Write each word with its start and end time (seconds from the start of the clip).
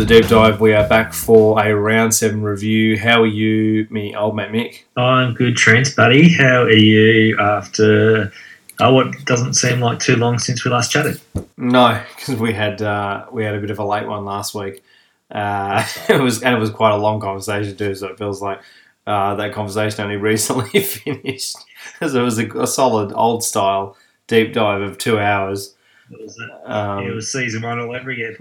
the 0.00 0.06
deep 0.06 0.28
dive. 0.28 0.62
We 0.62 0.72
are 0.72 0.88
back 0.88 1.12
for 1.12 1.62
a 1.62 1.74
round 1.76 2.14
seven 2.14 2.40
review. 2.40 2.98
How 2.98 3.20
are 3.20 3.26
you, 3.26 3.86
me 3.90 4.16
old 4.16 4.34
mate 4.34 4.50
Mick? 4.50 4.84
I'm 4.96 5.34
good, 5.34 5.56
Trent, 5.56 5.94
buddy. 5.94 6.32
How 6.32 6.62
are 6.62 6.72
you 6.72 7.38
after 7.38 8.32
uh, 8.78 8.90
what 8.90 9.12
doesn't 9.26 9.54
seem 9.54 9.80
like 9.80 9.98
too 9.98 10.16
long 10.16 10.38
since 10.38 10.64
we 10.64 10.70
last 10.70 10.90
chatted? 10.90 11.20
No, 11.58 12.02
because 12.16 12.36
we 12.36 12.54
had 12.54 12.80
uh, 12.80 13.26
we 13.30 13.44
had 13.44 13.54
a 13.54 13.60
bit 13.60 13.68
of 13.68 13.78
a 13.78 13.84
late 13.84 14.06
one 14.06 14.24
last 14.24 14.54
week. 14.54 14.82
Uh, 15.30 15.86
it 16.08 16.18
was 16.18 16.42
and 16.42 16.56
it 16.56 16.58
was 16.58 16.70
quite 16.70 16.92
a 16.92 16.96
long 16.96 17.20
conversation 17.20 17.76
too. 17.76 17.94
So 17.94 18.06
it 18.06 18.16
feels 18.16 18.40
like 18.40 18.62
uh, 19.06 19.34
that 19.34 19.52
conversation 19.52 20.02
only 20.02 20.16
recently 20.30 20.80
finished. 20.80 21.58
Because 21.92 22.14
it 22.14 22.22
was 22.22 22.38
a, 22.38 22.48
a 22.58 22.66
solid 22.66 23.12
old 23.12 23.44
style 23.44 23.98
deep 24.28 24.54
dive 24.54 24.80
of 24.80 24.96
two 24.96 25.18
hours. 25.18 25.74
It 26.10 26.22
was, 26.22 26.42
Um, 26.64 27.04
it 27.04 27.14
was 27.14 27.30
season 27.30 27.60
one 27.60 27.78
all 27.78 27.94
over 27.94 28.08
again. 28.08 28.38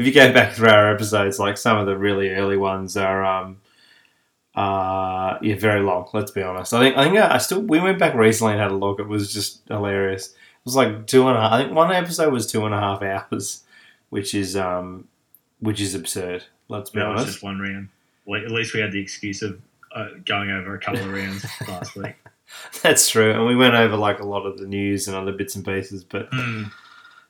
If 0.00 0.06
you 0.06 0.12
go 0.12 0.32
back 0.32 0.54
through 0.54 0.70
our 0.70 0.90
episodes, 0.94 1.38
like 1.38 1.58
some 1.58 1.76
of 1.76 1.84
the 1.84 1.96
really 1.96 2.30
early 2.30 2.56
ones 2.56 2.96
are, 2.96 3.22
um, 3.22 3.60
uh, 4.54 5.38
yeah, 5.42 5.56
very 5.56 5.82
long. 5.82 6.08
Let's 6.14 6.30
be 6.30 6.42
honest. 6.42 6.72
I 6.72 6.80
think 6.80 6.96
I 6.96 7.04
think 7.04 7.18
I 7.18 7.36
still 7.36 7.60
we 7.60 7.80
went 7.80 7.98
back 7.98 8.14
recently 8.14 8.54
and 8.54 8.62
had 8.62 8.70
a 8.70 8.76
look. 8.76 8.98
It 8.98 9.06
was 9.06 9.32
just 9.32 9.60
hilarious. 9.68 10.28
It 10.28 10.64
was 10.64 10.74
like 10.74 11.06
two 11.06 11.28
and 11.28 11.36
a 11.36 11.40
half. 11.40 11.52
I 11.52 11.62
think 11.62 11.74
one 11.74 11.92
episode 11.92 12.32
was 12.32 12.50
two 12.50 12.64
and 12.64 12.74
a 12.74 12.80
half 12.80 13.02
hours, 13.02 13.62
which 14.08 14.34
is 14.34 14.56
um, 14.56 15.06
which 15.60 15.82
is 15.82 15.94
absurd. 15.94 16.44
Let's 16.68 16.88
be 16.88 17.00
That 17.00 17.14
was 17.14 17.26
just 17.26 17.42
one 17.42 17.60
round. 17.60 17.90
Well, 18.24 18.42
at 18.42 18.50
least 18.50 18.72
we 18.72 18.80
had 18.80 18.92
the 18.92 19.00
excuse 19.00 19.42
of 19.42 19.60
uh, 19.94 20.08
going 20.24 20.50
over 20.50 20.74
a 20.74 20.78
couple 20.78 21.00
of 21.00 21.12
rounds 21.12 21.44
last 21.68 21.94
week. 21.94 22.14
That's 22.82 23.08
true, 23.08 23.32
and 23.32 23.44
we 23.44 23.54
went 23.54 23.74
over 23.74 23.96
like 23.96 24.20
a 24.20 24.26
lot 24.26 24.46
of 24.46 24.58
the 24.58 24.66
news 24.66 25.08
and 25.08 25.16
other 25.16 25.32
bits 25.32 25.56
and 25.56 25.64
pieces, 25.64 26.04
but 26.04 26.32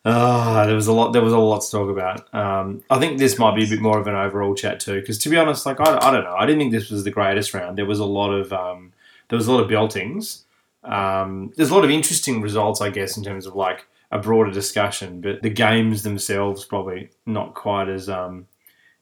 Ah, 0.05 0.65
there 0.65 0.75
was 0.75 0.87
a 0.87 0.93
lot. 0.93 1.13
There 1.13 1.23
was 1.23 1.35
a 1.35 1.39
lot 1.39 1.61
to 1.61 1.71
talk 1.71 1.91
about. 1.91 2.33
Um, 2.35 2.83
I 2.89 2.99
think 2.99 3.19
this 3.19 3.39
might 3.39 3.55
be 3.55 3.65
a 3.65 3.69
bit 3.69 3.83
more 3.83 3.99
of 3.99 4.07
an 4.07 4.15
overall 4.15 4.55
chat 4.55 4.81
too, 4.81 5.01
because 5.01 5.19
to 5.19 5.29
be 5.29 5.37
honest, 5.37 5.67
like 5.67 5.79
I, 5.79 5.99
I 5.99 6.11
don't 6.11 6.25
know, 6.25 6.35
I 6.35 6.47
didn't 6.47 6.61
think 6.61 6.73
this 6.73 6.91
was 6.91 7.05
the 7.05 7.11
greatest 7.11 7.53
round. 7.53 7.77
There 7.77 7.85
was 7.85 7.99
a 7.99 8.07
lot 8.07 8.31
of 8.33 8.51
um, 8.53 8.93
there 9.29 9.37
was 9.37 9.47
a 9.47 9.53
lot 9.53 9.63
of 9.63 9.69
beltings. 9.69 10.45
Um, 10.85 11.53
there's 11.57 11.69
a 11.69 11.75
lot 11.75 11.85
of 11.85 11.91
interesting 11.91 12.41
results, 12.41 12.81
I 12.81 12.89
guess, 12.89 13.19
in 13.19 13.25
terms 13.25 13.45
of 13.45 13.55
like 13.55 13.87
a 14.11 14.19
broader 14.19 14.51
discussion. 14.51 15.21
But 15.21 15.43
the 15.43 15.51
games 15.51 16.03
themselves 16.03 16.65
probably 16.65 17.11
not 17.27 17.53
quite 17.53 17.91
as 17.91 18.09
um, 18.09 18.47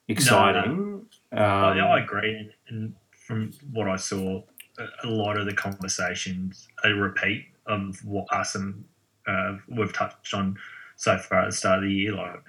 exciting. 0.08 1.06
Um, 1.30 1.38
I, 1.38 1.78
I 1.78 2.02
agree, 2.02 2.50
and, 2.68 2.94
from 3.12 3.52
what 3.72 3.88
I 3.88 3.96
saw, 3.96 4.42
a, 4.78 5.06
a 5.06 5.08
lot 5.08 5.36
of 5.36 5.46
the 5.46 5.52
conversations 5.54 6.66
a 6.82 6.88
repeat 6.92 7.44
of 7.66 8.02
what 8.04 8.26
us 8.32 8.56
and 8.56 8.84
uh, 9.28 9.58
we've 9.68 9.92
touched 9.92 10.34
on 10.34 10.58
so 10.98 11.16
far 11.16 11.42
at 11.42 11.46
the 11.46 11.56
start 11.56 11.78
of 11.78 11.84
the 11.84 11.92
year, 11.94 12.12
like 12.12 12.42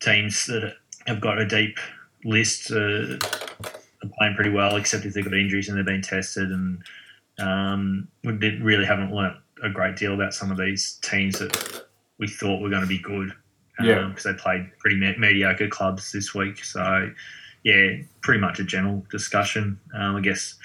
teams 0.00 0.46
that 0.46 0.74
have 1.06 1.20
got 1.20 1.38
a 1.38 1.46
deep 1.46 1.78
list 2.24 2.72
uh, 2.72 3.16
are 4.02 4.10
playing 4.18 4.34
pretty 4.34 4.50
well, 4.50 4.76
except 4.76 5.04
if 5.04 5.14
they've 5.14 5.24
got 5.24 5.34
injuries 5.34 5.68
and 5.68 5.78
they've 5.78 5.84
been 5.84 6.02
tested, 6.02 6.50
and 6.50 6.82
um, 7.38 8.08
we 8.24 8.32
did, 8.32 8.62
really 8.62 8.86
haven't 8.86 9.12
learnt 9.14 9.36
a 9.62 9.68
great 9.68 9.94
deal 9.96 10.14
about 10.14 10.34
some 10.34 10.50
of 10.50 10.56
these 10.56 10.98
teams 11.02 11.38
that 11.38 11.84
we 12.18 12.26
thought 12.26 12.62
were 12.62 12.70
going 12.70 12.82
to 12.82 12.88
be 12.88 12.98
good. 12.98 13.32
Yeah. 13.82 14.08
because 14.08 14.24
they 14.24 14.34
played 14.34 14.70
pretty 14.78 14.96
me- 14.96 15.16
mediocre 15.16 15.68
clubs 15.68 16.12
this 16.12 16.34
week. 16.34 16.62
So, 16.62 17.10
yeah, 17.64 17.96
pretty 18.20 18.38
much 18.38 18.58
a 18.60 18.64
general 18.64 19.06
discussion. 19.10 19.80
Um, 19.94 20.16
I 20.16 20.20
guess 20.20 20.56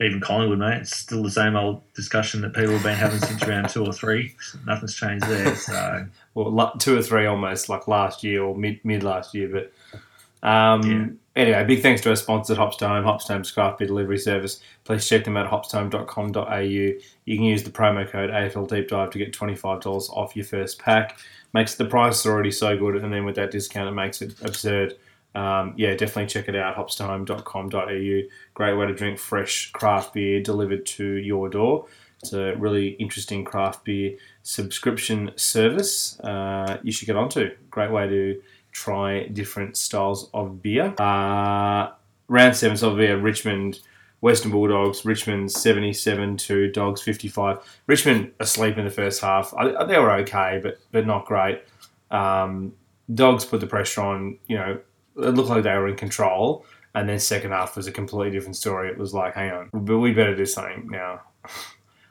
even 0.00 0.20
Collingwood, 0.20 0.58
mate, 0.58 0.78
it's 0.78 0.96
still 0.96 1.22
the 1.22 1.30
same 1.30 1.56
old 1.56 1.82
discussion 1.92 2.40
that 2.40 2.54
people 2.54 2.72
have 2.72 2.82
been 2.82 2.96
having 2.96 3.18
since 3.20 3.46
round 3.46 3.68
two 3.68 3.84
or 3.84 3.92
three. 3.92 4.34
Nothing's 4.66 4.94
changed 4.94 5.26
there. 5.26 5.54
So, 5.54 6.06
well, 6.34 6.72
two 6.78 6.96
or 6.96 7.02
three 7.02 7.26
almost 7.26 7.68
like 7.68 7.86
last 7.86 8.24
year 8.24 8.42
or 8.42 8.56
mid 8.56 8.82
mid 8.82 9.02
last 9.02 9.34
year. 9.34 9.48
But 9.48 10.48
um, 10.48 11.18
anyway, 11.36 11.64
big 11.64 11.82
thanks 11.82 12.00
to 12.02 12.10
our 12.10 12.16
sponsor, 12.16 12.54
Hopstone, 12.54 13.04
Hopstone's 13.04 13.50
craft 13.50 13.78
beer 13.78 13.88
delivery 13.88 14.18
service. 14.18 14.62
Please 14.84 15.06
check 15.06 15.24
them 15.24 15.36
out 15.36 15.46
at 15.46 15.52
hopstone.com.au. 15.52 16.58
You 16.58 17.00
can 17.26 17.44
use 17.44 17.62
the 17.62 17.70
promo 17.70 18.08
code 18.08 18.30
AFL 18.30 18.68
Deep 18.68 18.88
Dive 18.88 19.10
to 19.10 19.18
get 19.18 19.34
twenty 19.34 19.54
five 19.54 19.82
dollars 19.82 20.08
off 20.14 20.34
your 20.34 20.46
first 20.46 20.78
pack. 20.78 21.18
Makes 21.52 21.74
the 21.74 21.84
price 21.84 22.24
already 22.24 22.52
so 22.52 22.78
good, 22.78 22.96
and 22.96 23.12
then 23.12 23.26
with 23.26 23.34
that 23.34 23.50
discount, 23.50 23.88
it 23.88 23.92
makes 23.92 24.22
it 24.22 24.34
absurd. 24.40 24.96
Um, 25.34 25.74
yeah, 25.76 25.94
definitely 25.94 26.26
check 26.26 26.48
it 26.48 26.56
out. 26.56 26.76
Hopstone.com.au. 26.76 28.28
Great 28.54 28.74
way 28.74 28.86
to 28.86 28.94
drink 28.94 29.18
fresh 29.18 29.70
craft 29.72 30.14
beer 30.14 30.42
delivered 30.42 30.86
to 30.86 31.04
your 31.04 31.48
door. 31.48 31.86
It's 32.22 32.32
a 32.32 32.54
really 32.56 32.88
interesting 32.88 33.44
craft 33.44 33.84
beer 33.84 34.16
subscription 34.42 35.32
service 35.36 36.18
uh, 36.20 36.78
you 36.82 36.92
should 36.92 37.06
get 37.06 37.16
onto. 37.16 37.50
Great 37.70 37.90
way 37.90 38.08
to 38.08 38.42
try 38.72 39.26
different 39.28 39.76
styles 39.76 40.28
of 40.34 40.62
beer. 40.62 40.94
Uh, 40.98 41.92
round 42.28 42.56
seven, 42.56 42.76
so 42.76 42.94
via 42.94 43.16
Richmond, 43.16 43.80
Western 44.20 44.50
Bulldogs, 44.50 45.04
Richmond 45.04 45.50
77 45.50 46.36
to 46.36 46.70
Dogs 46.70 47.00
55. 47.00 47.58
Richmond 47.86 48.32
asleep 48.38 48.76
in 48.76 48.84
the 48.84 48.90
first 48.90 49.22
half. 49.22 49.54
I, 49.54 49.84
they 49.84 49.98
were 49.98 50.12
okay, 50.16 50.60
but 50.62 50.78
but 50.92 51.06
not 51.06 51.24
great. 51.24 51.62
Um, 52.10 52.74
Dogs 53.12 53.44
put 53.44 53.60
the 53.60 53.66
pressure 53.66 54.02
on. 54.02 54.38
You 54.46 54.56
know, 54.56 54.80
it 55.22 55.30
looked 55.34 55.48
like 55.48 55.62
they 55.62 55.74
were 55.74 55.88
in 55.88 55.96
control. 55.96 56.64
And 56.94 57.08
then 57.08 57.20
second 57.20 57.52
half 57.52 57.76
was 57.76 57.86
a 57.86 57.92
completely 57.92 58.32
different 58.32 58.56
story. 58.56 58.90
It 58.90 58.98
was 58.98 59.14
like, 59.14 59.34
hang 59.34 59.52
on, 59.52 59.70
but 59.72 59.98
we 59.98 60.12
better 60.12 60.34
do 60.34 60.46
something 60.46 60.88
now. 60.90 61.20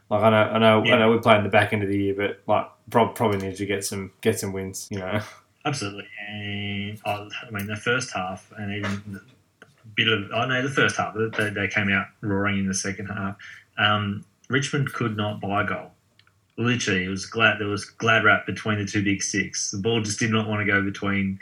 Like 0.09 0.23
I 0.23 0.29
know, 0.31 0.37
I 0.37 0.57
know, 0.57 0.83
Yeah. 0.83 0.95
I 0.95 0.97
know 0.97 1.09
we're 1.11 1.19
playing 1.19 1.43
the 1.43 1.49
back 1.49 1.71
end 1.71 1.83
of 1.83 1.89
the 1.89 1.95
year, 1.95 2.15
but 2.15 2.41
like 2.47 2.67
prob- 2.89 3.13
probably 3.13 3.37
need 3.47 3.57
to 3.57 3.65
get 3.67 3.85
some 3.85 4.11
get 4.21 4.39
some 4.39 4.51
wins. 4.53 4.87
You 4.89 4.97
know, 4.97 5.19
absolutely. 5.65 6.07
And 6.27 6.99
I, 7.05 7.27
I 7.45 7.51
mean, 7.51 7.67
the 7.67 7.75
first 7.75 8.11
half 8.11 8.51
and 8.57 8.73
even 8.73 9.03
the 9.05 9.21
bit 9.95 10.07
of, 10.07 10.31
I 10.33 10.47
know 10.47 10.63
the 10.63 10.73
first 10.73 10.95
half, 10.97 11.13
they, 11.37 11.51
they 11.51 11.67
came 11.67 11.91
out 11.91 12.07
roaring 12.21 12.57
in 12.57 12.65
the 12.67 12.73
second 12.73 13.05
half. 13.05 13.35
Um, 13.77 14.25
Richmond 14.49 14.91
could 14.93 15.15
not 15.15 15.41
buy 15.41 15.61
a 15.61 15.65
goal. 15.67 15.91
Literally, 16.57 17.05
it 17.05 17.09
was 17.09 17.27
glad 17.27 17.59
there 17.59 17.67
was 17.67 17.85
glad 17.85 18.23
wrap 18.23 18.47
between 18.47 18.79
the 18.79 18.85
two 18.85 19.03
big 19.03 19.21
six. 19.21 19.69
The 19.71 19.77
ball 19.77 20.01
just 20.01 20.19
did 20.19 20.31
not 20.31 20.47
want 20.47 20.59
to 20.59 20.65
go 20.65 20.81
between 20.81 21.39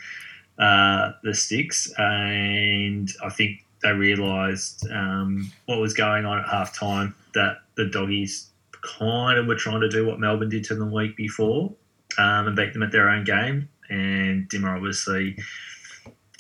uh, 0.60 1.12
the 1.24 1.34
sticks, 1.34 1.92
and 1.98 3.12
I 3.24 3.30
think 3.30 3.64
they 3.84 3.92
realised 3.92 4.90
um, 4.92 5.52
what 5.66 5.80
was 5.80 5.94
going 5.94 6.26
on 6.26 6.40
at 6.40 6.48
half 6.48 6.78
time 6.78 7.14
that 7.34 7.58
the 7.76 7.86
doggies 7.86 8.50
kind 8.82 9.38
of 9.38 9.48
were 9.48 9.56
trying 9.56 9.82
to 9.82 9.90
do 9.90 10.06
what 10.06 10.20
Melbourne 10.20 10.50
did 10.50 10.64
to 10.66 10.76
them 10.76 10.90
the 10.90 10.96
week 10.96 11.16
before 11.16 11.74
um, 12.18 12.48
and 12.48 12.56
beat 12.56 12.74
them 12.74 12.84
at 12.84 12.92
their 12.92 13.10
own 13.10 13.24
game. 13.24 13.70
And 13.90 14.50
Dimma 14.50 14.76
obviously, 14.76 15.38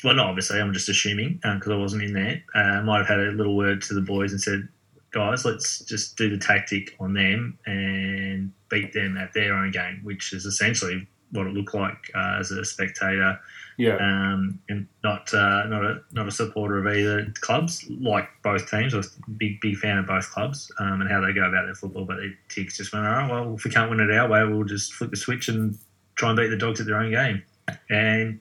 well, 0.03 0.15
not 0.15 0.27
obviously, 0.27 0.59
I'm 0.59 0.73
just 0.73 0.89
assuming 0.89 1.39
because 1.43 1.71
I 1.71 1.77
wasn't 1.77 2.03
in 2.03 2.13
there, 2.13 2.43
uh, 2.55 2.81
might 2.81 2.99
have 2.99 3.07
had 3.07 3.19
a 3.19 3.31
little 3.31 3.55
word 3.55 3.81
to 3.83 3.93
the 3.93 4.01
boys 4.01 4.31
and 4.31 4.41
said, 4.41 4.67
guys, 5.11 5.45
let's 5.45 5.79
just 5.79 6.17
do 6.17 6.29
the 6.29 6.37
tactic 6.37 6.95
on 6.99 7.13
them 7.13 7.57
and 7.65 8.51
beat 8.69 8.93
them 8.93 9.17
at 9.17 9.33
their 9.33 9.53
own 9.53 9.71
game, 9.71 10.01
which 10.03 10.33
is 10.33 10.45
essentially 10.45 11.07
what 11.31 11.47
it 11.47 11.53
looked 11.53 11.73
like 11.73 12.11
uh, 12.15 12.37
as 12.39 12.51
a 12.51 12.63
spectator 12.65 13.39
yeah, 13.77 13.95
um, 13.97 14.59
and 14.69 14.87
not 15.03 15.31
uh, 15.33 15.65
not 15.67 15.85
a 15.85 16.01
not 16.11 16.27
a 16.27 16.31
supporter 16.31 16.79
of 16.79 16.87
either 16.87 17.31
clubs. 17.41 17.85
Like 17.89 18.27
both 18.43 18.69
teams, 18.69 18.93
I 18.95 18.97
was 18.97 19.15
a 19.27 19.29
big 19.31 19.61
big 19.61 19.77
fan 19.77 19.99
of 19.99 20.07
both 20.07 20.29
clubs 20.31 20.71
um, 20.79 21.01
and 21.01 21.09
how 21.09 21.21
they 21.21 21.31
go 21.31 21.47
about 21.47 21.65
their 21.65 21.75
football. 21.75 22.03
But 22.05 22.17
the 22.17 22.33
Tiggs 22.49 22.77
just 22.77 22.91
went, 22.91 23.05
all 23.05 23.11
right, 23.11 23.29
well, 23.29 23.53
if 23.53 23.63
we 23.63 23.71
can't 23.71 23.89
win 23.89 23.99
it 23.99 24.11
our 24.11 24.27
way, 24.27 24.43
we'll 24.45 24.63
just 24.63 24.93
flip 24.93 25.11
the 25.11 25.17
switch 25.17 25.47
and 25.47 25.77
try 26.15 26.29
and 26.29 26.37
beat 26.37 26.47
the 26.47 26.57
Dogs 26.57 26.79
at 26.79 26.87
their 26.87 26.97
own 26.97 27.11
game. 27.11 27.43
And 27.89 28.39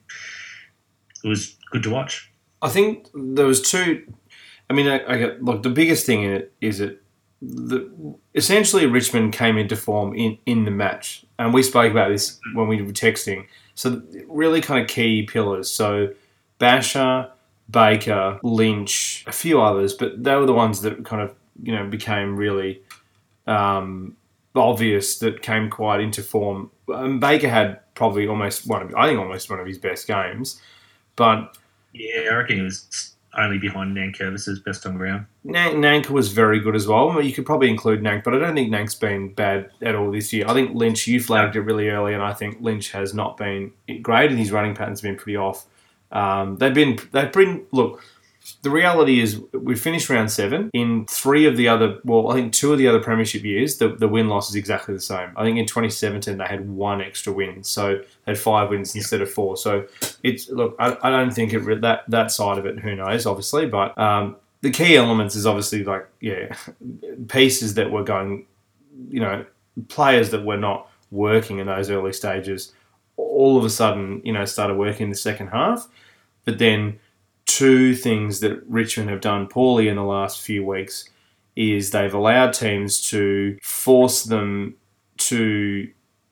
it 1.23 1.27
was 1.27 1.55
good 1.71 1.83
to 1.83 1.91
watch. 1.91 2.31
I 2.63 2.69
think 2.69 3.07
there 3.13 3.45
was 3.45 3.61
two. 3.61 4.11
I 4.71 4.73
mean, 4.73 4.87
I, 4.87 5.05
I 5.07 5.17
get 5.17 5.43
look. 5.43 5.61
The 5.61 5.69
biggest 5.69 6.07
thing 6.07 6.23
in 6.23 6.31
it 6.33 6.53
is 6.61 6.79
that 6.79 6.99
the 7.43 8.15
essentially 8.33 8.87
Richmond 8.87 9.33
came 9.33 9.59
into 9.59 9.75
form 9.75 10.15
in 10.15 10.39
in 10.47 10.65
the 10.65 10.71
match, 10.71 11.25
and 11.37 11.53
we 11.53 11.61
spoke 11.61 11.91
about 11.91 12.09
this 12.09 12.39
when 12.55 12.67
we 12.67 12.81
were 12.81 12.91
texting. 12.91 13.45
So 13.77 14.01
really, 14.27 14.59
kind 14.59 14.81
of 14.81 14.87
key 14.87 15.21
pillars. 15.23 15.69
So 15.69 16.09
Basher, 16.57 17.29
Baker, 17.69 18.39
Lynch, 18.41 19.23
a 19.27 19.31
few 19.31 19.61
others, 19.61 19.93
but 19.93 20.23
they 20.23 20.35
were 20.35 20.47
the 20.47 20.53
ones 20.53 20.81
that 20.81 21.05
kind 21.05 21.21
of 21.21 21.35
you 21.61 21.75
know 21.75 21.85
became 21.87 22.35
really 22.35 22.81
um, 23.45 24.17
obvious 24.55 25.19
that 25.19 25.43
came 25.43 25.69
quite 25.69 25.99
into 25.99 26.23
form. 26.23 26.71
Um, 26.91 27.19
Baker 27.19 27.49
had 27.49 27.79
probably 27.93 28.27
almost 28.27 28.65
one 28.67 28.81
of 28.81 28.95
I 28.95 29.07
think 29.07 29.19
almost 29.19 29.47
one 29.47 29.59
of 29.59 29.67
his 29.67 29.77
best 29.77 30.07
games, 30.07 30.59
but 31.15 31.55
Yeah, 31.93 32.29
I 32.31 32.35
reckon 32.35 32.57
he 32.57 32.63
was 32.63 33.13
only 33.37 33.57
behind 33.57 33.95
Nankervis's 33.95 34.59
best 34.59 34.85
on 34.85 34.97
ground. 34.97 35.25
Nank, 35.45 35.75
Nank 35.75 36.09
was 36.09 36.31
very 36.31 36.59
good 36.59 36.75
as 36.75 36.87
well. 36.87 37.21
You 37.21 37.33
could 37.33 37.45
probably 37.45 37.69
include 37.69 38.01
Nank, 38.01 38.23
but 38.23 38.33
I 38.33 38.39
don't 38.39 38.55
think 38.55 38.71
Nank's 38.71 38.95
been 38.95 39.33
bad 39.33 39.69
at 39.81 39.95
all 39.95 40.11
this 40.11 40.33
year. 40.33 40.45
I 40.47 40.53
think 40.53 40.75
Lynch, 40.75 41.07
you 41.07 41.21
flagged 41.21 41.55
it 41.55 41.61
really 41.61 41.89
early, 41.89 42.13
and 42.13 42.23
I 42.23 42.33
think 42.33 42.57
Lynch 42.59 42.91
has 42.91 43.13
not 43.13 43.37
been 43.37 43.71
great, 44.01 44.31
and 44.31 44.39
his 44.39 44.51
running 44.51 44.75
pattern's 44.75 45.01
been 45.01 45.15
pretty 45.15 45.37
off. 45.37 45.65
Um, 46.11 46.57
they've 46.57 46.73
been 46.73 46.97
they've 47.11 47.31
been 47.31 47.65
look. 47.71 48.03
The 48.61 48.69
reality 48.69 49.19
is 49.19 49.41
we 49.53 49.75
finished 49.75 50.09
round 50.09 50.31
seven. 50.31 50.69
In 50.73 51.05
three 51.07 51.45
of 51.45 51.57
the 51.57 51.67
other, 51.67 51.99
well, 52.03 52.29
I 52.31 52.35
think 52.35 52.53
two 52.53 52.71
of 52.71 52.77
the 52.77 52.87
other 52.87 52.99
premiership 52.99 53.43
years, 53.43 53.77
the, 53.77 53.89
the 53.89 54.07
win 54.07 54.29
loss 54.29 54.49
is 54.49 54.55
exactly 54.55 54.93
the 54.93 55.01
same. 55.01 55.29
I 55.35 55.43
think 55.43 55.57
in 55.57 55.65
2017 55.65 56.37
they 56.37 56.45
had 56.45 56.69
one 56.69 57.01
extra 57.01 57.33
win, 57.33 57.63
so 57.63 57.95
they 57.97 58.31
had 58.31 58.39
five 58.39 58.69
wins 58.69 58.95
Yeah. 58.95 58.99
instead 59.01 59.21
of 59.21 59.29
four. 59.29 59.57
So 59.57 59.85
it's 60.23 60.49
look, 60.49 60.75
I, 60.79 60.97
I 61.03 61.09
don't 61.09 61.31
think 61.31 61.53
it 61.53 61.81
that 61.81 62.03
that 62.09 62.31
side 62.31 62.57
of 62.57 62.65
it. 62.65 62.79
Who 62.79 62.95
knows, 62.95 63.25
obviously, 63.25 63.65
but 63.67 63.97
um, 63.97 64.35
the 64.61 64.71
key 64.71 64.95
elements 64.95 65.35
is 65.35 65.45
obviously 65.45 65.83
like 65.83 66.07
yeah, 66.21 66.55
pieces 67.27 67.73
that 67.75 67.91
were 67.91 68.03
going, 68.03 68.45
you 69.09 69.19
know, 69.19 69.45
players 69.89 70.29
that 70.31 70.43
were 70.45 70.57
not 70.57 70.89
working 71.11 71.59
in 71.59 71.67
those 71.67 71.89
early 71.89 72.13
stages. 72.13 72.73
All 73.17 73.57
of 73.57 73.65
a 73.65 73.69
sudden, 73.69 74.21
you 74.23 74.31
know, 74.33 74.45
started 74.45 74.75
working 74.77 75.05
in 75.05 75.09
the 75.09 75.15
second 75.17 75.47
half, 75.47 75.87
but 76.45 76.59
then 76.59 76.99
two 77.47 77.95
things 77.95 78.39
that 78.41 78.61
Richmond 78.67 79.09
have 79.09 79.21
done 79.21 79.47
poorly 79.47 79.87
in 79.87 79.95
the 79.95 80.03
last 80.03 80.41
few 80.41 80.63
weeks 80.63 81.09
is 81.55 81.89
they've 81.89 82.13
allowed 82.13 82.53
teams 82.53 83.01
to 83.09 83.57
force 83.63 84.23
them 84.23 84.75
to 85.17 85.89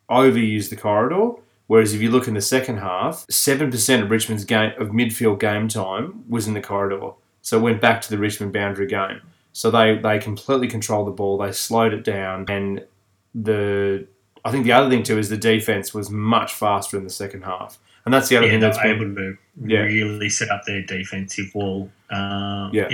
overuse 0.09 0.69
the 0.69 0.75
corridor. 0.75 1.31
Whereas 1.67 1.95
if 1.95 2.01
you 2.01 2.12
look 2.12 2.27
in 2.27 2.35
the 2.35 2.41
second 2.41 2.77
half, 2.77 3.25
seven 3.29 3.71
percent 3.71 4.03
of 4.03 4.12
Richmond's 4.12 4.45
game 4.45 4.73
of 4.77 4.89
midfield 4.89 5.39
game 5.39 5.67
time 5.67 6.23
was 6.29 6.47
in 6.47 6.53
the 6.53 6.62
corridor. 6.62 7.13
So 7.41 7.57
it 7.57 7.62
went 7.62 7.81
back 7.81 8.01
to 8.01 8.09
the 8.12 8.19
Richmond 8.19 8.53
boundary 8.53 8.85
game. 8.85 9.21
So 9.53 9.71
they, 9.71 9.97
they 9.97 10.19
completely 10.19 10.67
controlled 10.67 11.07
the 11.07 11.12
ball, 11.12 11.38
they 11.38 11.51
slowed 11.53 11.94
it 11.94 12.03
down, 12.03 12.45
and 12.50 12.85
the 13.33 14.06
I 14.44 14.51
think 14.51 14.65
the 14.65 14.73
other 14.73 14.89
thing 14.89 15.01
too 15.01 15.17
is 15.17 15.29
the 15.29 15.38
defense 15.38 15.91
was 15.91 16.12
much 16.12 16.53
faster 16.53 16.97
in 16.97 17.03
the 17.03 17.09
second 17.09 17.44
half. 17.44 17.79
And 18.05 18.13
that's 18.13 18.29
the 18.29 18.37
other 18.37 18.45
Yeah, 18.45 18.51
thing 18.53 18.59
that's 18.61 18.77
been 18.77 18.95
able 18.95 19.15
to 19.15 19.37
Yeah. 19.65 19.79
really 19.81 20.29
set 20.29 20.49
up 20.49 20.63
their 20.65 20.81
defensive 20.83 21.53
wall. 21.55 21.91
Um, 22.11 22.69
Yeah. 22.73 22.87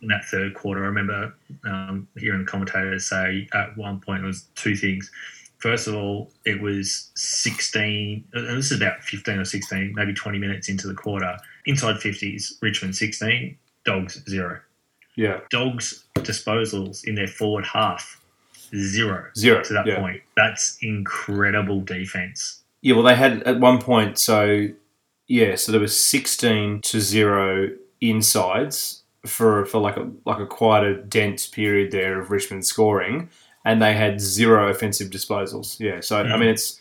in 0.00 0.08
that 0.08 0.24
third 0.26 0.54
quarter, 0.54 0.82
I 0.84 0.86
remember 0.86 1.34
um, 1.64 2.06
hearing 2.16 2.40
the 2.40 2.46
commentators 2.46 3.06
say 3.06 3.48
at 3.52 3.76
one 3.76 4.00
point 4.00 4.22
it 4.22 4.26
was 4.26 4.42
two 4.54 4.76
things. 4.76 5.10
First 5.58 5.88
of 5.88 5.94
all, 5.94 6.30
it 6.44 6.60
was 6.60 7.10
16, 7.16 8.24
uh, 8.36 8.42
this 8.54 8.70
is 8.70 8.80
about 8.80 9.02
15 9.02 9.38
or 9.38 9.44
16, 9.44 9.94
maybe 9.96 10.12
20 10.14 10.38
minutes 10.38 10.68
into 10.68 10.86
the 10.86 10.94
quarter. 10.94 11.36
Inside 11.64 11.96
50s, 11.96 12.58
Richmond 12.60 12.94
16, 12.94 13.56
Dogs 13.84 14.22
zero. 14.28 14.60
yeah. 15.16 15.40
Dogs 15.50 16.04
disposals 16.16 17.04
in 17.04 17.14
their 17.16 17.26
forward 17.26 17.64
half, 17.64 18.20
zero 18.76 19.30
Zero. 19.36 19.62
to 19.64 19.72
that 19.72 19.86
yeah. 19.86 19.98
point. 19.98 20.22
That's 20.36 20.76
incredible 20.82 21.80
defense. 21.80 22.62
Yeah, 22.82 22.94
well, 22.94 23.02
they 23.04 23.14
had 23.16 23.42
at 23.44 23.58
one 23.60 23.80
point. 23.80 24.18
So 24.18 24.68
yeah, 25.26 25.56
so 25.56 25.72
there 25.72 25.80
was 25.80 25.98
sixteen 26.02 26.80
to 26.82 27.00
zero 27.00 27.70
insides 28.00 29.02
for 29.26 29.64
for 29.66 29.78
like 29.78 29.96
a 29.96 30.08
like 30.24 30.38
a 30.38 30.46
quite 30.46 30.84
a 30.84 30.94
dense 31.02 31.46
period 31.46 31.90
there 31.90 32.20
of 32.20 32.30
Richmond 32.30 32.64
scoring, 32.64 33.28
and 33.64 33.82
they 33.82 33.94
had 33.94 34.20
zero 34.20 34.68
offensive 34.68 35.10
disposals. 35.10 35.80
Yeah, 35.80 36.00
so 36.00 36.18
I 36.20 36.22
Mm. 36.24 36.38
mean 36.40 36.48
it's 36.50 36.80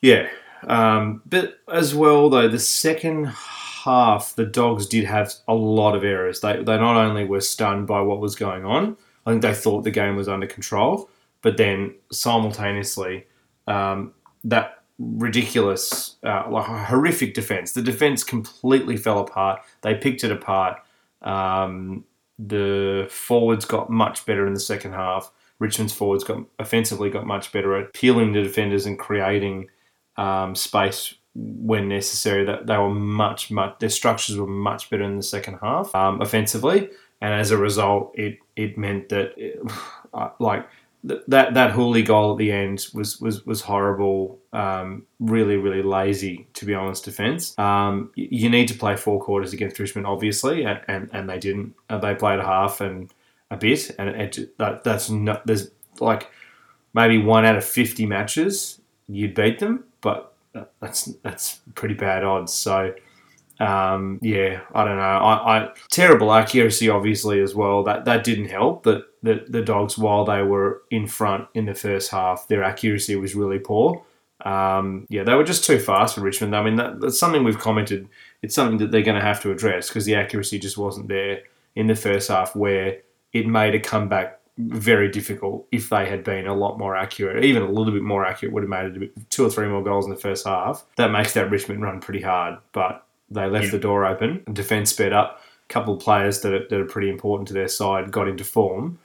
yeah, 0.00 0.28
um, 0.66 1.22
but 1.26 1.58
as 1.72 1.94
well 1.94 2.30
though 2.30 2.48
the 2.48 2.58
second 2.58 3.26
half 3.26 4.34
the 4.36 4.44
Dogs 4.46 4.86
did 4.86 5.04
have 5.04 5.32
a 5.48 5.54
lot 5.54 5.94
of 5.94 6.04
errors. 6.04 6.40
They 6.40 6.56
they 6.56 6.78
not 6.78 6.96
only 6.96 7.24
were 7.24 7.40
stunned 7.40 7.86
by 7.86 8.00
what 8.00 8.20
was 8.20 8.34
going 8.34 8.64
on, 8.64 8.96
I 9.26 9.30
think 9.30 9.42
they 9.42 9.54
thought 9.54 9.82
the 9.84 9.90
game 9.90 10.16
was 10.16 10.28
under 10.28 10.46
control, 10.46 11.10
but 11.42 11.56
then 11.56 11.94
simultaneously 12.12 13.26
um, 13.66 14.12
that 14.44 14.82
ridiculous, 14.98 16.16
uh, 16.24 16.44
like 16.50 16.66
horrific 16.66 17.34
defense. 17.34 17.72
The 17.72 17.82
defense 17.82 18.22
completely 18.22 18.96
fell 18.96 19.18
apart. 19.18 19.62
They 19.82 19.94
picked 19.94 20.24
it 20.24 20.30
apart. 20.30 20.78
Um, 21.22 22.04
the 22.38 23.06
forwards 23.10 23.64
got 23.64 23.90
much 23.90 24.24
better 24.26 24.46
in 24.46 24.54
the 24.54 24.60
second 24.60 24.92
half. 24.92 25.30
Richmond's 25.58 25.92
forwards 25.92 26.24
got 26.24 26.42
offensively 26.58 27.10
got 27.10 27.26
much 27.26 27.52
better 27.52 27.76
at 27.76 27.92
peeling 27.92 28.32
the 28.32 28.42
defenders 28.42 28.86
and 28.86 28.98
creating 28.98 29.68
um, 30.16 30.54
space 30.54 31.14
when 31.34 31.88
necessary. 31.88 32.44
That 32.44 32.66
they 32.66 32.76
were 32.76 32.94
much 32.94 33.50
much 33.50 33.78
their 33.78 33.90
structures 33.90 34.38
were 34.38 34.46
much 34.46 34.88
better 34.88 35.02
in 35.04 35.16
the 35.16 35.22
second 35.22 35.58
half 35.60 35.94
um, 35.94 36.22
offensively, 36.22 36.88
and 37.20 37.34
as 37.34 37.50
a 37.50 37.58
result, 37.58 38.12
it 38.14 38.38
it 38.56 38.78
meant 38.78 39.10
that 39.10 39.34
uh, 40.14 40.30
like 40.38 40.66
th- 41.06 41.22
that 41.28 41.54
that 41.54 41.72
Houli 41.72 42.04
goal 42.04 42.32
at 42.32 42.38
the 42.38 42.52
end 42.52 42.86
was 42.94 43.20
was 43.20 43.44
was 43.46 43.60
horrible. 43.62 44.38
Um, 44.52 45.06
really, 45.18 45.56
really 45.56 45.82
lazy 45.82 46.46
to 46.54 46.64
be 46.64 46.74
honest. 46.74 47.04
Defense. 47.04 47.58
Um, 47.58 48.10
y- 48.16 48.28
you 48.30 48.48
need 48.50 48.68
to 48.68 48.74
play 48.74 48.96
four 48.96 49.20
quarters 49.22 49.52
against 49.52 49.78
Richmond, 49.78 50.06
obviously, 50.06 50.64
and 50.64 50.80
and, 50.88 51.10
and 51.12 51.28
they 51.28 51.38
didn't. 51.38 51.74
Uh, 51.88 51.98
they 51.98 52.14
played 52.14 52.38
a 52.38 52.44
half 52.44 52.80
and 52.80 53.12
a 53.50 53.56
bit, 53.56 53.90
and 53.98 54.08
it, 54.10 54.38
it, 54.38 54.58
that 54.58 54.84
that's 54.84 55.10
not. 55.10 55.46
There's 55.46 55.70
like 56.00 56.30
maybe 56.94 57.18
one 57.18 57.44
out 57.44 57.56
of 57.56 57.64
fifty 57.64 58.06
matches 58.06 58.80
you'd 59.08 59.34
beat 59.34 59.58
them, 59.58 59.84
but 60.00 60.32
that's 60.80 61.06
that's 61.22 61.60
pretty 61.74 61.94
bad 61.94 62.24
odds. 62.24 62.52
So. 62.52 62.94
Um, 63.60 64.18
yeah, 64.22 64.62
I 64.74 64.84
don't 64.84 64.96
know. 64.96 65.02
I, 65.02 65.58
I 65.58 65.68
terrible 65.90 66.32
accuracy, 66.32 66.88
obviously 66.88 67.40
as 67.40 67.54
well. 67.54 67.84
That 67.84 68.06
that 68.06 68.24
didn't 68.24 68.48
help. 68.48 68.84
That 68.84 69.04
the, 69.22 69.44
the 69.48 69.62
dogs, 69.62 69.98
while 69.98 70.24
they 70.24 70.42
were 70.42 70.82
in 70.90 71.06
front 71.06 71.46
in 71.54 71.66
the 71.66 71.74
first 71.74 72.10
half, 72.10 72.48
their 72.48 72.64
accuracy 72.64 73.16
was 73.16 73.34
really 73.34 73.58
poor. 73.58 74.02
Um, 74.46 75.06
yeah, 75.10 75.22
they 75.22 75.34
were 75.34 75.44
just 75.44 75.64
too 75.64 75.78
fast 75.78 76.14
for 76.14 76.22
Richmond. 76.22 76.56
I 76.56 76.62
mean, 76.62 76.76
that, 76.76 77.00
that's 77.00 77.18
something 77.18 77.44
we've 77.44 77.58
commented. 77.58 78.08
It's 78.40 78.54
something 78.54 78.78
that 78.78 78.90
they're 78.90 79.02
going 79.02 79.20
to 79.20 79.26
have 79.26 79.42
to 79.42 79.50
address 79.50 79.88
because 79.88 80.06
the 80.06 80.14
accuracy 80.14 80.58
just 80.58 80.78
wasn't 80.78 81.08
there 81.08 81.42
in 81.76 81.86
the 81.86 81.94
first 81.94 82.28
half, 82.28 82.56
where 82.56 82.98
it 83.34 83.46
made 83.46 83.74
a 83.74 83.80
comeback 83.80 84.40
very 84.56 85.10
difficult. 85.10 85.66
If 85.70 85.90
they 85.90 86.06
had 86.06 86.24
been 86.24 86.46
a 86.46 86.54
lot 86.54 86.78
more 86.78 86.96
accurate, 86.96 87.44
even 87.44 87.62
a 87.62 87.70
little 87.70 87.92
bit 87.92 88.02
more 88.02 88.24
accurate, 88.24 88.54
would 88.54 88.62
have 88.62 88.70
made 88.70 88.86
it 88.86 88.98
bit, 88.98 89.30
two 89.30 89.44
or 89.44 89.50
three 89.50 89.68
more 89.68 89.84
goals 89.84 90.06
in 90.06 90.10
the 90.10 90.16
first 90.16 90.46
half. 90.46 90.86
That 90.96 91.10
makes 91.10 91.34
that 91.34 91.50
Richmond 91.50 91.82
run 91.82 92.00
pretty 92.00 92.22
hard, 92.22 92.58
but 92.72 93.06
they 93.30 93.46
left 93.46 93.66
Yeah. 93.66 93.70
the 93.72 93.78
door 93.78 94.06
open. 94.06 94.42
Defense 94.52 94.90
sped 94.90 95.12
up. 95.12 95.40
A 95.68 95.72
couple 95.72 95.94
of 95.94 96.00
players 96.00 96.40
that 96.40 96.52
are, 96.52 96.66
that 96.68 96.80
are 96.80 96.84
pretty 96.84 97.08
important 97.08 97.46
to 97.48 97.54
their 97.54 97.68
side 97.68 98.10
got 98.10 98.26
into 98.28 98.44
form. 98.44 98.98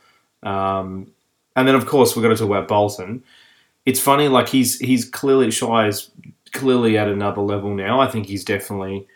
Um, 0.43 1.11
and 1.55 1.67
then, 1.67 1.75
of 1.75 1.85
course, 1.85 2.15
we've 2.15 2.23
got 2.23 2.29
to 2.29 2.35
talk 2.35 2.47
about 2.49 2.67
Bolton. 2.67 3.23
It's 3.85 3.99
funny, 3.99 4.27
like 4.27 4.49
he's 4.49 4.79
he's 4.79 5.05
clearly 5.05 5.51
Shai 5.51 5.87
is 5.87 6.09
clearly 6.53 6.97
at 6.97 7.07
another 7.07 7.41
level 7.41 7.73
now. 7.75 7.99
I 8.01 8.07
think 8.07 8.25
he's 8.25 8.43
definitely 8.43 9.07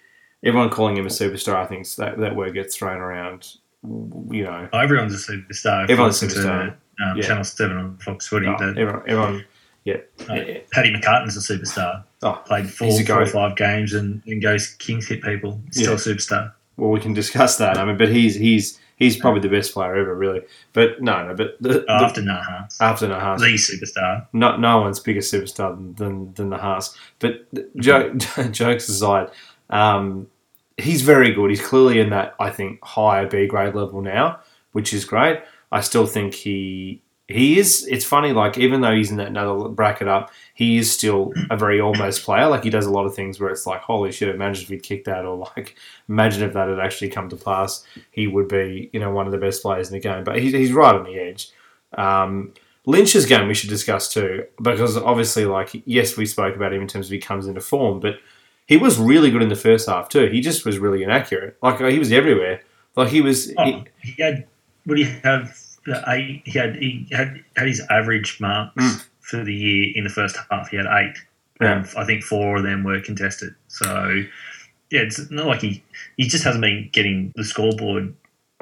everyone 0.44 0.70
calling 0.70 0.96
him 0.96 1.06
a 1.08 1.10
superstar. 1.10 1.56
I 1.56 1.66
think 1.66 1.88
that 1.96 2.20
that 2.20 2.36
word 2.36 2.54
gets 2.54 2.76
thrown 2.78 2.98
around. 3.02 3.56
You 3.84 4.44
know, 4.44 4.70
Oh, 4.72 4.78
everyone's 4.80 5.14
a 5.16 5.32
superstar. 5.32 5.90
Everyone's 5.90 6.22
a 6.22 6.26
listen 6.26 6.44
to, 6.44 6.48
superstar. 6.50 6.70
Um, 7.04 7.18
Yeah. 7.18 7.24
Channel 7.24 7.44
Seven 7.46 7.78
on 7.78 7.98
Fox 7.98 8.28
Footy. 8.28 8.46
oh, 8.46 8.54
everyone, 8.60 9.02
everyone, 9.08 9.46
yeah, 9.86 9.98
uh, 10.30 10.36
Paddy 10.72 10.94
McCartin's 10.94 11.36
a 11.38 11.40
superstar. 11.58 12.04
Oh, 12.22 12.42
Played 12.46 12.70
four, 12.70 12.92
four 13.04 13.22
or 13.22 13.26
five 13.28 13.56
games 13.56 13.94
and, 13.94 14.22
and 14.26 14.42
goes 14.42 14.68
Kings 14.76 15.08
hit 15.08 15.22
people. 15.24 15.62
Still 15.72 15.92
Yeah. 15.92 15.94
a 15.94 15.96
superstar. 15.96 16.52
well, 16.78 16.90
we 16.92 17.00
can 17.00 17.14
discuss 17.14 17.58
that. 17.58 17.78
I 17.78 17.86
mean, 17.86 17.98
but 17.98 18.10
he's 18.10 18.36
he's 18.36 18.80
he's 18.98 19.16
probably 19.16 19.40
the 19.40 19.48
best 19.50 19.74
player 19.74 19.96
ever, 19.96 20.14
really. 20.16 20.42
But 20.74 21.02
no, 21.02 21.26
no, 21.28 21.34
but 21.36 21.56
the, 21.62 21.70
the, 21.80 21.86
After 21.90 22.22
Nahas, 22.22 22.76
after 22.82 23.08
Nahas, 23.08 23.40
the 23.40 23.46
superstar. 23.56 24.28
no, 24.34 24.58
no 24.58 24.82
one's 24.82 25.00
bigger 25.00 25.22
superstar 25.22 25.76
than 25.76 25.94
than, 25.96 26.34
than 26.34 26.50
the 26.50 26.58
Haas. 26.58 26.98
But 27.20 27.48
joke, 27.78 28.18
jokes 28.52 28.90
aside, 28.90 29.32
um, 29.70 30.28
he's 30.78 31.02
very 31.04 31.34
good. 31.34 31.50
He's 31.50 31.66
clearly 31.66 32.00
in 32.02 32.10
that 32.10 32.36
I 32.40 32.50
think 32.50 32.84
higher 32.84 33.28
B 33.28 33.48
grade 33.48 33.76
level 33.76 34.02
now, 34.02 34.40
which 34.74 34.94
is 34.94 35.06
great. 35.06 35.40
I 35.72 35.80
still 35.82 36.06
think 36.06 36.34
he 36.34 37.02
he 37.28 37.60
is. 37.60 37.86
It's 37.88 38.04
funny, 38.06 38.32
like 38.34 38.58
even 38.58 38.82
though 38.82 38.94
he's 38.96 39.12
in 39.12 39.18
that 39.18 39.28
another 39.28 39.70
bracket 39.70 40.08
up, 40.08 40.32
he 40.60 40.76
is 40.78 40.92
still 40.92 41.32
a 41.50 41.56
very 41.56 41.80
almost 41.80 42.24
player. 42.26 42.48
Like 42.50 42.66
he 42.66 42.70
does 42.70 42.86
a 42.86 42.92
lot 42.92 43.06
of 43.06 43.16
things 43.16 43.40
where 43.40 43.50
it's 43.50 43.66
like, 43.66 43.80
holy 43.80 44.12
shit! 44.12 44.28
Imagine 44.36 44.64
if 44.64 44.70
he'd 44.70 44.84
kicked 44.84 45.06
that, 45.06 45.24
or 45.26 45.38
like, 45.56 45.78
imagine 46.10 46.44
if 46.44 46.52
that 46.54 46.68
had 46.68 46.80
actually 46.82 47.10
come 47.12 47.30
to 47.30 47.38
pass. 47.38 47.86
He 48.12 48.28
would 48.28 48.50
be, 48.50 48.90
you 48.92 49.00
know, 49.00 49.10
one 49.12 49.26
of 49.26 49.32
the 49.32 49.38
best 49.38 49.62
players 49.62 49.88
in 49.88 49.94
the 49.94 50.02
game. 50.02 50.26
But 50.26 50.40
he's, 50.42 50.52
he's 50.52 50.74
right 50.74 50.94
on 50.94 51.06
the 51.06 51.18
edge. 51.18 51.50
Um, 51.98 52.54
Lynch's 52.86 53.26
game 53.26 53.48
we 53.48 53.54
should 53.54 53.70
discuss 53.70 54.12
too, 54.12 54.46
because 54.62 54.98
obviously, 54.98 55.46
like, 55.46 55.70
yes, 55.86 56.18
we 56.18 56.26
spoke 56.26 56.58
about 56.58 56.74
him 56.74 56.82
in 56.82 56.88
terms 56.90 57.06
of 57.08 57.12
he 57.14 57.20
comes 57.20 57.48
into 57.48 57.62
form, 57.62 58.02
but 58.02 58.16
he 58.66 58.76
was 58.76 58.98
really 59.00 59.32
good 59.32 59.42
in 59.42 59.48
the 59.50 59.56
first 59.56 59.88
half 59.88 60.10
too. 60.10 60.28
He 60.28 60.42
just 60.42 60.66
was 60.66 60.78
really 60.78 61.04
inaccurate. 61.04 61.58
Like 61.62 61.80
he 61.80 62.00
was 62.00 62.12
everywhere. 62.12 62.62
Like 62.98 63.08
he 63.10 63.22
was. 63.22 63.54
Oh, 63.58 63.64
he- 63.64 63.86
he 64.02 64.22
had. 64.22 64.46
Would 64.88 64.98
he 64.98 65.06
have? 65.24 65.58
Eight, 66.08 66.42
he 66.46 66.60
had. 66.60 66.76
He 66.76 67.08
had 67.12 67.44
had 67.56 67.68
his 67.68 67.82
average 67.90 68.40
marks 68.42 68.76
Mm. 68.76 69.06
For 69.30 69.44
the 69.44 69.54
year 69.54 69.92
in 69.96 70.04
the 70.04 70.10
first 70.10 70.38
half. 70.50 70.70
He 70.70 70.78
had 70.78 70.86
eight. 70.86 71.16
Yeah. 71.62 71.80
And 71.80 71.88
I 71.98 72.06
think 72.06 72.24
four 72.24 72.58
of 72.58 72.64
them 72.64 72.84
were 72.84 73.02
contested. 73.02 73.54
So 73.68 74.24
yeah, 74.92 75.02
it's 75.02 75.30
not 75.30 75.46
like 75.46 75.62
he 75.62 75.84
he 76.18 76.28
just 76.28 76.44
hasn't 76.44 76.62
been 76.62 76.90
getting 76.92 77.32
the 77.36 77.44
scoreboard 77.44 78.16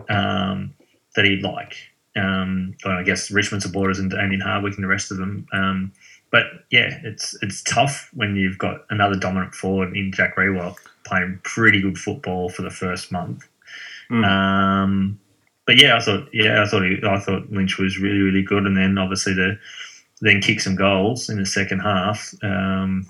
um, 0.10 0.74
that 1.16 1.26
he'd 1.26 1.44
like. 1.44 1.76
Um, 2.16 2.76
I 2.84 3.04
guess 3.04 3.30
Richmond 3.30 3.62
supporters 3.62 4.00
and 4.00 4.10
Damien 4.10 4.42
Hardwick 4.42 4.76
and 4.76 4.84
the 4.84 4.88
rest 4.88 5.12
of 5.12 5.18
them. 5.18 5.46
Um, 5.54 5.92
but 6.32 6.46
yeah, 6.72 7.00
it's 7.04 7.38
it's 7.42 7.64
tough 7.64 8.10
when 8.14 8.36
you've 8.36 8.58
got 8.58 8.86
another 8.90 9.16
dominant 9.16 9.54
forward 9.54 9.96
in 9.96 10.12
Jack 10.12 10.36
Riewoldt 10.36 10.78
playing 11.06 11.40
pretty 11.44 11.82
good 11.82 11.98
football 11.98 12.50
for 12.50 12.64
the 12.64 12.70
first 12.70 13.12
month. 13.12 13.48
Mm. 14.12 14.26
Um, 14.26 15.20
but 15.66 15.82
yeah, 15.82 15.96
I 15.96 16.00
thought 16.02 16.28
yeah, 16.34 16.64
I 16.64 16.68
thought 16.68 16.84
he, 16.84 16.98
I 17.06 17.20
thought 17.20 17.52
Lynch 17.52 17.78
was 17.78 17.98
really 18.00 18.20
really 18.20 18.44
good, 18.44 18.66
and 18.66 18.76
then 18.76 18.98
obviously 18.98 19.34
the 19.34 19.58
then 20.22 20.42
kick 20.42 20.60
some 20.62 20.76
goals 20.76 21.30
in 21.30 21.38
the 21.38 21.46
second 21.46 21.80
half. 21.80 22.34
Um, 22.44 23.06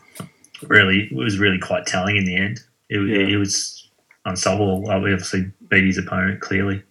really, 0.67 1.07
it 1.11 1.15
was 1.15 1.39
really 1.39 1.59
quite 1.59 1.85
telling 1.85 2.17
in 2.17 2.25
the 2.25 2.35
end. 2.35 2.59
It, 2.89 2.99
Yeah. 2.99 3.33
it 3.35 3.37
was 3.37 3.89
unsolvable. 4.25 4.81
We 4.83 4.89
obviously 5.13 5.51
beat 5.69 5.85
his 5.85 5.97
opponent 5.97 6.41
clearly. 6.41 6.83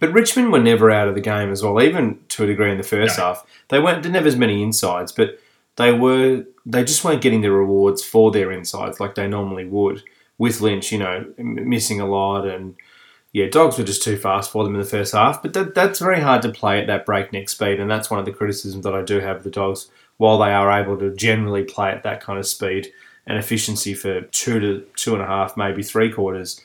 But 0.00 0.12
Richmond 0.12 0.50
were 0.50 0.58
never 0.60 0.90
out 0.90 1.08
of 1.08 1.14
the 1.14 1.20
game 1.20 1.50
as 1.52 1.62
well, 1.62 1.80
even 1.80 2.18
to 2.30 2.44
a 2.44 2.46
degree 2.46 2.70
in 2.70 2.78
the 2.78 2.82
first 2.82 3.16
No. 3.18 3.24
half. 3.26 3.46
They 3.68 3.78
weren't 3.78 4.02
didn't 4.02 4.16
have 4.16 4.26
as 4.26 4.36
many 4.36 4.62
insides, 4.62 5.12
but 5.12 5.38
they 5.76 5.92
were 5.92 6.44
they 6.66 6.82
just 6.82 7.04
weren't 7.04 7.20
getting 7.20 7.42
the 7.42 7.52
rewards 7.52 8.02
for 8.02 8.30
their 8.30 8.50
insides 8.50 8.98
like 8.98 9.14
they 9.14 9.28
normally 9.28 9.66
would. 9.66 10.02
With 10.38 10.60
Lynch, 10.60 10.90
you 10.90 10.98
know, 10.98 11.26
m- 11.38 11.68
missing 11.68 12.00
a 12.00 12.06
lot, 12.06 12.46
and 12.46 12.74
yeah, 13.34 13.48
dogs 13.48 13.76
were 13.76 13.84
just 13.84 14.04
too 14.04 14.16
fast 14.16 14.52
for 14.52 14.62
them 14.62 14.76
in 14.76 14.80
the 14.80 14.86
first 14.86 15.12
half. 15.12 15.42
But 15.42 15.54
that, 15.54 15.74
that's 15.74 15.98
very 15.98 16.20
hard 16.20 16.40
to 16.42 16.52
play 16.52 16.80
at 16.80 16.86
that 16.86 17.04
breakneck 17.04 17.48
speed, 17.48 17.80
and 17.80 17.90
that's 17.90 18.08
one 18.08 18.20
of 18.20 18.26
the 18.26 18.32
criticisms 18.32 18.84
that 18.84 18.94
I 18.94 19.02
do 19.02 19.18
have 19.18 19.38
of 19.38 19.42
the 19.42 19.50
dogs. 19.50 19.90
While 20.18 20.38
they 20.38 20.52
are 20.52 20.70
able 20.70 20.96
to 20.98 21.12
generally 21.12 21.64
play 21.64 21.90
at 21.90 22.04
that 22.04 22.22
kind 22.22 22.38
of 22.38 22.46
speed 22.46 22.92
and 23.26 23.36
efficiency 23.36 23.92
for 23.92 24.20
two 24.20 24.60
to 24.60 24.86
two 24.94 25.14
and 25.14 25.22
a 25.22 25.26
half, 25.26 25.56
maybe 25.56 25.82
three 25.82 26.12
quarters, 26.12 26.60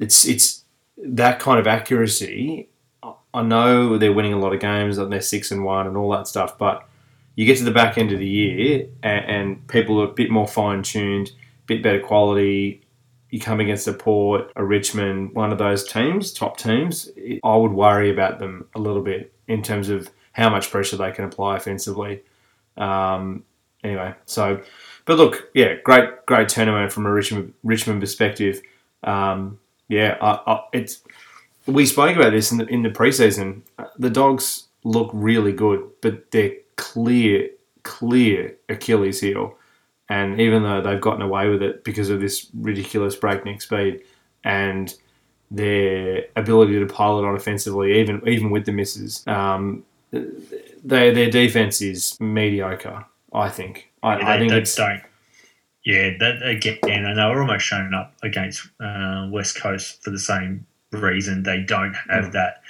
it's 0.00 0.26
it's 0.26 0.64
that 0.98 1.38
kind 1.38 1.60
of 1.60 1.68
accuracy. 1.68 2.68
I 3.32 3.42
know 3.42 3.96
they're 3.96 4.12
winning 4.12 4.32
a 4.32 4.40
lot 4.40 4.52
of 4.52 4.60
games 4.60 4.98
and 4.98 5.12
they're 5.12 5.20
six 5.20 5.52
and 5.52 5.64
one 5.64 5.86
and 5.86 5.96
all 5.96 6.10
that 6.10 6.26
stuff, 6.26 6.58
but 6.58 6.88
you 7.36 7.46
get 7.46 7.58
to 7.58 7.64
the 7.64 7.70
back 7.70 7.98
end 7.98 8.10
of 8.10 8.18
the 8.18 8.26
year 8.26 8.88
and, 9.04 9.24
and 9.24 9.68
people 9.68 10.00
are 10.00 10.08
a 10.08 10.12
bit 10.12 10.30
more 10.30 10.48
fine 10.48 10.82
tuned, 10.82 11.28
a 11.28 11.66
bit 11.66 11.84
better 11.84 12.00
quality. 12.00 12.83
You 13.34 13.40
come 13.40 13.58
against 13.58 13.88
a 13.88 13.92
Port, 13.92 14.52
a 14.54 14.64
Richmond, 14.64 15.34
one 15.34 15.50
of 15.50 15.58
those 15.58 15.82
teams, 15.82 16.32
top 16.32 16.56
teams. 16.56 17.10
I 17.42 17.56
would 17.56 17.72
worry 17.72 18.12
about 18.12 18.38
them 18.38 18.68
a 18.76 18.78
little 18.78 19.02
bit 19.02 19.32
in 19.48 19.60
terms 19.60 19.88
of 19.88 20.08
how 20.30 20.48
much 20.50 20.70
pressure 20.70 20.96
they 20.96 21.10
can 21.10 21.24
apply 21.24 21.56
offensively. 21.56 22.22
Um, 22.76 23.42
anyway, 23.82 24.14
so, 24.24 24.62
but 25.04 25.18
look, 25.18 25.50
yeah, 25.52 25.74
great, 25.82 26.24
great 26.26 26.48
tournament 26.48 26.92
from 26.92 27.06
a 27.06 27.10
Richmond 27.10 27.54
Richmond 27.64 28.00
perspective. 28.00 28.62
Um, 29.02 29.58
yeah, 29.88 30.16
I, 30.20 30.52
I, 30.52 30.64
it's 30.72 31.02
we 31.66 31.86
spoke 31.86 32.14
about 32.14 32.30
this 32.30 32.52
in 32.52 32.58
the, 32.58 32.66
in 32.66 32.82
the 32.82 32.90
preseason. 32.90 33.62
The 33.98 34.10
dogs 34.10 34.68
look 34.84 35.10
really 35.12 35.52
good, 35.52 35.90
but 36.02 36.30
they're 36.30 36.54
clear, 36.76 37.50
clear 37.82 38.54
Achilles 38.68 39.22
heel. 39.22 39.56
And 40.08 40.40
even 40.40 40.62
though 40.62 40.80
they've 40.82 41.00
gotten 41.00 41.22
away 41.22 41.48
with 41.48 41.62
it 41.62 41.82
because 41.84 42.10
of 42.10 42.20
this 42.20 42.48
ridiculous 42.54 43.16
breakneck 43.16 43.62
speed 43.62 44.02
and 44.44 44.94
their 45.50 46.24
ability 46.36 46.78
to 46.78 46.86
pilot 46.86 47.24
on 47.26 47.34
offensively, 47.34 47.98
even 48.00 48.20
even 48.28 48.50
with 48.50 48.66
the 48.66 48.72
misses, 48.72 49.24
um, 49.26 49.84
they, 50.12 51.10
their 51.12 51.30
defense 51.30 51.80
is 51.80 52.18
mediocre. 52.20 53.04
I 53.32 53.48
think. 53.48 53.90
I, 54.02 54.18
Yeah, 54.18 54.28
I 54.28 54.32
they, 54.34 54.38
think 54.40 54.52
they 54.52 54.58
it's 54.58 54.74
don't. 54.74 55.02
Yeah, 55.84 56.10
that 56.18 56.42
again, 56.46 56.78
and 57.04 57.18
they 57.18 57.24
were 57.24 57.40
almost 57.42 57.64
showing 57.66 57.92
up 57.92 58.14
against 58.22 58.66
uh, 58.80 59.28
West 59.30 59.60
Coast 59.60 60.02
for 60.02 60.10
the 60.10 60.18
same 60.18 60.66
reason. 60.92 61.42
They 61.42 61.60
don't 61.60 61.94
have 62.08 62.26
Mm. 62.26 62.32
that 62.32 62.62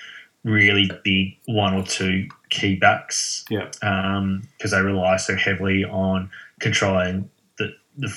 really 0.42 0.90
big 1.04 1.36
one 1.46 1.74
or 1.74 1.82
two 1.84 2.28
key 2.50 2.76
backs. 2.76 3.44
Yeah. 3.50 3.66
because 3.72 4.70
they 4.72 4.80
rely 4.80 5.16
so 5.16 5.36
heavily 5.36 5.84
on 5.84 6.30
controlling 6.64 7.30
the 7.58 7.66
the 7.96 8.08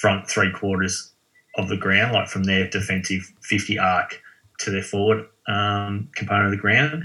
front 0.00 0.28
three 0.28 0.52
quarters 0.52 1.12
of 1.56 1.68
the 1.68 1.76
ground, 1.76 2.12
like 2.12 2.28
from 2.28 2.44
their 2.44 2.68
defensive 2.68 3.22
fifty 3.42 3.78
arc 3.78 4.20
to 4.58 4.70
their 4.70 4.82
forward 4.82 5.26
um, 5.46 6.08
component 6.16 6.46
of 6.46 6.50
the 6.50 6.56
ground. 6.56 7.04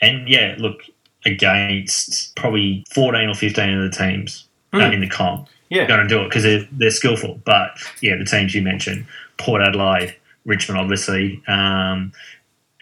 And 0.00 0.28
yeah, 0.28 0.54
look 0.58 0.82
against 1.24 2.36
probably 2.36 2.84
fourteen 2.90 3.28
or 3.28 3.34
fifteen 3.34 3.70
of 3.76 3.90
the 3.90 3.96
teams 3.96 4.46
uh, 4.72 4.78
Mm. 4.78 4.94
in 4.94 5.00
the 5.00 5.08
comp 5.08 5.48
yeah. 5.70 5.86
going 5.86 6.02
to 6.02 6.08
do 6.08 6.20
it 6.22 6.28
because 6.28 6.42
they're, 6.42 6.68
they're 6.72 6.90
skillful. 6.90 7.40
But 7.44 7.70
yeah, 8.00 8.16
the 8.16 8.24
teams 8.24 8.54
you 8.54 8.62
mentioned, 8.62 9.06
Port 9.38 9.62
Adelaide, 9.62 10.14
Richmond, 10.44 10.80
obviously, 10.80 11.42
um, 11.46 12.12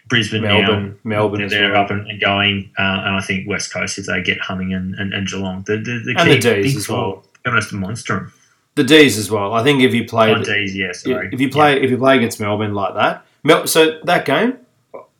Brisbane, 0.07 0.41
Melbourne, 0.41 0.97
now, 1.03 1.09
Melbourne 1.09 1.47
they're, 1.49 1.73
well. 1.73 1.83
up 1.83 1.91
and, 1.91 2.07
and 2.07 2.21
going, 2.21 2.71
uh, 2.77 3.03
and 3.05 3.15
I 3.15 3.21
think 3.21 3.47
West 3.47 3.73
Coast 3.73 3.97
if 3.97 4.05
they 4.05 4.21
get 4.21 4.39
humming 4.39 4.73
and, 4.73 4.95
and, 4.95 5.13
and 5.13 5.27
Geelong, 5.27 5.63
the 5.67 5.77
the, 5.77 5.99
the, 6.05 6.15
And 6.17 6.29
key, 6.29 6.35
the 6.35 6.61
Ds 6.63 6.77
as 6.77 6.89
well. 6.89 7.23
Going 7.49 7.61
to 7.61 7.75
monster. 7.75 8.31
The 8.75 8.83
D's 8.83 9.17
as 9.17 9.31
well. 9.31 9.53
I 9.53 9.63
think 9.63 9.81
if 9.81 9.93
you 9.93 10.05
play 10.05 10.31
Oh, 10.33 10.43
Ds, 10.43 10.75
yeah, 10.75 10.91
sorry. 10.91 11.29
if 11.31 11.39
you 11.41 11.49
play 11.49 11.81
if 11.81 11.89
you 11.89 11.97
play 11.97 12.17
against 12.17 12.39
Melbourne 12.39 12.73
like 12.73 12.93
that, 12.95 13.25
Mel, 13.43 13.65
so 13.67 13.99
that 14.03 14.25
game, 14.25 14.57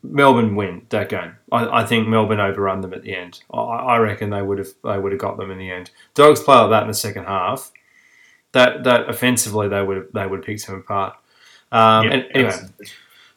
Melbourne 0.03 0.55
win 0.55 0.85
that 0.89 1.09
game. 1.09 1.35
I, 1.51 1.81
I 1.81 1.85
think 1.85 2.07
Melbourne 2.07 2.39
overrun 2.39 2.81
them 2.81 2.93
at 2.93 3.01
the 3.01 3.15
end. 3.15 3.41
I, 3.51 3.57
I 3.59 3.97
reckon 3.97 4.29
they 4.29 4.41
would 4.41 4.59
have 4.59 4.67
they 4.83 4.97
would 4.99 5.11
have 5.11 5.21
got 5.21 5.37
them 5.37 5.49
in 5.51 5.57
the 5.57 5.71
end. 5.71 5.89
Dogs 6.13 6.41
play 6.41 6.55
like 6.57 6.69
that 6.69 6.81
in 6.83 6.87
the 6.89 6.93
second 6.93 7.25
half. 7.25 7.71
That 8.51 8.83
that 8.83 9.09
offensively 9.09 9.67
they 9.69 9.81
would 9.81 9.97
have 9.97 10.07
they 10.13 10.27
would 10.27 10.39
have 10.39 10.45
picked 10.45 10.67
them 10.67 10.75
apart. 10.79 11.15
Um, 11.71 12.05
Yeah, 12.05 12.13
and 12.13 12.25
anyway, 12.33 12.49
absolutely. 12.51 12.87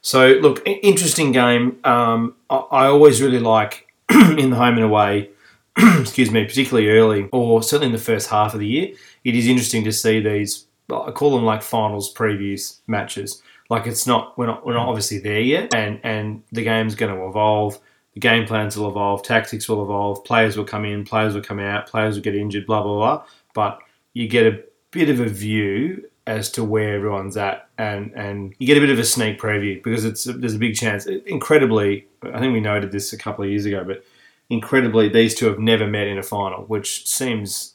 so 0.02 0.28
look, 0.42 0.62
interesting 0.66 1.32
game. 1.32 1.78
Um, 1.84 2.34
I, 2.50 2.56
I 2.56 2.86
always 2.88 3.22
really 3.22 3.40
like 3.40 3.86
in 4.10 4.50
the 4.50 4.56
home 4.56 4.74
and 4.76 4.84
away. 4.84 5.30
excuse 6.00 6.30
me, 6.30 6.44
particularly 6.44 6.88
early 6.88 7.28
or 7.32 7.62
certainly 7.62 7.86
in 7.86 7.92
the 7.92 7.98
first 7.98 8.28
half 8.28 8.54
of 8.54 8.60
the 8.60 8.66
year. 8.66 8.94
It 9.24 9.34
is 9.34 9.46
interesting 9.46 9.84
to 9.84 9.92
see 9.92 10.20
these. 10.20 10.66
I 10.92 11.10
call 11.12 11.30
them 11.30 11.44
like 11.44 11.62
finals 11.62 12.12
previews 12.12 12.78
matches. 12.86 13.42
Like 13.68 13.86
it's 13.86 14.06
not 14.06 14.36
we're 14.36 14.46
not 14.46 14.66
we're 14.66 14.74
not 14.74 14.88
obviously 14.88 15.18
there 15.18 15.40
yet, 15.40 15.72
and 15.74 16.00
and 16.02 16.42
the 16.50 16.64
game's 16.64 16.96
going 16.96 17.14
to 17.14 17.26
evolve. 17.26 17.78
The 18.14 18.20
game 18.20 18.44
plans 18.44 18.76
will 18.76 18.88
evolve, 18.88 19.22
tactics 19.22 19.68
will 19.68 19.84
evolve, 19.84 20.24
players 20.24 20.56
will 20.56 20.64
come 20.64 20.84
in, 20.84 21.04
players 21.04 21.34
will 21.34 21.42
come 21.42 21.60
out, 21.60 21.86
players 21.86 22.16
will 22.16 22.24
get 22.24 22.34
injured, 22.34 22.66
blah 22.66 22.82
blah 22.82 22.96
blah. 22.96 23.24
But 23.54 23.78
you 24.12 24.26
get 24.26 24.52
a 24.52 24.60
bit 24.90 25.08
of 25.08 25.20
a 25.20 25.28
view 25.28 26.10
as 26.26 26.50
to 26.52 26.64
where 26.64 26.96
everyone's 26.96 27.36
at, 27.36 27.68
and 27.78 28.12
and 28.14 28.54
you 28.58 28.66
get 28.66 28.76
a 28.76 28.80
bit 28.80 28.90
of 28.90 28.98
a 28.98 29.04
sneak 29.04 29.40
preview 29.40 29.80
because 29.82 30.04
it's 30.04 30.24
there's 30.24 30.54
a 30.54 30.58
big 30.58 30.74
chance. 30.74 31.06
Incredibly, 31.06 32.08
I 32.22 32.40
think 32.40 32.52
we 32.52 32.60
noted 32.60 32.90
this 32.90 33.12
a 33.12 33.18
couple 33.18 33.44
of 33.44 33.50
years 33.50 33.66
ago, 33.66 33.84
but 33.84 34.04
incredibly, 34.50 35.08
these 35.08 35.34
two 35.34 35.46
have 35.46 35.58
never 35.58 35.86
met 35.86 36.06
in 36.08 36.18
a 36.18 36.22
final, 36.22 36.64
which 36.64 37.06
seems 37.06 37.74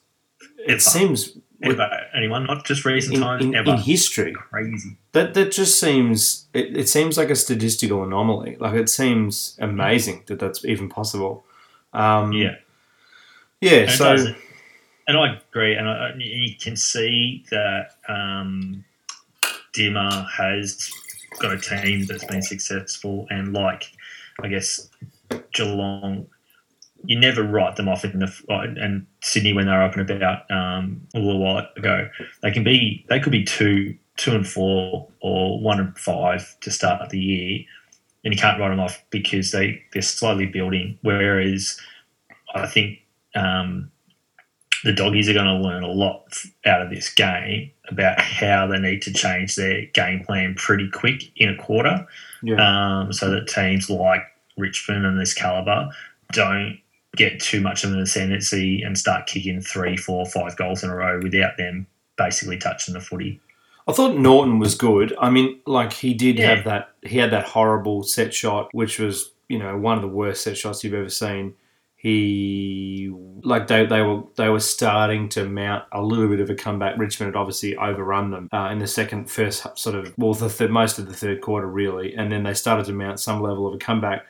it 0.60 0.72
Ever. 0.72 0.79
seems 0.79 1.38
Ever. 1.63 1.89
Anyone, 2.15 2.46
not 2.46 2.65
just 2.65 2.84
recent 2.86 3.15
in, 3.15 3.22
times, 3.22 3.46
in, 3.46 3.55
ever. 3.55 3.72
in 3.72 3.77
history 3.77 4.34
Crazy. 4.34 4.98
that 5.13 5.34
that 5.36 5.51
just 5.53 5.79
seems 5.79 6.46
it, 6.53 6.75
it 6.77 6.89
seems 6.89 7.17
like 7.17 7.29
a 7.29 7.36
statistical 7.36 8.03
anomaly. 8.03 8.58
Like 8.60 8.74
it 8.75 8.89
seems 8.89 9.58
amazing 9.60 10.24
that 10.27 10.38
that's 10.38 10.65
even 10.65 10.89
possible. 10.89 11.46
Um, 11.94 12.34
Yeah. 12.34 12.55
yeah. 13.62 13.72
And, 13.84 13.91
So 13.91 14.15
and 15.08 15.17
I 15.17 15.39
agree, 15.50 15.75
and 15.75 15.88
I, 15.88 16.12
you 16.17 16.55
can 16.60 16.75
see 16.75 17.46
that 17.51 17.91
um, 18.10 18.84
Dimma 19.74 20.29
has 20.32 20.91
got 21.39 21.53
a 21.53 21.58
team 21.60 22.05
that's 22.05 22.25
been 22.25 22.41
successful, 22.41 23.27
and 23.29 23.53
like 23.53 23.86
I 24.41 24.48
guess 24.50 24.89
Geelong, 25.53 26.27
you 27.08 27.20
never 27.20 27.44
write 27.44 27.76
them 27.76 27.88
off 27.88 28.06
in 28.06 28.20
the 28.20 28.32
and 28.50 29.06
Sydney 29.22 29.54
when 29.54 29.66
they're 29.66 29.82
up 29.82 29.96
and 29.96 30.10
about 30.10 30.50
um, 30.52 31.02
a 31.14 31.20
little 31.20 31.40
while 31.40 31.68
ago. 31.76 32.10
They 32.42 32.52
can 32.52 32.64
be 32.64 33.06
they 33.10 33.20
could 33.20 33.32
be 33.32 33.44
two 33.44 33.98
two 34.18 34.34
and 34.34 34.48
four 34.48 35.08
or 35.22 35.60
one 35.60 35.80
and 35.80 35.98
five 35.98 36.56
to 36.62 36.72
start 36.72 37.10
the 37.10 37.20
year, 37.20 37.66
and 38.24 38.34
you 38.34 38.40
can't 38.40 38.60
write 38.60 38.70
them 38.70 38.80
off 38.80 39.04
because 39.10 39.52
they 39.52 39.82
they're 39.94 40.02
slowly 40.02 40.46
building. 40.46 40.98
Whereas 41.02 41.80
I 42.54 42.68
think. 42.68 43.00
Um, 43.36 43.92
the 44.86 44.94
doggies 44.94 45.28
are 45.28 45.34
going 45.34 45.46
to 45.46 45.68
learn 45.68 45.84
a 45.84 45.92
lot 45.92 46.38
out 46.66 46.82
of 46.82 46.92
this 46.92 47.12
game 47.12 47.72
about 47.90 48.22
how 48.22 48.68
they 48.68 48.78
need 48.78 49.02
to 49.02 49.12
change 49.12 49.56
their 49.56 49.88
game 49.88 50.24
plan 50.24 50.54
pretty 50.54 50.88
quick 50.92 51.24
in 51.36 51.50
a 51.50 51.56
quarter, 51.58 52.06
yeah, 52.44 53.00
um, 53.02 53.12
so 53.12 53.32
that 53.32 53.48
teams 53.48 53.90
like 53.90 54.22
Richmond 54.58 55.06
and 55.06 55.20
this 55.20 55.34
caliber 55.34 55.90
don't 56.32 56.80
get 57.15 57.39
too 57.39 57.62
much 57.62 57.84
of 57.84 57.91
an 57.93 58.00
ascendancy 58.00 58.81
and 58.81 58.98
start 58.98 59.27
kicking 59.27 59.62
three, 59.62 59.98
four, 59.98 60.25
five 60.25 60.55
goals 60.57 60.84
in 60.84 60.89
a 60.89 60.95
row 60.95 61.19
without 61.22 61.57
them 61.57 61.88
basically 62.17 62.57
touching 62.57 62.93
the 62.93 63.00
footy. 63.01 63.39
I 63.88 63.93
thought 63.93 64.17
Naughton 64.17 64.57
was 64.60 64.74
good. 64.75 65.15
I 65.19 65.29
mean, 65.29 65.60
like 65.67 65.93
he 65.93 66.13
did 66.13 66.38
Yeah. 66.39 66.55
have 66.55 66.65
that. 66.65 66.89
He 67.03 67.17
had 67.17 67.31
that 67.31 67.45
horrible 67.45 68.03
set 68.03 68.34
shot, 68.34 68.69
which 68.74 69.00
was 69.00 69.31
you 69.48 69.60
know 69.60 69.77
one 69.77 69.95
of 69.95 70.01
the 70.01 70.07
worst 70.07 70.41
set 70.43 70.57
shots 70.57 70.84
you've 70.84 70.93
ever 70.95 71.10
seen. 71.10 71.53
He 71.95 73.12
like 73.43 73.67
they, 73.67 73.86
they 73.86 74.01
were 74.01 74.24
they 74.38 74.50
were 74.50 74.60
starting 74.60 75.27
to 75.29 75.48
mount 75.48 75.86
a 75.91 76.01
little 76.01 76.27
bit 76.27 76.39
of 76.39 76.50
a 76.50 76.55
comeback. 76.55 76.98
Richmond 76.98 77.34
had 77.34 77.39
obviously 77.39 77.75
overrun 77.77 78.31
them 78.31 78.50
uh, 78.53 78.69
in 78.72 78.79
the 78.79 78.88
second 78.88 79.29
first 79.29 79.65
sort 79.77 79.95
of 79.95 80.13
well 80.17 80.34
the 80.34 80.50
third, 80.50 80.72
most 80.72 80.98
of 81.00 81.07
the 81.07 81.13
third 81.13 81.41
quarter 81.41 81.67
really, 81.67 82.15
and 82.15 82.31
then 82.31 82.43
they 82.43 82.53
started 82.53 82.86
to 82.88 82.93
mount 82.93 83.19
some 83.19 83.41
level 83.41 83.67
of 83.67 83.74
a 83.74 83.77
comeback. 83.77 84.25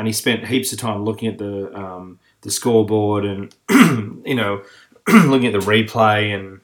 And 0.00 0.06
he 0.06 0.14
spent 0.14 0.46
heaps 0.46 0.72
of 0.72 0.78
time 0.78 1.04
looking 1.04 1.28
at 1.28 1.36
the 1.36 1.70
um, 1.78 2.18
the 2.40 2.50
scoreboard 2.50 3.26
and 3.26 3.54
you 4.26 4.34
know 4.34 4.62
looking 5.08 5.46
at 5.46 5.52
the 5.52 5.58
replay 5.58 6.34
and 6.34 6.60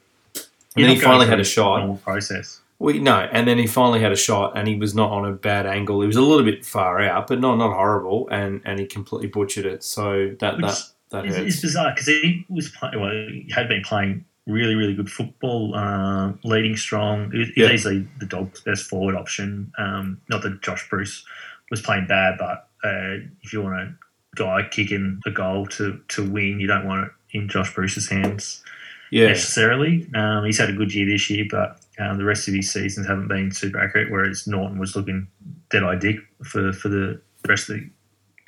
and 0.75 0.85
then 0.85 0.89
he 0.95 0.99
finally 0.99 1.27
had 1.27 1.39
a 1.39 1.43
shot. 1.43 1.77
normal 1.77 1.97
process. 1.97 2.61
We 2.79 2.97
no, 2.99 3.19
and 3.31 3.47
then 3.47 3.59
he 3.59 3.67
finally 3.67 3.99
had 3.99 4.11
a 4.11 4.15
shot, 4.15 4.57
and 4.57 4.67
he 4.67 4.75
was 4.75 4.95
not 4.95 5.11
on 5.11 5.25
a 5.25 5.33
bad 5.33 5.67
angle. 5.67 6.01
He 6.01 6.07
was 6.07 6.15
a 6.15 6.21
little 6.21 6.43
bit 6.45 6.65
far 6.65 6.99
out, 7.01 7.27
but 7.27 7.39
not 7.39 7.57
not 7.59 7.73
horrible, 7.73 8.27
and 8.29 8.61
and 8.65 8.79
he 8.79 8.85
completely 8.87 9.27
butchered 9.27 9.65
it. 9.67 9.83
So 9.83 10.35
that 10.39 10.57
Which 10.57 10.65
that 10.65 10.81
that 11.11 11.25
It's, 11.25 11.35
hurts. 11.35 11.53
it's 11.53 11.61
bizarre 11.61 11.91
because 11.93 12.07
he 12.07 12.45
was 12.49 12.69
playing. 12.69 12.99
Well, 12.99 13.11
he 13.11 13.47
had 13.53 13.67
been 13.67 13.83
playing 13.83 14.25
really, 14.47 14.75
really 14.75 14.93
good 14.95 15.11
football, 15.11 15.75
uh, 15.75 16.33
leading 16.43 16.75
strong. 16.75 17.31
He's 17.31 17.49
Yeah. 17.55 17.71
easily 17.71 18.07
the 18.19 18.25
dog's 18.25 18.61
best 18.61 18.85
forward 18.87 19.15
option. 19.15 19.71
Um, 19.77 20.21
not 20.29 20.41
that 20.43 20.61
Josh 20.63 20.87
Bruce 20.89 21.23
was 21.69 21.81
playing 21.81 22.07
bad, 22.07 22.37
but 22.39 22.66
uh, 22.87 23.27
if 23.41 23.53
you 23.53 23.61
want 23.61 23.75
a 23.75 23.95
guy 24.35 24.67
kicking 24.69 25.19
a 25.25 25.31
goal 25.31 25.65
to, 25.65 25.99
to 26.09 26.29
win, 26.29 26.59
you 26.59 26.67
don't 26.67 26.87
want 26.87 27.05
it 27.05 27.37
in 27.37 27.49
Josh 27.49 27.73
Bruce's 27.73 28.09
hands 28.09 28.63
Yeah, 29.11 29.27
necessarily. 29.27 30.07
Um, 30.15 30.45
he's 30.45 30.57
had 30.57 30.69
a 30.69 30.73
good 30.73 30.93
year 30.93 31.05
this 31.05 31.29
year, 31.29 31.45
but 31.49 31.79
um, 31.99 32.17
the 32.17 32.25
rest 32.25 32.47
of 32.47 32.53
his 32.53 32.71
seasons 32.71 33.07
haven't 33.07 33.27
been 33.27 33.51
super 33.51 33.79
accurate. 33.79 34.11
Whereas 34.11 34.47
Naughton 34.47 34.79
was 34.79 34.95
looking 34.95 35.27
dead 35.69 35.83
eye 35.83 35.95
dick 35.95 36.17
for, 36.43 36.71
for 36.73 36.89
the 36.89 37.21
rest 37.47 37.69
of 37.69 37.77
the 37.77 37.89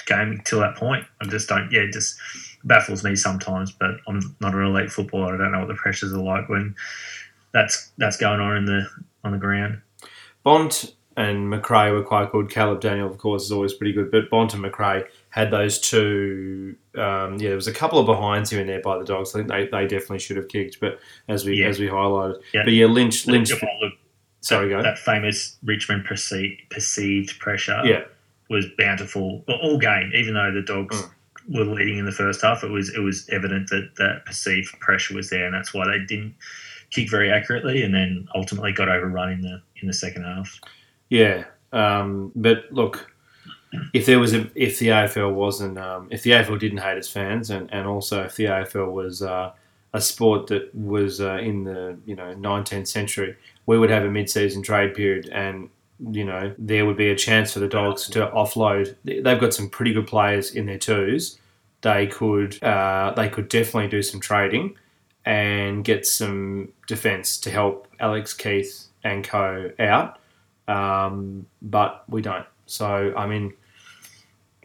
game 0.06 0.42
till 0.46 0.60
that 0.60 0.76
point. 0.76 1.06
I 1.22 1.26
just 1.26 1.50
don't. 1.50 1.72
Yeah, 1.72 1.82
it 1.82 1.94
just 1.94 2.18
baffles 2.64 3.04
me 3.04 3.16
sometimes. 3.16 3.72
But 3.72 3.98
I'm 4.08 4.36
not 4.40 4.54
an 4.54 4.64
elite 4.64 4.92
footballer. 4.92 5.36
I 5.36 5.38
don't 5.38 5.52
know 5.52 5.60
what 5.60 5.68
the 5.68 5.76
pressures 5.76 6.14
are 6.14 6.22
like 6.22 6.50
when 6.50 6.76
that's 7.52 7.92
that's 7.98 8.18
going 8.18 8.40
on 8.40 8.58
in 8.58 8.66
the 8.66 8.88
on 9.24 9.32
the 9.32 9.38
ground. 9.38 9.82
Bont 10.44 10.96
and 11.20 11.52
McRae 11.52 11.92
were 11.92 12.02
quite 12.04 12.32
good. 12.32 12.50
Caleb 12.50 12.80
Daniel, 12.82 13.10
of 13.12 13.18
course, 13.18 13.44
is 13.44 13.52
always 13.52 13.74
pretty 13.74 13.92
good. 13.94 14.10
But 14.10 14.30
Bont 14.30 14.54
and 14.54 14.64
McRae 14.64 15.06
had 15.30 15.52
those 15.52 15.78
two. 15.80 16.76
Um, 16.96 17.34
yeah, 17.40 17.50
there 17.50 17.56
was 17.56 17.68
a 17.68 17.74
couple 17.74 18.00
of 18.00 18.06
behinds 18.06 18.50
here 18.50 18.62
and 18.62 18.70
there 18.70 18.82
by 18.82 18.98
the 18.98 19.04
dogs. 19.06 19.36
I 19.36 19.40
think 19.40 19.50
they, 19.50 19.68
they 19.68 19.86
definitely 19.86 20.20
should 20.20 20.38
have 20.38 20.48
kicked. 20.48 20.80
But 20.80 21.00
as 21.28 21.46
we 21.46 21.58
Yeah. 21.62 21.68
as 21.68 21.78
we 21.80 21.88
highlighted, 21.88 22.42
Yeah. 22.54 22.64
but 22.64 22.74
yeah, 22.74 22.86
Lynch 22.86 23.28
Lynch. 23.28 23.52
If 23.52 23.64
I 23.64 23.68
Sorry, 24.42 24.70
that, 24.70 24.76
go. 24.78 24.82
that 24.84 24.98
famous 24.98 25.58
Richmond 25.64 26.06
perceived, 26.06 26.62
perceived 26.70 27.38
pressure 27.40 27.82
Yeah, 27.84 28.04
was 28.50 28.66
bountiful 28.78 29.44
well, 29.48 29.58
all 29.62 29.78
game. 29.78 30.12
Even 30.16 30.34
though 30.36 30.52
the 30.54 30.62
dogs 30.62 30.96
Mm. 31.50 31.58
were 31.58 31.66
leading 31.66 31.98
in 31.98 32.06
the 32.06 32.14
first 32.14 32.42
half, 32.42 32.64
it 32.64 32.70
was 32.72 32.94
it 32.96 33.00
was 33.02 33.28
evident 33.30 33.70
that 33.72 33.90
that 33.98 34.26
perceived 34.26 34.80
pressure 34.80 35.14
was 35.16 35.30
there, 35.30 35.46
and 35.46 35.54
that's 35.54 35.74
why 35.74 35.86
they 35.86 36.00
didn't 36.06 36.34
kick 36.92 37.10
very 37.12 37.30
accurately, 37.30 37.84
and 37.84 37.94
then 37.94 38.28
ultimately 38.34 38.72
got 38.72 38.88
overrun 38.88 39.30
in 39.34 39.42
the 39.42 39.62
in 39.82 39.88
the 39.88 39.94
second 39.94 40.24
half. 40.24 40.60
Yeah. 41.10 41.46
Um, 41.72 42.32
but 42.36 42.66
look, 42.72 43.12
if 43.94 44.06
there 44.06 44.20
was 44.20 44.34
a 44.34 44.50
if 44.56 44.80
the 44.80 44.88
AFL 44.88 45.34
wasn't 45.34 45.78
um, 45.78 46.08
if 46.12 46.24
the 46.24 46.32
AFL 46.32 46.60
didn't 46.60 46.80
hate 46.80 46.98
its 46.98 47.10
fans, 47.10 47.50
and, 47.50 47.72
and 47.74 47.88
also 47.88 48.24
if 48.24 48.36
the 48.36 48.46
AFL 48.46 48.92
was 48.92 49.22
uh, 49.22 49.52
a 49.94 50.02
sport 50.02 50.48
that 50.48 50.74
was 50.74 51.22
uh, 51.22 51.38
in 51.38 51.64
the 51.64 51.98
you 52.06 52.16
know 52.16 52.34
19th 52.36 52.88
century, 52.88 53.36
we 53.66 53.78
would 53.78 53.90
have 53.90 54.04
a 54.06 54.10
mid-season 54.10 54.64
trade 54.64 54.96
period, 54.96 55.30
and 55.30 55.70
you 56.12 56.24
know 56.26 56.54
there 56.58 56.86
would 56.86 56.98
be 56.98 57.10
a 57.10 57.16
chance 57.16 57.54
for 57.54 57.60
the 57.60 57.68
dogs 57.68 58.08
to 58.10 58.28
offload. 58.28 58.96
They've 59.04 59.24
got 59.40 59.54
some 59.54 59.70
pretty 59.70 59.94
good 59.94 60.08
players 60.08 60.56
in 60.56 60.66
their 60.66 60.80
twos. 60.80 61.40
They 61.82 62.08
could 62.08 62.62
uh, 62.64 63.14
they 63.16 63.30
could 63.30 63.50
definitely 63.50 63.90
do 63.90 64.02
some 64.02 64.20
trading 64.20 64.76
and 65.26 65.84
get 65.84 66.08
some 66.08 66.70
defence 66.88 67.38
to 67.38 67.52
help 67.52 67.88
Alex 68.00 68.34
Keath 68.34 68.88
and 69.04 69.24
co 69.24 69.72
out. 69.80 70.19
Um, 70.70 71.46
but 71.62 72.04
we 72.08 72.22
don't. 72.22 72.46
So 72.66 73.14
I 73.18 73.26
mean, 73.28 73.54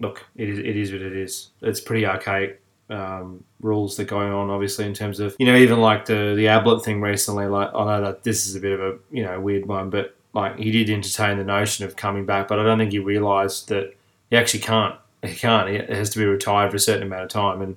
look, 0.00 0.24
it 0.36 0.48
is 0.48 0.58
it 0.58 0.76
is 0.76 0.92
what 0.92 1.02
it 1.02 1.16
is. 1.16 1.48
It's 1.62 1.80
pretty 1.80 2.06
archaic 2.06 2.60
um, 2.90 3.42
rules 3.60 3.96
that 3.96 4.04
going 4.04 4.30
on, 4.32 4.50
obviously, 4.50 4.84
in 4.84 4.94
terms 4.94 5.20
of 5.20 5.34
you 5.38 5.46
know 5.46 5.56
even 5.56 5.80
like 5.80 6.04
the 6.04 6.34
the 6.36 6.48
Ablett 6.48 6.84
thing 6.84 7.00
recently. 7.00 7.46
Like 7.46 7.70
I 7.74 7.84
know 7.84 8.04
that 8.04 8.22
this 8.22 8.46
is 8.46 8.54
a 8.54 8.60
bit 8.60 8.78
of 8.78 8.80
a 8.80 8.98
you 9.10 9.24
know 9.24 9.40
weird 9.40 9.66
one, 9.66 9.90
but 9.90 10.14
like 10.34 10.58
he 10.58 10.70
did 10.70 10.90
entertain 10.90 11.38
the 11.38 11.44
notion 11.44 11.84
of 11.84 11.96
coming 11.96 12.26
back, 12.26 12.48
but 12.48 12.58
I 12.58 12.64
don't 12.64 12.78
think 12.78 12.92
he 12.92 12.98
realised 12.98 13.68
that 13.68 13.96
he 14.30 14.36
actually 14.36 14.60
can't. 14.60 14.96
He 15.22 15.34
can't. 15.34 15.70
It 15.70 15.88
has 15.88 16.10
to 16.10 16.18
be 16.18 16.26
retired 16.26 16.70
for 16.70 16.76
a 16.76 16.80
certain 16.80 17.04
amount 17.04 17.22
of 17.22 17.30
time, 17.30 17.62
and 17.62 17.76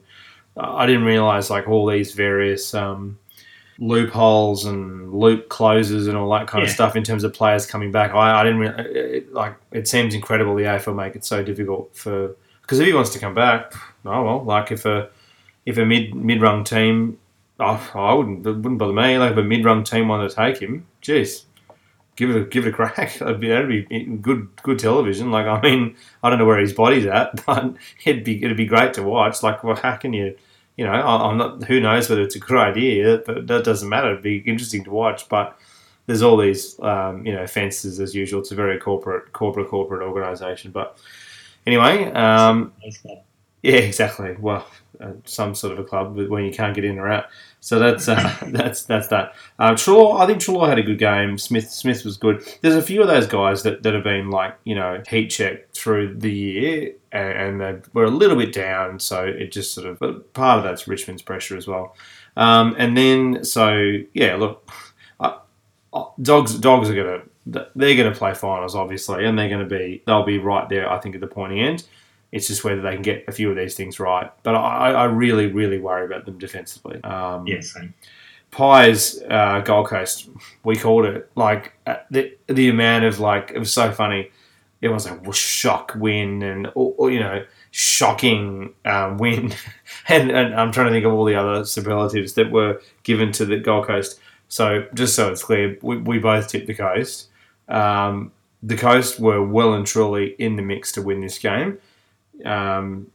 I 0.58 0.86
didn't 0.86 1.06
realise 1.06 1.50
like 1.50 1.70
all 1.70 1.88
these 1.88 2.12
various. 2.12 2.74
Um, 2.74 3.20
loopholes 3.80 4.66
and 4.66 5.14
loop 5.14 5.50
closes 5.50 6.08
and 6.08 6.18
all 6.18 6.30
that 6.32 6.48
kind 6.48 6.64
of 6.64 6.70
stuff 6.70 6.96
in 6.96 7.04
terms 7.04 7.24
of 7.24 7.34
players 7.34 7.66
coming 7.66 7.92
back. 7.92 8.12
I, 8.14 8.42
I 8.42 8.44
didn't 8.44 8.60
really, 8.60 8.84
it, 8.84 9.34
like 9.34 9.56
it 9.72 9.88
seems 9.88 10.16
incredible 10.16 10.56
the 10.56 10.64
AFL 10.64 10.96
make 10.96 11.16
it 11.16 11.24
so 11.24 11.44
difficult 11.44 11.96
for 11.96 12.36
because 12.62 12.80
if 12.80 12.88
he 12.88 12.94
wants 12.94 13.12
to 13.12 13.20
come 13.20 13.34
back, 13.34 13.74
oh 14.06 14.24
well, 14.24 14.44
like 14.44 14.72
if 14.72 14.86
a 14.86 15.10
if 15.66 15.78
a 15.78 15.86
mid 15.86 16.16
mid 16.16 16.42
rung 16.42 16.64
team, 16.64 17.18
oh, 17.60 17.92
I 17.94 18.14
wouldn't 18.14 18.46
it 18.46 18.52
wouldn't 18.52 18.78
bother 18.78 18.94
me. 18.94 19.18
Like 19.18 19.32
if 19.32 19.38
a 19.38 19.44
mid 19.44 19.64
rung 19.64 19.84
team 19.84 20.08
wanted 20.08 20.30
to 20.30 20.36
take 20.36 20.58
him, 20.58 20.86
jeez, 21.02 21.44
give 22.16 22.30
it 22.32 22.36
a, 22.36 22.46
give 22.46 22.66
it 22.66 22.70
a 22.70 22.74
crack. 22.74 23.14
That'd 23.20 23.40
be, 23.40 23.48
that'd 23.48 23.70
be 23.70 23.84
good 24.18 24.50
good 24.64 24.80
television. 24.80 25.32
Like 25.32 25.46
I 25.46 25.62
mean, 25.62 25.96
I 26.24 26.30
don't 26.30 26.40
know 26.40 26.46
where 26.46 26.60
his 26.60 26.74
body's 26.74 27.06
at, 27.06 27.46
but 27.46 27.76
it'd 28.06 28.24
be 28.24 28.44
it'd 28.44 28.58
be 28.58 28.66
great 28.66 28.94
to 28.96 29.04
watch. 29.04 29.44
Like 29.44 29.64
well, 29.64 29.76
how 29.76 29.96
can 29.96 30.14
you? 30.14 30.36
You 30.78 30.86
know, 30.86 30.92
I- 30.94 31.30
I'm 31.30 31.38
not. 31.38 31.64
Who 31.66 31.80
knows 31.80 32.10
whether 32.10 32.22
it's 32.22 32.36
a 32.36 32.40
good 32.40 32.58
idea, 32.58 33.22
but 33.26 33.48
that 33.48 33.64
doesn't 33.64 33.90
matter. 33.90 34.12
It'd 34.12 34.24
be 34.24 34.38
interesting 34.38 34.84
to 34.86 34.92
watch, 34.92 35.28
but 35.28 35.58
there's 36.06 36.22
all 36.22 36.38
these, 36.38 36.80
um, 36.82 37.26
you 37.26 37.34
know, 37.34 37.46
fences 37.48 38.00
as 38.00 38.16
usual. 38.16 38.40
It's 38.42 38.52
a 38.52 38.56
very 38.56 38.78
corporate, 38.80 39.34
corporate, 39.34 39.68
corporate 39.70 40.02
organisation. 40.04 40.72
But 40.72 40.98
anyway, 41.66 42.12
um, 42.14 42.72
yeah, 43.64 43.74
exactly. 43.92 44.36
Well, 44.40 44.66
uh, 45.02 45.14
some 45.26 45.56
sort 45.56 45.74
of 45.74 45.80
a 45.80 45.84
club 45.84 46.16
when 46.16 46.46
you 46.46 46.52
can't 46.52 46.76
get 46.76 46.86
in 46.86 46.98
or 46.98 47.08
out. 47.08 47.26
So 47.60 47.80
that's 47.80 48.08
uh, 48.08 48.38
that's 48.48 48.84
that's 48.84 49.08
that. 49.10 49.34
Um, 49.60 49.76
Treloar, 49.76 50.20
I 50.20 50.26
think 50.28 50.40
Treloar 50.40 50.68
had 50.68 50.80
a 50.80 50.84
good 50.84 51.00
game. 51.00 51.38
Smith 51.38 51.70
Smith 51.70 52.04
was 52.04 52.18
good. 52.18 52.48
There's 52.62 52.76
a 52.76 52.82
few 52.82 53.02
of 53.02 53.08
those 53.08 53.28
guys 53.28 53.64
that, 53.64 53.84
that 53.84 53.94
have 53.94 54.04
been 54.04 54.30
like 54.30 54.56
you 54.64 54.76
know 54.76 55.02
heat 55.08 55.28
checked 55.28 55.76
through 55.76 56.16
the 56.16 56.32
year 56.32 56.94
and, 57.12 57.62
and 57.62 57.62
they 57.62 57.90
were 57.94 58.06
a 58.06 58.10
little 58.10 58.38
bit 58.38 58.54
down. 58.54 59.00
So 59.00 59.24
it 59.24 59.52
just 59.52 59.74
sort 59.74 59.88
of 59.88 60.00
but 60.00 60.34
part 60.34 60.60
of 60.60 60.64
that's 60.64 60.88
Richmond's 60.88 61.22
pressure 61.22 61.58
as 61.58 61.68
well. 61.68 61.96
Um, 62.36 62.76
and 62.78 62.98
then 62.98 63.44
so 63.44 63.98
yeah, 64.14 64.36
look, 64.36 64.70
uh, 65.20 65.38
uh, 65.94 66.06
dogs 66.22 66.58
dogs 66.60 66.90
are 66.90 66.96
gonna 66.96 67.68
they're 67.76 67.98
gonna 67.98 68.16
play 68.16 68.34
finals 68.34 68.76
obviously, 68.76 69.26
and 69.26 69.38
they're 69.38 69.50
gonna 69.50 69.66
be 69.66 70.04
they'll 70.06 70.26
be 70.26 70.38
right 70.38 70.68
there. 70.70 70.90
I 70.90 71.00
think 71.00 71.16
at 71.16 71.22
the 71.22 71.28
pointy 71.28 71.62
end. 71.62 71.84
It's 72.32 72.48
just 72.48 72.64
whether 72.64 72.82
they 72.82 72.94
can 72.94 73.02
get 73.02 73.26
a 73.28 73.32
few 73.32 73.50
of 73.50 73.56
these 73.56 73.76
things 73.76 74.00
right. 74.00 74.32
But 74.44 74.56
I, 74.56 74.92
I 74.92 75.04
really, 75.06 75.48
really 75.48 75.80
worry 75.80 76.06
about 76.06 76.26
them 76.26 76.38
defensively. 76.38 77.02
Um, 77.04 77.48
Yeah, 77.48 77.62
same. 77.62 77.94
Pies 78.52 79.22
uh, 79.30 79.60
Gold 79.62 79.88
Coast, 79.88 80.30
we 80.64 80.78
called 80.78 81.06
it 81.06 81.30
like 81.36 81.74
uh, 81.86 81.98
the 82.10 82.36
the 82.48 82.70
amount 82.70 83.04
of 83.04 83.20
like 83.20 83.52
it 83.54 83.60
was 83.60 83.74
so 83.74 83.92
funny. 83.92 84.32
Everyone's 84.82 85.10
like, 85.10 85.24
well, 85.24 85.32
shock 85.32 85.94
win 85.96 86.44
and 86.44 86.68
or, 86.76 86.94
or, 86.98 87.12
you 87.12 87.20
know 87.20 87.44
shocking 87.72 88.74
um, 88.86 89.18
win, 89.20 89.54
and, 90.08 90.32
and 90.32 90.56
I'm 90.56 90.72
trying 90.72 90.88
to 90.88 90.92
think 90.92 91.06
of 91.06 91.14
all 91.14 91.26
the 91.26 91.36
other 91.36 91.64
superlatives 91.66 92.34
that 92.34 92.50
were 92.52 92.82
given 93.04 93.32
to 93.34 93.46
the 93.46 93.58
Gold 93.58 93.86
Coast. 93.86 94.20
So 94.48 94.88
just 94.94 95.16
so 95.16 95.32
it's 95.32 95.44
clear, 95.44 95.78
we, 95.82 95.98
we 95.98 96.20
both 96.20 96.48
tipped 96.48 96.68
the 96.68 96.74
Coast. 96.74 97.28
Um, 97.68 98.32
the 98.64 98.78
Coast 98.78 99.20
were 99.20 99.44
well 99.44 99.74
and 99.74 99.86
truly 99.86 100.36
in 100.40 100.56
the 100.56 100.62
mix 100.62 100.92
to 100.94 101.02
win 101.02 101.22
this 101.22 101.38
game. 101.38 101.78
Um, 102.46 103.08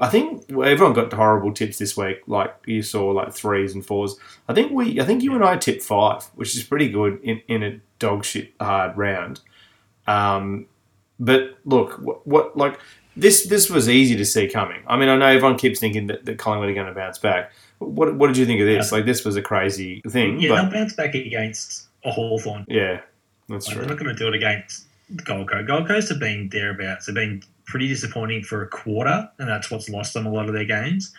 I 0.00 0.08
think 0.08 0.50
everyone 0.50 0.94
got 0.94 1.12
horrible 1.12 1.52
tips 1.52 1.78
this 1.78 1.96
week. 1.96 2.20
Like 2.26 2.54
you 2.66 2.82
saw, 2.82 3.08
like 3.08 3.32
threes 3.34 3.74
and 3.74 3.84
fours. 3.84 4.16
I 4.48 4.54
think 4.54 4.72
we, 4.72 5.00
I 5.00 5.04
think 5.04 5.22
you 5.22 5.34
and 5.34 5.44
I 5.44 5.56
tipped 5.58 5.82
five, 5.82 6.24
which 6.34 6.56
is 6.56 6.62
pretty 6.62 6.88
good 6.88 7.20
in, 7.22 7.42
in 7.48 7.62
a 7.62 7.80
dog 7.98 8.24
shit 8.24 8.52
hard 8.60 8.96
round. 8.96 9.40
Um, 10.06 10.66
but 11.20 11.58
look, 11.64 11.92
what, 11.98 12.26
what 12.26 12.56
like 12.56 12.78
this 13.16 13.46
this 13.46 13.68
was 13.70 13.88
easy 13.88 14.16
to 14.16 14.24
see 14.24 14.48
coming. 14.48 14.82
I 14.86 14.96
mean, 14.96 15.08
I 15.08 15.16
know 15.16 15.26
everyone 15.26 15.58
keeps 15.58 15.80
thinking 15.80 16.06
that, 16.08 16.24
that 16.26 16.38
Collingwood 16.38 16.70
are 16.70 16.74
going 16.74 16.86
to 16.86 16.92
bounce 16.94 17.18
back. 17.18 17.52
What 17.78 18.14
what 18.16 18.28
did 18.28 18.36
you 18.38 18.46
think 18.46 18.60
of 18.60 18.66
this? 18.66 18.92
Like 18.92 19.04
this 19.04 19.24
was 19.24 19.36
a 19.36 19.42
crazy 19.42 20.00
thing, 20.08 20.40
Yeah, 20.40 20.50
but 20.50 20.62
they'll 20.62 20.70
bounce 20.72 20.94
back 20.94 21.14
against 21.14 21.88
a 22.04 22.10
Hawthorn. 22.10 22.64
yeah, 22.68 23.00
that's 23.48 23.66
Like, 23.66 23.76
true. 23.76 23.84
they're 23.86 23.94
not 23.96 24.02
going 24.02 24.14
to 24.14 24.18
do 24.18 24.28
it 24.28 24.34
against 24.34 24.86
Gold 25.24 25.50
Coast. 25.50 25.66
Gold 25.66 25.86
Coast 25.86 26.08
have 26.08 26.18
been 26.20 26.48
thereabouts. 26.50 27.06
They've 27.06 27.14
been 27.14 27.42
pretty 27.66 27.88
disappointing 27.88 28.42
for 28.42 28.62
a 28.62 28.68
quarter, 28.68 29.28
and 29.38 29.48
that's 29.48 29.70
what's 29.70 29.88
lost 29.88 30.14
them 30.14 30.26
a 30.26 30.32
lot 30.32 30.48
of 30.48 30.54
their 30.54 30.64
games. 30.64 31.12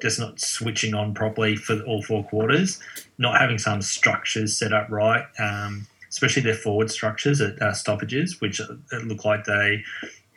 Just 0.00 0.20
not 0.20 0.38
switching 0.38 0.94
on 0.94 1.14
properly 1.14 1.56
for 1.56 1.80
all 1.82 2.02
four 2.02 2.22
quarters, 2.24 2.78
not 3.18 3.40
having 3.40 3.58
some 3.58 3.80
structures 3.80 4.56
set 4.56 4.72
up 4.72 4.90
right, 4.90 5.24
um, 5.38 5.86
especially 6.08 6.42
their 6.42 6.54
forward 6.54 6.90
structures 6.90 7.40
at 7.40 7.60
uh, 7.62 7.72
stoppages, 7.72 8.40
which 8.40 8.60
it 8.60 9.04
look 9.06 9.24
like 9.24 9.44
they 9.44 9.82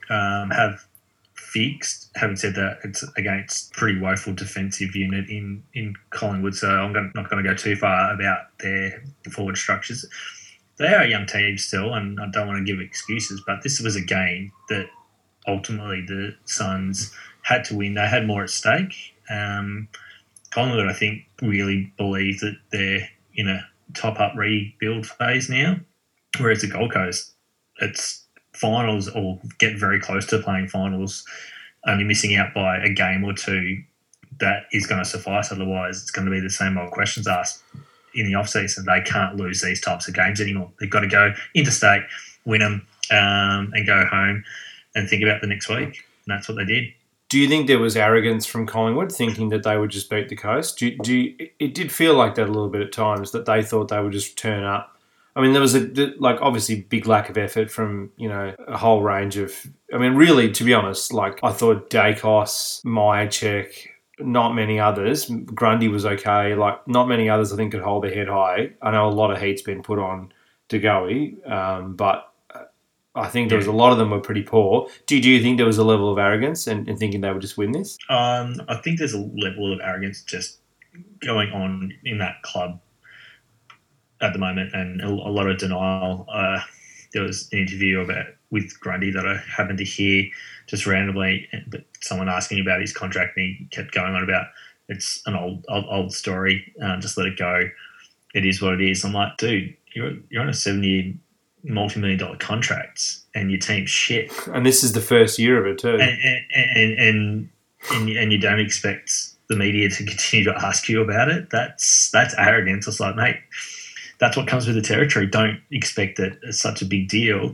um, 0.09 0.49
have 0.49 0.85
fixed. 1.33 2.09
Having 2.15 2.37
said 2.37 2.55
that, 2.55 2.79
it's 2.85 3.03
against 3.17 3.73
pretty 3.73 3.99
woeful 3.99 4.33
defensive 4.33 4.95
unit 4.95 5.29
in, 5.29 5.61
in 5.73 5.93
Collingwood, 6.11 6.55
so 6.55 6.69
I'm 6.69 6.93
going 6.93 7.11
not 7.15 7.29
going 7.29 7.43
to 7.43 7.49
go 7.49 7.55
too 7.55 7.75
far 7.75 8.13
about 8.13 8.57
their 8.59 9.03
forward 9.29 9.57
structures 9.57 10.05
they 10.79 10.87
are 10.87 11.03
a 11.03 11.07
young 11.07 11.25
team 11.25 11.57
still, 11.57 11.93
and 11.93 12.19
I 12.19 12.27
don't 12.31 12.47
want 12.47 12.65
to 12.65 12.71
give 12.71 12.81
excuses, 12.81 13.43
but 13.45 13.61
this 13.61 13.81
was 13.81 13.97
a 13.97 14.01
game 14.01 14.51
that 14.69 14.87
ultimately 15.49 16.01
the 16.01 16.35
Suns 16.45 17.13
had 17.41 17.63
to 17.65 17.75
win. 17.75 17.95
They 17.95 18.07
had 18.07 18.27
more 18.27 18.43
at 18.43 18.49
stake. 18.49 18.93
Um, 19.29 19.87
Collingwood, 20.51 20.87
I 20.87 20.93
think, 20.93 21.25
really 21.41 21.91
believe 21.97 22.39
that 22.39 22.57
they're 22.71 23.09
in 23.35 23.47
a 23.47 23.67
top 23.93 24.19
up 24.19 24.33
rebuild 24.35 25.07
phase 25.07 25.49
now. 25.49 25.77
Whereas 26.39 26.61
the 26.61 26.67
Gold 26.67 26.93
Coast, 26.93 27.33
it's 27.81 28.23
finals 28.53 29.09
or 29.09 29.39
get 29.57 29.77
very 29.77 29.99
close 29.99 30.25
to 30.27 30.39
playing 30.39 30.67
finals, 30.67 31.25
only 31.87 32.03
missing 32.03 32.35
out 32.35 32.53
by 32.53 32.77
a 32.77 32.89
game 32.89 33.23
or 33.23 33.33
two. 33.33 33.83
That 34.39 34.63
is 34.71 34.87
going 34.87 35.03
to 35.03 35.09
suffice. 35.09 35.51
Otherwise, 35.51 36.01
it's 36.01 36.11
going 36.11 36.25
to 36.25 36.31
be 36.31 36.39
the 36.39 36.49
same 36.49 36.77
old 36.77 36.91
questions 36.91 37.27
asked 37.27 37.61
in 38.13 38.25
the 38.25 38.35
off 38.35 38.49
season. 38.49 38.85
They 38.85 39.01
can't 39.01 39.35
lose 39.35 39.61
these 39.61 39.81
types 39.81 40.07
of 40.07 40.13
games 40.13 40.39
anymore. 40.39 40.71
They've 40.79 40.89
got 40.89 41.01
to 41.01 41.07
go 41.07 41.33
interstate, 41.55 42.03
win 42.45 42.61
them, 42.61 42.87
um, 43.11 43.71
and 43.73 43.85
go 43.85 44.05
home 44.05 44.43
and 44.95 45.09
think 45.09 45.23
about 45.23 45.41
the 45.41 45.47
next 45.47 45.69
week. 45.69 45.77
And 45.77 46.27
that's 46.27 46.47
what 46.47 46.55
they 46.57 46.65
did. 46.65 46.85
Do 47.29 47.37
you 47.37 47.47
think 47.47 47.67
there 47.67 47.79
was 47.79 47.95
arrogance 47.95 48.47
from 48.47 48.65
Collingwood, 48.65 49.11
thinking 49.11 49.49
that 49.49 49.63
they 49.63 49.77
would 49.77 49.91
just 49.91 50.09
beat 50.09 50.29
the 50.29 50.35
coast? 50.35 50.79
Do, 50.79 50.95
do 50.97 51.15
you, 51.15 51.49
it 51.59 51.75
did 51.75 51.91
feel 51.91 52.15
like 52.15 52.35
that 52.35 52.47
a 52.47 52.51
little 52.51 52.69
bit 52.69 52.81
at 52.81 52.91
times 52.91 53.31
that 53.31 53.45
they 53.45 53.61
thought 53.61 53.89
they 53.89 54.01
would 54.01 54.11
just 54.11 54.37
turn 54.37 54.63
up. 54.63 54.95
I 55.35 55.41
mean, 55.41 55.53
there 55.53 55.61
was 55.61 55.75
a 55.75 55.87
like 56.17 56.41
obviously 56.41 56.81
big 56.81 57.05
lack 57.05 57.29
of 57.29 57.37
effort 57.37 57.69
from 57.69 58.11
you 58.17 58.27
know 58.27 58.53
a 58.67 58.77
whole 58.77 59.03
range 59.03 59.37
of. 59.37 59.55
I 59.93 59.99
mean, 59.99 60.15
really, 60.15 60.51
to 60.51 60.63
be 60.63 60.73
honest, 60.73 61.13
like 61.13 61.39
I 61.43 61.51
thought 61.51 61.91
Daicos, 61.91 62.83
Mihocek, 62.83 63.87
not 64.19 64.53
many 64.53 64.79
others. 64.79 65.29
Grundy 65.29 65.87
was 65.87 66.05
okay. 66.05 66.55
Like 66.55 66.85
not 66.87 67.07
many 67.07 67.29
others, 67.29 67.53
I 67.53 67.57
think 67.57 67.71
could 67.71 67.81
hold 67.81 68.03
their 68.03 68.13
head 68.13 68.27
high. 68.27 68.71
I 68.81 68.91
know 68.91 69.07
a 69.07 69.11
lot 69.11 69.31
of 69.31 69.39
heat's 69.39 69.61
been 69.61 69.83
put 69.83 69.99
on 69.99 70.33
De 70.67 70.79
Goey, 70.79 71.47
um, 71.49 71.95
but 71.95 72.28
I 73.19 73.27
think 73.27 73.49
there 73.49 73.57
was 73.57 73.67
a 73.67 73.71
lot 73.71 73.91
of 73.91 73.97
them 73.97 74.09
were 74.09 74.19
pretty 74.19 74.43
poor. 74.43 74.87
Do, 75.05 75.19
do 75.19 75.29
you 75.29 75.41
think 75.41 75.57
there 75.57 75.65
was 75.65 75.77
a 75.77 75.83
level 75.83 76.11
of 76.11 76.17
arrogance 76.17 76.67
and, 76.67 76.87
and 76.87 76.97
thinking 76.97 77.21
they 77.21 77.31
would 77.31 77.41
just 77.41 77.57
win 77.57 77.71
this? 77.71 77.97
Um, 78.09 78.55
I 78.67 78.75
think 78.75 78.99
there's 78.99 79.13
a 79.13 79.19
level 79.19 79.71
of 79.73 79.79
arrogance 79.81 80.23
just 80.23 80.59
going 81.19 81.51
on 81.51 81.93
in 82.03 82.17
that 82.19 82.41
club 82.43 82.79
at 84.21 84.33
the 84.33 84.39
moment, 84.39 84.73
and 84.73 85.01
a, 85.01 85.07
a 85.07 85.31
lot 85.31 85.47
of 85.47 85.57
denial. 85.57 86.25
Uh, 86.31 86.59
there 87.13 87.23
was 87.23 87.49
an 87.51 87.59
interview 87.59 88.01
about 88.01 88.25
with 88.51 88.79
Grundy 88.79 89.11
that 89.11 89.27
I 89.27 89.37
happened 89.37 89.77
to 89.77 89.83
hear 89.83 90.25
just 90.67 90.85
randomly, 90.87 91.47
but 91.67 91.85
someone 92.01 92.29
asking 92.29 92.59
about 92.59 92.81
his 92.81 92.93
contract, 92.93 93.37
and 93.37 93.45
he 93.45 93.65
kept 93.71 93.91
going 93.93 94.15
on 94.15 94.23
about 94.23 94.47
it's 94.87 95.21
an 95.25 95.35
old 95.35 95.65
old, 95.69 95.85
old 95.89 96.13
story. 96.13 96.73
Um, 96.81 96.99
just 97.01 97.17
let 97.17 97.27
it 97.27 97.37
go. 97.37 97.69
It 98.33 98.45
is 98.45 98.61
what 98.61 98.73
it 98.73 98.81
is. 98.81 99.03
I'm 99.03 99.13
like, 99.13 99.37
dude, 99.37 99.75
you're 99.93 100.13
you're 100.29 100.41
on 100.41 100.49
a 100.49 100.53
seven 100.53 100.83
year 100.83 101.13
multi-million 101.63 102.17
dollar 102.17 102.37
contracts 102.37 103.23
and 103.35 103.51
your 103.51 103.59
team's 103.59 103.89
shit. 103.89 104.31
And 104.47 104.65
this 104.65 104.83
is 104.83 104.93
the 104.93 105.01
first 105.01 105.39
year 105.39 105.59
of 105.59 105.65
it 105.71 105.79
too. 105.79 105.93
And 105.93 106.01
and 106.01 106.45
and, 106.53 106.99
and, 106.99 107.49
and, 107.91 108.09
and 108.09 108.31
you 108.31 108.39
don't 108.39 108.59
expect 108.59 109.11
the 109.47 109.55
media 109.55 109.89
to 109.89 110.05
continue 110.05 110.45
to 110.45 110.65
ask 110.65 110.87
you 110.87 111.01
about 111.01 111.29
it. 111.29 111.49
That's 111.49 112.09
that's 112.11 112.33
arrogance. 112.37 112.87
It's 112.87 112.99
like, 112.99 113.15
mate, 113.15 113.37
that's 114.19 114.37
what 114.37 114.47
comes 114.47 114.67
with 114.67 114.75
the 114.75 114.81
territory. 114.81 115.25
Don't 115.25 115.59
expect 115.71 116.17
that 116.17 116.37
it's 116.43 116.59
such 116.59 116.81
a 116.81 116.85
big 116.85 117.09
deal. 117.09 117.53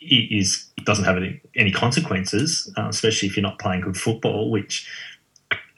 It 0.00 0.36
is 0.36 0.68
it 0.76 0.84
doesn't 0.84 1.04
have 1.04 1.16
any, 1.16 1.40
any 1.54 1.70
consequences, 1.70 2.72
uh, 2.76 2.88
especially 2.88 3.28
if 3.28 3.36
you're 3.36 3.42
not 3.42 3.58
playing 3.58 3.82
good 3.82 3.96
football. 3.96 4.50
Which, 4.50 4.88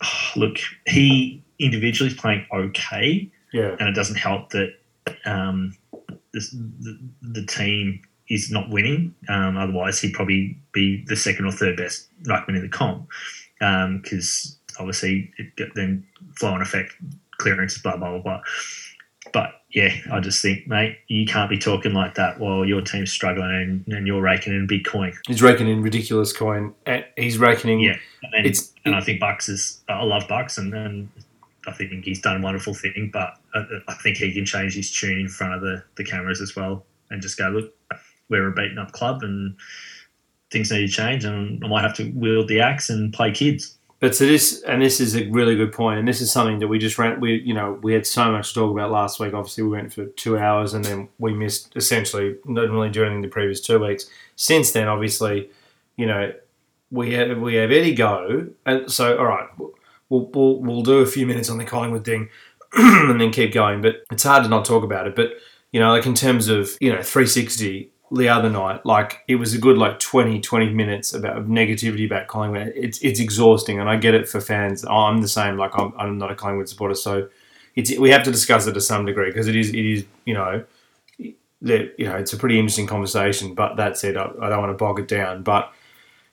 oh, 0.03 0.31
look, 0.37 0.59
he 0.87 1.42
individually 1.59 2.11
is 2.11 2.16
playing 2.16 2.46
okay, 2.53 3.31
yeah, 3.53 3.77
and 3.79 3.88
it 3.88 3.94
doesn't 3.94 4.16
help 4.16 4.50
that 4.50 4.74
um, 5.27 5.77
the, 6.40 6.98
the 7.22 7.46
team 7.46 8.00
is 8.28 8.50
not 8.50 8.70
winning. 8.70 9.14
Um, 9.28 9.56
otherwise, 9.56 10.00
he'd 10.00 10.14
probably 10.14 10.58
be 10.72 11.04
the 11.06 11.16
second 11.16 11.46
or 11.46 11.52
third 11.52 11.76
best 11.76 12.08
ruckman 12.24 12.56
in 12.56 12.62
the 12.62 12.68
comp 12.68 13.08
because 13.58 14.58
um, 14.78 14.82
obviously 14.82 15.32
it 15.38 15.70
then 15.74 16.06
flow 16.36 16.50
on 16.50 16.62
effect, 16.62 16.92
clearances, 17.38 17.82
blah, 17.82 17.96
blah, 17.96 18.10
blah, 18.10 18.20
blah. 18.20 18.40
But 19.32 19.62
yeah, 19.70 19.92
I 20.12 20.20
just 20.20 20.42
think, 20.42 20.68
mate, 20.68 20.98
you 21.08 21.26
can't 21.26 21.50
be 21.50 21.58
talking 21.58 21.94
like 21.94 22.14
that 22.14 22.38
while 22.38 22.64
your 22.64 22.82
team's 22.82 23.10
struggling 23.10 23.50
and, 23.86 23.94
and 23.94 24.06
you're 24.06 24.20
raking 24.20 24.54
in 24.54 24.66
big 24.66 24.84
coin. 24.84 25.12
He's 25.26 25.42
raking 25.42 25.66
in 25.66 25.82
ridiculous 25.82 26.32
coin. 26.32 26.74
He's 27.16 27.38
raking 27.38 27.70
in. 27.72 27.80
Yeah, 27.80 27.96
and, 28.32 28.46
it's, 28.46 28.72
and 28.84 28.94
I 28.94 29.00
think 29.00 29.20
Bucks 29.20 29.48
is. 29.48 29.82
I 29.88 30.02
love 30.04 30.28
Bucks, 30.28 30.58
and, 30.58 30.72
and 30.74 31.08
I 31.66 31.72
think 31.72 32.05
he's 32.05 32.20
done 32.20 32.40
a 32.40 32.44
wonderful 32.44 32.74
thing, 32.74 33.11
but 33.12 33.35
uh, 33.55 33.61
uh, 33.61 33.81
I 33.88 33.94
think 33.94 34.16
he 34.18 34.33
can 34.33 34.44
change 34.44 34.74
his 34.74 34.90
tune 34.90 35.20
in 35.20 35.29
front 35.29 35.55
of 35.55 35.61
the, 35.61 35.83
the 35.96 36.05
cameras 36.05 36.40
as 36.40 36.55
well 36.55 36.85
and 37.11 37.22
just 37.22 37.38
go, 37.38 37.48
look, 37.48 37.74
we're 38.29 38.48
a 38.48 38.53
beaten 38.53 38.79
up 38.79 38.92
club 38.92 39.22
and 39.22 39.57
things 40.50 40.70
need 40.70 40.87
to 40.87 40.92
change, 40.92 41.24
and 41.24 41.62
I 41.64 41.68
might 41.68 41.83
have 41.83 41.94
to 41.96 42.11
wield 42.11 42.48
the 42.48 42.61
axe 42.61 42.90
and 42.90 43.12
play 43.12 43.33
kids. 43.33 43.77
But 44.00 44.14
so 44.14 44.27
this, 44.27 44.62
and 44.62 44.83
this 44.83 45.00
is 45.00 45.16
a 45.16 45.27
really 45.29 45.57
good 45.57 45.72
point, 45.72 45.98
and 45.98 46.07
this 46.07 46.20
is 46.20 46.31
something 46.31 46.59
that 46.59 46.68
we 46.68 46.79
just 46.79 46.98
ran. 46.98 47.20
We, 47.20 47.40
you 47.40 47.55
know, 47.55 47.79
we 47.83 47.94
had 47.94 48.07
so 48.07 48.31
much 48.31 48.48
to 48.48 48.61
talk 48.61 48.70
about 48.70 48.90
last 48.90 49.18
week. 49.18 49.33
Obviously, 49.33 49.64
we 49.64 49.70
went 49.70 49.92
for 49.92 50.07
two 50.07 50.38
hours, 50.38 50.74
and 50.74 50.85
then 50.85 51.09
we 51.18 51.33
missed 51.33 51.74
essentially 51.74 52.37
not 52.44 52.68
really 52.70 52.90
doing 52.90 53.20
the 53.20 53.29
previous 53.29 53.61
two 53.61 53.79
weeks. 53.79 54.07
Since 54.37 54.72
then, 54.72 54.88
obviously, 54.88 55.48
you 55.96 56.07
know, 56.07 56.33
we 56.90 57.14
have 57.14 57.38
we 57.38 57.55
have 57.55 57.72
Eddie 57.72 57.94
go, 57.94 58.48
and 58.66 58.90
so 58.90 59.16
all 59.16 59.24
right 59.24 59.48
we'll, 60.14 60.31
we'll, 60.33 60.57
we'll 60.62 60.83
do 60.83 60.98
a 60.98 61.07
few 61.07 61.27
minutes 61.27 61.50
on 61.50 61.59
the 61.59 61.64
Collingwood 61.64 62.05
thing 62.05 62.29
and 62.72 63.20
then 63.20 63.31
keep 63.31 63.53
going. 63.53 63.81
But 63.81 64.05
it's 64.11 64.22
hard 64.22 64.44
to 64.44 64.48
not 64.48 64.64
talk 64.64 64.85
about 64.85 65.07
it. 65.07 65.16
But, 65.16 65.33
you 65.72 65.81
know, 65.81 65.90
like 65.90 66.07
in 66.07 66.14
terms 66.14 66.48
of, 66.48 66.70
you 66.81 66.90
know, 66.90 67.03
360 67.03 67.90
the 68.12 68.29
other 68.29 68.50
night, 68.50 68.85
like 68.87 69.24
it 69.27 69.37
was 69.37 69.55
a 69.55 69.59
good 69.59 69.77
like 69.77 69.98
20, 69.98 70.40
20 70.40 70.70
minutes 70.72 71.12
about 71.12 71.48
negativity 71.48 72.07
about 72.07 72.29
Collingwood. 72.29 72.72
It's, 72.77 72.98
it's 73.00 73.20
exhausting 73.20 73.81
and 73.81 73.88
I 73.88 73.96
get 73.96 74.14
it 74.14 74.29
for 74.29 74.40
fans. 74.40 74.85
I'm 74.85 75.20
the 75.20 75.29
same. 75.29 75.57
Like 75.57 75.72
I'm, 75.77 75.92
I'm 75.98 76.18
not 76.18 76.31
a 76.31 76.35
Collingwood 76.35 76.68
supporter. 76.68 76.94
So 76.94 77.29
it's, 77.74 77.96
we 77.98 78.11
have 78.11 78.22
to 78.24 78.31
discuss 78.31 78.66
it 78.66 78.72
to 78.72 78.81
some 78.81 79.05
degree 79.05 79.31
because 79.31 79.48
it 79.48 79.57
is, 79.57 79.70
it 79.70 79.85
is, 79.85 80.05
you 80.24 80.35
know, 80.35 80.64
that 81.62 81.94
you 81.98 82.05
know 82.05 82.16
it's 82.16 82.33
a 82.35 82.37
pretty 82.37 82.59
interesting 82.59 82.87
conversation. 82.87 83.55
But 83.55 83.77
that 83.77 83.96
said, 83.96 84.18
I, 84.18 84.31
I 84.40 84.50
don't 84.50 84.61
want 84.61 84.70
to 84.70 84.77
bog 84.77 85.00
it 85.00 85.09
down. 85.09 85.42
But 85.42 85.72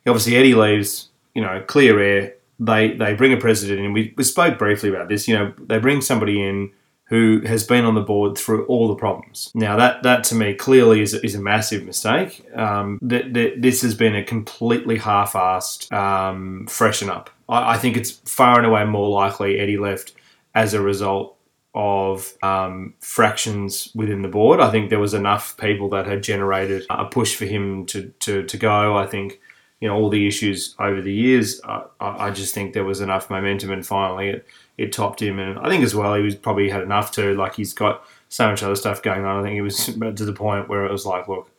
obviously 0.06 0.36
Eddie 0.36 0.54
leaves, 0.54 1.08
you 1.34 1.40
know, 1.40 1.62
clear 1.66 1.98
air 1.98 2.34
they 2.64 2.92
they 2.92 3.14
bring 3.14 3.32
a 3.32 3.36
president 3.36 3.80
in. 3.80 3.92
We, 3.92 4.14
we 4.16 4.24
spoke 4.24 4.58
briefly 4.58 4.88
about 4.88 5.08
this. 5.08 5.26
You 5.26 5.36
know, 5.36 5.52
they 5.58 5.78
bring 5.78 6.00
somebody 6.00 6.42
in 6.42 6.70
who 7.12 7.42
has 7.44 7.64
been 7.64 7.84
on 7.84 7.94
the 7.94 8.00
board 8.00 8.38
through 8.38 8.64
all 8.66 8.88
the 8.88 8.94
problems. 8.94 9.50
Now 9.54 9.76
that 9.76 10.02
that 10.02 10.24
to 10.24 10.34
me 10.34 10.54
clearly 10.54 11.02
is, 11.02 11.12
is 11.12 11.34
a 11.34 11.40
massive 11.40 11.84
mistake. 11.84 12.42
Um, 12.56 12.98
that, 13.02 13.34
this 13.60 13.82
has 13.82 13.94
been 13.94 14.16
a 14.16 14.24
completely 14.24 14.96
half-assed 14.96 15.92
um, 15.92 16.66
freshen 16.68 17.10
up. 17.10 17.28
I, 17.50 17.74
I, 17.74 17.76
think 17.76 17.98
it's 17.98 18.12
far 18.12 18.56
and 18.56 18.66
away 18.66 18.86
more 18.86 19.10
likely 19.10 19.58
Eddie 19.58 19.76
left 19.76 20.14
as 20.54 20.72
a 20.72 20.80
result 20.80 21.36
of 21.74 22.32
um, 22.42 22.94
fractions 23.00 23.90
within 23.94 24.22
the 24.22 24.28
board. 24.28 24.60
I 24.60 24.70
think 24.70 24.88
there 24.88 24.98
was 24.98 25.12
enough 25.12 25.56
people 25.58 25.90
that 25.90 26.06
had 26.06 26.22
generated 26.22 26.86
a 26.88 27.04
push 27.04 27.34
for 27.34 27.44
him 27.44 27.84
to, 27.86 28.08
to, 28.20 28.44
to 28.44 28.56
go. 28.56 28.96
I 28.96 29.06
think 29.06 29.38
you 29.82 29.88
know 29.88 29.96
all 29.96 30.08
the 30.08 30.28
issues 30.28 30.76
over 30.78 31.02
the 31.02 31.12
years. 31.12 31.60
I, 31.64 31.82
I 32.00 32.30
just 32.30 32.54
think 32.54 32.72
there 32.72 32.84
was 32.84 33.00
enough 33.00 33.28
momentum, 33.28 33.72
and 33.72 33.84
finally 33.84 34.28
it, 34.28 34.46
it 34.78 34.92
topped 34.92 35.20
him. 35.20 35.40
And 35.40 35.58
I 35.58 35.68
think 35.68 35.82
as 35.82 35.92
well 35.92 36.14
he 36.14 36.22
was 36.22 36.36
probably 36.36 36.70
had 36.70 36.82
enough 36.82 37.10
to 37.12 37.34
like 37.34 37.56
he's 37.56 37.74
got 37.74 38.04
so 38.28 38.48
much 38.48 38.62
other 38.62 38.76
stuff 38.76 39.02
going 39.02 39.24
on. 39.24 39.40
I 39.40 39.42
think 39.42 39.58
it 39.58 39.62
was 39.62 39.86
to 39.86 40.24
the 40.24 40.32
point 40.32 40.68
where 40.68 40.86
it 40.86 40.92
was 40.92 41.04
like, 41.04 41.26
look, 41.26 41.50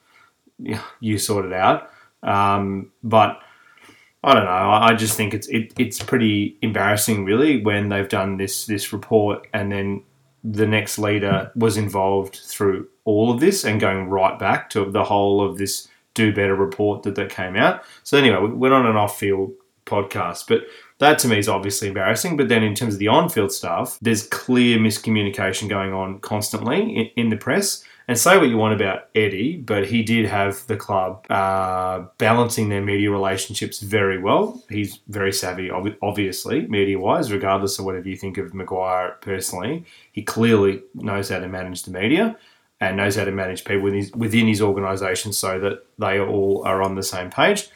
you 1.02 1.18
sort 1.18 1.44
it 1.46 1.52
out. 1.52 1.92
Um, 2.24 2.94
but 3.04 3.42
I 4.24 4.34
don't 4.34 4.46
know. 4.46 4.70
I 4.72 4.94
just 4.94 5.18
think 5.18 5.34
it's 5.34 5.50
it, 5.50 5.74
it's 5.78 6.02
pretty 6.02 6.58
embarrassing, 6.62 7.26
really, 7.26 7.62
when 7.62 7.90
they've 7.90 8.08
done 8.08 8.38
this 8.38 8.66
this 8.66 8.94
report 8.94 9.48
and 9.54 9.70
then 9.70 10.02
the 10.46 10.66
next 10.66 10.98
leader 10.98 11.52
was 11.58 11.76
involved 11.76 12.38
through 12.38 12.88
all 13.04 13.32
of 13.32 13.42
this 13.42 13.66
and 13.66 13.82
going 13.82 14.10
right 14.10 14.40
back 14.40 14.70
to 14.70 14.90
the 14.92 15.04
whole 15.04 15.46
of 15.46 15.58
this 15.58 15.90
do 16.14 16.34
better 16.34 16.56
report 16.56 17.04
that 17.04 17.16
that 17.16 17.30
came 17.30 17.56
out. 17.56 17.84
So 18.04 18.18
anyway, 18.18 18.40
we 18.40 18.50
went 18.50 18.74
on 18.74 18.86
an 18.86 18.96
off 18.96 19.18
field 19.18 19.54
podcast, 19.86 20.48
but 20.48 20.66
that 21.00 21.20
to 21.20 21.28
me 21.28 21.38
is 21.38 21.50
obviously 21.50 21.90
embarrassing. 21.90 22.38
But 22.38 22.48
then 22.48 22.64
in 22.64 22.76
terms 22.76 22.94
of 22.94 23.00
the 23.00 23.08
on 23.10 23.30
field 23.30 23.52
stuff, 23.52 23.98
there's 24.02 24.28
clear 24.28 24.78
miscommunication 24.78 25.70
going 25.70 25.94
on 25.94 26.20
constantly 26.20 26.96
in, 26.96 27.06
in, 27.16 27.30
the 27.30 27.38
press. 27.38 27.84
And 28.08 28.18
say 28.18 28.38
what 28.38 28.50
you 28.50 28.58
want 28.58 28.74
about 28.74 29.08
Eddie, 29.16 29.56
but 29.56 29.86
he 29.86 30.04
did 30.04 30.26
have 30.26 30.68
the 30.68 30.76
club 30.76 31.26
uh, 31.32 32.06
balancing 32.18 32.68
their 32.68 32.82
media 32.82 33.10
relationships 33.10 33.80
very 33.80 34.18
well. 34.18 34.62
He's 34.70 35.00
very 35.08 35.32
savvy, 35.32 35.72
obviously, 35.72 36.68
media 36.68 37.00
wise, 37.00 37.32
regardless 37.32 37.80
of 37.80 37.86
whatever 37.86 38.10
you 38.10 38.18
think 38.18 38.38
of 38.38 38.54
Maguire 38.54 39.18
personally. 39.22 39.86
He 40.12 40.22
clearly 40.22 40.84
knows 40.96 41.30
how 41.30 41.40
to 41.40 41.48
manage 41.48 41.84
the 41.84 41.92
media 41.92 42.38
and 42.90 42.98
knows 42.98 43.16
how 43.16 43.26
to 43.26 43.32
manage 43.32 43.66
people 43.66 43.84
within 43.84 44.00
his, 44.00 44.12
within 44.14 44.48
his 44.48 44.62
organisation 44.62 45.34
so 45.34 45.60
that 45.60 45.86
they 45.98 46.20
all 46.20 46.64
are 46.66 46.82
on 46.82 46.96
the 46.96 47.04
same 47.04 47.30
page. 47.30 47.70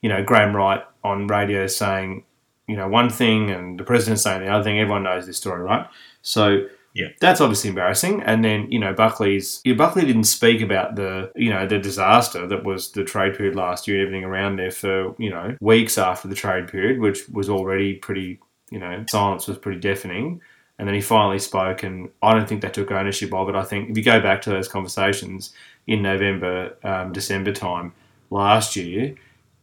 You 0.00 0.08
know, 0.08 0.22
Graham 0.22 0.54
Wright 0.54 0.82
on 1.02 1.26
radio 1.26 1.66
saying, 1.66 2.24
you 2.66 2.76
know, 2.76 2.88
one 2.88 3.10
thing 3.10 3.50
and 3.50 3.78
the 3.78 3.84
president 3.84 4.20
saying 4.20 4.42
the 4.42 4.48
other 4.48 4.64
thing. 4.64 4.78
Everyone 4.78 5.02
knows 5.02 5.26
this 5.26 5.36
story, 5.36 5.62
right? 5.62 5.86
So 6.22 6.66
yeah, 6.94 7.08
that's 7.20 7.40
obviously 7.40 7.70
embarrassing. 7.70 8.22
And 8.22 8.44
then 8.44 8.70
you 8.70 8.78
know, 8.78 8.94
Buckley's 8.94 9.60
yeah, 9.64 9.74
Buckley 9.74 10.04
didn't 10.04 10.24
speak 10.24 10.60
about 10.60 10.94
the 10.94 11.30
you 11.34 11.50
know 11.50 11.66
the 11.66 11.78
disaster 11.78 12.46
that 12.46 12.64
was 12.64 12.92
the 12.92 13.02
trade 13.02 13.36
period 13.36 13.56
last 13.56 13.88
year 13.88 13.98
and 13.98 14.06
everything 14.06 14.24
around 14.24 14.56
there 14.56 14.70
for 14.70 15.14
you 15.18 15.30
know 15.30 15.56
weeks 15.60 15.98
after 15.98 16.28
the 16.28 16.36
trade 16.36 16.68
period, 16.68 17.00
which 17.00 17.28
was 17.28 17.50
already 17.50 17.94
pretty 17.94 18.38
you 18.70 18.78
know 18.78 19.04
silence 19.08 19.48
was 19.48 19.58
pretty 19.58 19.80
deafening. 19.80 20.40
And 20.78 20.88
then 20.88 20.94
he 20.94 21.00
finally 21.00 21.38
spoke, 21.38 21.84
and 21.84 22.10
I 22.20 22.34
don't 22.34 22.48
think 22.48 22.60
they 22.62 22.68
took 22.68 22.90
ownership 22.90 23.32
of 23.32 23.48
it. 23.48 23.54
I 23.54 23.62
think 23.62 23.90
if 23.90 23.96
you 23.96 24.02
go 24.02 24.20
back 24.20 24.42
to 24.42 24.50
those 24.50 24.66
conversations 24.66 25.52
in 25.86 26.02
November, 26.02 26.76
um, 26.82 27.12
December 27.12 27.52
time 27.52 27.92
last 28.30 28.74
year, 28.74 29.14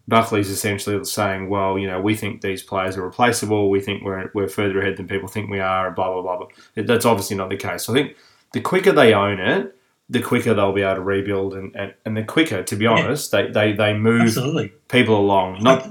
Buckley's 0.08 0.50
essentially 0.50 1.04
saying, 1.04 1.50
well, 1.50 1.78
you 1.78 1.88
know, 1.88 2.00
we 2.00 2.16
think 2.16 2.42
these 2.42 2.64
players 2.64 2.96
are 2.98 3.04
replaceable. 3.04 3.70
We 3.70 3.82
think 3.82 4.04
we're, 4.04 4.32
we're 4.34 4.48
further 4.48 4.80
ahead 4.80 4.98
than 4.98 5.08
people 5.08 5.28
think 5.28 5.50
we 5.50 5.60
are, 5.60 5.88
and 5.88 5.96
blah, 5.96 6.14
blah, 6.14 6.22
blah, 6.22 6.38
blah. 6.38 6.48
That's 6.76 7.06
obviously 7.06 7.36
not 7.36 7.50
the 7.50 7.58
case. 7.58 7.84
So 7.84 7.94
I 7.94 7.96
think 7.96 8.18
the 8.54 8.62
quicker 8.62 8.94
they 8.94 9.14
own 9.14 9.40
it, 9.40 9.76
the 10.10 10.22
quicker 10.22 10.54
they'll 10.54 10.74
be 10.74 10.82
able 10.82 10.96
to 10.96 11.02
rebuild, 11.02 11.54
and, 11.56 11.76
and, 11.76 11.94
and 12.06 12.16
the 12.16 12.24
quicker, 12.24 12.64
to 12.64 12.76
be 12.76 12.86
honest, 12.86 13.32
yeah. 13.34 13.44
they, 13.44 13.52
they, 13.52 13.74
they 13.74 13.94
move 13.94 14.22
Absolutely. 14.22 14.74
people 14.88 15.18
along. 15.18 15.62
Not 15.62 15.88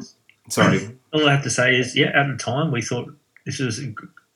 Sorry. 0.49 0.97
All 1.13 1.29
I 1.29 1.33
have 1.33 1.45
to 1.45 1.51
say 1.51 1.77
is, 1.77 1.97
yeah, 1.97 2.09
at 2.09 2.27
the 2.27 2.37
time 2.37 2.73
we 2.73 2.83
thought 2.83 3.13
this 3.47 3.59
was 3.59 3.81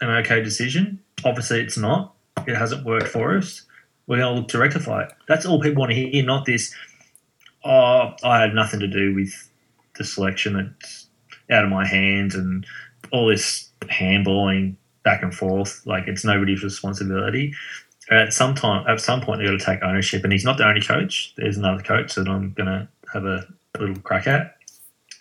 an 0.00 0.10
okay 0.10 0.42
decision. 0.42 1.00
Obviously, 1.24 1.60
it's 1.60 1.78
not. 1.78 2.14
It 2.46 2.56
hasn't 2.56 2.84
worked 2.84 3.08
for 3.08 3.36
us. 3.36 3.62
We're 4.06 4.18
going 4.18 4.34
to 4.34 4.40
look 4.40 4.48
to 4.48 4.58
rectify 4.58 5.04
it. 5.04 5.12
That's 5.28 5.46
all 5.46 5.60
people 5.60 5.80
want 5.80 5.92
to 5.92 5.96
hear, 5.96 6.24
not 6.24 6.44
this, 6.44 6.74
oh, 7.64 8.14
I 8.22 8.40
had 8.40 8.54
nothing 8.54 8.80
to 8.80 8.86
do 8.86 9.14
with 9.14 9.32
the 9.96 10.04
selection. 10.04 10.74
It's 10.80 11.06
out 11.50 11.64
of 11.64 11.70
my 11.70 11.86
hands 11.86 12.34
and 12.34 12.66
all 13.10 13.28
this 13.28 13.70
handballing 13.82 14.76
back 15.04 15.22
and 15.22 15.34
forth. 15.34 15.82
Like 15.86 16.06
it's 16.06 16.24
nobody's 16.24 16.62
responsibility. 16.62 17.54
At 18.10 18.34
some 18.34 18.54
time, 18.54 18.86
at 18.86 19.00
some 19.00 19.22
point, 19.22 19.40
they've 19.40 19.48
got 19.48 19.58
to 19.58 19.64
take 19.64 19.82
ownership. 19.82 20.24
And 20.24 20.32
he's 20.32 20.44
not 20.44 20.58
the 20.58 20.66
only 20.66 20.82
coach. 20.82 21.32
There's 21.36 21.56
another 21.56 21.82
coach 21.82 22.14
that 22.16 22.28
I'm 22.28 22.52
going 22.52 22.66
to 22.66 22.88
have 23.12 23.24
a 23.24 23.46
little 23.78 23.96
crack 23.96 24.26
at 24.26 24.56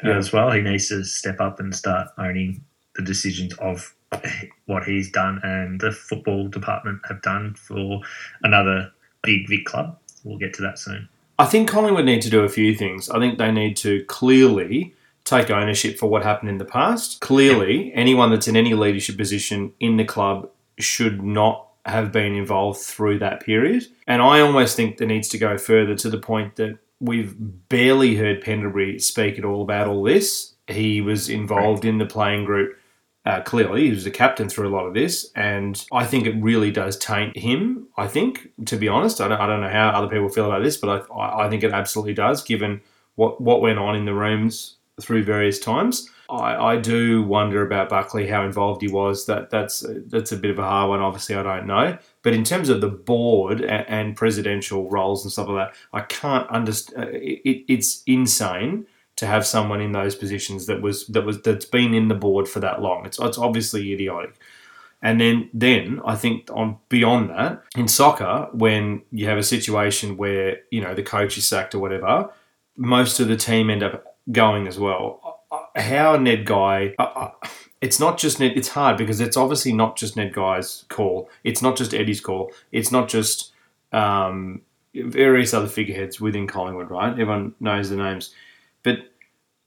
uh, 0.04 0.10
yeah. 0.10 0.18
as 0.18 0.34
well. 0.34 0.52
He 0.52 0.62
needs 0.62 0.90
to 0.90 1.06
step 1.06 1.40
up 1.40 1.60
and 1.60 1.74
start 1.74 2.10
owning 2.18 2.64
the 2.96 3.02
decisions 3.02 3.54
of 3.56 3.96
what 4.66 4.84
he's 4.84 5.12
done 5.12 5.40
and 5.44 5.80
the 5.80 5.92
football 5.92 6.48
department 6.48 7.02
have 7.08 7.22
done 7.22 7.54
for 7.56 8.02
another 8.44 8.92
big 9.22 9.48
Vic 9.48 9.66
club. 9.66 9.98
We'll 10.24 10.38
get 10.38 10.54
to 10.56 10.62
that 10.62 10.80
soon. 10.80 11.10
I 11.40 11.46
think 11.46 11.70
Collingwood 11.70 12.06
need 12.06 12.22
to 12.22 12.30
do 12.30 12.44
a 12.44 12.50
few 12.50 12.76
things. 12.76 13.10
I 13.10 13.20
think 13.20 13.38
they 13.38 13.52
need 13.52 13.76
to 13.78 14.04
clearly 14.06 14.94
take 15.26 15.50
ownership 15.50 15.98
for 15.98 16.08
what 16.08 16.24
happened 16.24 16.50
in 16.50 16.58
the 16.58 16.66
past. 16.66 17.22
Clearly, 17.22 17.92
anyone 17.94 18.30
that's 18.30 18.48
in 18.48 18.56
any 18.56 18.74
leadership 18.74 19.18
position 19.18 19.74
in 19.80 19.98
the 19.98 20.06
club 20.06 20.50
should 20.80 21.24
not 21.24 21.68
have 21.86 22.12
been 22.12 22.36
involved 22.36 22.80
through 22.80 23.20
that 23.20 23.42
period. 23.42 23.86
And 24.08 24.22
I 24.22 24.40
almost 24.40 24.76
think 24.76 24.98
there 24.98 25.08
needs 25.08 25.28
to 25.30 25.38
go 25.38 25.58
further 25.58 25.96
to 25.96 26.10
the 26.10 26.18
point 26.18 26.56
that 26.58 26.78
we've 27.00 27.36
barely 27.70 28.16
heard 28.16 28.42
Pendlebury 28.42 29.00
speak 29.00 29.38
at 29.38 29.46
all 29.46 29.62
about 29.62 29.88
all 29.88 30.04
this. 30.04 30.54
He 30.68 31.02
was 31.02 31.30
involved 31.30 31.84
in 31.84 31.98
the 31.98 32.06
playing 32.06 32.46
group. 32.46 32.78
Uh, 33.26 33.42
clearly, 33.42 33.86
he 33.86 33.90
was 33.92 34.04
the 34.04 34.12
captain 34.12 34.50
through 34.50 34.68
a 34.68 34.76
lot 34.76 34.86
of 34.86 34.94
this, 34.94 35.32
and 35.36 35.86
I 35.94 36.06
think 36.06 36.26
it 36.26 36.36
really 36.42 36.72
does 36.72 36.98
taint 36.98 37.38
him. 37.38 37.88
I 37.96 38.08
think, 38.08 38.50
to 38.66 38.76
be 38.76 38.90
honest, 38.90 39.22
I 39.22 39.30
don't, 39.30 39.40
I 39.40 39.48
don't 39.48 39.62
know 39.62 39.70
how 39.70 39.90
other 39.90 40.10
people 40.10 40.28
feel 40.28 40.48
about 40.48 40.62
this, 40.62 40.76
but 40.76 41.08
I, 41.10 41.46
I 41.46 41.50
think 41.50 41.64
it 41.64 41.72
absolutely 41.72 42.14
does, 42.14 42.44
given 42.44 42.82
what 43.16 43.40
what 43.40 43.62
went 43.62 43.80
on 43.80 43.96
in 43.96 44.06
the 44.06 44.14
rooms 44.14 44.76
through 45.02 45.24
various 45.24 45.60
times. 45.60 46.10
I, 46.30 46.56
I 46.56 46.78
do 46.78 47.24
wonder 47.24 47.66
about 47.66 47.90
Buckley, 47.90 48.28
how 48.28 48.44
involved 48.44 48.82
he 48.82 48.88
was. 48.88 49.26
That 49.26 49.50
that's 49.50 49.86
that's 50.08 50.32
a 50.32 50.38
bit 50.38 50.52
of 50.52 50.60
a 50.60 50.64
hard 50.64 50.90
one. 50.90 51.00
Obviously, 51.00 51.36
I 51.36 51.44
don't 51.44 51.68
know. 51.68 51.98
But 52.24 52.34
in 52.34 52.44
terms 52.44 52.70
of 52.70 52.82
the 52.82 52.90
board 52.90 53.62
and, 53.62 53.88
and 53.88 54.16
presidential 54.18 54.90
roles 54.90 55.24
and 55.24 55.32
stuff 55.32 55.48
like 55.48 55.70
that, 55.70 55.78
I 55.94 56.02
can't 56.02 56.50
understand. 56.50 57.08
Uh, 57.08 57.12
it, 57.14 57.66
it's 57.68 58.04
insane 58.06 58.86
to 59.24 59.28
have 59.30 59.46
someone 59.46 59.82
in 59.82 59.92
those 59.92 60.16
positions 60.16 60.66
that 60.68 60.82
was 60.82 61.08
that 61.08 61.26
was 61.26 61.42
that's 61.42 61.66
been 61.66 61.94
in 61.94 62.08
the 62.08 62.16
board 62.16 62.48
for 62.48 62.60
that 62.60 62.82
long. 62.82 63.06
It's 63.06 63.20
it's 63.20 63.38
obviously 63.38 63.94
idiotic. 63.94 64.36
And 65.02 65.20
then, 65.20 65.50
then 65.54 66.00
I 66.06 66.16
think 66.16 66.50
on 66.54 66.78
beyond 66.88 67.30
that, 67.32 67.62
in 67.76 67.90
soccer, 67.90 68.48
when 68.54 69.02
you 69.12 69.28
have 69.28 69.38
a 69.38 69.44
situation 69.44 70.16
where 70.16 70.60
you 70.72 70.80
know 70.80 70.94
the 70.94 71.04
coach 71.04 71.38
is 71.38 71.46
sacked 71.46 71.76
or 71.76 71.80
whatever, 71.80 72.30
most 72.78 73.20
of 73.20 73.28
the 73.28 73.36
team 73.36 73.70
end 73.70 73.84
up 73.84 74.16
going 74.32 74.68
as 74.68 74.80
well 74.80 75.34
how 75.76 76.16
Ned 76.18 76.46
Guy. 76.46 76.96
Uh, 76.98 77.04
uh, 77.04 77.32
it's 77.82 78.00
not 78.00 78.18
just 78.18 78.40
Ned. 78.40 78.54
It's 78.56 78.70
hard 78.70 78.98
because 78.98 79.20
it's 79.20 79.38
obviously 79.38 79.74
not 79.74 79.98
just 79.98 80.16
Ned 80.16 80.34
Guy's 80.34 80.86
call. 80.90 81.30
It's 81.44 81.62
not 81.62 81.78
just 81.78 81.94
Eddie's 81.94 82.22
call. 82.22 82.52
It's 82.72 82.92
not 82.92 83.10
just 83.10 83.52
um, 83.92 84.62
various 84.94 85.54
other 85.54 85.68
figureheads 85.68 86.22
within 86.22 86.48
Collingwood. 86.48 86.90
Right? 86.90 87.12
Everyone 87.12 87.56
knows 87.60 87.90
the 87.90 87.98
names, 87.98 88.34
but 88.84 88.98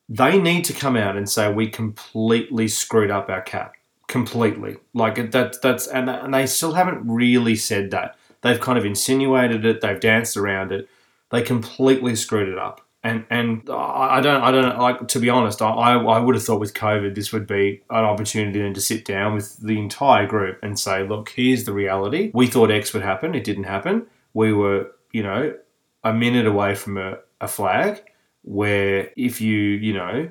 they 0.09 0.39
need 0.39 0.65
to 0.67 0.73
come 0.73 0.97
out 0.97 1.17
and 1.17 1.29
say 1.29 1.53
we 1.53 1.69
completely 1.69 2.69
screwed 2.69 3.11
up 3.11 3.29
our 3.29 3.43
cap. 3.43 3.75
Completely, 4.09 4.77
like 4.95 5.33
that. 5.33 5.61
That's 5.61 5.89
and 5.89 6.09
and 6.09 6.33
they 6.33 6.47
still 6.47 6.75
haven't 6.75 7.09
really 7.09 7.57
said 7.57 7.91
that. 7.91 8.17
They've 8.43 8.61
kind 8.61 8.79
of 8.79 8.85
insinuated 8.85 9.65
it. 9.65 9.81
They've 9.81 9.99
danced 9.99 10.37
around 10.37 10.71
it. 10.71 10.89
They 11.31 11.43
completely 11.43 12.15
screwed 12.15 12.49
it 12.49 12.59
up 12.59 12.87
and 13.07 13.25
and 13.31 13.63
I 13.71 14.21
don't 14.21 14.43
I 14.43 14.51
don't 14.51 14.79
like 14.79 15.09
to 15.09 15.19
be 15.21 15.31
honest. 15.31 15.63
I 15.63 15.95
I 15.95 16.19
would 16.19 16.35
have 16.35 16.45
thought 16.45 16.61
with 16.61 16.75
COVID 16.75 17.15
this 17.15 17.33
would 17.33 17.47
be 17.47 17.83
an 17.91 18.05
opportunity 18.05 18.61
then 18.61 18.75
to 18.75 18.81
sit 18.81 19.05
down 19.05 19.35
with 19.35 19.59
the 19.59 19.79
entire 19.79 20.27
group 20.27 20.59
and 20.63 20.79
say, 20.79 21.07
look, 21.07 21.31
here's 21.31 21.65
the 21.65 21.73
reality. 21.73 22.31
We 22.35 22.49
thought 22.49 22.71
X 22.71 22.93
would 22.93 23.03
happen. 23.03 23.35
It 23.35 23.45
didn't 23.45 23.65
happen. 23.65 24.07
We 24.35 24.53
were 24.53 24.91
you 25.13 25.23
know 25.23 25.55
a 26.03 26.13
minute 26.13 26.47
away 26.47 26.75
from 26.75 26.99
a, 26.99 27.19
a 27.41 27.49
flag 27.49 28.03
where 28.47 29.11
if 29.17 29.41
you 29.41 29.59
you 29.59 29.93
know 29.93 30.29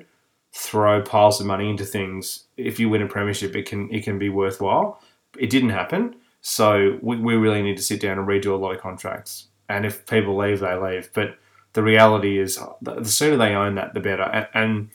throw 0.52 1.02
piles 1.02 1.40
of 1.40 1.46
money 1.46 1.70
into 1.70 1.84
things, 1.84 2.44
if 2.56 2.80
you 2.80 2.88
win 2.88 3.02
a 3.02 3.06
premiership, 3.06 3.54
it 3.54 3.66
can 3.66 3.92
it 3.92 4.02
can 4.02 4.18
be 4.18 4.28
worthwhile. 4.28 5.00
It 5.38 5.50
didn't 5.50 5.70
happen. 5.70 6.16
So 6.40 6.98
we, 7.02 7.16
we 7.16 7.34
really 7.34 7.62
need 7.62 7.76
to 7.76 7.82
sit 7.82 8.00
down 8.00 8.18
and 8.18 8.26
redo 8.26 8.52
a 8.52 8.56
lot 8.56 8.74
of 8.74 8.80
contracts. 8.80 9.48
And 9.68 9.84
if 9.84 10.06
people 10.06 10.36
leave, 10.36 10.60
they 10.60 10.76
leave. 10.76 11.10
But 11.12 11.36
the 11.72 11.82
reality 11.82 12.38
is 12.38 12.58
the 12.82 13.04
sooner 13.04 13.36
they 13.36 13.54
own 13.54 13.74
that, 13.74 13.94
the 13.94 14.00
better. 14.00 14.48
And 14.54 14.90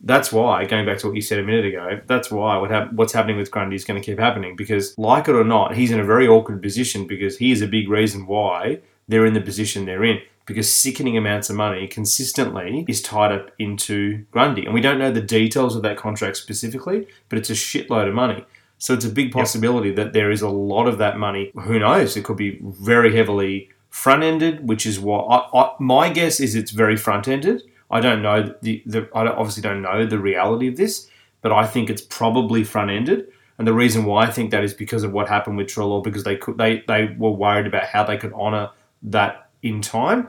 that's 0.00 0.32
why, 0.32 0.64
going 0.66 0.86
back 0.86 0.98
to 0.98 1.08
what 1.08 1.16
you 1.16 1.22
said 1.22 1.38
a 1.38 1.42
minute 1.42 1.66
ago, 1.66 2.00
that's 2.06 2.30
why 2.30 2.56
what 2.58 2.70
hap- 2.70 2.92
what's 2.92 3.12
happening 3.12 3.36
with 3.36 3.50
Grundy 3.50 3.76
is 3.76 3.84
going 3.84 4.00
to 4.00 4.04
keep 4.04 4.18
happening 4.18 4.54
because, 4.54 4.96
like 4.96 5.28
it 5.28 5.34
or 5.34 5.44
not, 5.44 5.74
he's 5.74 5.90
in 5.90 6.00
a 6.00 6.04
very 6.04 6.28
awkward 6.28 6.62
position 6.62 7.06
because 7.06 7.36
he 7.36 7.52
is 7.52 7.60
a 7.60 7.66
big 7.66 7.88
reason 7.88 8.26
why 8.26 8.80
they're 9.08 9.26
in 9.26 9.34
the 9.34 9.40
position 9.40 9.84
they're 9.84 10.04
in. 10.04 10.20
Because 10.46 10.70
sickening 10.70 11.16
amounts 11.16 11.48
of 11.48 11.56
money 11.56 11.86
consistently 11.86 12.84
is 12.86 13.00
tied 13.00 13.32
up 13.32 13.50
into 13.58 14.26
Grundy. 14.30 14.66
And 14.66 14.74
we 14.74 14.82
don't 14.82 14.98
know 14.98 15.10
the 15.10 15.22
details 15.22 15.74
of 15.74 15.82
that 15.82 15.96
contract 15.96 16.36
specifically, 16.36 17.06
but 17.28 17.38
it's 17.38 17.50
a 17.50 17.54
shitload 17.54 18.08
of 18.08 18.14
money. 18.14 18.44
So 18.78 18.92
it's 18.92 19.06
a 19.06 19.10
big 19.10 19.32
possibility 19.32 19.88
yep. 19.88 19.96
that 19.96 20.12
there 20.12 20.30
is 20.30 20.42
a 20.42 20.48
lot 20.48 20.86
of 20.86 20.98
that 20.98 21.16
money. 21.16 21.50
Who 21.54 21.78
knows? 21.78 22.16
It 22.16 22.24
could 22.24 22.36
be 22.36 22.58
very 22.62 23.16
heavily 23.16 23.70
front 23.88 24.22
ended, 24.22 24.68
which 24.68 24.84
is 24.84 25.00
what 25.00 25.24
I, 25.26 25.58
I, 25.58 25.74
my 25.78 26.10
guess 26.10 26.40
is 26.40 26.54
it's 26.54 26.72
very 26.72 26.96
front 26.96 27.28
ended. 27.28 27.62
I 27.90 28.00
don't 28.00 28.22
know 28.22 28.54
the, 28.60 28.82
the 28.84 29.08
I 29.14 29.26
obviously 29.28 29.62
don't 29.62 29.82
know 29.82 30.04
the 30.04 30.18
reality 30.18 30.68
of 30.68 30.76
this, 30.76 31.08
but 31.42 31.52
I 31.52 31.66
think 31.66 31.88
it's 31.88 32.02
probably 32.02 32.64
front 32.64 32.90
ended. 32.90 33.28
And 33.56 33.68
the 33.68 33.72
reason 33.72 34.04
why 34.04 34.24
I 34.24 34.30
think 34.30 34.50
that 34.50 34.64
is 34.64 34.74
because 34.74 35.04
of 35.04 35.12
what 35.12 35.28
happened 35.28 35.56
with 35.56 35.68
Treloar, 35.68 36.02
because 36.02 36.24
they 36.24 36.36
could 36.36 36.58
they 36.58 36.82
they 36.88 37.14
were 37.16 37.30
worried 37.30 37.68
about 37.68 37.84
how 37.84 38.02
they 38.02 38.16
could 38.16 38.32
honour 38.32 38.70
that 39.04 39.43
in 39.64 39.80
time. 39.80 40.28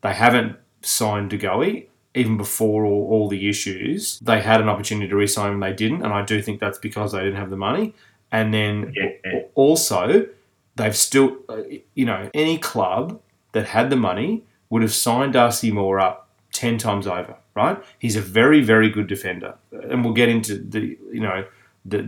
They 0.00 0.14
haven't 0.14 0.56
signed 0.80 1.32
Goey 1.32 1.88
even 2.14 2.38
before 2.38 2.86
all, 2.86 3.08
all 3.10 3.28
the 3.28 3.48
issues. 3.48 4.18
They 4.20 4.40
had 4.40 4.62
an 4.62 4.70
opportunity 4.70 5.08
to 5.08 5.16
re-sign 5.16 5.52
him, 5.52 5.60
they 5.60 5.74
didn't, 5.74 6.02
and 6.02 6.14
I 6.14 6.24
do 6.24 6.40
think 6.40 6.60
that's 6.60 6.78
because 6.78 7.12
they 7.12 7.18
didn't 7.18 7.36
have 7.36 7.50
the 7.50 7.58
money. 7.58 7.94
And 8.32 8.54
then 8.54 8.94
yeah. 8.96 9.42
also 9.54 10.26
they've 10.76 10.96
still, 10.96 11.36
uh, 11.48 11.62
you 11.94 12.06
know, 12.06 12.30
any 12.32 12.56
club 12.56 13.20
that 13.52 13.66
had 13.66 13.90
the 13.90 13.96
money 13.96 14.44
would 14.70 14.82
have 14.82 14.92
signed 14.92 15.34
Darcy 15.34 15.70
Moore 15.70 16.00
up 16.00 16.28
10 16.52 16.78
times 16.78 17.06
over, 17.06 17.36
right? 17.54 17.82
He's 17.98 18.16
a 18.16 18.20
very, 18.20 18.62
very 18.62 18.88
good 18.88 19.06
defender. 19.06 19.54
And 19.70 20.04
we'll 20.04 20.14
get 20.14 20.28
into 20.28 20.58
the, 20.58 20.98
you 21.12 21.20
know, 21.20 21.44
the, 21.84 22.02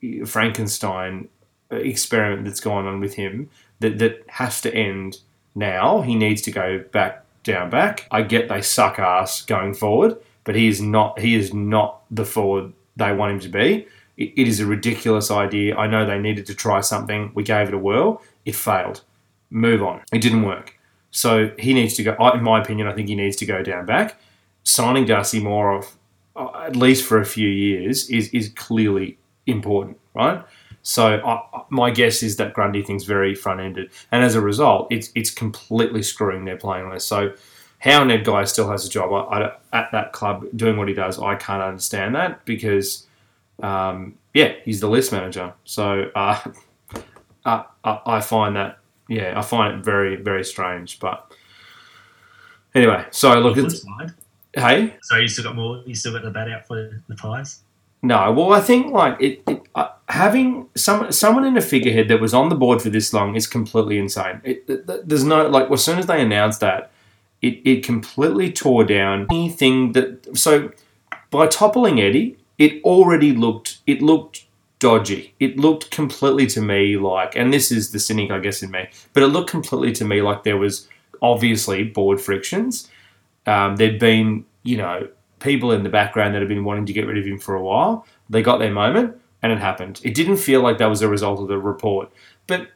the 0.00 0.26
Frankenstein 0.26 1.28
experiment 1.70 2.44
that's 2.44 2.60
going 2.60 2.86
on 2.86 3.00
with 3.00 3.14
him 3.14 3.50
that, 3.80 3.98
that 3.98 4.24
has 4.28 4.60
to 4.62 4.74
end 4.74 5.18
now. 5.58 6.00
He 6.02 6.14
needs 6.14 6.42
to 6.42 6.50
go 6.50 6.84
back 6.92 7.24
down 7.42 7.70
back. 7.70 8.06
I 8.10 8.22
get 8.22 8.48
they 8.48 8.62
suck 8.62 8.98
ass 8.98 9.42
going 9.42 9.74
forward, 9.74 10.16
but 10.44 10.54
he 10.54 10.68
is 10.68 10.80
not 10.80 11.18
he 11.18 11.34
is 11.34 11.52
not 11.52 12.02
the 12.10 12.24
forward 12.24 12.72
they 12.96 13.12
want 13.12 13.32
him 13.32 13.40
to 13.40 13.48
be 13.48 13.86
it, 14.18 14.32
it 14.36 14.48
is 14.48 14.60
a 14.60 14.66
ridiculous 14.66 15.30
idea. 15.30 15.76
I 15.76 15.86
know 15.86 16.04
they 16.04 16.18
needed 16.18 16.44
to 16.46 16.54
try 16.54 16.82
something. 16.82 17.30
We 17.34 17.44
gave 17.44 17.68
it 17.68 17.74
a 17.74 17.78
whirl. 17.78 18.20
It 18.44 18.54
failed. 18.54 19.02
Move 19.50 19.82
on. 19.82 20.02
It 20.12 20.20
didn't 20.20 20.42
work. 20.42 20.78
So 21.10 21.50
he 21.58 21.72
needs 21.72 21.94
to 21.94 22.02
go. 22.02 22.30
In 22.34 22.42
my 22.42 22.60
opinion, 22.60 22.86
I 22.86 22.92
think 22.92 23.08
he 23.08 23.14
needs 23.14 23.36
to 23.36 23.46
go 23.46 23.62
down 23.62 23.86
back. 23.86 24.20
Signing 24.64 25.06
Darcy 25.06 25.40
Moore 25.40 25.78
off, 25.78 25.96
uh, 26.36 26.64
at 26.66 26.76
least 26.76 27.06
for 27.06 27.18
a 27.18 27.24
few 27.24 27.48
years, 27.48 28.10
is 28.10 28.28
is 28.30 28.50
clearly 28.50 29.16
important, 29.46 29.96
right? 30.14 30.44
So 30.82 31.20
I, 31.24 31.62
my 31.70 31.90
guess 31.90 32.22
is 32.22 32.36
that 32.36 32.54
Grundy 32.54 32.82
thinks 32.82 33.04
very 33.04 33.34
front 33.34 33.60
ended, 33.60 33.90
and 34.10 34.24
as 34.24 34.34
a 34.34 34.40
result, 34.40 34.88
it's 34.90 35.10
it's 35.14 35.30
completely 35.30 36.02
screwing 36.02 36.44
their 36.44 36.56
playing 36.56 36.88
list. 36.90 37.08
So 37.08 37.34
how 37.80 38.02
Ned 38.04 38.24
Guy 38.24 38.44
still 38.44 38.70
has 38.70 38.84
a 38.86 38.88
job 38.88 39.12
I, 39.12 39.42
I, 39.72 39.78
at 39.78 39.92
that 39.92 40.12
club 40.12 40.46
doing 40.56 40.76
what 40.76 40.88
he 40.88 40.94
does, 40.94 41.20
I 41.20 41.36
can't 41.36 41.62
understand 41.62 42.14
that 42.14 42.44
because 42.44 43.06
um, 43.62 44.16
yeah, 44.34 44.54
he's 44.64 44.80
the 44.80 44.88
list 44.88 45.12
manager. 45.12 45.52
So 45.64 46.10
uh, 46.14 46.40
I, 47.44 47.64
I, 47.84 48.00
I 48.06 48.20
find 48.20 48.56
that 48.56 48.78
yeah, 49.08 49.38
I 49.38 49.42
find 49.42 49.78
it 49.78 49.84
very 49.84 50.16
very 50.16 50.44
strange. 50.44 51.00
But 51.00 51.32
anyway, 52.74 53.06
so 53.10 53.38
look, 53.38 53.56
it's, 53.56 53.84
hey, 54.54 54.96
so 55.02 55.16
you 55.16 55.28
still 55.28 55.44
got 55.44 55.56
more. 55.56 55.82
You 55.86 55.94
still 55.94 56.12
got 56.12 56.22
the 56.22 56.30
bat 56.30 56.50
out 56.50 56.66
for 56.66 57.02
the 57.08 57.14
Pies. 57.16 57.62
No, 58.02 58.32
well, 58.32 58.52
I 58.52 58.60
think 58.60 58.92
like 58.92 59.20
it, 59.20 59.42
it 59.48 59.62
uh, 59.74 59.88
having 60.08 60.68
some 60.76 61.10
someone 61.10 61.44
in 61.44 61.56
a 61.56 61.60
figurehead 61.60 62.08
that 62.08 62.20
was 62.20 62.32
on 62.32 62.48
the 62.48 62.54
board 62.54 62.80
for 62.80 62.90
this 62.90 63.12
long 63.12 63.34
is 63.34 63.46
completely 63.46 63.98
insane. 63.98 64.40
It, 64.44 64.64
it, 64.68 65.08
there's 65.08 65.24
no 65.24 65.48
like 65.48 65.70
as 65.70 65.84
soon 65.84 65.98
as 65.98 66.06
they 66.06 66.22
announced 66.22 66.60
that, 66.60 66.92
it, 67.42 67.60
it 67.64 67.84
completely 67.84 68.52
tore 68.52 68.84
down 68.84 69.26
anything 69.30 69.92
that. 69.92 70.36
So 70.38 70.70
by 71.30 71.48
toppling 71.48 72.00
Eddie, 72.00 72.38
it 72.58 72.82
already 72.84 73.32
looked 73.32 73.78
it 73.86 74.00
looked 74.00 74.44
dodgy. 74.78 75.34
It 75.40 75.58
looked 75.58 75.90
completely 75.90 76.46
to 76.48 76.60
me 76.60 76.96
like, 76.96 77.34
and 77.34 77.52
this 77.52 77.72
is 77.72 77.90
the 77.90 77.98
cynic, 77.98 78.30
I 78.30 78.38
guess, 78.38 78.62
in 78.62 78.70
me, 78.70 78.88
but 79.12 79.24
it 79.24 79.28
looked 79.28 79.50
completely 79.50 79.92
to 79.94 80.04
me 80.04 80.22
like 80.22 80.44
there 80.44 80.56
was 80.56 80.88
obviously 81.20 81.82
board 81.84 82.20
frictions. 82.20 82.88
Um, 83.46 83.76
there'd 83.76 83.98
been, 83.98 84.44
you 84.62 84.76
know, 84.76 85.08
people 85.40 85.72
in 85.72 85.82
the 85.82 85.88
background 85.88 86.34
that 86.34 86.40
have 86.40 86.48
been 86.48 86.64
wanting 86.64 86.86
to 86.86 86.92
get 86.92 87.06
rid 87.06 87.18
of 87.18 87.26
him 87.26 87.38
for 87.38 87.54
a 87.54 87.62
while. 87.62 88.06
They 88.28 88.42
got 88.42 88.58
their 88.58 88.70
moment 88.70 89.16
and 89.42 89.52
it 89.52 89.58
happened. 89.58 90.00
It 90.04 90.14
didn't 90.14 90.38
feel 90.38 90.62
like 90.62 90.78
that 90.78 90.86
was 90.86 91.02
a 91.02 91.08
result 91.08 91.40
of 91.40 91.48
the 91.48 91.58
report. 91.58 92.10
But 92.46 92.68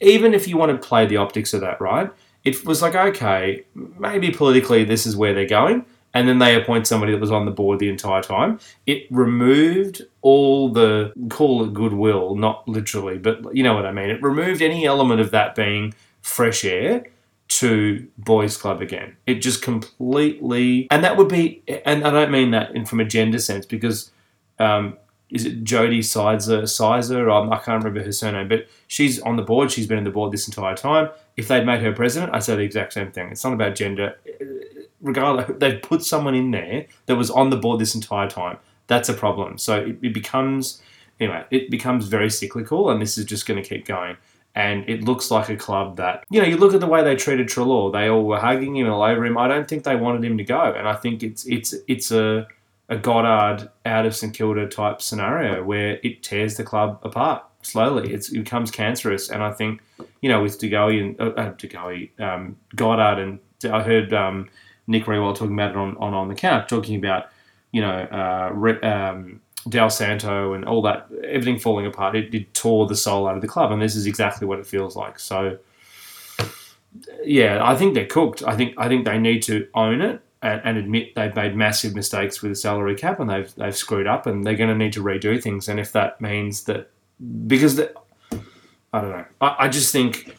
even 0.00 0.34
if 0.34 0.48
you 0.48 0.56
want 0.56 0.72
to 0.72 0.88
play 0.88 1.06
the 1.06 1.16
optics 1.16 1.54
of 1.54 1.60
that, 1.62 1.80
right? 1.80 2.10
It 2.44 2.64
was 2.64 2.82
like, 2.82 2.94
okay, 2.94 3.64
maybe 3.74 4.30
politically 4.30 4.84
this 4.84 5.06
is 5.06 5.16
where 5.16 5.34
they're 5.34 5.46
going. 5.46 5.84
And 6.12 6.28
then 6.28 6.38
they 6.40 6.60
appoint 6.60 6.88
somebody 6.88 7.12
that 7.12 7.20
was 7.20 7.30
on 7.30 7.44
the 7.44 7.52
board 7.52 7.78
the 7.78 7.88
entire 7.88 8.22
time. 8.22 8.58
It 8.86 9.06
removed 9.10 10.02
all 10.22 10.68
the, 10.68 11.12
call 11.28 11.64
it 11.64 11.72
goodwill, 11.72 12.34
not 12.34 12.66
literally, 12.66 13.18
but 13.18 13.54
you 13.54 13.62
know 13.62 13.74
what 13.74 13.86
I 13.86 13.92
mean. 13.92 14.10
It 14.10 14.22
removed 14.22 14.60
any 14.60 14.86
element 14.86 15.20
of 15.20 15.30
that 15.30 15.54
being 15.54 15.94
fresh 16.20 16.64
air 16.64 17.04
to 17.50 18.06
boys 18.16 18.56
club 18.56 18.80
again. 18.80 19.16
It 19.26 19.36
just 19.36 19.60
completely, 19.60 20.86
and 20.90 21.02
that 21.02 21.16
would 21.16 21.28
be, 21.28 21.62
and 21.84 22.06
I 22.06 22.10
don't 22.10 22.30
mean 22.30 22.52
that 22.52 22.74
in 22.74 22.86
from 22.86 23.00
a 23.00 23.04
gender 23.04 23.40
sense 23.40 23.66
because 23.66 24.12
um, 24.60 24.96
is 25.30 25.44
it 25.44 25.64
Jodie 25.64 26.04
Sizer? 26.04 26.66
Sizer? 26.66 27.28
I 27.28 27.58
can't 27.58 27.82
remember 27.82 28.04
her 28.04 28.12
surname, 28.12 28.48
but 28.48 28.68
she's 28.86 29.20
on 29.22 29.36
the 29.36 29.42
board. 29.42 29.72
She's 29.72 29.88
been 29.88 29.98
in 29.98 30.04
the 30.04 30.10
board 30.10 30.32
this 30.32 30.46
entire 30.46 30.76
time. 30.76 31.10
If 31.36 31.48
they'd 31.48 31.66
made 31.66 31.82
her 31.82 31.92
president, 31.92 32.32
I'd 32.32 32.44
say 32.44 32.54
the 32.54 32.62
exact 32.62 32.92
same 32.92 33.10
thing. 33.10 33.30
It's 33.30 33.42
not 33.42 33.52
about 33.52 33.74
gender. 33.74 34.16
Regardless, 35.00 35.50
they've 35.58 35.82
put 35.82 36.04
someone 36.04 36.36
in 36.36 36.52
there 36.52 36.86
that 37.06 37.16
was 37.16 37.30
on 37.30 37.50
the 37.50 37.56
board 37.56 37.80
this 37.80 37.96
entire 37.96 38.30
time. 38.30 38.58
That's 38.86 39.08
a 39.08 39.14
problem. 39.14 39.58
So 39.58 39.76
it, 39.80 39.98
it 40.02 40.14
becomes, 40.14 40.80
anyway, 41.18 41.44
it 41.50 41.68
becomes 41.68 42.06
very 42.06 42.30
cyclical, 42.30 42.90
and 42.90 43.02
this 43.02 43.18
is 43.18 43.24
just 43.24 43.46
going 43.46 43.60
to 43.60 43.68
keep 43.68 43.86
going 43.86 44.16
and 44.54 44.88
it 44.88 45.04
looks 45.04 45.30
like 45.30 45.48
a 45.48 45.56
club 45.56 45.96
that 45.96 46.24
you 46.30 46.40
know 46.40 46.46
you 46.46 46.56
look 46.56 46.74
at 46.74 46.80
the 46.80 46.86
way 46.86 47.02
they 47.04 47.16
treated 47.16 47.48
Treloar 47.48 47.92
they 47.92 48.08
all 48.08 48.24
were 48.24 48.38
hugging 48.38 48.76
him 48.76 48.90
all 48.90 49.02
over 49.02 49.24
him. 49.24 49.38
I 49.38 49.48
don't 49.48 49.68
think 49.68 49.84
they 49.84 49.96
wanted 49.96 50.24
him 50.24 50.38
to 50.38 50.44
go 50.44 50.74
and 50.76 50.88
I 50.88 50.94
think 50.94 51.22
it's 51.22 51.46
it's 51.46 51.74
it's 51.86 52.10
a 52.10 52.46
a 52.88 52.96
Goddard 52.96 53.70
out 53.86 54.04
of 54.04 54.16
St 54.16 54.34
Kilda 54.34 54.66
type 54.66 55.00
scenario 55.00 55.62
where 55.62 56.00
it 56.02 56.24
tears 56.24 56.56
the 56.56 56.64
club 56.64 56.98
apart 57.04 57.44
slowly. 57.62 58.12
It's, 58.12 58.32
it 58.32 58.38
becomes 58.38 58.72
cancerous 58.72 59.30
and 59.30 59.42
I 59.42 59.52
think 59.52 59.80
you 60.20 60.28
know 60.28 60.42
with 60.42 60.58
De 60.58 60.68
Goey 60.68 61.00
and 61.00 61.20
uh, 61.20 61.32
uh 61.36 61.54
De 61.56 62.10
um, 62.18 62.56
Goddard 62.74 63.22
and 63.22 63.38
I 63.72 63.82
heard 63.82 64.12
um, 64.12 64.48
Nick 64.86 65.04
Riewoldt 65.04 65.36
talking 65.36 65.54
about 65.54 65.70
it 65.70 65.76
on, 65.76 65.96
on 65.98 66.14
on 66.14 66.28
the 66.28 66.34
couch 66.34 66.68
talking 66.68 66.96
about 66.96 67.28
you 67.72 67.80
know 67.80 67.88
uh, 67.90 68.50
re, 68.52 68.80
um, 68.80 69.40
Dal 69.68 69.90
Santo 69.90 70.54
and 70.54 70.64
all 70.64 70.82
that, 70.82 71.08
everything 71.24 71.58
falling 71.58 71.86
apart, 71.86 72.16
it, 72.16 72.34
it 72.34 72.54
tore 72.54 72.86
the 72.86 72.96
soul 72.96 73.28
out 73.28 73.34
of 73.36 73.42
the 73.42 73.48
club, 73.48 73.72
and 73.72 73.82
this 73.82 73.94
is 73.94 74.06
exactly 74.06 74.46
what 74.46 74.58
it 74.58 74.66
feels 74.66 74.96
like. 74.96 75.18
So, 75.18 75.58
yeah, 77.22 77.60
I 77.62 77.76
think 77.76 77.94
they're 77.94 78.06
cooked. 78.06 78.42
I 78.42 78.56
think 78.56 78.74
I 78.78 78.88
think 78.88 79.04
they 79.04 79.18
need 79.18 79.42
to 79.44 79.68
own 79.74 80.00
it 80.00 80.22
and, 80.42 80.62
and 80.64 80.78
admit 80.78 81.14
they've 81.14 81.34
made 81.34 81.54
massive 81.54 81.94
mistakes 81.94 82.40
with 82.40 82.52
the 82.52 82.56
salary 82.56 82.94
cap 82.94 83.20
and 83.20 83.28
they've 83.28 83.54
they've 83.56 83.76
screwed 83.76 84.06
up, 84.06 84.26
and 84.26 84.44
they're 84.46 84.56
going 84.56 84.70
to 84.70 84.76
need 84.76 84.94
to 84.94 85.02
redo 85.02 85.40
things. 85.42 85.68
And 85.68 85.78
if 85.78 85.92
that 85.92 86.20
means 86.20 86.64
that, 86.64 86.90
because 87.46 87.76
the, 87.76 87.92
I 88.92 89.00
don't 89.00 89.10
know, 89.10 89.26
I, 89.42 89.56
I 89.60 89.68
just 89.68 89.92
think 89.92 90.36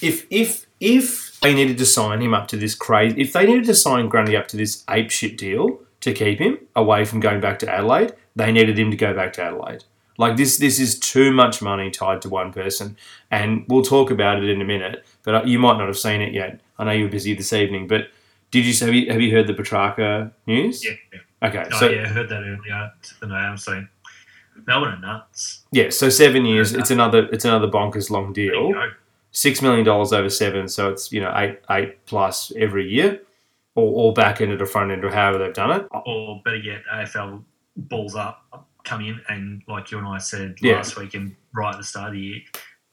if 0.00 0.26
if 0.30 0.66
if 0.78 1.40
they 1.40 1.52
needed 1.52 1.78
to 1.78 1.86
sign 1.86 2.22
him 2.22 2.32
up 2.32 2.46
to 2.48 2.56
this 2.56 2.74
crazy, 2.74 3.20
if 3.20 3.32
they 3.32 3.44
needed 3.44 3.64
to 3.64 3.74
sign 3.74 4.08
Grundy 4.08 4.36
up 4.36 4.46
to 4.48 4.56
this 4.56 4.84
ape 4.88 5.10
shit 5.10 5.36
deal 5.36 5.80
to 6.06 6.14
keep 6.14 6.38
him 6.38 6.58
away 6.76 7.04
from 7.04 7.18
going 7.18 7.40
back 7.40 7.58
to 7.58 7.68
Adelaide. 7.68 8.14
They 8.36 8.52
needed 8.52 8.78
him 8.78 8.92
to 8.92 8.96
go 8.96 9.12
back 9.12 9.32
to 9.34 9.42
Adelaide. 9.42 9.84
Like 10.18 10.36
this, 10.36 10.56
this 10.56 10.78
is 10.78 10.98
too 10.98 11.32
much 11.32 11.60
money 11.60 11.90
tied 11.90 12.22
to 12.22 12.28
one 12.28 12.52
person, 12.52 12.96
and 13.30 13.64
we'll 13.68 13.82
talk 13.82 14.10
about 14.10 14.42
it 14.42 14.48
in 14.48 14.62
a 14.62 14.64
minute. 14.64 15.04
But 15.24 15.34
uh, 15.34 15.42
you 15.44 15.58
might 15.58 15.78
not 15.78 15.88
have 15.88 15.98
seen 15.98 16.22
it 16.22 16.32
yet. 16.32 16.60
I 16.78 16.84
know 16.84 16.92
you 16.92 17.04
were 17.04 17.10
busy 17.10 17.34
this 17.34 17.52
evening, 17.52 17.88
but 17.88 18.08
did 18.52 18.64
you 18.64 18.86
have 18.86 18.94
you 18.94 19.10
have 19.10 19.20
you 19.20 19.32
heard 19.32 19.48
the 19.48 19.52
Petracca 19.52 20.30
news? 20.46 20.84
Yeah. 20.84 20.92
yeah. 21.12 21.48
Okay. 21.48 21.68
Oh, 21.70 21.78
so 21.78 21.88
yeah, 21.90 22.04
I 22.04 22.06
heard 22.06 22.28
that 22.28 22.40
earlier 22.40 22.92
today. 23.20 23.34
I'm 23.34 23.58
saying 23.58 23.88
Melbourne 24.66 24.94
are 24.94 25.00
nuts. 25.00 25.64
Yeah. 25.72 25.90
So 25.90 26.08
seven 26.08 26.46
years. 26.46 26.72
It's 26.72 26.90
another. 26.90 27.28
It's 27.32 27.44
another 27.44 27.68
bonkers 27.68 28.08
long 28.08 28.32
deal. 28.32 28.72
Six 29.32 29.60
million 29.60 29.84
dollars 29.84 30.14
over 30.14 30.30
seven. 30.30 30.68
So 30.68 30.88
it's 30.90 31.12
you 31.12 31.20
know 31.20 31.32
eight 31.36 31.58
eight 31.68 32.06
plus 32.06 32.52
every 32.56 32.88
year 32.88 33.20
or, 33.76 34.06
or 34.08 34.12
back 34.12 34.40
end 34.40 34.60
or 34.60 34.66
front 34.66 34.90
end 34.90 35.04
or 35.04 35.10
however 35.10 35.38
they've 35.38 35.54
done 35.54 35.80
it. 35.80 35.86
Or 36.06 36.40
better 36.44 36.56
yet, 36.56 36.82
AFL 36.92 37.44
balls 37.76 38.16
up, 38.16 38.66
come 38.84 39.02
in, 39.02 39.20
and 39.28 39.62
like 39.68 39.90
you 39.90 39.98
and 39.98 40.08
I 40.08 40.18
said 40.18 40.56
Yeah. 40.60 40.76
last 40.76 40.98
week 40.98 41.14
and 41.14 41.36
right 41.54 41.72
at 41.72 41.78
the 41.78 41.84
start 41.84 42.08
of 42.08 42.14
the 42.14 42.20
year, 42.20 42.40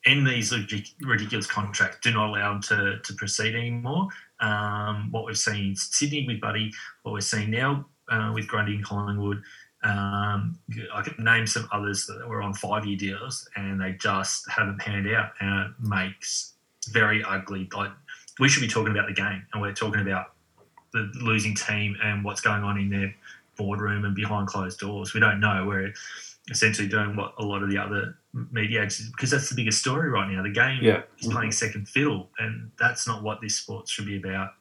end 0.05 0.27
these 0.27 0.53
ridiculous 1.01 1.47
contracts. 1.47 1.97
Do 2.01 2.11
not 2.11 2.29
allow 2.29 2.51
them 2.51 2.61
to, 2.63 2.99
to 2.99 3.13
proceed 3.13 3.55
anymore. 3.55 4.09
Um, 4.41 5.09
what 5.11 5.25
we've 5.25 5.37
seen 5.37 5.69
in 5.69 5.75
Sydney 5.75 6.25
with 6.27 6.41
Buddy, 6.41 6.71
what 7.03 7.13
we're 7.13 7.21
seeing 7.21 7.49
now 7.49 7.85
uh, 8.11 8.31
with 8.35 8.47
Grundy 8.47 8.75
and 8.75 8.83
Collingwood. 8.83 9.41
Um, 9.85 10.57
I 10.93 11.01
could 11.01 11.19
name 11.19 11.45
some 11.45 11.67
others 11.71 12.05
that 12.07 12.27
were 12.27 12.41
on 12.41 12.53
five 12.53 12.85
year 12.85 12.97
deals 12.97 13.47
and 13.57 13.81
they 13.81 13.93
just 13.93 14.49
haven't 14.49 14.79
panned 14.79 15.07
out, 15.13 15.31
and 15.39 15.67
it 15.67 15.71
makes 15.79 16.53
very 16.91 17.23
ugly. 17.23 17.69
Like 17.73 17.91
we 18.39 18.47
should 18.49 18.61
be 18.61 18.67
talking 18.67 18.91
about 18.91 19.07
the 19.07 19.13
game, 19.13 19.45
and 19.53 19.61
we're 19.61 19.73
talking 19.73 20.01
about 20.01 20.32
the 20.93 21.11
losing 21.21 21.55
team 21.55 21.97
and 22.03 22.23
what's 22.23 22.41
going 22.41 22.63
on 22.63 22.77
in 22.79 22.89
their 22.89 23.13
boardroom 23.57 24.05
and 24.05 24.15
behind 24.15 24.47
closed 24.47 24.79
doors. 24.79 25.13
We 25.13 25.19
don't 25.19 25.39
know. 25.39 25.65
We're 25.67 25.93
essentially 26.49 26.87
doing 26.87 27.15
what 27.15 27.33
a 27.37 27.43
lot 27.43 27.63
of 27.63 27.69
the 27.69 27.77
other 27.77 28.17
media 28.51 28.87
because 29.11 29.31
that's 29.31 29.49
the 29.49 29.55
biggest 29.55 29.79
story 29.79 30.09
right 30.09 30.29
now. 30.29 30.43
The 30.43 30.49
game 30.49 30.79
Yeah. 30.81 31.01
is 31.19 31.27
playing 31.27 31.51
second 31.51 31.87
fiddle, 31.87 32.29
and 32.39 32.71
that's 32.79 33.07
not 33.07 33.23
what 33.23 33.41
this 33.41 33.55
sport 33.57 33.87
should 33.87 34.05
be 34.05 34.17
about. 34.17 34.51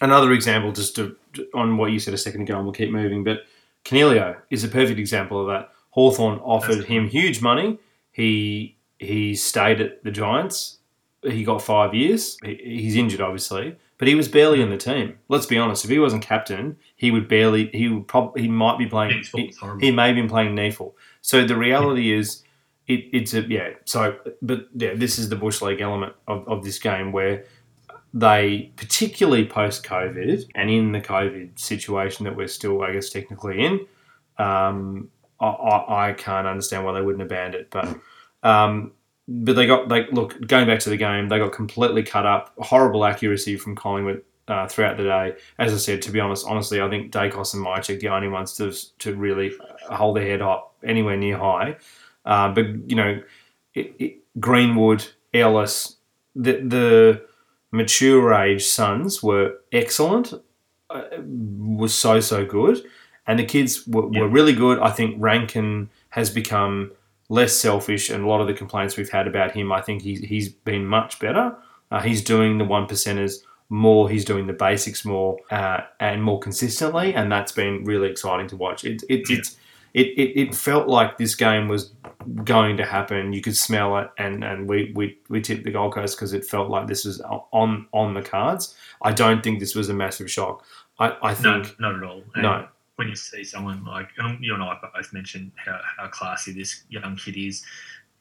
Another 0.00 0.32
example, 0.32 0.72
just 0.72 0.94
to, 0.96 1.16
on 1.54 1.76
what 1.76 1.90
you 1.90 1.98
said 1.98 2.14
a 2.14 2.18
second 2.18 2.42
ago, 2.42 2.54
and 2.56 2.64
we'll 2.64 2.72
keep 2.72 2.90
moving. 2.90 3.24
But 3.24 3.42
Coniglio 3.84 4.36
is 4.50 4.64
a 4.64 4.68
perfect 4.68 4.98
example 4.98 5.40
of 5.40 5.46
that. 5.48 5.72
Hawthorn 5.90 6.38
offered 6.40 6.78
That's 6.78 6.88
him 6.88 7.08
huge 7.08 7.40
money. 7.42 7.78
He 8.12 8.76
he 8.98 9.34
stayed 9.34 9.80
at 9.80 10.02
the 10.04 10.10
Giants. 10.10 10.78
He 11.22 11.44
got 11.44 11.62
five 11.62 11.94
years. 11.94 12.36
He, 12.44 12.54
he's 12.54 12.96
injured, 12.96 13.20
obviously, 13.20 13.76
but 13.98 14.08
he 14.08 14.14
was 14.14 14.28
barely 14.28 14.62
in 14.62 14.70
the 14.70 14.76
team. 14.76 15.18
Let's 15.28 15.46
be 15.46 15.58
honest. 15.58 15.84
If 15.84 15.90
he 15.90 15.98
wasn't 15.98 16.22
captain, 16.22 16.76
he 16.96 17.10
would 17.10 17.28
barely. 17.28 17.66
He 17.68 17.88
would 17.88 18.08
probably. 18.08 18.42
He 18.42 18.48
might 18.48 18.78
be 18.78 18.86
playing. 18.86 19.24
He, 19.34 19.52
he 19.80 19.90
may 19.90 20.06
have 20.06 20.16
been 20.16 20.28
playing 20.28 20.54
NEAFL. 20.54 20.92
So 21.20 21.44
the 21.44 21.56
reality 21.56 22.12
is, 22.12 22.42
it, 22.86 23.04
it's 23.12 23.34
a 23.34 23.42
yeah. 23.42 23.70
So, 23.84 24.16
but 24.40 24.68
yeah, 24.74 24.94
this 24.94 25.18
is 25.18 25.28
the 25.28 25.36
bush 25.36 25.60
league 25.60 25.80
element 25.80 26.14
of, 26.26 26.48
of 26.48 26.64
this 26.64 26.78
game 26.78 27.12
where 27.12 27.44
they, 28.14 28.72
particularly 28.76 29.46
post 29.46 29.84
COVID 29.84 30.48
and 30.54 30.70
in 30.70 30.92
the 30.92 31.00
COVID 31.00 31.58
situation 31.58 32.24
that 32.24 32.34
we're 32.34 32.48
still, 32.48 32.82
I 32.82 32.92
guess, 32.92 33.10
technically 33.10 33.64
in, 33.64 33.86
um, 34.38 35.10
I, 35.40 35.46
I, 35.46 36.08
I 36.08 36.12
can't 36.14 36.46
understand 36.46 36.84
why 36.84 36.92
they 36.92 37.02
wouldn't 37.02 37.20
have 37.20 37.28
banned 37.28 37.54
it. 37.54 37.68
But 37.70 37.98
um, 38.42 38.92
but 39.28 39.54
they 39.54 39.66
got 39.66 39.88
like 39.88 40.10
look 40.12 40.34
going 40.46 40.66
back 40.66 40.80
to 40.80 40.90
the 40.90 40.96
game, 40.96 41.28
they 41.28 41.38
got 41.38 41.52
completely 41.52 42.02
cut 42.02 42.26
up. 42.26 42.52
Horrible 42.58 43.04
accuracy 43.04 43.56
from 43.56 43.76
Collingwood. 43.76 44.22
Uh, 44.48 44.66
throughout 44.66 44.96
the 44.96 45.02
day, 45.02 45.34
as 45.58 45.74
I 45.74 45.76
said, 45.76 46.00
to 46.00 46.10
be 46.10 46.20
honest, 46.20 46.46
honestly, 46.48 46.80
I 46.80 46.88
think 46.88 47.12
Daicos 47.12 47.52
and 47.52 47.62
Mihocek 47.62 48.00
the 48.00 48.08
only 48.08 48.28
ones 48.28 48.54
to 48.56 48.72
to 49.00 49.14
really 49.14 49.52
hold 49.90 50.16
their 50.16 50.24
head 50.26 50.40
up 50.40 50.74
anywhere 50.82 51.18
near 51.18 51.36
high. 51.36 51.76
Uh, 52.24 52.48
but 52.54 52.64
you 52.88 52.96
know, 52.96 53.20
it, 53.74 53.94
it, 53.98 54.16
Greenwood, 54.40 55.06
Ellis, 55.34 55.96
the 56.34 56.52
the 56.52 57.26
mature 57.72 58.32
age 58.32 58.64
sons 58.64 59.22
were 59.22 59.58
excellent, 59.70 60.32
uh, 60.88 61.02
was 61.20 61.92
so 61.92 62.18
so 62.20 62.46
good, 62.46 62.82
and 63.26 63.38
the 63.38 63.44
kids 63.44 63.86
were, 63.86 64.08
Yeah. 64.10 64.22
were 64.22 64.28
really 64.28 64.54
good. 64.54 64.78
I 64.78 64.88
think 64.92 65.16
Rankine 65.18 65.90
has 66.08 66.30
become 66.30 66.92
less 67.28 67.54
selfish, 67.56 68.10
and 68.10 68.24
a 68.24 68.28
lot 68.28 68.40
of 68.40 68.46
the 68.46 68.54
complaints 68.54 68.96
we've 68.96 69.10
had 69.10 69.26
about 69.26 69.52
him, 69.52 69.72
I 69.72 69.80
think 69.80 70.02
he's 70.02 70.20
he's 70.20 70.48
been 70.48 70.86
much 70.86 71.18
better. 71.18 71.56
Uh, 71.90 72.00
he's 72.00 72.22
doing 72.22 72.58
the 72.58 72.64
one 72.64 72.86
percenters 72.86 73.38
more. 73.68 74.08
He's 74.08 74.24
doing 74.24 74.46
the 74.46 74.52
basics 74.52 75.04
more 75.04 75.38
uh, 75.50 75.80
and 76.00 76.22
more 76.22 76.38
consistently, 76.38 77.14
and 77.14 77.30
that's 77.30 77.52
been 77.52 77.84
really 77.84 78.10
exciting 78.10 78.46
to 78.48 78.56
watch. 78.56 78.84
It, 78.84 79.02
it, 79.08 79.28
Yeah. 79.28 79.38
It's 79.38 79.56
it, 79.94 80.08
it, 80.18 80.38
it 80.38 80.54
felt 80.54 80.86
like 80.86 81.16
this 81.16 81.34
game 81.34 81.66
was 81.66 81.92
going 82.44 82.76
to 82.76 82.84
happen. 82.84 83.32
You 83.32 83.40
could 83.40 83.56
smell 83.56 83.96
it, 83.98 84.10
and, 84.18 84.44
and 84.44 84.68
we, 84.68 84.92
we, 84.94 85.18
we 85.28 85.40
tipped 85.40 85.64
the 85.64 85.70
Gold 85.70 85.94
Coast 85.94 86.16
because 86.16 86.34
it 86.34 86.44
felt 86.44 86.68
like 86.68 86.86
this 86.86 87.04
was 87.04 87.20
on 87.22 87.86
on 87.92 88.14
the 88.14 88.22
cards. 88.22 88.74
I 89.02 89.12
don't 89.12 89.42
think 89.42 89.60
this 89.60 89.74
was 89.74 89.88
a 89.88 89.94
massive 89.94 90.30
shock. 90.30 90.64
I, 90.98 91.16
I 91.22 91.30
No, 91.40 91.62
think 91.64 91.80
not 91.80 91.96
at 91.96 92.02
all. 92.02 92.22
No, 92.36 92.68
When 92.98 93.08
you 93.08 93.16
see 93.16 93.44
someone 93.44 93.84
like 93.84 94.08
um, 94.20 94.38
you 94.40 94.54
and 94.54 94.62
I 94.62 94.76
both 94.94 95.12
mentioned 95.12 95.52
how, 95.56 95.80
how 95.96 96.08
classy 96.08 96.52
this 96.52 96.84
young 96.88 97.16
kid 97.16 97.36
is, 97.36 97.64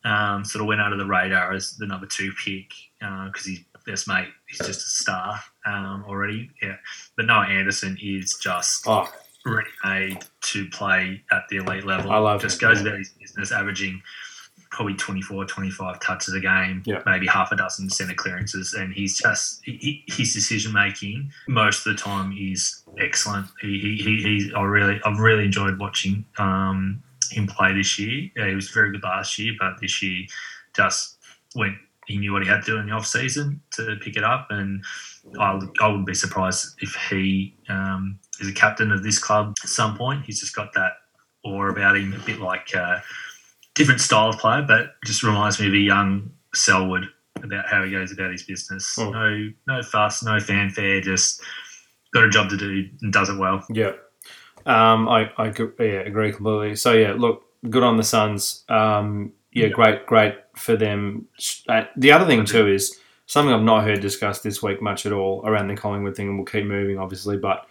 um, 0.03 0.45
sort 0.45 0.61
of 0.61 0.67
went 0.67 0.81
under 0.81 0.97
the 0.97 1.05
radar 1.05 1.53
as 1.53 1.75
the 1.77 1.87
number 1.87 2.05
two 2.05 2.31
pick 2.43 2.71
because 2.99 3.45
he's 3.45 3.63
best 3.87 4.07
mate. 4.07 4.27
He's 4.47 4.59
just 4.59 4.69
a 4.69 4.89
star 4.89 5.39
um, 5.65 6.05
already. 6.07 6.51
Yeah, 6.61 6.75
but 7.15 7.25
Noah 7.25 7.47
Anderson 7.47 7.97
is 8.01 8.37
just 8.37 8.83
oh, 8.85 9.09
ready 9.45 9.69
made 9.83 10.19
to 10.41 10.67
play 10.69 11.23
at 11.31 11.43
the 11.49 11.57
elite 11.57 11.85
level. 11.85 12.11
I 12.11 12.17
love 12.17 12.41
Just 12.41 12.61
him, 12.61 12.69
goes 12.69 12.81
about 12.81 12.97
his 12.97 13.09
business, 13.09 13.51
averaging 13.51 14.01
probably 14.71 14.93
24, 14.95 15.45
25 15.45 15.99
touches 15.99 16.33
a 16.33 16.39
game, 16.39 16.83
Yeah. 16.85 17.01
maybe 17.05 17.25
half 17.27 17.51
a 17.51 17.55
dozen 17.55 17.89
centre 17.89 18.13
clearances, 18.13 18.73
and 18.73 18.93
he's 18.93 19.17
just 19.17 19.61
he, 19.63 20.03
his 20.07 20.33
decision 20.33 20.73
making 20.73 21.31
most 21.47 21.85
of 21.85 21.95
the 21.95 22.01
time 22.01 22.35
is 22.37 22.83
excellent. 22.99 23.47
He, 23.61 23.79
he, 23.79 23.95
he 23.97 24.21
he's 24.23 24.53
I 24.53 24.61
really 24.63 24.99
I've 25.05 25.19
really 25.19 25.45
enjoyed 25.45 25.79
watching 25.79 26.25
um, 26.37 27.01
him 27.31 27.47
play 27.47 27.73
this 27.73 27.97
year. 27.99 28.29
Yeah, 28.35 28.49
he 28.49 28.55
was 28.55 28.69
very 28.69 28.91
good 28.91 29.03
last 29.03 29.37
year, 29.39 29.53
but 29.59 29.79
this 29.81 30.01
year 30.01 30.25
just 30.75 31.17
went. 31.55 31.75
He 32.05 32.17
knew 32.17 32.31
what 32.31 32.41
he 32.41 32.47
had 32.47 32.61
to 32.61 32.71
do 32.71 32.77
in 32.77 32.85
the 32.85 32.93
off 32.93 33.05
season 33.05 33.59
to 33.71 33.97
pick 34.01 34.15
it 34.15 34.23
up, 34.23 34.47
and 34.49 34.81
I, 35.37 35.59
I 35.81 35.87
wouldn't 35.87 36.05
be 36.07 36.13
surprised 36.13 36.77
if 36.81 36.95
he 37.09 37.53
um, 37.67 38.17
is 38.39 38.47
a 38.47 38.53
captain 38.53 38.93
of 38.93 39.03
this 39.03 39.19
club 39.19 39.55
at 39.61 39.67
some 39.69 39.97
point. 39.97 40.23
He's 40.25 40.39
just 40.39 40.55
got 40.55 40.71
that 40.75 40.93
aura 41.43 41.69
about 41.73 41.97
him, 41.97 42.13
a 42.13 42.19
bit 42.25 42.39
like 42.39 42.73
uh, 42.73 42.99
different 43.77 44.01
style 44.01 44.29
of 44.29 44.37
player, 44.39 44.63
but 44.67 44.95
just 45.05 45.23
reminds 45.23 45.59
me 45.59 45.67
of 45.67 45.73
a 45.73 45.77
young 45.77 46.31
Selwood 46.53 47.05
about 47.43 47.67
how 47.69 47.83
he 47.83 47.91
goes 47.91 48.11
about 48.11 48.31
his 48.31 48.43
business. 48.43 48.95
Hmm. 48.97 49.11
No, 49.11 49.49
no 49.67 49.83
fuss, 49.83 50.23
no 50.23 50.39
fanfare, 50.39 50.99
just 51.01 51.41
got 52.13 52.23
a 52.23 52.29
job 52.29 52.49
to 52.49 52.57
do 52.57 52.89
and 53.01 53.13
does 53.13 53.29
it 53.29 53.37
well. 53.37 53.63
yeah. 53.69 53.91
Um, 54.65 55.07
I, 55.07 55.31
I 55.37 55.47
agree- 55.47 55.71
yeah, 55.79 55.99
agree 56.01 56.33
completely. 56.33 56.75
So 56.75 56.91
yeah, 56.91 57.13
look, 57.13 57.43
good 57.69 57.83
on 57.83 57.95
the 57.95 58.03
Suns. 58.03 58.65
Um, 58.67 59.31
yeah, 59.53 59.67
Yeah. 59.67 59.71
great, 59.71 60.05
great 60.05 60.35
for 60.57 60.75
them. 60.75 61.25
Uh, 61.69 61.83
the 61.95 62.11
other 62.11 62.25
thing 62.25 62.43
too 62.43 62.67
is 62.67 62.99
something 63.27 63.53
I've 63.53 63.61
not 63.61 63.83
heard 63.85 64.01
discussed 64.01 64.43
this 64.43 64.61
week 64.61 64.81
much 64.81 65.05
at 65.05 65.13
all 65.13 65.41
around 65.45 65.67
the 65.69 65.75
Collingwood 65.75 66.15
thing, 66.17 66.27
and 66.27 66.37
we'll 66.37 66.45
keep 66.45 66.65
moving, 66.65 66.97
obviously, 66.99 67.37
but 67.37 67.65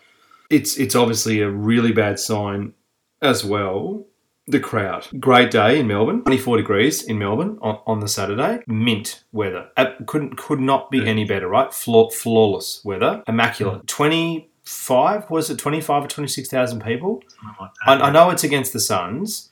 it's 0.49 0.79
it's 0.79 0.95
obviously 0.95 1.41
a 1.43 1.51
really 1.51 1.93
bad 1.93 2.19
sign 2.19 2.73
as 3.21 3.45
well. 3.45 4.07
The 4.49 4.61
crowd. 4.61 5.09
Great 5.19 5.51
day 5.51 5.81
in 5.81 5.89
Melbourne. 5.89 6.23
24 6.23 6.59
degrees 6.59 7.03
in 7.03 7.19
Melbourne 7.19 7.59
on, 7.61 7.81
on 7.85 7.99
the 7.99 8.07
Saturday. 8.07 8.63
Mint 8.69 9.25
weather. 9.33 9.71
Uh, 9.77 9.87
couldn't 10.07 10.37
could 10.37 10.61
not 10.61 10.89
be 10.89 11.07
any 11.07 11.25
better, 11.25 11.49
right? 11.49 11.75
Flaw, 11.75 12.11
flawless 12.11 12.81
weather. 12.85 13.25
Immaculate. 13.27 13.89
25 13.89 15.31
was 15.31 15.51
it 15.51 15.59
25 15.59 16.05
or 16.05 16.07
26,000 16.07 16.81
people? 16.81 17.25
Like 17.61 17.71
I. 17.87 17.95
I 17.95 18.11
know 18.11 18.31
it's 18.31 18.45
against 18.45 18.73
the 18.73 18.79
Suns, 18.79 19.51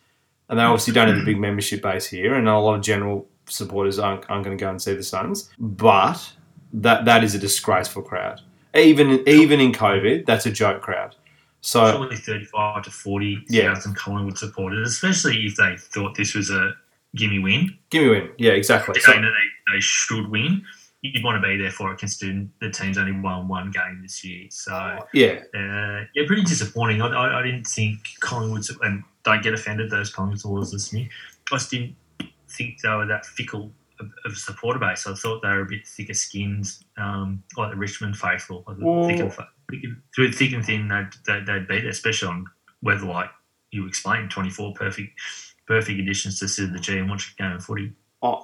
and 0.48 0.60
they 0.60 0.62
obviously 0.62 0.94
don't 0.94 1.08
have 1.08 1.18
a 1.18 1.24
big 1.24 1.38
membership 1.40 1.82
base 1.82 2.06
here, 2.06 2.34
and 2.34 2.48
a 2.48 2.56
lot 2.58 2.76
of 2.76 2.82
general 2.82 3.26
supporters 3.46 3.98
aren't, 3.98 4.30
aren't 4.30 4.44
going 4.44 4.56
to 4.56 4.62
go 4.64 4.70
and 4.70 4.80
see 4.80 4.94
the 4.94 5.02
Suns. 5.02 5.50
But 5.58 6.32
that 6.72 7.04
that 7.04 7.24
is 7.24 7.34
a 7.34 7.38
disgraceful 7.40 8.02
crowd. 8.02 8.42
Even 8.76 9.28
even 9.28 9.58
in 9.58 9.72
COVID, 9.72 10.24
that's 10.24 10.46
a 10.46 10.52
joke 10.52 10.82
crowd. 10.82 11.16
So 11.64 11.80
Probably 11.90 12.16
35 12.16 12.82
to 12.84 12.90
40,000 12.90 13.46
Yeah. 13.48 13.74
Collingwood 13.96 14.36
supporters, 14.36 14.86
especially 14.86 15.46
if 15.46 15.56
they 15.56 15.76
thought 15.78 16.14
this 16.14 16.34
was 16.34 16.50
a 16.50 16.74
gimme 17.16 17.38
win. 17.38 17.74
give 17.88 18.02
me 18.02 18.10
win. 18.10 18.30
Yeah, 18.36 18.52
exactly. 18.52 19.00
So, 19.00 19.12
that 19.12 19.22
they, 19.22 19.72
they 19.74 19.80
should 19.80 20.28
win. 20.28 20.62
You'd 21.00 21.24
want 21.24 21.42
to 21.42 21.48
be 21.48 21.56
there 21.56 21.70
for 21.70 21.90
it, 21.90 21.98
considering 21.98 22.52
the 22.60 22.68
team's 22.70 22.98
only 22.98 23.12
won 23.12 23.48
one 23.48 23.70
game 23.70 24.00
this 24.02 24.22
year. 24.22 24.46
So, 24.50 24.98
yeah, 25.14 25.40
uh, 25.54 26.04
yeah, 26.14 26.26
pretty 26.26 26.42
disappointing. 26.42 27.00
I, 27.00 27.08
I, 27.08 27.40
I 27.40 27.42
didn't 27.42 27.66
think 27.66 27.98
Collingwood, 28.20 28.66
and 28.82 29.02
don't 29.22 29.42
get 29.42 29.54
offended, 29.54 29.90
those 29.90 30.10
Collingwood 30.12 30.40
supporters 30.40 30.72
listening. 30.74 31.08
I 31.50 31.56
just 31.56 31.70
didn't 31.70 31.96
think 32.50 32.80
they 32.82 32.90
were 32.90 33.06
that 33.06 33.24
fickle 33.24 33.72
of, 34.24 34.36
supporter 34.36 34.78
base. 34.78 35.06
I 35.06 35.14
thought 35.14 35.42
they 35.42 35.48
were 35.48 35.62
a 35.62 35.66
bit 35.66 35.86
thicker 35.86 36.14
skinned, 36.14 36.66
um, 36.96 37.42
like 37.56 37.70
the 37.70 37.76
Richmond 37.76 38.16
faithful. 38.16 38.64
I 38.66 38.72
thought 38.74 38.82
Well- 38.82 39.08
thick, 39.08 39.20
and, 39.20 39.32
thick, 39.32 39.84
and, 39.84 39.96
through 40.14 40.32
thick 40.32 40.52
and 40.52 40.64
thin, 40.64 40.88
they'd, 40.88 41.08
they'd, 41.26 41.46
they'd 41.46 41.68
be 41.68 41.80
there, 41.80 41.90
especially 41.90 42.28
on 42.28 42.46
weather 42.82 43.06
like 43.06 43.30
you 43.70 43.86
explained 43.86 44.30
24 44.30 44.74
perfect 44.74 45.18
perfect 45.66 45.98
additions 45.98 46.38
to 46.38 46.46
sit 46.46 46.66
at 46.66 46.72
the 46.74 46.78
G 46.78 46.98
and 46.98 47.08
watch 47.08 47.34
a 47.38 47.42
game 47.42 47.52
of 47.52 47.64
footy. 47.64 47.92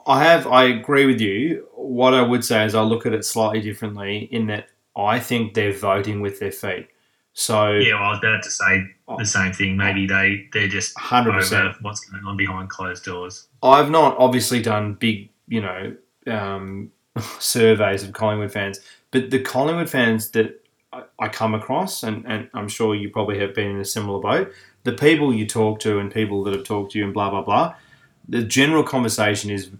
I 0.06 0.22
have. 0.24 0.46
I 0.46 0.64
agree 0.64 1.06
with 1.06 1.20
you. 1.20 1.66
What 1.74 2.12
I 2.12 2.20
would 2.20 2.44
say 2.44 2.64
is 2.66 2.74
I 2.74 2.82
look 2.82 3.06
at 3.06 3.14
it 3.14 3.24
slightly 3.24 3.60
differently 3.62 4.28
in 4.30 4.46
that 4.48 4.68
I 4.96 5.18
think 5.20 5.54
they're 5.54 5.72
voting 5.72 6.20
with 6.20 6.38
their 6.38 6.52
feet. 6.52 6.88
So 7.32 7.72
Yeah, 7.72 7.94
well, 7.94 8.02
I 8.04 8.10
was 8.10 8.18
about 8.18 8.42
to 8.42 8.50
say 8.50 8.84
the 9.16 9.24
same 9.24 9.52
thing. 9.52 9.76
Maybe 9.76 10.06
they 10.06 10.48
they're 10.52 10.68
just 10.68 10.98
hundred 10.98 11.32
percent. 11.32 11.76
what's 11.80 12.00
going 12.00 12.24
on 12.24 12.36
behind 12.36 12.68
closed 12.68 13.04
doors. 13.04 13.48
I've 13.62 13.90
not 13.90 14.16
obviously 14.18 14.60
done 14.60 14.94
big, 14.94 15.29
you 15.50 15.60
know, 15.60 15.94
um, 16.26 16.90
surveys 17.38 18.02
of 18.02 18.14
Collingwood 18.14 18.52
fans, 18.52 18.80
but 19.10 19.30
the 19.30 19.40
Collingwood 19.40 19.90
fans 19.90 20.30
that 20.30 20.64
I, 20.92 21.02
I 21.18 21.28
come 21.28 21.54
across, 21.54 22.02
and, 22.02 22.24
and 22.26 22.48
I'm 22.54 22.68
sure 22.68 22.94
you 22.94 23.10
probably 23.10 23.38
have 23.40 23.54
been 23.54 23.72
in 23.72 23.80
a 23.80 23.84
similar 23.84 24.20
boat, 24.20 24.52
the 24.84 24.92
people 24.92 25.34
you 25.34 25.46
talk 25.46 25.80
to 25.80 25.98
and 25.98 26.10
people 26.10 26.42
that 26.44 26.54
have 26.54 26.64
talked 26.64 26.92
to 26.92 26.98
you 26.98 27.04
and 27.04 27.12
blah, 27.12 27.28
blah, 27.28 27.42
blah, 27.42 27.74
the 28.28 28.42
general 28.42 28.82
conversation 28.82 29.50
is 29.50 29.70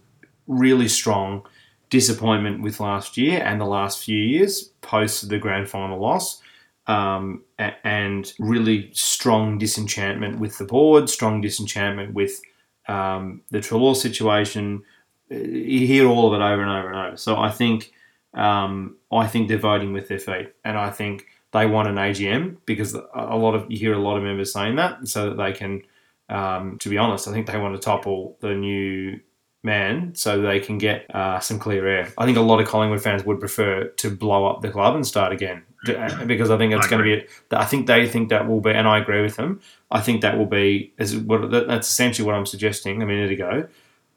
really 0.47 0.89
strong 0.89 1.47
disappointment 1.89 2.63
with 2.63 2.81
last 2.81 3.17
year 3.17 3.43
and 3.45 3.61
the 3.61 3.67
last 3.67 4.03
few 4.03 4.19
years 4.19 4.71
post 4.81 5.29
the 5.29 5.39
grand 5.39 5.69
final 5.69 5.99
loss. 5.99 6.43
Um, 6.87 7.45
and 7.59 8.33
really 8.41 8.91
strong 8.93 9.59
disenchantment 9.59 10.41
with 10.41 10.59
the 10.59 10.65
board, 10.65 11.09
strong 11.09 11.41
disenchantment 11.41 12.15
with 12.15 12.41
um, 12.89 13.43
the 13.51 13.61
Treloar 13.61 13.95
situation. 13.95 14.83
You 15.31 15.87
hear 15.87 16.07
all 16.07 16.27
of 16.27 16.41
it 16.41 16.45
over 16.45 16.63
and 16.63 16.71
over 16.71 16.89
and 16.89 17.09
over. 17.09 17.17
So 17.17 17.37
I 17.37 17.51
think 17.51 17.93
um, 18.35 18.97
I 19.13 19.27
think 19.27 19.49
they're 19.49 19.59
voting 19.59 19.93
with 19.93 20.09
their 20.09 20.19
feet, 20.19 20.53
and 20.65 20.77
I 20.77 20.91
think 20.91 21.27
they 21.53 21.67
want 21.67 21.89
an 21.89 21.97
AGM 21.97 22.59
because 22.67 22.95
a 22.95 23.37
lot 23.37 23.55
of 23.55 23.71
you 23.71 23.79
hear 23.79 23.95
a 23.95 23.99
lot 23.99 24.17
of 24.17 24.23
members 24.23 24.53
saying 24.53 24.77
that, 24.77 25.07
so 25.09 25.31
that 25.31 25.37
they 25.37 25.53
can. 25.53 25.83
Um, 26.29 26.79
to 26.79 26.89
be 26.89 26.97
honest, 26.97 27.27
I 27.27 27.33
think 27.33 27.49
they 27.49 27.59
want 27.59 27.75
to 27.75 27.81
topple 27.81 28.37
the 28.41 28.55
new 28.55 29.19
man 29.63 30.15
so 30.15 30.41
they 30.41 30.61
can 30.61 30.79
get 30.79 31.13
uh, 31.15 31.41
some 31.41 31.59
clear 31.59 31.87
air. 31.87 32.13
I 32.17 32.25
think 32.25 32.39
a 32.39 32.43
lot 32.43 32.61
of 32.61 32.69
Collingwood 32.69 33.03
fans 33.03 33.25
would 33.25 33.41
prefer 33.41 33.89
to 33.89 34.11
blow 34.11 34.47
up 34.47 34.63
the 34.63 34.71
club 34.71 34.95
and 34.95 35.07
start 35.07 35.33
again 35.33 35.63
uh, 35.89 36.25
because 36.25 36.51
I 36.51 36.59
think 36.59 36.73
it's 36.73 36.87
I 36.87 36.91
going 36.91 37.05
to 37.05 37.17
be. 37.17 37.27
I 37.51 37.65
think 37.65 37.87
they 37.87 38.09
think 38.09 38.31
that 38.31 38.49
will 38.49 38.61
be, 38.61 38.71
and 38.71 38.87
I 38.87 38.99
agree 38.99 39.23
with 39.23 39.37
them. 39.37 39.61
I 39.91 40.01
think 40.01 40.23
that 40.23 40.39
will 40.39 40.47
be 40.47 40.93
is 40.99 41.17
what 41.17 41.51
that's 41.51 41.89
essentially 41.89 42.27
what 42.27 42.35
I'm 42.35 42.47
suggesting 42.47 43.03
a 43.03 43.07
minute 43.07 43.33
ago. 43.33 43.69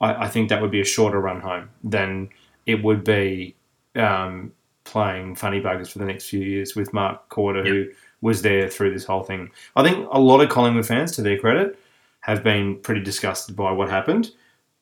I, 0.04 0.26
I 0.26 0.28
think 0.28 0.50
that 0.50 0.62
would 0.62 0.72
be 0.72 0.82
a 0.82 0.86
shorter 0.86 1.20
run 1.20 1.40
home 1.42 1.70
than 1.84 2.30
it 2.66 2.84
would 2.84 3.04
be 3.04 3.56
um, 3.96 4.52
playing 4.84 5.36
funny 5.36 5.62
buggers 5.62 5.92
for 5.92 6.00
the 6.00 6.06
next 6.06 6.30
few 6.30 6.42
years 6.42 6.76
with 6.76 6.94
Mark 6.94 7.30
Korda, 7.30 7.66
who 7.68 7.88
was 8.22 8.42
there 8.42 8.70
through 8.70 8.94
this 8.94 9.06
whole 9.06 9.24
thing. 9.24 9.50
I 9.76 9.84
think 9.84 10.08
a 10.12 10.20
lot 10.20 10.42
of 10.42 10.50
Collingwood 10.50 10.86
fans, 10.86 11.12
to 11.14 11.22
their 11.22 11.40
credit, 11.40 11.80
have 12.22 12.44
been 12.44 12.80
pretty 12.80 13.02
disgusted 13.02 13.56
by 13.56 13.72
what 13.72 13.90
happened. 13.90 14.32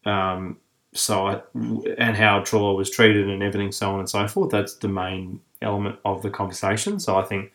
Um, 0.05 0.57
so 0.93 1.27
I, 1.27 1.41
and 1.97 2.15
how 2.17 2.41
Treloar 2.41 2.75
was 2.75 2.91
treated 2.91 3.29
and 3.29 3.41
everything, 3.41 3.71
so 3.71 3.91
on 3.91 3.99
and 3.99 4.09
so 4.09 4.27
forth. 4.27 4.51
That's 4.51 4.75
the 4.75 4.87
main 4.87 5.39
element 5.61 5.99
of 6.03 6.21
the 6.21 6.29
conversation. 6.29 6.99
So 6.99 7.15
I 7.17 7.23
think, 7.23 7.51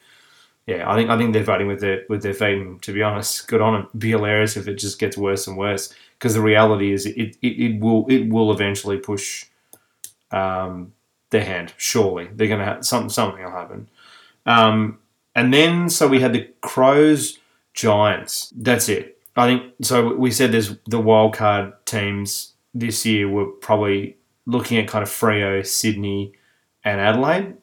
yeah, 0.66 0.90
I 0.90 0.96
think 0.96 1.10
I 1.10 1.16
think 1.16 1.32
they're 1.32 1.44
fighting 1.44 1.68
with 1.68 1.80
their 1.80 2.04
with 2.08 2.22
their. 2.22 2.34
And 2.48 2.82
to 2.82 2.92
be 2.92 3.02
honest, 3.02 3.46
good 3.46 3.60
on 3.60 3.74
them. 3.74 3.88
Be 3.96 4.10
hilarious 4.10 4.56
if 4.56 4.66
it 4.66 4.74
just 4.74 4.98
gets 4.98 5.16
worse 5.16 5.46
and 5.46 5.56
worse. 5.56 5.94
Because 6.18 6.34
the 6.34 6.40
reality 6.40 6.92
is, 6.92 7.06
it, 7.06 7.36
it, 7.42 7.46
it 7.46 7.80
will 7.80 8.06
it 8.08 8.28
will 8.28 8.50
eventually 8.50 8.98
push 8.98 9.46
um, 10.32 10.92
their 11.30 11.44
hand. 11.44 11.72
Surely 11.76 12.28
they're 12.34 12.48
to 12.48 12.64
have 12.64 12.84
some 12.84 13.08
something 13.08 13.44
will 13.44 13.50
happen. 13.50 13.88
Um, 14.44 14.98
and 15.36 15.54
then 15.54 15.88
so 15.88 16.08
we 16.08 16.20
had 16.20 16.32
the 16.32 16.48
Crows 16.62 17.38
Giants. 17.74 18.52
That's 18.56 18.88
it. 18.88 19.18
I 19.36 19.46
think 19.46 19.72
so. 19.82 20.14
We 20.14 20.32
said 20.32 20.50
there's 20.50 20.76
the 20.86 21.00
wild 21.00 21.34
card 21.34 21.74
teams 21.84 22.54
this 22.74 23.06
year 23.06 23.28
were 23.28 23.46
probably 23.46 24.16
looking 24.46 24.78
at 24.78 24.88
kind 24.88 25.02
of 25.02 25.08
Freo, 25.08 25.64
Sydney, 25.64 26.32
and 26.82 27.00
Adelaide. 27.00 27.54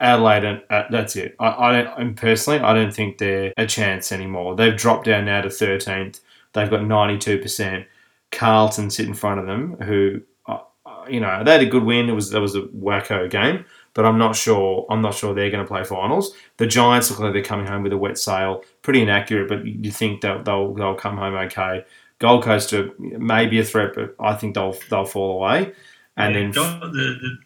Adelaide, 0.00 0.44
and 0.44 0.62
uh, 0.70 0.84
that's 0.90 1.16
it. 1.16 1.34
I, 1.38 1.48
I 1.48 1.72
don't, 1.72 1.98
and 1.98 2.16
personally, 2.16 2.60
I 2.60 2.74
don't 2.74 2.94
think 2.94 3.18
they're 3.18 3.52
a 3.56 3.66
chance 3.66 4.12
anymore. 4.12 4.54
They've 4.54 4.76
dropped 4.76 5.06
down 5.06 5.24
now 5.24 5.40
to 5.40 5.48
13th. 5.48 6.20
They've 6.52 6.70
got 6.70 6.80
92%. 6.80 7.86
Carlton 8.30 8.90
sit 8.90 9.06
in 9.06 9.14
front 9.14 9.40
of 9.40 9.46
them, 9.46 9.76
who, 9.82 10.20
uh, 10.46 10.58
uh, 10.86 11.04
you 11.08 11.20
know, 11.20 11.42
they 11.44 11.52
had 11.52 11.62
a 11.62 11.66
good 11.66 11.84
win. 11.84 12.08
It 12.08 12.12
was 12.12 12.30
that 12.30 12.40
was 12.40 12.56
a 12.56 12.62
wacko 12.62 13.30
game, 13.30 13.64
but 13.94 14.04
I'm 14.04 14.18
not 14.18 14.34
sure. 14.34 14.86
I'm 14.90 15.02
not 15.02 15.14
sure 15.14 15.34
they're 15.34 15.50
going 15.50 15.64
to 15.64 15.68
play 15.68 15.84
finals. 15.84 16.34
The 16.56 16.66
Giants 16.66 17.10
look 17.10 17.20
like 17.20 17.32
they're 17.32 17.42
coming 17.42 17.66
home 17.66 17.82
with 17.82 17.92
a 17.92 17.98
wet 17.98 18.18
sail. 18.18 18.64
Pretty 18.82 19.02
inaccurate, 19.02 19.48
but 19.48 19.64
you 19.64 19.90
think 19.90 20.20
they'll 20.20 20.42
they'll, 20.42 20.74
they'll 20.74 20.94
come 20.94 21.16
home 21.16 21.34
okay. 21.34 21.84
Gold 22.18 22.42
Coast 22.42 22.72
are 22.72 22.90
maybe 22.98 23.58
a 23.60 23.64
threat, 23.64 23.92
but 23.94 24.14
I 24.18 24.34
think 24.34 24.54
they'll 24.54 24.76
they'll 24.90 25.04
fall 25.04 25.36
away. 25.36 25.72
And 26.16 26.34
Yeah, 26.34 26.40
then 26.40 26.50
the, 26.80 26.88
the 26.90 27.38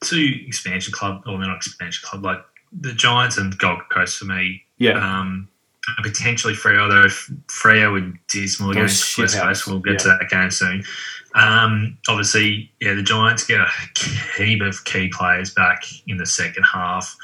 two 0.00 0.32
expansion 0.46 0.92
club, 0.92 1.22
or 1.26 1.38
not 1.38 1.56
expansion 1.56 2.06
club, 2.08 2.24
like 2.24 2.38
the 2.72 2.92
Giants 2.92 3.38
and 3.38 3.56
Gold 3.58 3.80
Coast 3.90 4.18
for 4.18 4.26
me. 4.26 4.62
yeah, 4.78 4.92
Um, 4.92 5.48
and 5.96 6.04
potentially 6.04 6.54
Freo, 6.54 6.88
though 6.88 7.08
Freo 7.46 7.96
and 7.96 8.18
dismal 8.28 8.68
Those 8.68 8.76
against 8.76 9.04
shit 9.04 9.22
West 9.22 9.38
Coast. 9.38 9.66
We'll 9.66 9.80
get 9.80 9.92
yeah. 9.92 9.98
to 9.98 10.18
that 10.20 10.28
game 10.30 10.50
soon. 10.50 10.84
Um, 11.34 11.98
obviously, 12.08 12.70
yeah, 12.80 12.94
the 12.94 13.02
Giants 13.02 13.46
get 13.46 13.60
a 13.60 13.68
heap 14.36 14.60
of 14.62 14.84
key 14.84 15.08
players 15.08 15.54
back 15.54 15.84
in 16.06 16.16
the 16.16 16.26
second 16.26 16.64
half. 16.64 17.16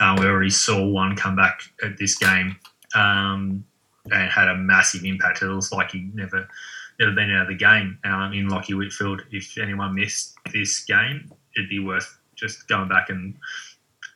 Uh, 0.00 0.16
we 0.18 0.26
already 0.26 0.50
saw 0.50 0.84
one 0.84 1.16
come 1.16 1.36
back 1.36 1.60
at 1.82 1.96
this 1.98 2.16
game 2.16 2.56
um, 2.94 3.64
and 4.10 4.30
had 4.30 4.48
a 4.48 4.56
massive 4.56 5.04
impact. 5.04 5.42
It 5.42 5.48
was 5.48 5.72
like 5.72 5.90
he 5.90 6.10
never 6.14 6.48
never 7.00 7.12
been 7.12 7.32
out 7.32 7.42
of 7.42 7.48
the 7.48 7.54
game 7.54 7.98
um, 8.04 8.32
in 8.32 8.48
Lachie 8.48 8.76
Whitfield. 8.76 9.22
If 9.30 9.56
anyone 9.58 9.94
missed 9.94 10.34
this 10.52 10.84
game, 10.84 11.30
it'd 11.56 11.68
be 11.68 11.78
worth 11.78 12.18
just 12.42 12.68
going 12.68 12.88
back 12.88 13.08
and 13.08 13.34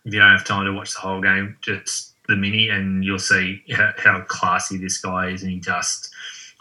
if 0.05 0.15
you 0.15 0.21
don't 0.21 0.31
have 0.31 0.45
time 0.45 0.65
to 0.67 0.73
watch 0.73 0.95
the 0.95 1.01
whole 1.01 1.21
game, 1.21 1.57
just 1.63 2.15
the 2.29 2.37
mini, 2.37 2.69
and 2.69 3.05
you'll 3.05 3.19
see 3.19 3.63
how, 3.73 4.21
classy 4.29 4.79
this 4.79 4.99
guy 4.99 5.29
is, 5.29 5.43
and 5.43 5.51
he 5.51 5.59
just 5.59 6.15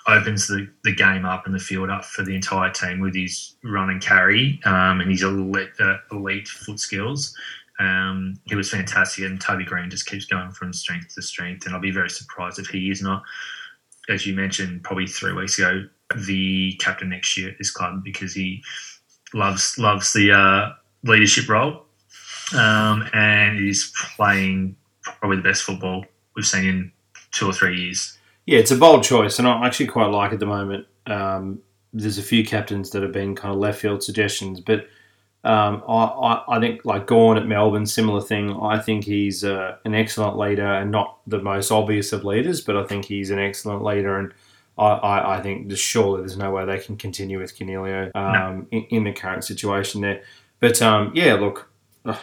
opens 0.08 0.48
the, 0.48 0.68
the 0.84 0.94
game 0.94 1.26
up 1.26 1.46
and 1.46 1.54
the 1.54 1.60
field 1.60 1.90
up 1.90 2.06
for 2.06 2.24
the 2.24 2.36
entire 2.36 2.72
team 2.72 3.00
with 3.00 3.16
his 3.16 3.56
run 3.64 3.90
and 3.90 4.02
carry 4.02 4.60
um, 4.66 5.02
and 5.02 5.10
his 5.10 5.24
elite, 5.24 5.70
uh, 5.80 5.98
elite 6.12 6.48
foot 6.48 6.80
skills. 6.80 7.36
Um, 7.80 8.40
he 8.46 8.56
was 8.56 8.70
fantastic, 8.70 9.26
and 9.26 9.40
Toby 9.40 9.64
Green 9.64 9.90
just 9.90 10.08
keeps 10.08 10.26
going 10.26 10.52
from 10.52 10.74
strength 10.74 11.14
to 11.16 11.22
strength, 11.22 11.66
and 11.66 11.76
I'll 11.76 11.82
be 11.82 11.92
very 11.92 12.10
surprised 12.10 12.58
if 12.58 12.68
he 12.68 12.90
is 12.90 13.02
not, 13.02 13.24
as 14.10 14.26
you 14.26 14.36
mentioned 14.36 14.84
probably 14.84 15.08
three 15.08 15.34
weeks 15.34 15.60
ago, 15.60 15.88
the 16.16 16.74
captain 16.80 17.10
next 17.10 17.38
year 17.38 17.50
at 17.50 17.58
this 17.58 17.72
club 17.72 18.04
because 18.04 18.34
he 18.34 18.64
loves 19.34 19.78
loves 19.78 20.14
the 20.14 20.32
uh, 20.32 20.72
leadership 21.06 21.48
role 21.48 21.86
um, 22.54 23.08
and 23.14 23.60
is 23.60 23.94
playing 24.16 24.76
probably 25.02 25.38
the 25.38 25.44
best 25.44 25.64
football 25.64 26.06
we've 26.36 26.46
seen 26.46 26.66
in 26.66 26.92
two 27.32 27.48
or 27.48 27.54
three 27.54 27.80
years. 27.80 28.18
yeah, 28.46 28.60
it's 28.60 28.72
a 28.72 28.78
bold 28.78 29.04
choice, 29.04 29.40
and 29.40 29.48
I 29.48 29.66
actually 29.66 29.88
quite 29.88 30.08
like 30.08 30.34
at 30.34 30.40
the 30.40 30.46
moment. 30.46 30.88
Um, 31.08 31.62
there's 31.94 32.18
a 32.18 32.24
few 32.24 32.44
captains 32.44 32.90
that 32.92 33.04
have 33.04 33.12
been 33.12 33.36
kind 33.36 33.54
of 33.54 33.60
left 33.60 33.80
field 33.80 34.04
suggestions, 34.04 34.60
but 34.60 34.88
um, 35.44 35.84
I, 35.88 36.04
I, 36.04 36.58
I 36.58 36.60
think 36.60 36.84
like 36.86 37.08
Gawn 37.08 37.38
at 37.38 37.46
Melbourne, 37.46 37.86
similar 37.86 38.22
thing. 38.22 38.52
I 38.62 38.80
think 38.80 39.06
he's 39.06 39.44
uh, 39.44 39.78
an 39.86 39.94
excellent 39.94 40.38
leader 40.38 40.66
and 40.66 40.92
not 40.92 41.20
the 41.28 41.42
most 41.42 41.72
obvious 41.72 42.12
of 42.12 42.26
leaders, 42.26 42.62
but 42.62 42.76
I 42.76 42.84
think 42.84 43.06
he's 43.06 43.30
an 43.30 43.40
excellent 43.40 43.84
leader, 43.84 44.18
and 44.18 44.34
I, 44.78 44.88
I, 44.88 45.38
I 45.38 45.42
think 45.42 45.72
surely 45.78 46.22
there's 46.22 46.38
no 46.38 46.52
way 46.52 46.66
they 46.66 46.80
can 46.80 46.98
continue 46.98 47.40
with 47.40 47.58
Coniglio 47.58 48.14
um, 48.16 48.68
in, 48.72 48.84
in 48.90 49.04
the 49.04 49.14
current 49.14 49.44
situation 49.44 50.02
there. 50.02 50.22
But 50.60 50.82
um, 50.82 51.12
yeah, 51.14 51.34
look, 51.36 51.70
ugh, 52.06 52.18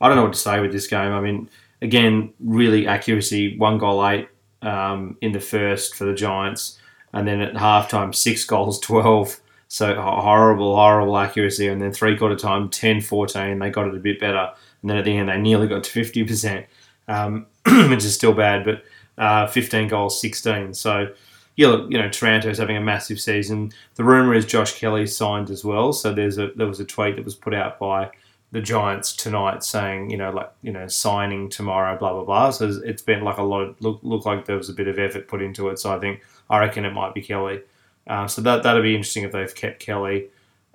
I 0.00 0.08
don't 0.08 0.16
know 0.16 0.24
what 0.24 0.32
to 0.32 0.38
say 0.38 0.60
with 0.60 0.72
this 0.72 0.86
game. 0.86 1.12
I 1.12 1.20
mean, 1.20 1.48
again, 1.82 2.32
really 2.40 2.86
accuracy, 2.86 3.56
one 3.58 3.78
goal 3.78 4.06
eight 4.06 4.28
um, 4.62 5.16
in 5.20 5.32
the 5.32 5.40
first 5.40 5.94
for 5.94 6.04
the 6.04 6.14
Giants, 6.14 6.78
and 7.12 7.26
then 7.26 7.40
at 7.40 7.54
halftime, 7.54 8.14
six 8.14 8.44
goals, 8.52 8.80
12. 8.80 9.40
So 9.68 10.00
horrible, 10.00 10.76
horrible 10.76 11.18
accuracy. 11.18 11.66
And 11.66 11.82
then 11.82 11.92
three 11.92 12.16
quarter 12.16 12.36
time, 12.36 12.68
10 12.68 13.00
14. 13.00 13.58
They 13.58 13.70
got 13.70 13.88
it 13.88 13.94
a 13.96 13.98
bit 13.98 14.20
better. 14.20 14.52
And 14.82 14.90
then 14.90 14.96
at 14.96 15.04
the 15.04 15.16
end, 15.16 15.28
they 15.28 15.38
nearly 15.38 15.66
got 15.66 15.82
to 15.82 16.00
50%, 16.04 16.66
um, 17.08 17.46
which 17.90 18.04
is 18.04 18.14
still 18.14 18.32
bad, 18.32 18.64
but 18.64 18.84
uh, 19.18 19.48
15 19.48 19.88
goals, 19.88 20.20
16. 20.20 20.74
So, 20.74 21.08
yeah, 21.56 21.68
look, 21.68 21.90
you 21.90 21.98
know, 21.98 22.08
Taranto's 22.08 22.58
having 22.58 22.76
a 22.76 22.80
massive 22.80 23.20
season. 23.20 23.72
The 23.96 24.04
rumor 24.04 24.34
is 24.34 24.46
Josh 24.46 24.78
Kelly 24.78 25.06
signed 25.06 25.50
as 25.50 25.64
well. 25.64 25.92
So 25.92 26.12
there's 26.12 26.38
a 26.38 26.52
there 26.54 26.66
was 26.66 26.80
a 26.80 26.84
tweet 26.84 27.16
that 27.16 27.24
was 27.24 27.34
put 27.34 27.54
out 27.54 27.78
by 27.78 28.10
the 28.52 28.60
Giants 28.60 29.14
tonight 29.14 29.64
saying, 29.64 30.10
you 30.10 30.16
know, 30.16 30.30
like, 30.30 30.50
you 30.62 30.72
know, 30.72 30.86
signing 30.86 31.48
tomorrow, 31.48 31.98
blah, 31.98 32.12
blah, 32.12 32.24
blah. 32.24 32.50
So 32.50 32.80
it's 32.84 33.02
been 33.02 33.22
like 33.22 33.38
a 33.38 33.42
lot, 33.42 33.62
of, 33.62 33.80
look, 33.80 33.98
look 34.02 34.24
like 34.24 34.44
there 34.44 34.56
was 34.56 34.68
a 34.68 34.72
bit 34.72 34.86
of 34.86 34.98
effort 34.98 35.26
put 35.28 35.42
into 35.42 35.68
it. 35.68 35.78
So 35.78 35.92
I 35.92 35.98
think, 35.98 36.22
I 36.48 36.60
reckon 36.60 36.84
it 36.84 36.92
might 36.92 37.12
be 37.12 37.22
Kelly. 37.22 37.62
Um, 38.06 38.28
so 38.28 38.40
that, 38.42 38.62
that'll 38.62 38.82
be 38.82 38.94
interesting 38.94 39.24
if 39.24 39.32
they've 39.32 39.52
kept 39.54 39.80
Kelly. 39.80 40.28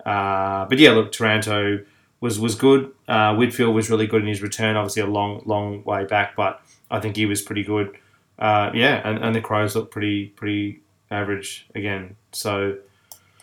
Uh, 0.04 0.66
but 0.66 0.78
yeah, 0.78 0.90
look, 0.90 1.12
Toronto 1.12 1.80
was, 2.20 2.38
was 2.38 2.54
good. 2.54 2.92
Uh, 3.08 3.34
Whitfield 3.36 3.74
was 3.74 3.88
really 3.88 4.06
good 4.06 4.20
in 4.20 4.28
his 4.28 4.42
return, 4.42 4.76
obviously 4.76 5.02
a 5.02 5.06
long, 5.06 5.42
long 5.46 5.82
way 5.84 6.04
back, 6.04 6.36
but 6.36 6.60
I 6.90 7.00
think 7.00 7.16
he 7.16 7.24
was 7.24 7.40
pretty 7.40 7.64
good. 7.64 7.96
Uh, 8.38 8.70
yeah, 8.74 9.00
and, 9.08 9.18
and 9.18 9.34
the 9.34 9.40
Crows 9.40 9.76
look 9.76 9.90
pretty, 9.90 10.26
pretty 10.28 10.80
average 11.10 11.66
again. 11.74 12.16
So 12.32 12.76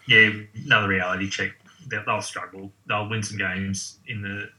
Yeah, 0.08 0.32
another 0.66 0.88
reality 0.88 1.30
check. 1.30 1.52
They'll, 1.88 2.04
they'll 2.06 2.22
struggle. 2.22 2.72
They'll 2.88 3.08
win 3.10 3.24
some 3.24 3.38
games 3.38 3.98
in 4.08 4.22
the 4.22 4.50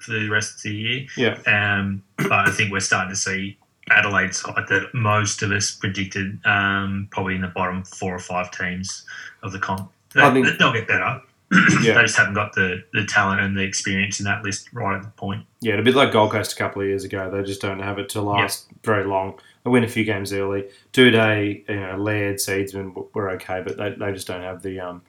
for 0.00 0.12
the 0.12 0.28
rest 0.28 0.56
of 0.56 0.62
the 0.64 0.74
year. 0.74 1.06
Yeah. 1.16 1.38
Um, 1.46 2.02
but 2.16 2.32
I 2.32 2.50
think 2.50 2.72
we're 2.72 2.80
starting 2.80 3.10
to 3.10 3.16
see 3.16 3.56
Adelaide 3.90 4.34
side 4.34 4.64
that 4.68 4.90
most 4.92 5.42
of 5.42 5.50
us 5.50 5.70
predicted 5.70 6.38
um, 6.44 7.08
probably 7.10 7.36
in 7.36 7.40
the 7.40 7.48
bottom 7.48 7.84
four 7.84 8.14
or 8.14 8.18
five 8.18 8.50
teams 8.50 9.04
of 9.42 9.52
the 9.52 9.58
comp. 9.58 9.90
They, 10.14 10.20
I 10.22 10.32
think- 10.32 10.58
they'll 10.58 10.72
get 10.72 10.88
better. 10.88 11.22
Yeah. 11.82 11.94
they 11.94 12.02
just 12.02 12.16
haven't 12.18 12.34
got 12.34 12.52
the, 12.54 12.84
the 12.92 13.06
talent 13.06 13.40
and 13.40 13.56
the 13.56 13.62
experience 13.62 14.20
in 14.20 14.24
that 14.26 14.42
list 14.44 14.68
right 14.74 14.96
at 14.96 15.02
the 15.02 15.08
point. 15.08 15.46
Yeah, 15.62 15.76
a 15.78 15.82
bit 15.82 15.94
like 15.94 16.12
Gold 16.12 16.32
Coast 16.32 16.52
a 16.52 16.56
couple 16.56 16.82
of 16.82 16.88
years 16.88 17.04
ago. 17.04 17.30
They 17.30 17.42
just 17.42 17.62
don't 17.62 17.78
have 17.80 17.98
it 17.98 18.10
to 18.10 18.20
last 18.20 18.66
very 18.84 19.04
long. 19.04 19.38
They 19.68 19.72
win 19.72 19.84
a 19.84 19.88
few 19.88 20.04
games 20.04 20.32
early. 20.32 20.64
Two 20.92 21.10
day, 21.10 21.62
you 21.68 21.76
know, 21.80 21.96
Laird, 21.98 22.36
Seedsman 22.36 23.06
were 23.12 23.28
okay, 23.32 23.62
but 23.62 23.76
they, 23.76 23.90
they 23.90 24.12
just 24.12 24.26
don't 24.26 24.40
have 24.40 24.62
the 24.62 24.80
um, 24.80 25.02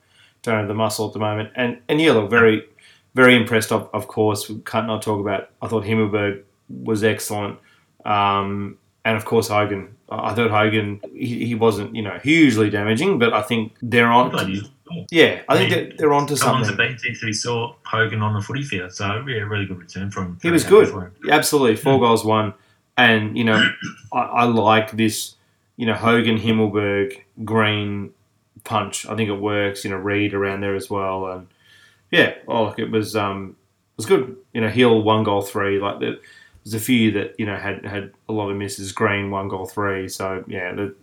don't 0.44 0.58
have 0.58 0.68
the 0.68 0.74
muscle 0.74 1.08
at 1.08 1.14
the 1.14 1.20
moment. 1.20 1.52
And 1.56 1.80
and 1.88 2.02
yeah, 2.02 2.12
look, 2.12 2.30
very 2.30 2.66
very 3.16 3.38
impressed. 3.38 3.72
Of, 3.72 3.90
of 3.94 4.08
course, 4.10 4.50
we 4.50 4.60
can't 4.66 4.86
not 4.86 5.02
talk 5.02 5.22
about. 5.22 5.50
I 5.62 5.70
thought 5.70 5.86
Himmelberg 5.86 6.42
was 6.68 7.06
excellent, 7.06 7.58
um, 8.04 8.78
and 9.06 9.16
of 9.16 9.24
course 9.24 9.48
Hogan. 9.48 9.96
I 10.10 10.32
I 10.32 10.34
thought 10.36 10.52
Hogan 10.52 11.00
he, 11.14 11.46
he 11.46 11.56
wasn't 11.56 11.96
you 11.96 12.02
know 12.02 12.20
hugely 12.22 12.70
damaging, 12.70 13.18
but 13.18 13.32
I 13.32 13.42
think 13.42 13.78
they're 13.82 14.12
on. 14.12 14.32
Bloody- 14.32 14.70
Yeah, 15.12 15.42
I 15.48 15.56
think 15.58 15.72
I 15.72 15.76
they're, 15.76 15.94
they're 15.98 16.14
onto 16.14 16.36
Someone's 16.36 16.68
something. 16.68 16.98
beat 17.02 17.18
he 17.22 17.32
saw 17.32 17.76
Hogan 17.86 18.22
on 18.22 18.34
the 18.34 18.42
footy 18.42 18.64
field. 18.64 18.92
So 18.92 19.24
yeah, 19.26 19.44
really 19.44 19.68
good 19.68 19.78
return 19.80 20.12
from. 20.12 20.38
He 20.42 20.52
was 20.52 20.66
good. 20.66 20.90
him. 20.90 21.14
Absolutely, 21.30 21.78
four 21.78 21.98
goals, 22.00 22.26
one. 22.26 22.54
And 23.06 23.38
you 23.38 23.44
know, 23.44 23.62
I, 24.14 24.20
I 24.20 24.44
like 24.46 24.92
this. 24.92 25.36
You 25.78 25.86
know, 25.86 25.94
Hogan, 25.94 26.38
Himmelberg, 26.38 27.22
Green 27.46 28.12
punch. 28.66 29.06
I 29.06 29.16
think 29.16 29.30
it 29.30 29.36
works. 29.40 29.84
You 29.86 29.92
know, 29.92 29.98
Reed 29.98 30.34
around 30.34 30.62
there 30.62 30.76
as 30.76 30.90
well, 30.90 31.28
and 31.28 31.48
yeah, 32.12 32.36
oh, 32.48 32.66
look, 32.66 32.80
it 32.80 32.92
was 32.92 33.16
um, 33.16 33.56
it 33.94 33.98
was 33.98 34.06
good. 34.06 34.36
You 34.54 34.62
know, 34.62 34.70
Hill 34.70 35.02
one 35.04 35.24
goal 35.24 35.42
three. 35.42 35.80
Like 35.80 36.00
there- 36.00 36.18
there's 36.66 36.74
a 36.74 36.80
few 36.86 37.12
that 37.12 37.36
you 37.40 37.46
know 37.46 37.56
had 37.56 37.86
had 37.86 38.12
a 38.28 38.34
lot 38.34 38.50
of 38.52 38.58
misses. 38.58 38.92
Green 38.92 39.32
one 39.32 39.48
goal 39.48 39.66
three. 39.66 40.10
So 40.10 40.44
yeah, 40.46 40.74
the, 40.74 40.94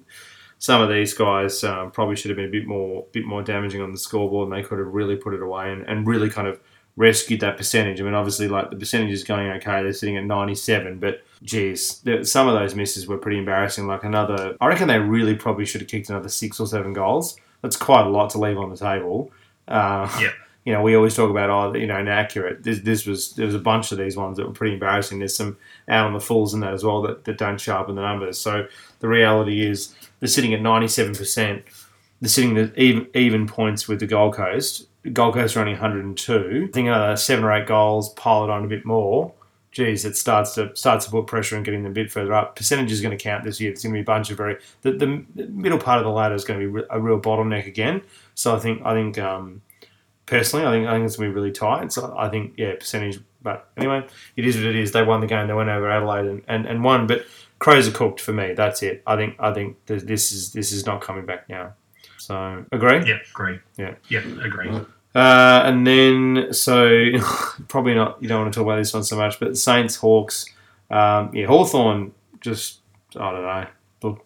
some 0.58 0.82
of 0.82 0.90
these 0.90 1.14
guys 1.14 1.64
um, 1.64 1.90
probably 1.90 2.14
should 2.14 2.28
have 2.28 2.36
been 2.36 2.48
a 2.48 2.50
bit 2.50 2.66
more 2.66 3.06
bit 3.10 3.24
more 3.24 3.42
damaging 3.42 3.80
on 3.80 3.90
the 3.90 3.98
scoreboard, 3.98 4.50
and 4.50 4.56
they 4.56 4.62
could 4.62 4.78
have 4.78 4.88
really 4.88 5.16
put 5.16 5.32
it 5.32 5.40
away 5.40 5.72
and, 5.72 5.82
and 5.88 6.06
really 6.06 6.28
kind 6.28 6.46
of 6.46 6.60
rescued 6.96 7.40
that 7.40 7.56
percentage. 7.56 8.00
I 8.00 8.04
mean, 8.04 8.12
obviously, 8.14 8.48
like 8.48 8.70
the 8.70 8.76
percentage 8.76 9.10
is 9.12 9.24
going 9.24 9.48
okay. 9.52 9.82
They're 9.82 9.94
sitting 9.94 10.18
at 10.18 10.24
97, 10.24 10.98
but 10.98 11.22
geez, 11.42 12.02
some 12.22 12.48
of 12.48 12.54
those 12.54 12.74
misses 12.74 13.06
were 13.06 13.18
pretty 13.18 13.38
embarrassing. 13.38 13.86
Like 13.86 14.04
another, 14.04 14.56
I 14.60 14.66
reckon 14.66 14.88
they 14.88 14.98
really 14.98 15.34
probably 15.34 15.66
should 15.66 15.80
have 15.80 15.88
kicked 15.88 16.08
another 16.08 16.28
six 16.28 16.60
or 16.60 16.66
seven 16.66 16.92
goals. 16.92 17.36
That's 17.62 17.76
quite 17.76 18.06
a 18.06 18.10
lot 18.10 18.30
to 18.30 18.38
leave 18.38 18.58
on 18.58 18.70
the 18.70 18.76
table. 18.76 19.30
Uh, 19.68 20.08
Yeah. 20.20 20.30
You 20.66 20.72
know, 20.72 20.82
we 20.82 20.96
always 20.96 21.14
talk 21.14 21.30
about 21.30 21.48
oh, 21.48 21.78
you 21.78 21.86
know, 21.86 21.96
inaccurate. 21.96 22.64
This, 22.64 22.80
this 22.80 23.06
was 23.06 23.34
there 23.34 23.46
was 23.46 23.54
a 23.54 23.60
bunch 23.60 23.92
of 23.92 23.98
these 23.98 24.16
ones 24.16 24.36
that 24.36 24.48
were 24.48 24.52
pretty 24.52 24.74
embarrassing. 24.74 25.20
There's 25.20 25.36
some 25.36 25.56
out 25.86 26.06
on 26.06 26.12
the 26.12 26.18
fools 26.18 26.54
in 26.54 26.60
that 26.60 26.74
as 26.74 26.82
well 26.82 27.02
that, 27.02 27.22
that 27.22 27.38
don't 27.38 27.60
sharpen 27.60 27.94
the 27.94 28.02
numbers. 28.02 28.36
So 28.36 28.66
the 28.98 29.06
reality 29.06 29.64
is 29.64 29.94
they're 30.18 30.26
sitting 30.28 30.54
at 30.54 30.60
97%. 30.60 31.62
They're 32.20 32.28
sitting 32.28 32.58
at 32.58 32.76
even, 32.76 33.06
even 33.14 33.46
points 33.46 33.86
with 33.86 34.00
the 34.00 34.08
Gold 34.08 34.34
Coast. 34.34 34.88
Gold 35.12 35.34
Coast 35.34 35.56
are 35.56 35.60
only 35.60 35.74
102. 35.74 36.66
I 36.68 36.72
think 36.72 36.88
another 36.88 37.16
seven 37.16 37.44
or 37.44 37.52
eight 37.52 37.68
goals, 37.68 38.08
pile 38.14 38.42
it 38.42 38.50
on 38.50 38.64
a 38.64 38.68
bit 38.68 38.84
more. 38.84 39.32
Geez, 39.76 40.06
it 40.06 40.16
starts 40.16 40.54
to 40.54 40.74
starts 40.74 41.04
to 41.04 41.10
put 41.10 41.26
pressure 41.26 41.54
on 41.54 41.62
getting 41.62 41.82
them 41.82 41.92
a 41.92 41.94
bit 41.94 42.10
further 42.10 42.32
up. 42.32 42.56
Percentage 42.56 42.90
is 42.90 43.02
going 43.02 43.14
to 43.14 43.22
count 43.22 43.44
this 43.44 43.60
year. 43.60 43.70
It's 43.70 43.82
going 43.82 43.92
to 43.92 43.98
be 43.98 44.00
a 44.00 44.04
bunch 44.06 44.30
of 44.30 44.38
very 44.38 44.56
the, 44.80 44.92
the 44.92 45.06
middle 45.48 45.78
part 45.78 45.98
of 45.98 46.04
the 46.06 46.10
ladder 46.10 46.34
is 46.34 46.46
going 46.46 46.58
to 46.58 46.72
be 46.72 46.86
a 46.88 46.98
real 46.98 47.20
bottleneck 47.20 47.66
again. 47.66 48.00
So 48.34 48.56
I 48.56 48.58
think 48.58 48.80
I 48.86 48.94
think 48.94 49.18
um, 49.18 49.60
personally 50.24 50.64
I 50.64 50.70
think 50.70 50.88
I 50.88 50.92
think 50.92 51.04
it's 51.04 51.16
going 51.16 51.28
to 51.28 51.34
be 51.34 51.38
really 51.38 51.52
tight. 51.52 51.92
So 51.92 52.14
I 52.16 52.30
think 52.30 52.54
yeah 52.56 52.74
percentage. 52.76 53.20
But 53.42 53.68
anyway, 53.76 54.06
it 54.34 54.46
is 54.46 54.56
what 54.56 54.64
it 54.64 54.76
is. 54.76 54.92
They 54.92 55.02
won 55.02 55.20
the 55.20 55.26
game. 55.26 55.46
They 55.46 55.52
went 55.52 55.68
over 55.68 55.90
Adelaide 55.90 56.24
and, 56.24 56.42
and, 56.48 56.64
and 56.64 56.82
won. 56.82 57.06
But 57.06 57.26
Crows 57.58 57.86
are 57.86 57.92
cooked 57.92 58.18
for 58.22 58.32
me. 58.32 58.54
That's 58.54 58.82
it. 58.82 59.02
I 59.06 59.16
think 59.16 59.36
I 59.38 59.52
think 59.52 59.76
this 59.84 60.32
is 60.32 60.54
this 60.54 60.72
is 60.72 60.86
not 60.86 61.02
coming 61.02 61.26
back 61.26 61.50
now. 61.50 61.74
So 62.16 62.64
agree. 62.72 63.06
Yeah, 63.06 63.18
agree. 63.30 63.58
Yeah. 63.76 63.96
yeah, 64.08 64.20
agree. 64.42 64.70
Uh, 65.16 65.62
and 65.64 65.86
then, 65.86 66.52
so 66.52 66.90
probably 67.68 67.94
not, 67.94 68.22
you 68.22 68.28
don't 68.28 68.42
want 68.42 68.52
to 68.52 68.58
talk 68.60 68.66
about 68.66 68.76
this 68.76 68.92
one 68.92 69.02
so 69.02 69.16
much, 69.16 69.40
but 69.40 69.56
Saints, 69.56 69.96
Hawks, 69.96 70.44
um, 70.90 71.30
yeah, 71.34 71.46
Hawthorn 71.46 72.12
just, 72.42 72.80
I 73.18 73.30
don't 73.32 73.42
know. 73.42 73.66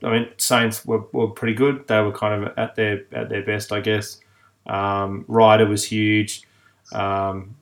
I 0.08 0.12
mean, 0.12 0.28
Saints 0.36 0.84
were, 0.84 1.04
were 1.12 1.28
pretty 1.28 1.54
good. 1.54 1.86
They 1.86 2.00
were 2.02 2.10
kind 2.10 2.42
of 2.44 2.58
at 2.58 2.74
their 2.74 3.04
at 3.12 3.28
their 3.28 3.42
best, 3.42 3.70
I 3.72 3.80
guess. 3.80 4.20
Um, 4.66 5.24
Ryder 5.28 5.66
was 5.66 5.84
huge. 5.84 6.42
Um, 6.92 7.54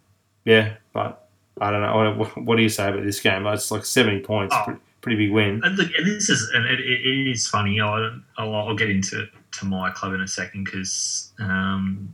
yeah, 0.46 0.76
but 0.94 1.28
I 1.60 1.70
don't 1.70 1.82
know. 1.82 2.14
What, 2.16 2.36
what 2.44 2.56
do 2.56 2.62
you 2.62 2.70
say 2.70 2.88
about 2.88 3.04
this 3.04 3.20
game? 3.20 3.46
It's 3.46 3.70
like 3.70 3.84
70 3.84 4.20
points, 4.20 4.54
Oh. 4.56 4.62
pretty, 4.64 4.80
pretty 5.02 5.16
big 5.26 5.32
win. 5.32 5.60
And 5.62 5.76
look, 5.76 5.90
this 6.02 6.30
is, 6.30 6.50
and 6.54 6.64
it, 6.64 6.80
it, 6.80 7.06
it 7.06 7.30
is 7.30 7.46
funny. 7.46 7.78
I'll, 7.78 8.20
I'll, 8.38 8.54
I'll 8.54 8.74
get 8.74 8.88
into 8.90 9.26
to 9.52 9.64
my 9.66 9.90
club 9.90 10.14
in 10.14 10.22
a 10.22 10.26
second 10.28 10.64
because, 10.64 11.32
um, 11.38 12.12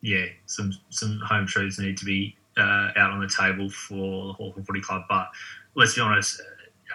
yeah, 0.00 0.26
some 0.46 0.72
some 0.90 1.20
home 1.24 1.46
truths 1.46 1.78
need 1.78 1.96
to 1.98 2.04
be 2.04 2.36
uh, 2.56 2.90
out 2.96 3.10
on 3.10 3.20
the 3.20 3.28
table 3.28 3.70
for 3.70 4.28
the 4.28 4.32
Hawthorn 4.32 4.64
Footy 4.64 4.80
Club. 4.80 5.02
But 5.08 5.28
let's 5.74 5.94
be 5.94 6.00
honest, 6.00 6.40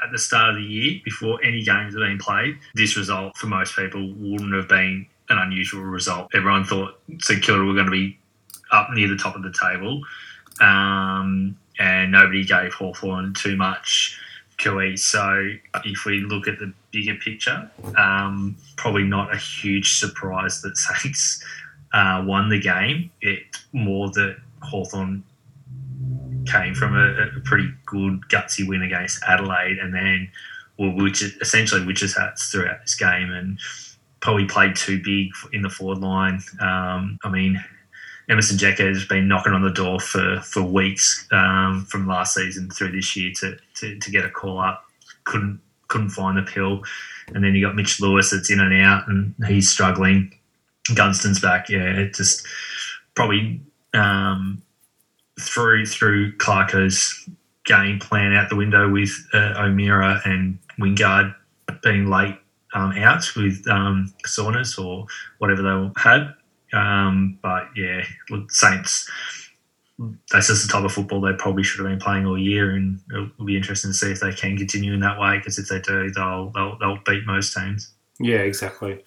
at 0.03 0.11
the 0.11 0.19
start 0.19 0.51
of 0.51 0.55
the 0.55 0.63
year, 0.63 1.01
before 1.03 1.39
any 1.43 1.63
games 1.63 1.93
have 1.93 2.01
been 2.01 2.17
played, 2.17 2.57
this 2.75 2.97
result 2.97 3.35
for 3.37 3.47
most 3.47 3.75
people 3.75 4.13
wouldn't 4.13 4.53
have 4.53 4.67
been 4.67 5.05
an 5.29 5.37
unusual 5.37 5.83
result. 5.83 6.29
Everyone 6.33 6.63
thought 6.63 6.99
St 7.19 7.41
Kilda 7.41 7.63
were 7.63 7.73
going 7.73 7.85
to 7.85 7.91
be 7.91 8.17
up 8.71 8.89
near 8.91 9.07
the 9.07 9.17
top 9.17 9.35
of 9.35 9.43
the 9.43 9.53
table, 9.53 10.01
um, 10.61 11.57
and 11.79 12.11
nobody 12.11 12.43
gave 12.43 12.73
Hawthorn 12.73 13.33
too 13.33 13.55
much 13.55 14.19
QE. 14.57 14.97
So 14.97 15.53
if 15.85 16.05
we 16.05 16.19
look 16.21 16.47
at 16.47 16.59
the 16.59 16.73
bigger 16.91 17.15
picture, 17.15 17.69
um, 17.97 18.55
probably 18.75 19.03
not 19.03 19.33
a 19.33 19.37
huge 19.37 19.97
surprise 19.99 20.61
that 20.61 20.77
Saints 20.77 21.43
uh, 21.93 22.23
won 22.25 22.49
the 22.49 22.59
game. 22.59 23.11
It's 23.21 23.65
more 23.71 24.09
that 24.11 24.37
Hawthorn 24.61 25.23
came 26.45 26.73
from 26.73 26.95
a, 26.95 27.37
a 27.37 27.39
pretty 27.45 27.69
good 27.85 28.21
gutsy 28.29 28.67
win 28.67 28.81
against 28.81 29.23
Adelaide, 29.27 29.77
and 29.77 29.93
then 29.93 30.29
well, 30.77 30.91
which 30.91 31.23
essentially 31.41 31.85
witches 31.85 32.17
hats 32.17 32.51
throughout 32.51 32.81
this 32.81 32.95
game, 32.95 33.31
and 33.31 33.59
probably 34.19 34.45
played 34.45 34.75
too 34.75 35.01
big 35.03 35.27
in 35.51 35.61
the 35.61 35.69
forward 35.69 35.99
line. 35.99 36.41
Um, 36.59 37.19
I 37.23 37.29
mean. 37.29 37.63
Emerson 38.29 38.57
Jeka 38.57 38.87
has 38.87 39.05
been 39.05 39.27
knocking 39.27 39.51
on 39.51 39.63
the 39.63 39.69
door 39.69 39.99
for, 39.99 40.39
for 40.39 40.61
weeks 40.61 41.27
um, 41.33 41.85
from 41.89 42.07
last 42.07 42.33
season 42.33 42.69
through 42.69 42.93
this 42.93 43.17
year 43.17 43.33
to, 43.35 43.57
to, 43.75 43.99
to 43.99 44.11
get 44.11 44.23
a 44.23 44.29
call 44.29 44.59
up. 44.59 44.85
Couldn't 45.25 45.59
couldn't 45.89 46.09
find 46.09 46.37
the 46.37 46.41
pill, 46.41 46.81
and 47.35 47.43
then 47.43 47.53
you 47.53 47.65
got 47.65 47.75
Mitch 47.75 48.01
Lewis 48.01 48.31
that's 48.31 48.49
in 48.49 48.59
and 48.59 48.73
out, 48.81 49.07
and 49.07 49.35
he's 49.45 49.69
struggling. 49.69 50.33
Gunston's 50.93 51.39
back, 51.39 51.69
yeah. 51.69 51.99
It 51.99 52.13
just 52.13 52.45
probably 53.15 53.61
um, 53.93 54.61
through 55.39 55.85
through 55.85 56.35
Clarko's 56.37 57.29
game 57.65 57.99
plan 57.99 58.33
out 58.33 58.49
the 58.49 58.55
window 58.55 58.89
with 58.89 59.11
uh, 59.33 59.53
O'Meara 59.57 60.21
and 60.25 60.59
Wingard 60.79 61.33
being 61.81 62.09
late 62.09 62.37
um, 62.73 62.91
out 62.93 63.23
with 63.35 63.65
um, 63.67 64.13
Saunas 64.25 64.83
or 64.83 65.05
whatever 65.37 65.61
they 65.61 66.01
had. 66.01 66.33
Um, 66.73 67.37
but 67.41 67.69
yeah, 67.75 68.03
Saints. 68.49 69.09
That's 70.31 70.47
just 70.47 70.65
the 70.65 70.73
type 70.73 70.83
of 70.83 70.91
football 70.91 71.21
they 71.21 71.33
probably 71.33 71.63
should 71.63 71.79
have 71.79 71.87
been 71.87 71.99
playing 71.99 72.25
all 72.25 72.37
year, 72.37 72.71
and 72.71 72.99
it'll 73.11 73.45
be 73.45 73.55
interesting 73.55 73.91
to 73.91 73.93
see 73.93 74.11
if 74.11 74.19
they 74.19 74.33
can 74.33 74.57
continue 74.57 74.91
in 74.91 74.99
that 75.01 75.19
way. 75.19 75.37
Because 75.37 75.59
if 75.59 75.69
they 75.69 75.79
do, 75.79 76.09
they'll 76.09 76.49
they'll, 76.49 76.77
they'll 76.79 76.99
beat 77.05 77.25
most 77.27 77.55
teams. 77.55 77.91
Yeah, 78.19 78.39
exactly. 78.39 79.03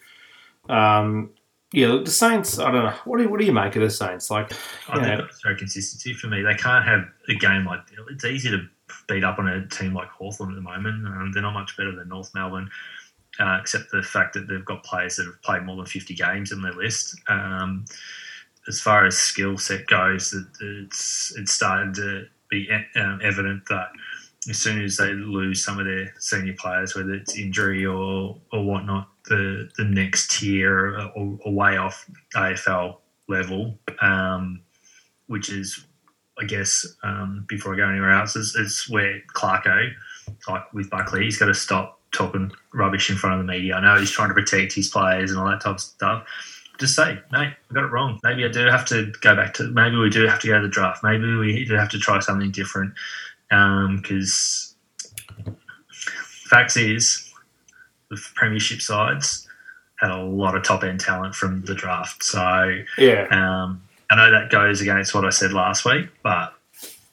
Um, 0.68 1.30
yeah, 1.76 1.88
look, 1.88 2.06
the 2.06 2.10
Saints. 2.10 2.58
I 2.58 2.70
don't 2.70 2.84
know. 2.86 2.94
What 3.04 3.18
do 3.18 3.28
what 3.28 3.38
do 3.38 3.44
you 3.44 3.52
make 3.52 3.76
of 3.76 3.82
the 3.82 3.90
Saints? 3.90 4.30
Like, 4.30 4.50
I 4.88 4.94
think 4.94 5.20
that's 5.20 5.44
no 5.44 5.54
consistency 5.54 6.14
for 6.14 6.26
me. 6.26 6.40
They 6.40 6.54
can't 6.54 6.86
have 6.86 7.04
a 7.28 7.34
game 7.34 7.66
like 7.66 7.80
it's 8.10 8.24
easy 8.24 8.48
to 8.48 8.66
beat 9.06 9.22
up 9.22 9.38
on 9.38 9.46
a 9.46 9.66
team 9.66 9.92
like 9.92 10.08
Hawthorn 10.08 10.52
at 10.52 10.54
the 10.54 10.62
moment. 10.62 11.06
Um, 11.06 11.32
they're 11.34 11.42
not 11.42 11.52
much 11.52 11.76
better 11.76 11.94
than 11.94 12.08
North 12.08 12.34
Melbourne, 12.34 12.70
uh, 13.38 13.58
except 13.60 13.90
the 13.90 14.02
fact 14.02 14.32
that 14.32 14.48
they've 14.48 14.64
got 14.64 14.84
players 14.84 15.16
that 15.16 15.26
have 15.26 15.42
played 15.42 15.64
more 15.64 15.76
than 15.76 15.84
fifty 15.84 16.14
games 16.14 16.50
in 16.50 16.62
their 16.62 16.72
list. 16.72 17.20
Um, 17.28 17.84
as 18.68 18.80
far 18.80 19.04
as 19.04 19.18
skill 19.18 19.58
set 19.58 19.86
goes, 19.86 20.32
it, 20.32 20.46
it's 20.62 21.36
it's 21.36 21.52
starting 21.52 21.92
to 21.92 22.24
be 22.48 22.70
e- 22.70 22.98
um, 22.98 23.20
evident 23.22 23.66
that 23.68 23.88
as 24.48 24.56
soon 24.56 24.82
as 24.82 24.96
they 24.96 25.12
lose 25.12 25.62
some 25.62 25.78
of 25.78 25.84
their 25.84 26.14
senior 26.20 26.54
players, 26.58 26.96
whether 26.96 27.12
it's 27.12 27.36
injury 27.36 27.84
or 27.84 28.38
or 28.50 28.64
whatnot, 28.64 29.10
the 29.28 29.68
the 29.76 29.84
next 29.84 30.38
tier 30.38 31.10
or, 31.14 31.38
way 31.46 31.76
off 31.76 32.06
AFL 32.34 32.98
level, 33.28 33.78
um, 34.00 34.60
which 35.26 35.50
is, 35.50 35.84
I 36.40 36.44
guess, 36.44 36.86
um, 37.02 37.44
before 37.48 37.74
I 37.74 37.76
go 37.76 37.88
anywhere 37.88 38.12
else, 38.12 38.36
is, 38.36 38.54
is 38.54 38.86
where 38.88 39.20
Clarko, 39.34 39.90
like 40.48 40.72
with 40.72 40.90
Buckley, 40.90 41.24
he's 41.24 41.38
got 41.38 41.46
to 41.46 41.54
stop 41.54 42.00
talking 42.12 42.50
rubbish 42.72 43.10
in 43.10 43.16
front 43.16 43.40
of 43.40 43.46
the 43.46 43.52
media. 43.52 43.74
I 43.74 43.80
know 43.80 43.98
he's 43.98 44.10
trying 44.10 44.28
to 44.28 44.34
protect 44.34 44.72
his 44.72 44.88
players 44.88 45.30
and 45.30 45.40
all 45.40 45.46
that 45.46 45.60
type 45.60 45.74
of 45.74 45.80
stuff. 45.80 46.26
Just 46.78 46.94
say, 46.94 47.18
mate, 47.32 47.54
I 47.70 47.74
got 47.74 47.84
it 47.84 47.90
wrong. 47.90 48.20
Maybe 48.22 48.44
I 48.44 48.48
do 48.48 48.66
have 48.66 48.84
to 48.86 49.12
go 49.22 49.34
back 49.34 49.54
to. 49.54 49.64
Maybe 49.70 49.96
we 49.96 50.10
do 50.10 50.26
have 50.26 50.40
to 50.40 50.46
go 50.46 50.56
to 50.56 50.62
the 50.62 50.68
draft. 50.68 51.02
Maybe 51.02 51.34
we 51.34 51.64
do 51.64 51.74
have 51.74 51.88
to 51.90 51.98
try 51.98 52.20
something 52.20 52.50
different. 52.50 52.92
Because 53.48 54.74
facts 56.48 56.76
is, 56.76 57.25
the 58.10 58.20
premiership 58.34 58.80
sides 58.80 59.48
had 59.96 60.10
a 60.10 60.22
lot 60.22 60.56
of 60.56 60.62
top 60.62 60.84
end 60.84 61.00
talent 61.00 61.34
from 61.34 61.62
the 61.62 61.74
draft. 61.74 62.22
So 62.22 62.82
yeah, 62.98 63.26
um, 63.30 63.82
I 64.10 64.16
know 64.16 64.30
that 64.30 64.50
goes 64.50 64.80
against 64.80 65.14
what 65.14 65.24
I 65.24 65.30
said 65.30 65.52
last 65.52 65.84
week, 65.84 66.08
but 66.22 66.54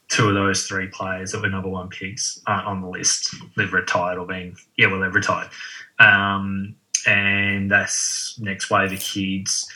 two 0.10 0.28
of 0.28 0.36
those 0.36 0.68
three 0.68 0.88
players 0.88 1.32
that 1.32 1.42
were 1.42 1.50
number 1.50 1.70
one 1.70 1.90
picks 1.90 2.40
aren't 2.46 2.68
on 2.68 2.82
the 2.82 2.88
list. 2.88 3.34
They've 3.58 3.74
retired 3.74 4.20
or 4.20 4.28
been, 4.28 4.56
yeah, 4.78 4.88
well, 4.88 5.00
they've 5.00 5.14
retired. 5.14 5.50
Um, 6.00 6.76
and 7.08 7.72
that's 7.72 8.38
next 8.40 8.70
wave 8.70 8.92
of 8.92 9.00
kids. 9.00 9.68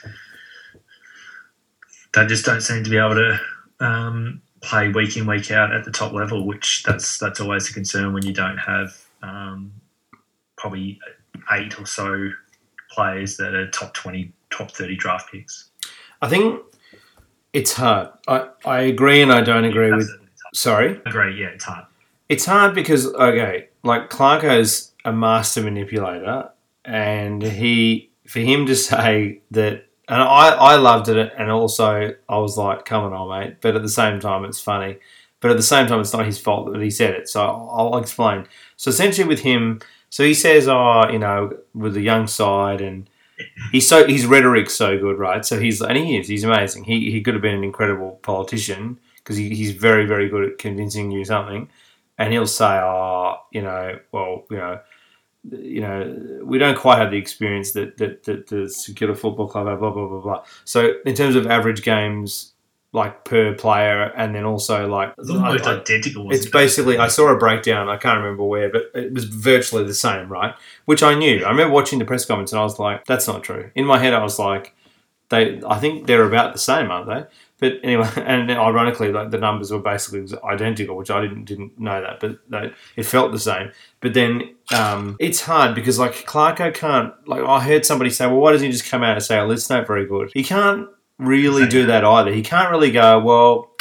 They 2.14 2.26
just 2.28 2.46
don't 2.46 2.62
seem 2.62 2.84
to 2.84 2.90
be 2.90 2.98
able 2.98 3.16
to 3.16 3.40
um, 3.80 4.42
play 4.62 4.90
week 4.90 5.18
in, 5.18 5.26
week 5.26 5.50
out 5.50 5.74
at 5.74 5.86
the 5.86 5.92
top 5.92 6.14
level, 6.14 6.46
which 6.46 6.84
that's 6.84 7.18
that's 7.18 7.40
always 7.40 7.70
a 7.70 7.74
concern 7.74 8.14
when 8.14 8.26
you 8.26 8.34
don't 8.34 8.58
have 8.58 8.96
um, 9.24 9.72
probably 10.58 11.00
eight 11.52 11.80
or 11.80 11.86
so 11.86 12.30
players 12.92 13.38
that 13.38 13.54
are 13.54 13.70
top 13.72 13.94
20, 13.94 14.32
top 14.50 14.72
30 14.72 14.96
draft 14.96 15.32
picks. 15.32 15.70
I 16.22 16.28
think 16.30 16.62
it's 17.54 17.74
hard. 17.74 18.10
I, 18.28 18.50
I 18.66 18.82
agree 18.82 19.22
and 19.22 19.32
I 19.32 19.42
don't 19.42 19.66
agree 19.66 19.92
with. 19.92 20.02
Absolutely. 20.02 20.28
Sorry, 20.54 21.02
Agree, 21.06 21.40
yeah, 21.42 21.48
it's 21.48 21.66
hard. 21.66 21.86
it's 22.30 22.46
hard 22.46 22.74
because 22.74 23.06
okay, 23.14 23.68
like 23.84 24.10
Clarko's 24.10 24.94
a 25.06 25.12
master 25.12 25.62
manipulator, 25.62 26.50
and 26.86 27.44
he 27.44 28.10
for 28.28 28.40
him 28.40 28.66
to 28.66 28.76
say 28.76 29.42
that, 29.52 29.86
and 30.08 30.22
I 30.22 30.50
I 30.50 30.76
loved 30.78 31.10
it, 31.10 31.34
and 31.38 31.52
also 31.52 32.14
I 32.30 32.38
was 32.38 32.58
like, 32.58 32.86
come 32.86 33.12
on, 33.12 33.40
mate. 33.40 33.58
But 33.62 33.76
at 33.76 33.82
the 33.84 33.90
same 33.90 34.20
time, 34.22 34.46
it's 34.46 34.60
funny. 34.60 34.98
But 35.42 35.52
at 35.52 35.58
the 35.58 35.64
same 35.64 35.86
time, 35.86 36.00
it's 36.00 36.14
not 36.14 36.26
his 36.26 36.40
fault 36.40 36.72
that 36.72 36.82
he 36.82 36.90
said 36.90 37.14
it. 37.14 37.30
So 37.30 37.42
I'll 37.46 37.98
explain. 37.98 38.48
So 38.78 38.90
essentially, 38.90 39.28
with 39.28 39.42
him, 39.42 39.82
so 40.18 40.24
he 40.24 40.34
says, 40.34 40.68
oh, 40.68 41.08
you 41.12 41.20
know, 41.20 41.56
with 41.76 41.94
the 41.94 42.02
young 42.02 42.26
side 42.26 42.82
and. 42.82 43.08
He's 43.72 43.88
so 43.88 44.08
his 44.08 44.26
rhetoric's 44.26 44.74
so 44.74 44.98
good, 44.98 45.20
right? 45.20 45.46
So 45.46 45.60
he's 45.60 45.80
and 45.80 45.96
he 45.96 46.18
is 46.18 46.28
he's 46.28 46.44
amazing. 46.44 46.86
He 46.86 47.12
he 47.12 47.22
could 47.22 47.36
have 47.36 47.44
been 47.44 47.54
an 47.54 47.64
incredible 47.64 48.20
politician 48.24 49.00
because 49.18 49.38
he, 49.38 49.54
he's 49.54 49.74
very 49.74 50.08
very 50.08 50.28
good 50.28 50.44
at 50.50 50.58
convincing 50.58 51.12
you 51.12 51.24
something 51.24 51.70
and 52.18 52.34
he'll 52.34 52.48
say, 52.48 52.66
"Oh, 52.66 53.36
you 53.52 53.62
know, 53.62 54.00
well, 54.12 54.46
you 54.50 54.58
know, 54.58 54.80
you 55.52 55.82
know, 55.82 56.42
we 56.44 56.58
don't 56.58 56.80
quite 56.80 56.98
have 56.98 57.12
the 57.12 57.18
experience 57.18 57.74
that 57.74 57.98
that, 57.98 58.24
that 58.24 58.48
the 58.48 58.68
St 58.68 58.98
Kilda 58.98 59.14
Football 59.14 59.48
Club 59.48 59.68
have." 59.68 59.82
Blah 59.82 59.92
blah 59.92 60.08
blah 60.08 60.22
blah. 60.22 60.44
So 60.66 60.94
in 61.06 61.14
terms 61.14 61.36
of 61.36 61.46
average 61.46 61.84
games, 61.84 62.54
like 62.94 63.26
per 63.26 63.54
player, 63.54 64.12
and 64.16 64.34
then 64.34 64.46
also 64.46 64.88
like 64.88 65.14
It's 65.18 65.30
almost 65.30 65.66
I- 65.68 65.76
identical. 65.76 66.32
it's 66.32 66.46
it? 66.46 66.52
basically 66.54 66.98
I 66.98 67.08
saw 67.10 67.28
a 67.28 67.38
breakdown. 67.38 67.90
I 67.90 67.98
can't 67.98 68.18
remember 68.18 68.44
where, 68.44 68.70
but 68.70 68.84
it 68.96 69.14
was 69.14 69.26
virtually 69.26 69.84
the 69.84 69.94
same, 69.94 70.30
right? 70.30 70.54
Which 70.86 71.04
I 71.04 71.14
knew. 71.14 71.44
I 71.46 71.50
remember 71.50 71.74
watching 71.74 72.00
the 72.00 72.06
press 72.06 72.26
conference, 72.26 72.52
and 72.54 72.60
I 72.60 72.64
was 72.64 72.80
like, 72.80 73.06
"That's 73.06 73.28
not 73.28 73.44
true." 73.44 73.70
In 73.76 73.86
my 73.86 73.98
head, 74.00 74.14
I 74.14 74.24
was 74.24 74.40
like, 74.40 74.74
"They, 75.30 75.62
I 75.68 75.80
think 75.80 76.08
they're 76.08 76.24
about 76.24 76.54
the 76.54 76.60
same, 76.60 76.90
aren't 76.90 77.08
they?" 77.08 77.26
But 77.60 77.80
anyway, 77.84 78.08
and 78.18 78.50
ironically, 78.52 79.12
like 79.12 79.32
the 79.32 79.38
numbers 79.40 79.72
were 79.72 79.80
basically 79.80 80.26
identical, 80.44 80.96
which 80.96 81.12
I 81.12 81.22
didn't 81.22 81.46
didn't 81.46 81.78
know 81.80 82.02
that, 82.02 82.20
but 82.22 82.40
they, 82.50 82.72
it 82.96 83.04
felt 83.06 83.32
the 83.32 83.40
same. 83.40 83.72
But 84.00 84.14
then 84.14 84.56
um, 84.74 85.18
it's 85.20 85.42
hard 85.42 85.76
because 85.76 86.00
like 86.00 86.14
Clarko 86.26 86.74
can't. 86.74 87.14
Like 87.28 87.44
I 87.44 87.60
heard 87.62 87.86
somebody 87.86 88.12
say, 88.12 88.28
"Well, 88.28 88.38
why 88.38 88.54
doesn't 88.54 88.66
he 88.66 88.72
just 88.72 88.90
come 88.90 89.04
out 89.04 89.16
and 89.18 89.24
say, 89.24 89.38
oh, 89.40 89.50
it's 89.52 89.70
not 89.70 89.86
very 89.88 90.06
good?" 90.08 90.32
He 90.34 90.44
can't 90.44 90.88
really 91.20 91.68
do 91.68 91.86
that 91.88 92.04
either. 92.04 92.32
He 92.34 92.42
can't 92.44 92.72
really 92.72 92.92
go, 92.92 93.20
"Well, 93.20 93.72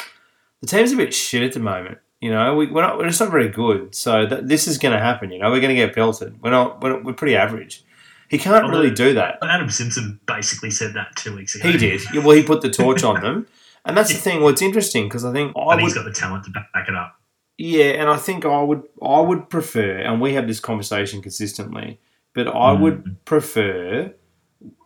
the 0.61 0.67
team's 0.67 0.93
a 0.93 0.97
bit 0.97 1.13
shit 1.15 1.43
at 1.43 1.53
the 1.53 1.61
moment." 1.61 1.99
You 2.21 2.31
know, 2.31 2.55
we, 2.57 2.67
we're 2.67 2.83
not. 2.83 2.99
We're 2.99 3.07
just 3.09 3.21
not 3.21 3.31
very 3.31 3.49
good. 3.49 3.95
So 3.95 4.27
that, 4.27 4.49
this 4.49 4.67
is 4.67 4.79
going 4.79 4.93
to 4.97 5.03
happen. 5.03 5.31
You 5.31 5.39
know, 5.39 5.51
we're 5.51 5.61
going 5.61 5.75
to 5.75 5.81
get 5.87 5.95
pelted. 5.95 6.41
We're 6.43 6.51
not. 6.51 6.83
We're, 6.83 7.03
we're 7.03 7.13
pretty 7.13 7.37
average. 7.37 7.85
He 8.29 8.39
can't 8.39 8.65
Well, 8.65 8.73
really 8.73 8.91
do 8.91 9.15
that. 9.15 9.39
Adam 9.43 9.71
Simpson 9.71 10.19
basically 10.27 10.71
said 10.73 10.95
that 10.95 11.15
two 11.15 11.37
weeks 11.37 11.55
ago. 11.55 11.71
He 11.71 11.79
did. 11.79 12.01
Yeah, 12.13 12.25
Well, 12.25 12.37
he 12.37 12.43
put 12.43 12.61
the 12.63 12.71
torch 12.71 13.05
on 13.05 13.21
them. 13.21 13.47
And 13.85 13.97
that's 13.97 14.13
the 14.13 14.19
thing. 14.27 14.41
Well, 14.41 14.49
it's 14.49 14.63
interesting 14.63 15.05
because 15.05 15.25
I 15.25 15.33
think 15.33 15.53
I, 15.57 15.61
I 15.61 15.77
think 15.77 15.83
would, 15.83 15.83
he's 15.83 15.95
got 15.95 16.05
the 16.07 16.11
talent 16.13 16.45
to 16.47 16.51
back 16.51 16.89
it 16.89 16.95
up. 16.97 17.21
yeah, 17.57 17.85
and 18.01 18.11
I 18.11 18.17
think 18.17 18.45
I 18.45 18.61
would, 18.63 18.83
I 19.01 19.21
would 19.21 19.49
prefer, 19.49 19.99
and 19.99 20.21
we 20.21 20.35
have 20.35 20.49
this 20.49 20.59
conversation 20.59 21.23
consistently, 21.23 22.01
but 22.35 22.49
I 22.49 22.75
Mm. 22.75 22.81
would 22.81 23.25
prefer 23.25 24.13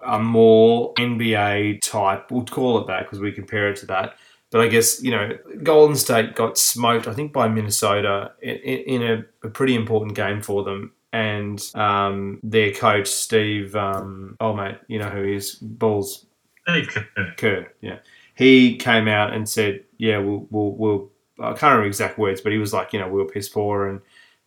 a 0.04 0.18
more 0.18 0.94
NBA 0.94 1.80
type. 1.82 2.30
We'll 2.30 2.44
call 2.44 2.78
it 2.78 2.86
that 2.86 3.04
because 3.04 3.20
we 3.20 3.32
compare 3.32 3.70
it 3.70 3.76
to 3.76 3.86
that. 3.86 4.16
But 4.50 4.62
I 4.62 4.68
guess 4.68 5.02
you 5.02 5.10
know, 5.10 5.38
Golden 5.62 5.96
State 5.96 6.34
got 6.34 6.58
smoked. 6.58 7.06
I 7.06 7.14
think 7.14 7.32
by 7.32 7.48
Minnesota 7.48 8.32
in, 8.42 8.56
in 8.56 9.02
a, 9.02 9.46
a 9.46 9.50
pretty 9.50 9.74
important 9.74 10.14
game 10.14 10.42
for 10.42 10.64
them. 10.64 10.92
And 11.12 11.60
um, 11.74 12.38
their 12.44 12.72
coach 12.72 13.08
Steve, 13.08 13.74
um, 13.74 14.36
oh 14.40 14.54
mate, 14.54 14.78
you 14.86 14.98
know 14.98 15.08
who 15.08 15.22
he 15.22 15.34
is, 15.34 15.56
Bulls 15.56 16.26
Steve 16.68 16.88
Kerr. 16.88 17.34
Kerr, 17.36 17.72
yeah. 17.80 17.98
He 18.34 18.76
came 18.76 19.08
out 19.08 19.34
and 19.34 19.48
said, 19.48 19.84
"Yeah, 19.98 20.18
we'll, 20.18 20.46
we'll, 20.50 20.72
we'll." 20.72 21.10
I 21.40 21.50
can't 21.50 21.62
remember 21.62 21.86
exact 21.86 22.18
words, 22.18 22.40
but 22.40 22.52
he 22.52 22.58
was 22.58 22.72
like, 22.72 22.92
"You 22.92 23.00
know, 23.00 23.08
we 23.08 23.22
were 23.22 23.28
piss 23.28 23.48
poor, 23.48 23.88
and 23.88 24.00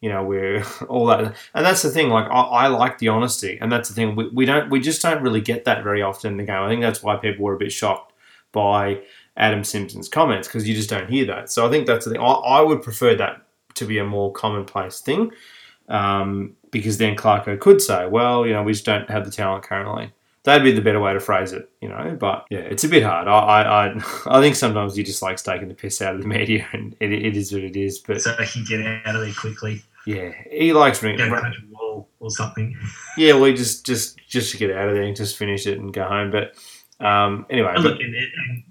you 0.03 0.09
know, 0.09 0.21
we're 0.21 0.65
all 0.89 1.05
that." 1.07 1.33
And 1.53 1.65
that's 1.65 1.81
the 1.81 1.89
thing. 1.89 2.09
Like, 2.09 2.25
I, 2.25 2.41
I 2.41 2.67
like 2.67 2.97
the 2.97 3.07
honesty, 3.07 3.57
and 3.61 3.71
that's 3.71 3.87
the 3.87 3.95
thing. 3.95 4.17
We, 4.17 4.27
we 4.29 4.45
don't, 4.45 4.69
we 4.69 4.81
just 4.81 5.01
don't 5.01 5.23
really 5.23 5.39
get 5.39 5.63
that 5.63 5.81
very 5.81 6.01
often 6.01 6.33
in 6.33 6.37
the 6.37 6.43
game. 6.43 6.61
I 6.61 6.67
think 6.67 6.81
that's 6.81 7.01
why 7.01 7.15
people 7.15 7.45
were 7.45 7.55
a 7.55 7.57
bit 7.57 7.71
shocked 7.71 8.11
by 8.51 9.01
Adam 9.37 9.63
Simpson's 9.63 10.09
comments 10.09 10.47
because 10.47 10.67
you 10.67 10.75
just 10.75 10.89
don't 10.89 11.09
hear 11.09 11.25
that. 11.27 11.49
So 11.49 11.65
I 11.65 11.71
think 11.71 11.87
that's 11.87 12.03
the 12.03 12.11
thing. 12.11 12.19
I, 12.19 12.25
I 12.25 12.61
would 12.61 12.83
prefer 12.83 13.15
that 13.15 13.41
to 13.75 13.85
be 13.85 13.97
a 13.97 14.03
more 14.03 14.31
commonplace 14.33 14.99
thing, 14.99 15.31
um, 15.87 16.55
because 16.69 16.97
then 16.97 17.15
Clarko 17.15 17.57
could 17.57 17.81
say, 17.81 18.05
"Well, 18.05 18.45
you 18.45 18.51
know, 18.51 18.63
we 18.63 18.73
just 18.73 18.85
don't 18.85 19.09
have 19.09 19.23
the 19.23 19.31
talent 19.31 19.63
currently." 19.63 20.11
That'd 20.43 20.65
be 20.65 20.73
the 20.73 20.81
better 20.81 20.99
way 20.99 21.13
to 21.13 21.21
phrase 21.21 21.53
it, 21.53 21.69
you 21.79 21.87
know. 21.87 22.17
But 22.19 22.45
yeah, 22.49 22.59
it's 22.59 22.83
a 22.83 22.89
bit 22.89 23.01
hard. 23.01 23.29
I, 23.29 23.63
I, 23.63 24.01
I, 24.25 24.41
think 24.41 24.57
sometimes 24.57 24.97
you 24.97 25.03
just 25.05 25.21
like 25.21 25.41
taking 25.41 25.69
the 25.69 25.73
piss 25.73 26.01
out 26.01 26.15
of 26.15 26.21
the 26.21 26.27
media, 26.27 26.67
and 26.73 26.95
it, 26.99 27.13
it 27.13 27.37
is 27.37 27.53
what 27.53 27.63
it 27.63 27.77
is. 27.77 27.99
But 27.99 28.21
So 28.21 28.35
he 28.35 28.65
can 28.65 28.65
get 28.65 29.05
out 29.05 29.15
of 29.15 29.21
there 29.21 29.33
quickly. 29.33 29.81
Yeah, 30.05 30.31
he 30.51 30.73
likes 30.73 31.01
ring. 31.03 31.17
Go 31.17 31.29
punch 31.29 31.55
a 31.57 31.73
wall 31.73 32.09
or 32.19 32.29
something. 32.29 32.75
Yeah, 33.17 33.33
well, 33.33 33.45
he 33.45 33.53
just 33.53 33.85
just 33.85 34.17
just 34.27 34.51
to 34.51 34.57
get 34.57 34.71
out 34.71 34.89
of 34.89 34.95
there 34.95 35.03
and 35.03 35.15
just 35.15 35.37
finish 35.37 35.67
it 35.67 35.77
and 35.77 35.93
go 35.93 36.03
home. 36.03 36.31
But 36.31 36.55
um, 37.05 37.45
anyway, 37.49 37.73
And 37.75 37.83
but, 37.83 37.91
look, 37.93 37.99
and, 38.01 38.63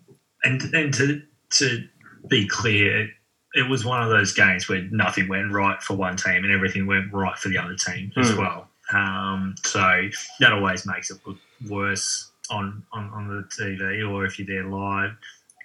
and, 0.42 0.74
and, 0.74 0.94
to, 0.94 1.22
to 1.50 1.88
be 2.26 2.48
clear, 2.48 3.08
it, 3.54 3.68
was 3.70 3.84
one 3.84 4.02
of 4.02 4.08
those 4.10 4.32
games 4.32 4.68
where 4.68 4.82
nothing 4.90 5.28
went 5.28 5.52
right 5.52 5.80
for 5.80 5.94
one 5.94 6.16
team 6.16 6.42
and 6.44 6.52
everything 6.52 6.86
went 6.86 7.12
right 7.12 7.38
for 7.38 7.50
the 7.50 7.58
other 7.58 7.76
team 7.76 8.10
as 8.16 8.30
Hmm. 8.32 8.38
well. 8.38 8.68
Um, 8.92 9.54
so 9.62 10.08
that 10.40 10.52
always 10.52 10.84
makes 10.86 11.10
it 11.12 11.18
look 11.24 11.38
worse 11.68 12.30
on, 12.50 12.82
on, 12.92 13.08
on 13.10 13.28
the 13.28 13.44
TV 13.62 14.08
or 14.10 14.24
if 14.26 14.38
you're 14.40 14.46
there 14.46 14.68
live, 14.68 15.12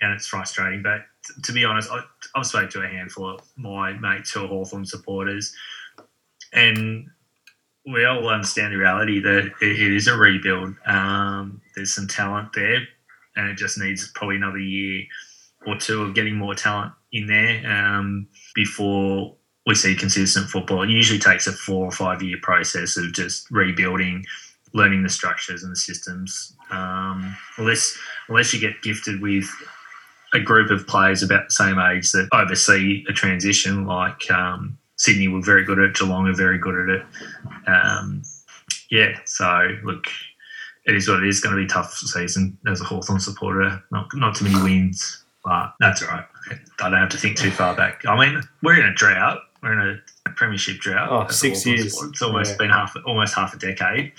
and 0.01 0.13
it's 0.13 0.27
frustrating. 0.27 0.83
But 0.83 1.01
to 1.43 1.51
be 1.51 1.65
honest, 1.65 1.89
I, 1.91 2.01
I've 2.35 2.45
spoken 2.45 2.69
to 2.69 2.81
a 2.83 2.87
handful 2.87 3.35
of 3.35 3.41
my 3.55 3.93
mates 3.93 4.31
who 4.31 4.43
are 4.43 4.47
Hawthorn 4.47 4.85
supporters, 4.85 5.53
and 6.53 7.07
we 7.85 8.05
all 8.05 8.27
understand 8.27 8.73
the 8.73 8.77
reality 8.77 9.19
that 9.21 9.51
it, 9.61 9.79
it 9.79 9.93
is 9.93 10.07
a 10.07 10.15
rebuild. 10.15 10.75
Um, 10.85 11.61
there's 11.75 11.93
some 11.93 12.07
talent 12.07 12.49
there, 12.53 12.79
and 13.35 13.49
it 13.49 13.55
just 13.55 13.77
needs 13.77 14.11
probably 14.13 14.35
another 14.35 14.59
year 14.59 15.03
or 15.65 15.77
two 15.77 16.03
of 16.03 16.13
getting 16.13 16.35
more 16.35 16.55
talent 16.55 16.93
in 17.11 17.27
there 17.27 17.65
um, 17.71 18.27
before 18.55 19.35
we 19.65 19.75
see 19.75 19.95
consistent 19.95 20.49
football. 20.49 20.83
It 20.83 20.89
usually 20.89 21.19
takes 21.19 21.47
a 21.47 21.51
four 21.51 21.85
or 21.85 21.91
five 21.91 22.21
year 22.21 22.37
process 22.41 22.97
of 22.97 23.13
just 23.13 23.49
rebuilding, 23.51 24.25
learning 24.73 25.03
the 25.03 25.09
structures 25.09 25.63
and 25.63 25.71
the 25.71 25.77
systems. 25.77 26.55
Um, 26.71 27.35
unless 27.57 27.97
unless 28.29 28.53
you 28.53 28.59
get 28.59 28.81
gifted 28.81 29.21
with 29.21 29.49
a 30.33 30.39
group 30.39 30.71
of 30.71 30.85
players 30.87 31.23
about 31.23 31.47
the 31.47 31.53
same 31.53 31.79
age 31.79 32.11
that 32.11 32.27
oversee 32.33 33.05
a 33.07 33.13
transition, 33.13 33.85
like 33.85 34.29
um, 34.31 34.77
Sydney 34.97 35.27
were 35.27 35.41
very 35.41 35.63
good 35.63 35.79
at 35.79 35.85
it, 35.85 35.95
Geelong 35.95 36.27
are 36.27 36.33
very 36.35 36.57
good 36.57 36.89
at 36.89 36.95
it. 36.95 37.05
Um, 37.67 38.23
yeah, 38.89 39.17
so 39.25 39.69
look, 39.83 40.05
it 40.85 40.95
is 40.95 41.07
what 41.09 41.23
it 41.23 41.27
is. 41.27 41.39
Going 41.39 41.55
to 41.55 41.59
be 41.61 41.65
a 41.65 41.69
tough 41.69 41.93
season 41.93 42.57
as 42.67 42.81
a 42.81 42.83
Hawthorn 42.83 43.19
supporter. 43.19 43.81
Not 43.91 44.07
not 44.13 44.35
too 44.35 44.45
many 44.45 44.61
wins, 44.63 45.23
but 45.43 45.73
that's 45.79 46.01
all 46.01 46.09
right. 46.09 46.25
I 46.79 46.89
don't 46.89 46.99
have 46.99 47.09
to 47.09 47.17
think 47.17 47.37
too 47.37 47.51
far 47.51 47.75
back. 47.75 48.05
I 48.07 48.17
mean, 48.17 48.41
we're 48.63 48.79
in 48.79 48.85
a 48.85 48.93
drought. 48.93 49.39
We're 49.61 49.73
in 49.73 49.99
a 50.25 50.29
premiership 50.31 50.77
drought. 50.79 51.09
Oh, 51.11 51.31
six 51.31 51.65
years. 51.65 52.01
It's 52.01 52.21
almost 52.21 52.51
Yeah. 52.51 52.57
been 52.57 52.69
half, 52.69 52.95
almost 53.05 53.33
half 53.33 53.53
a 53.53 53.57
decade. 53.57 54.13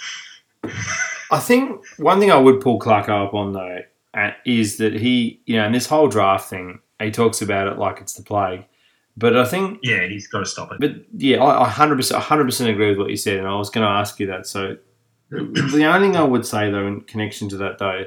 I 1.30 1.38
think 1.38 1.82
one 1.98 2.18
thing 2.20 2.30
I 2.30 2.36
would 2.36 2.60
pull 2.60 2.78
Clark 2.78 3.08
up 3.08 3.32
on 3.34 3.52
though 3.52 3.82
is 4.44 4.78
that 4.78 4.94
he, 4.94 5.40
you 5.46 5.56
know, 5.56 5.66
in 5.66 5.72
this 5.72 5.86
whole 5.86 6.08
draft 6.08 6.48
thing, 6.48 6.80
he 7.00 7.10
talks 7.10 7.42
about 7.42 7.68
it 7.68 7.78
like 7.78 8.00
it's 8.00 8.14
the 8.14 8.22
plague. 8.22 8.64
But 9.16 9.36
I 9.36 9.44
think 9.44 9.80
Yeah, 9.82 10.06
he's 10.06 10.28
got 10.28 10.40
to 10.40 10.46
stop 10.46 10.70
it. 10.72 10.80
But 10.80 10.92
yeah, 11.20 11.42
I 11.42 11.64
I 11.64 11.68
hundred 11.68 11.96
percent, 11.96 12.22
hundred 12.22 12.44
percent 12.44 12.70
agree 12.70 12.90
with 12.90 12.98
what 12.98 13.10
you 13.10 13.16
said, 13.16 13.38
and 13.38 13.48
I 13.48 13.56
was 13.56 13.70
going 13.70 13.84
to 13.84 13.90
ask 13.90 14.18
you 14.20 14.26
that. 14.28 14.46
So 14.46 14.76
the 15.30 15.84
only 15.84 16.08
thing 16.08 16.16
I 16.16 16.22
would 16.22 16.46
say 16.46 16.70
though, 16.70 16.86
in 16.86 17.00
connection 17.02 17.48
to 17.50 17.56
that 17.58 17.78
though, 17.78 18.04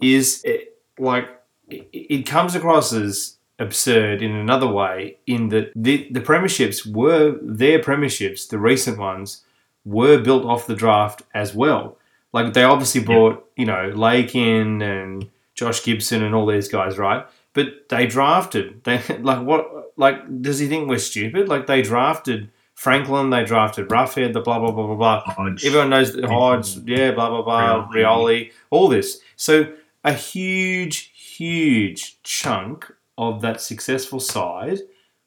is 0.00 0.40
it, 0.44 0.78
like 0.98 1.28
it, 1.68 1.88
it 1.92 2.22
comes 2.26 2.54
across 2.54 2.92
as 2.92 3.36
absurd 3.58 4.22
in 4.22 4.34
another 4.34 4.68
way, 4.68 5.18
in 5.26 5.48
that 5.48 5.72
the 5.74 6.08
the 6.12 6.20
premierships 6.20 6.86
were 6.86 7.38
their 7.42 7.80
premierships, 7.80 8.48
the 8.48 8.58
recent 8.58 8.98
ones 8.98 9.44
were 9.84 10.18
built 10.18 10.44
off 10.44 10.68
the 10.68 10.76
draft 10.76 11.22
as 11.34 11.54
well. 11.54 11.98
Like 12.32 12.54
they 12.54 12.62
obviously 12.62 13.02
brought 13.02 13.44
you 13.56 13.66
know 13.66 13.92
Lake 13.94 14.36
in 14.36 14.80
and 14.80 15.28
Josh 15.54 15.84
Gibson 15.84 16.22
and 16.22 16.34
all 16.34 16.46
these 16.46 16.68
guys, 16.68 16.98
right? 16.98 17.26
But 17.52 17.88
they 17.88 18.06
drafted. 18.06 18.84
They 18.84 19.02
like 19.20 19.44
what? 19.46 19.92
Like 19.96 20.42
does 20.42 20.58
he 20.58 20.66
think 20.68 20.88
we're 20.88 20.98
stupid? 20.98 21.48
Like 21.48 21.66
they 21.66 21.82
drafted 21.82 22.50
Franklin, 22.74 23.30
they 23.30 23.44
drafted 23.44 23.88
Roughead, 23.88 24.32
the 24.32 24.40
blah 24.40 24.58
blah 24.58 24.70
blah 24.72 24.86
blah 24.86 24.96
blah. 24.96 25.20
Hodge. 25.20 25.64
Everyone 25.64 25.90
knows 25.90 26.12
that 26.14 26.24
Hodge, 26.24 26.76
yeah, 26.86 27.12
blah 27.12 27.28
blah 27.28 27.42
blah, 27.42 27.88
Rioli. 27.88 28.52
All 28.70 28.88
this. 28.88 29.20
So 29.36 29.72
a 30.04 30.12
huge, 30.12 31.12
huge 31.14 32.20
chunk 32.22 32.90
of 33.18 33.40
that 33.42 33.60
successful 33.60 34.18
side 34.20 34.78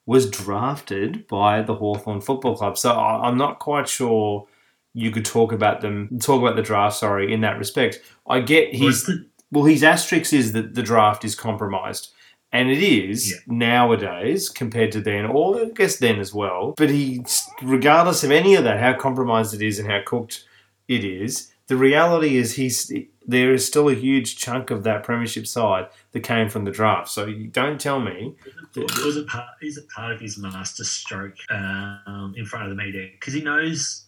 was 0.07 0.29
drafted 0.29 1.27
by 1.27 1.61
the 1.61 1.75
Hawthorn 1.75 2.21
Football 2.21 2.55
Club. 2.57 2.77
So 2.77 2.91
I'm 2.91 3.37
not 3.37 3.59
quite 3.59 3.87
sure 3.87 4.47
you 4.93 5.11
could 5.11 5.25
talk 5.25 5.51
about 5.51 5.81
them, 5.81 6.19
talk 6.19 6.41
about 6.41 6.55
the 6.55 6.61
draft. 6.61 6.97
Sorry, 6.97 7.31
in 7.33 7.41
that 7.41 7.57
respect, 7.57 8.01
I 8.27 8.39
get 8.39 8.73
his 8.73 9.03
the- 9.05 9.25
well, 9.51 9.65
his 9.65 9.83
asterisk 9.83 10.33
is 10.33 10.51
that 10.53 10.75
the 10.75 10.83
draft 10.83 11.23
is 11.25 11.35
compromised. 11.35 12.11
And 12.51 12.69
it 12.69 12.81
is 12.81 13.31
Yeah. 13.31 13.37
nowadays 13.47 14.47
compared 14.49 14.91
to 14.93 15.01
then, 15.01 15.25
or 15.25 15.59
I 15.59 15.65
guess 15.75 15.97
then 15.97 16.19
as 16.19 16.33
well. 16.33 16.73
But 16.77 16.89
he, 16.89 17.21
regardless 17.61 18.23
of 18.23 18.31
any 18.31 18.55
of 18.55 18.63
that, 18.63 18.79
how 18.79 18.93
compromised 18.93 19.53
it 19.53 19.61
is 19.61 19.77
and 19.77 19.89
how 19.91 20.01
cooked 20.05 20.45
it 20.87 21.03
is, 21.03 21.51
the 21.67 21.75
reality 21.75 22.37
is 22.37 22.53
he's 22.55 22.91
there 23.27 23.53
is 23.53 23.65
still 23.65 23.89
a 23.89 23.95
huge 23.95 24.37
chunk 24.37 24.69
of 24.69 24.83
that 24.83 25.03
premiership 25.03 25.47
side 25.47 25.87
that 26.11 26.19
came 26.19 26.47
from 26.47 26.63
the 26.63 26.69
draft. 26.71 27.09
So 27.09 27.25
you 27.25 27.47
don't 27.47 27.81
tell 27.81 27.99
me. 27.99 28.35
was 28.75 29.17
it 29.17 29.25
part, 29.27 29.47
is 29.63 29.77
it 29.77 29.89
part 29.89 30.13
of 30.13 30.19
his 30.21 30.37
master 30.37 30.83
stroke 30.83 31.35
um, 31.49 32.35
in 32.37 32.45
front 32.45 32.65
of 32.65 32.69
the 32.69 32.81
media? 32.81 33.09
Because 33.11 33.33
he 33.33 33.41
knows 33.41 34.05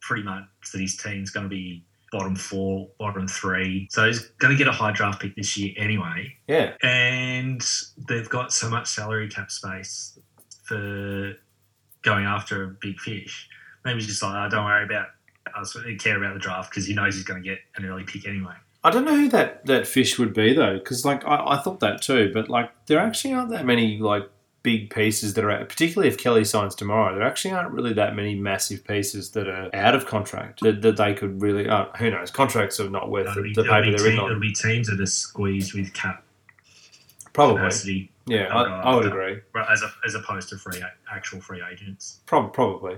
pretty 0.00 0.22
much 0.22 0.44
that 0.72 0.80
his 0.80 0.96
team's 0.96 1.30
going 1.30 1.44
to 1.44 1.50
be 1.50 1.84
bottom 2.14 2.36
four, 2.36 2.88
bottom 2.96 3.26
three. 3.26 3.88
So 3.90 4.06
he's 4.06 4.20
going 4.38 4.52
to 4.52 4.56
get 4.56 4.68
a 4.68 4.72
high 4.72 4.92
draft 4.92 5.20
pick 5.20 5.34
this 5.34 5.56
year 5.56 5.74
anyway. 5.76 6.36
Yeah, 6.46 6.74
And 6.80 7.60
they've 8.08 8.28
got 8.28 8.52
so 8.52 8.70
much 8.70 8.86
salary 8.86 9.28
cap 9.28 9.50
space 9.50 10.16
for 10.62 11.34
going 12.02 12.24
after 12.24 12.62
a 12.62 12.68
big 12.68 13.00
fish. 13.00 13.48
Maybe 13.84 13.98
he's 13.98 14.06
just 14.06 14.22
like, 14.22 14.32
oh, 14.32 14.48
don't 14.48 14.64
worry 14.64 14.84
about 14.84 15.08
us. 15.58 15.74
We 15.74 15.96
care 15.96 16.16
about 16.16 16.34
the 16.34 16.40
draft 16.40 16.70
because 16.70 16.86
he 16.86 16.94
knows 16.94 17.16
he's 17.16 17.24
going 17.24 17.42
to 17.42 17.48
get 17.48 17.58
an 17.76 17.84
early 17.84 18.04
pick 18.04 18.28
anyway. 18.28 18.54
I 18.84 18.90
don't 18.90 19.04
know 19.04 19.16
who 19.16 19.28
that, 19.30 19.66
that 19.66 19.88
fish 19.88 20.16
would 20.16 20.32
be 20.32 20.54
though, 20.54 20.78
because 20.78 21.04
like 21.04 21.24
I, 21.24 21.56
I 21.56 21.58
thought 21.58 21.80
that 21.80 22.00
too, 22.00 22.30
but 22.32 22.48
like 22.48 22.70
there 22.86 23.00
actually 23.00 23.34
aren't 23.34 23.50
that 23.50 23.64
many 23.64 23.98
like 23.98 24.30
big 24.64 24.90
pieces 24.90 25.34
that 25.34 25.44
are 25.44 25.64
particularly 25.66 26.08
if 26.08 26.18
Kelly 26.18 26.44
signs 26.44 26.74
tomorrow, 26.74 27.14
there 27.14 27.22
actually 27.22 27.52
aren't 27.52 27.70
really 27.70 27.92
that 27.92 28.16
many 28.16 28.34
massive 28.34 28.82
pieces 28.84 29.30
that 29.32 29.46
are 29.46 29.70
out 29.72 29.94
of 29.94 30.06
contract 30.06 30.58
that, 30.62 30.82
that 30.82 30.96
they 30.96 31.14
could 31.14 31.40
really. 31.40 31.68
Uh, 31.68 31.84
who 31.98 32.10
knows? 32.10 32.32
Contracts 32.32 32.80
are 32.80 32.90
not 32.90 33.10
worth 33.10 33.32
the, 33.36 33.42
be, 33.42 33.52
the 33.54 33.62
paper 33.62 33.82
they're 33.82 33.92
written 33.92 34.16
team- 34.18 34.24
it'll 34.26 34.40
be 34.40 34.52
teams 34.52 34.88
that 34.88 35.00
are 35.00 35.06
squeezed 35.06 35.74
with 35.74 35.92
cap 35.94 36.24
Probably, 37.32 37.56
capacity 37.56 38.10
yeah, 38.26 38.46
I'll 38.46 38.94
I, 38.94 38.96
would 38.96 39.06
agree. 39.06 39.40
As, 39.70 39.82
a, 39.82 39.92
as 40.06 40.14
opposed 40.14 40.48
to 40.48 40.56
free 40.56 40.82
actual 41.12 41.40
free 41.40 41.62
agents. 41.70 42.20
Prob- 42.26 42.52
probably. 42.54 42.96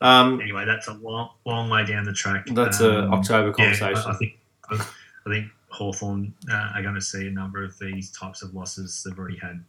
Um, 0.00 0.40
Anyway, 0.40 0.64
that's 0.66 0.88
a 0.88 0.92
long 0.94 1.30
long 1.46 1.70
way 1.70 1.84
down 1.86 2.04
the 2.04 2.12
track. 2.12 2.46
that's 2.52 2.80
a 2.80 3.04
Um, 3.04 3.14
October 3.14 3.48
yeah, 3.58 3.64
conversation. 3.76 4.10
I, 4.10 4.12
I 4.12 4.16
think 4.16 4.38
I 4.70 5.30
think 5.30 5.46
Hawthorn 5.70 6.34
uh, 6.50 6.72
are 6.74 6.82
going 6.82 6.94
to 6.96 7.00
see 7.00 7.26
a 7.26 7.30
number 7.30 7.64
of 7.64 7.78
these 7.78 8.10
types 8.12 8.42
of 8.42 8.52
losses. 8.54 9.02
They've 9.04 9.18
already 9.18 9.38
had 9.38 9.64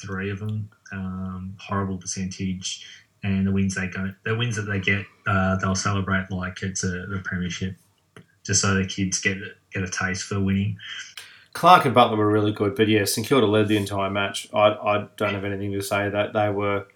three 0.00 0.30
of 0.30 0.38
them. 0.40 0.68
Um, 0.92 1.56
horrible 1.60 1.96
percentage, 1.98 2.86
and 3.22 3.46
the 3.46 3.50
wins 3.52 3.74
they 3.74 3.88
go, 3.88 4.12
the 4.24 4.36
wins 4.36 4.54
that 4.56 4.62
they 4.62 4.78
get, 4.78 5.04
uh, 5.26 5.56
they'll 5.56 5.74
celebrate 5.74 6.30
like 6.30 6.62
it's 6.62 6.84
a, 6.84 7.02
a 7.12 7.18
premiership, 7.24 7.74
just 8.44 8.60
so 8.60 8.74
the 8.74 8.86
kids 8.86 9.18
get 9.20 9.38
get 9.72 9.82
a 9.82 9.88
taste 9.88 10.24
for 10.24 10.38
winning. 10.40 10.76
Clark 11.52 11.84
and 11.84 11.94
Butler 11.94 12.16
were 12.16 12.30
really 12.30 12.52
good, 12.52 12.74
but 12.76 12.88
yeah, 12.88 13.04
St 13.04 13.26
Kilda 13.26 13.46
led 13.46 13.68
the 13.68 13.76
entire 13.76 14.10
match. 14.10 14.48
I, 14.52 14.68
I 14.70 15.06
don't 15.16 15.34
have 15.34 15.44
anything 15.44 15.72
to 15.72 15.80
say 15.82 16.08
that 16.10 16.32
they 16.32 16.50
were 16.50 16.86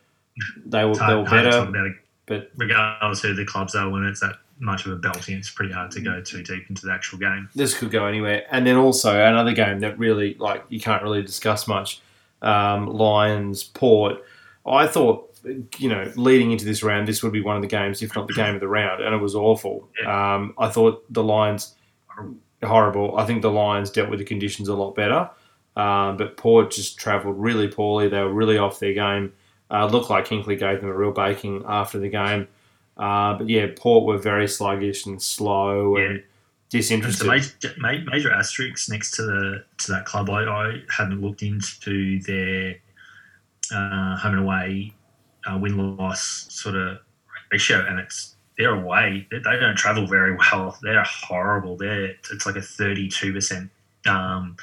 they 0.67 0.85
were, 0.85 0.91
It's 0.91 1.01
they 1.01 1.15
were 1.15 1.25
hard 1.27 1.29
talk 1.29 1.31
better. 1.31 1.59
about 1.69 1.87
it. 1.87 1.93
but- 2.27 2.51
regardless 2.57 3.25
of 3.25 3.31
who 3.31 3.37
the 3.37 3.45
clubs 3.45 3.75
are, 3.75 3.89
when 3.89 4.05
it's 4.05 4.21
that 4.21 4.37
much 4.61 4.85
of 4.87 4.93
a 4.93 4.97
belting, 4.97 5.37
it's 5.37 5.51
pretty 5.51 5.73
hard 5.73 5.91
to 5.93 6.01
go 6.01 6.21
too 6.21 6.43
deep 6.43 6.69
into 6.69 6.87
the 6.87 6.93
actual 6.93 7.19
game. 7.19 7.49
This 7.55 7.77
could 7.77 7.91
go 7.91 8.07
anywhere. 8.07 8.45
And 8.51 8.67
then 8.67 8.77
also 8.77 9.19
another 9.25 9.53
game 9.53 9.79
that 9.81 9.99
really 9.99 10.35
like 10.35 10.65
you 10.69 10.81
can't 10.81 11.03
really 11.03 11.23
discuss 11.23 11.67
much. 11.69 12.01
Um, 12.43 12.87
Lions 12.87 13.65
Port. 13.65 14.23
I 14.67 14.87
thought 14.87 15.25
you 15.79 15.89
know 15.89 16.13
leading 16.17 16.53
into 16.53 16.65
this 16.65 16.83
round, 16.83 17.09
this 17.09 17.23
would 17.23 17.33
be 17.33 17.41
one 17.41 17.57
of 17.57 17.63
the 17.63 17.69
games, 17.69 18.03
if 18.03 18.15
not 18.15 18.27
the 18.27 18.35
game 18.35 18.55
of 18.55 18.61
the 18.61 18.69
round, 18.69 19.03
and 19.03 19.15
it 19.15 19.19
was 19.19 19.35
awful. 19.35 19.89
Um, 20.07 20.55
I 20.59 20.69
thought 20.69 21.05
the 21.13 21.23
Lions 21.23 21.75
horrible. 22.65 23.17
I 23.17 23.25
think 23.25 23.43
the 23.43 23.51
Lions 23.51 23.91
dealt 23.91 24.11
with 24.11 24.19
the 24.19 24.25
conditions 24.25 24.69
a 24.69 24.75
lot 24.75 24.95
better. 24.95 25.31
Um, 25.77 26.17
but 26.17 26.37
Port 26.37 26.73
just 26.73 26.99
travelled 26.99 27.39
really 27.39 27.69
poorly. 27.69 28.09
They 28.09 28.21
were 28.21 28.33
really 28.33 28.59
off 28.59 28.81
their 28.81 28.95
game. 28.95 29.33
Uh, 29.71 29.87
looked 29.87 30.11
like 30.11 30.27
Hinkley 30.27 30.59
gave 30.59 30.81
them 30.81 30.91
a 30.91 30.95
real 30.95 31.13
baking 31.13 31.63
after 31.67 31.99
the 31.99 32.09
game. 32.09 32.49
Uh, 32.97 33.35
but 33.35 33.49
yeah, 33.49 33.67
Port 33.77 34.05
were 34.05 34.19
very 34.19 34.49
sluggish 34.49 35.07
and 35.07 35.23
slow 35.23 35.97
Yeah. 35.97 36.05
And 36.05 36.23
disinterested. 36.71 37.27
so 37.61 37.71
major, 37.79 38.05
major 38.11 38.33
asterisks 38.33 38.89
next 38.89 39.13
to 39.17 39.23
the 39.23 39.65
to 39.79 39.93
that 39.93 40.05
club. 40.05 40.31
I, 40.31 40.45
I 40.45 40.83
hadn't 40.91 41.21
looked 41.21 41.43
into 41.43 42.21
their 42.23 42.77
uh, 43.73 44.17
home 44.17 44.35
and 44.35 44.43
away 44.43 44.95
uh, 45.47 45.59
win 45.59 45.97
loss 45.97 46.47
sort 46.51 46.75
of 46.75 46.99
ratio, 47.53 47.85
and 47.87 47.99
it's 47.99 48.37
they're 48.57 48.75
away. 48.75 49.27
They, 49.31 49.39
they 49.39 49.59
don't 49.59 49.77
travel 49.77 50.07
very 50.07 50.37
well. 50.37 50.77
They're 50.83 51.05
horrible. 51.05 51.77
They're 51.77 52.15
it's 52.33 52.47
like 52.47 52.57
a 52.57 52.63
thirty 52.63 53.09
two 53.09 53.33
percent 53.33 53.71
um, 54.07 54.57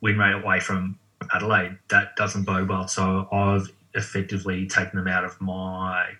win 0.00 0.18
rate 0.18 0.34
away 0.34 0.60
from 0.60 0.98
Adelaide. 1.34 1.78
That 1.88 2.16
doesn't 2.16 2.44
bode 2.44 2.68
well. 2.68 2.88
So 2.88 3.28
I've 3.30 3.70
effectively 3.94 4.66
taken 4.66 4.98
them 4.98 5.08
out 5.08 5.24
of 5.24 5.40
my 5.40 6.10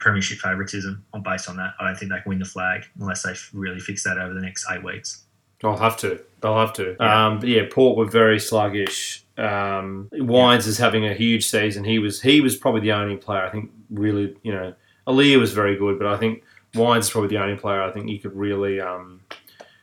premiership 0.00 0.38
favouritism 0.38 1.04
on 1.12 1.22
based 1.22 1.48
on 1.48 1.56
that. 1.56 1.74
I 1.78 1.86
don't 1.86 1.96
think 1.96 2.10
they 2.10 2.20
can 2.20 2.28
win 2.30 2.38
the 2.40 2.44
flag 2.44 2.84
unless 2.98 3.22
they 3.22 3.34
really 3.52 3.78
fix 3.80 4.02
that 4.04 4.18
over 4.18 4.34
the 4.34 4.40
next 4.40 4.66
eight 4.70 4.82
weeks. 4.82 5.24
They'll 5.62 5.76
have 5.76 5.96
to. 5.98 6.18
They'll 6.40 6.58
have 6.58 6.72
to. 6.74 6.96
Yeah. 6.98 7.26
Um, 7.26 7.38
but 7.38 7.48
yeah, 7.50 7.62
Port 7.70 7.96
were 7.98 8.06
very 8.06 8.40
sluggish. 8.40 9.24
Um, 9.36 10.08
Wines 10.12 10.66
is 10.66 10.78
having 10.78 11.06
a 11.06 11.14
huge 11.14 11.46
season. 11.46 11.84
He 11.84 11.98
was 11.98 12.20
he 12.20 12.40
was 12.40 12.56
probably 12.56 12.80
the 12.80 12.92
only 12.92 13.16
player 13.16 13.42
I 13.44 13.50
think 13.50 13.70
really 13.90 14.36
you 14.42 14.52
know. 14.52 14.74
Aliir 15.06 15.38
was 15.38 15.52
very 15.52 15.76
good, 15.76 15.98
but 15.98 16.06
I 16.06 16.16
think 16.16 16.42
Wines 16.74 17.06
is 17.06 17.10
probably 17.10 17.28
the 17.30 17.42
only 17.42 17.56
player 17.56 17.82
I 17.82 17.90
think 17.90 18.08
you 18.08 18.18
could 18.18 18.34
really 18.34 18.80
um, 18.80 19.20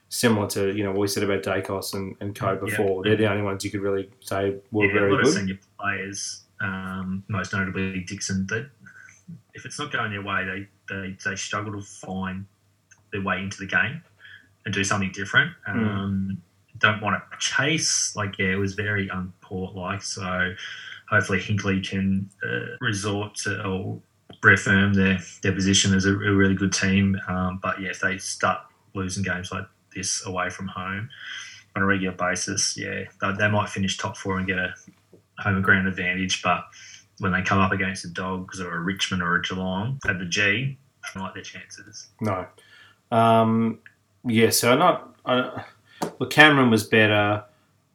similar 0.09 0.47
to 0.47 0.75
you 0.75 0.83
know 0.83 0.91
what 0.91 0.99
we 1.01 1.07
said 1.07 1.23
about 1.23 1.43
Daicos 1.43 1.93
and, 1.93 2.15
and 2.21 2.35
Co 2.35 2.53
Yeah. 2.53 2.59
before. 2.59 3.03
They're 3.03 3.15
the 3.15 3.29
only 3.29 3.43
ones 3.43 3.63
you 3.63 3.71
could 3.71 3.81
really 3.81 4.09
say 4.21 4.55
were 4.71 4.85
yeah, 4.85 4.91
a 4.91 4.93
very 4.93 5.11
lot 5.11 5.19
of 5.19 5.25
good. 5.25 5.33
senior 5.33 5.59
players, 5.79 6.43
um, 6.61 7.23
most 7.27 7.53
notably 7.53 7.99
Dixon, 8.01 8.47
that 8.47 8.69
if 9.57 9.65
it's 9.65 9.77
not 9.77 9.91
going 9.91 10.11
their 10.11 10.21
way, 10.21 10.45
they, 10.45 10.93
they, 10.93 11.17
they 11.25 11.35
struggle 11.35 11.73
to 11.73 11.81
find 11.81 12.45
their 13.11 13.21
way 13.21 13.39
into 13.39 13.57
the 13.57 13.67
game 13.67 14.01
and 14.63 14.73
do 14.73 14.83
something 14.83 15.11
different. 15.11 15.51
Hmm. 15.65 15.79
Um, 15.79 16.41
Don't 16.77 17.01
want 17.01 17.21
to 17.31 17.37
chase. 17.39 18.15
Like, 18.15 18.37
yeah, 18.37 18.53
it 18.53 18.59
was 18.59 18.73
very 18.73 19.09
unport 19.09 19.75
like. 19.75 20.03
So 20.03 20.53
hopefully 21.09 21.39
Hinkley 21.39 21.87
can 21.87 22.29
uh, 22.43 22.77
resort 22.79 23.35
to 23.43 23.63
or 23.65 23.99
reaffirm 24.43 24.93
their, 24.93 25.17
their 25.41 25.53
position 25.53 25.95
as 25.95 26.05
a, 26.05 26.11
a 26.11 26.33
really 26.33 26.53
good 26.53 26.71
team. 26.71 27.19
Um, 27.27 27.59
but 27.63 27.81
yeah, 27.81 27.89
if 27.89 27.99
they 27.99 28.17
start 28.19 28.59
losing 28.93 29.23
games 29.23 29.51
like 29.51 29.65
this 29.95 30.23
away 30.25 30.49
from 30.49 30.67
home 30.67 31.09
on 31.75 31.81
a 31.81 31.85
regular 31.85 32.15
basis, 32.15 32.77
yeah, 32.77 33.05
they, 33.21 33.31
they 33.39 33.49
might 33.49 33.69
finish 33.69 33.97
top 33.97 34.15
four 34.17 34.37
and 34.37 34.45
get 34.45 34.59
a 34.59 34.73
home 35.39 35.61
ground 35.63 35.87
advantage. 35.87 36.43
But 36.43 36.65
when 37.19 37.31
they 37.31 37.41
come 37.41 37.59
up 37.59 37.71
against 37.71 38.03
the 38.03 38.09
Dogs 38.09 38.59
or 38.61 38.75
a 38.75 38.79
Richmond 38.79 39.21
or 39.23 39.35
a 39.35 39.41
Geelong 39.41 39.99
at 40.07 40.19
the 40.19 40.25
G, 40.25 40.77
I 41.03 41.07
don't 41.13 41.23
like 41.23 41.33
their 41.33 41.43
chances. 41.43 42.07
No. 42.21 42.45
Um, 43.11 43.79
yeah, 44.25 44.49
so 44.49 44.75
not. 44.77 45.15
I, 45.25 45.63
look, 46.19 46.29
Cameron 46.31 46.69
was 46.69 46.83
better. 46.83 47.43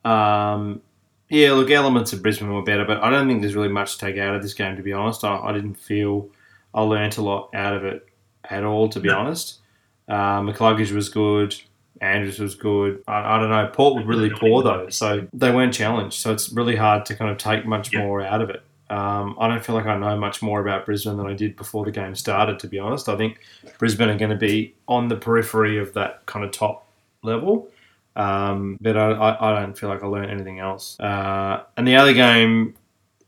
Um, 0.05 0.81
yeah, 1.29 1.53
look, 1.53 1.71
elements 1.71 2.13
of 2.13 2.23
Brisbane 2.23 2.53
were 2.53 2.63
better, 2.63 2.85
but 2.85 3.03
I 3.03 3.11
don't 3.11 3.27
think 3.29 3.41
there's 3.43 3.55
really 3.55 3.69
much 3.69 3.95
to 3.95 3.99
take 3.99 4.19
out 4.19 4.35
of 4.35 4.43
this 4.43 4.55
game, 4.55 4.77
to 4.77 4.83
be 4.83 4.93
honest. 4.93 5.25
I, 5.25 5.37
I 5.39 5.53
didn't 5.53 5.75
feel 5.75 6.29
I 6.75 6.83
learnt 6.83 7.19
a 7.19 7.23
lot 7.23 7.51
out 7.55 7.75
of 7.75 7.85
it 7.85 8.07
at 8.51 8.65
all, 8.65 8.89
to 8.91 9.01
be 9.01 9.09
No. 9.09 9.19
honest. 9.19 9.61
Uh, 10.09 10.41
McCluggage 10.41 10.93
was 10.93 11.09
good. 11.09 11.55
Andrews 12.01 12.39
was 12.41 12.55
good. 12.57 13.03
I, 13.07 13.37
I 13.37 13.39
don't 13.39 13.51
know. 13.51 13.71
Port 13.73 13.95
were 13.95 14.05
really 14.05 14.29
poor, 14.31 14.63
though, 14.63 14.89
so 14.89 15.27
they 15.33 15.51
weren't 15.53 15.73
challenged. 15.73 16.19
So 16.21 16.33
it's 16.33 16.51
really 16.53 16.75
hard 16.77 17.07
to 17.07 17.15
kind 17.15 17.31
of 17.31 17.39
take 17.39 17.65
much 17.65 17.93
Yeah. 17.93 18.01
more 18.01 18.21
out 18.23 18.43
of 18.43 18.51
it. 18.51 18.63
Um, 18.93 19.37
I 19.41 19.49
don't 19.49 19.65
feel 19.65 19.75
like 19.75 19.87
I 19.87 19.97
know 19.97 20.19
much 20.19 20.43
more 20.43 20.61
about 20.61 20.85
Brisbane 20.85 21.17
than 21.17 21.27
I 21.27 21.33
did 21.33 21.57
before 21.57 21.87
the 21.87 21.91
game 21.91 22.15
started, 22.15 22.59
to 22.59 22.69
be 22.69 22.79
honest. 22.79 23.09
I 23.09 23.17
think 23.17 23.41
Brisbane 23.79 24.11
are 24.11 24.19
going 24.19 24.31
to 24.31 24.37
be 24.37 24.75
on 24.87 25.09
the 25.09 25.17
periphery 25.17 25.79
of 25.79 25.95
that 25.95 26.27
kind 26.27 26.45
of 26.45 26.51
top 26.51 26.87
level. 27.23 27.71
Um, 28.17 28.77
but 28.83 28.99
I, 28.99 29.13
I, 29.13 29.51
I 29.51 29.61
don't 29.61 29.79
feel 29.79 29.89
like 29.89 30.03
I 30.03 30.07
learned 30.07 30.31
anything 30.31 30.59
else. 30.59 31.01
Uh, 31.01 31.63
and 31.79 31.89
the 31.89 31.97
other 31.97 32.13
game, 32.13 32.75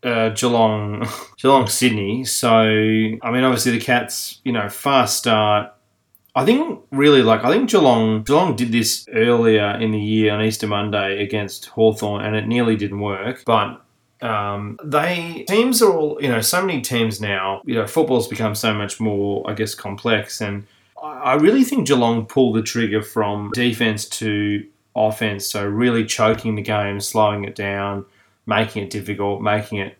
uh, 0.02 0.28
Geelong, 0.30 1.08
Geelong 1.38 1.66
Sydney. 1.66 2.26
So 2.26 2.50
I 2.50 3.30
mean, 3.30 3.42
obviously 3.42 3.72
the 3.72 3.80
Cats, 3.80 4.42
you 4.44 4.52
know, 4.52 4.68
fast 4.68 5.16
start. 5.16 5.72
I 6.36 6.44
think 6.44 6.80
really 6.90 7.22
like 7.22 7.42
I 7.42 7.50
think 7.50 7.70
Geelong 7.70 8.22
Geelong 8.24 8.54
did 8.56 8.70
this 8.70 9.08
earlier 9.14 9.78
in 9.80 9.92
the 9.92 10.00
year 10.00 10.34
on 10.34 10.44
Easter 10.44 10.66
Monday 10.66 11.22
against 11.22 11.66
Hawthorn 11.66 12.22
and 12.22 12.36
it 12.36 12.46
nearly 12.46 12.76
didn't 12.76 13.00
work. 13.00 13.44
But 13.46 13.80
um, 14.22 14.78
they 14.82 15.44
teams 15.48 15.82
are 15.82 15.92
all 15.92 16.18
you 16.20 16.28
know 16.28 16.40
so 16.40 16.64
many 16.64 16.80
teams 16.80 17.20
now. 17.20 17.62
You 17.64 17.74
know, 17.74 17.86
football's 17.86 18.28
become 18.28 18.54
so 18.54 18.72
much 18.74 19.00
more 19.00 19.48
I 19.48 19.54
guess 19.54 19.74
complex 19.74 20.40
and 20.40 20.66
I 21.04 21.34
really 21.34 21.64
think 21.64 21.86
Geelong 21.86 22.24
pulled 22.24 22.56
the 22.56 22.62
trigger 22.62 23.02
from 23.02 23.50
defense 23.52 24.06
to 24.06 24.66
offense. 24.96 25.46
So 25.46 25.64
really 25.64 26.04
choking 26.04 26.54
the 26.54 26.62
game, 26.62 27.00
slowing 27.00 27.44
it 27.44 27.54
down, 27.54 28.06
making 28.46 28.84
it 28.84 28.90
difficult, 28.90 29.42
making 29.42 29.78
it 29.78 29.96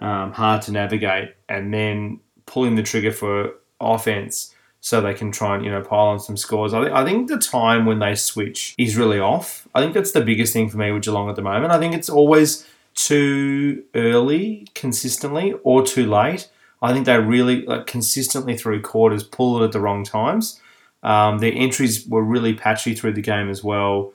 um, 0.00 0.32
hard 0.32 0.62
to 0.62 0.72
navigate, 0.72 1.34
and 1.48 1.74
then 1.74 2.20
pulling 2.46 2.76
the 2.76 2.82
trigger 2.82 3.10
for 3.10 3.54
offense 3.80 4.54
so 4.80 5.00
they 5.00 5.14
can 5.14 5.32
try 5.32 5.56
and 5.56 5.64
you 5.64 5.70
know 5.70 5.80
pile 5.80 6.06
on 6.06 6.20
some 6.20 6.36
scores. 6.36 6.72
I, 6.72 6.82
th- 6.82 6.92
I 6.92 7.04
think 7.04 7.28
the 7.28 7.38
time 7.38 7.86
when 7.86 7.98
they 7.98 8.14
switch 8.14 8.74
is 8.78 8.96
really 8.96 9.18
off. 9.18 9.66
I 9.74 9.80
think 9.80 9.94
that's 9.94 10.12
the 10.12 10.20
biggest 10.20 10.52
thing 10.52 10.68
for 10.68 10.76
me 10.76 10.92
with 10.92 11.02
Geelong 11.02 11.28
at 11.30 11.36
the 11.36 11.42
moment. 11.42 11.72
I 11.72 11.78
think 11.78 11.94
it's 11.94 12.10
always 12.10 12.66
too 12.94 13.84
early 13.94 14.66
consistently 14.74 15.54
or 15.62 15.84
too 15.84 16.06
late. 16.06 16.48
I 16.82 16.92
think 16.92 17.06
they 17.06 17.18
really 17.18 17.64
like 17.64 17.86
consistently 17.86 18.56
through 18.56 18.82
quarters 18.82 19.22
pull 19.22 19.62
it 19.62 19.64
at 19.64 19.72
the 19.72 19.80
wrong 19.80 20.04
times. 20.04 20.60
Um, 21.02 21.38
their 21.38 21.52
entries 21.54 22.06
were 22.06 22.22
really 22.22 22.54
patchy 22.54 22.94
through 22.94 23.12
the 23.12 23.22
game 23.22 23.50
as 23.50 23.62
well. 23.62 24.12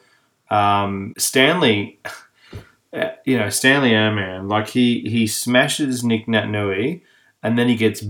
Um, 0.49 1.13
Stanley, 1.17 1.99
you 3.25 3.37
know 3.37 3.49
Stanley 3.49 3.91
Airman, 3.91 4.47
like 4.47 4.67
he 4.69 5.01
he 5.01 5.27
smashes 5.27 6.03
Nick 6.03 6.27
Naitanui, 6.27 7.01
and 7.43 7.57
then 7.57 7.67
he 7.67 7.75
gets 7.75 8.03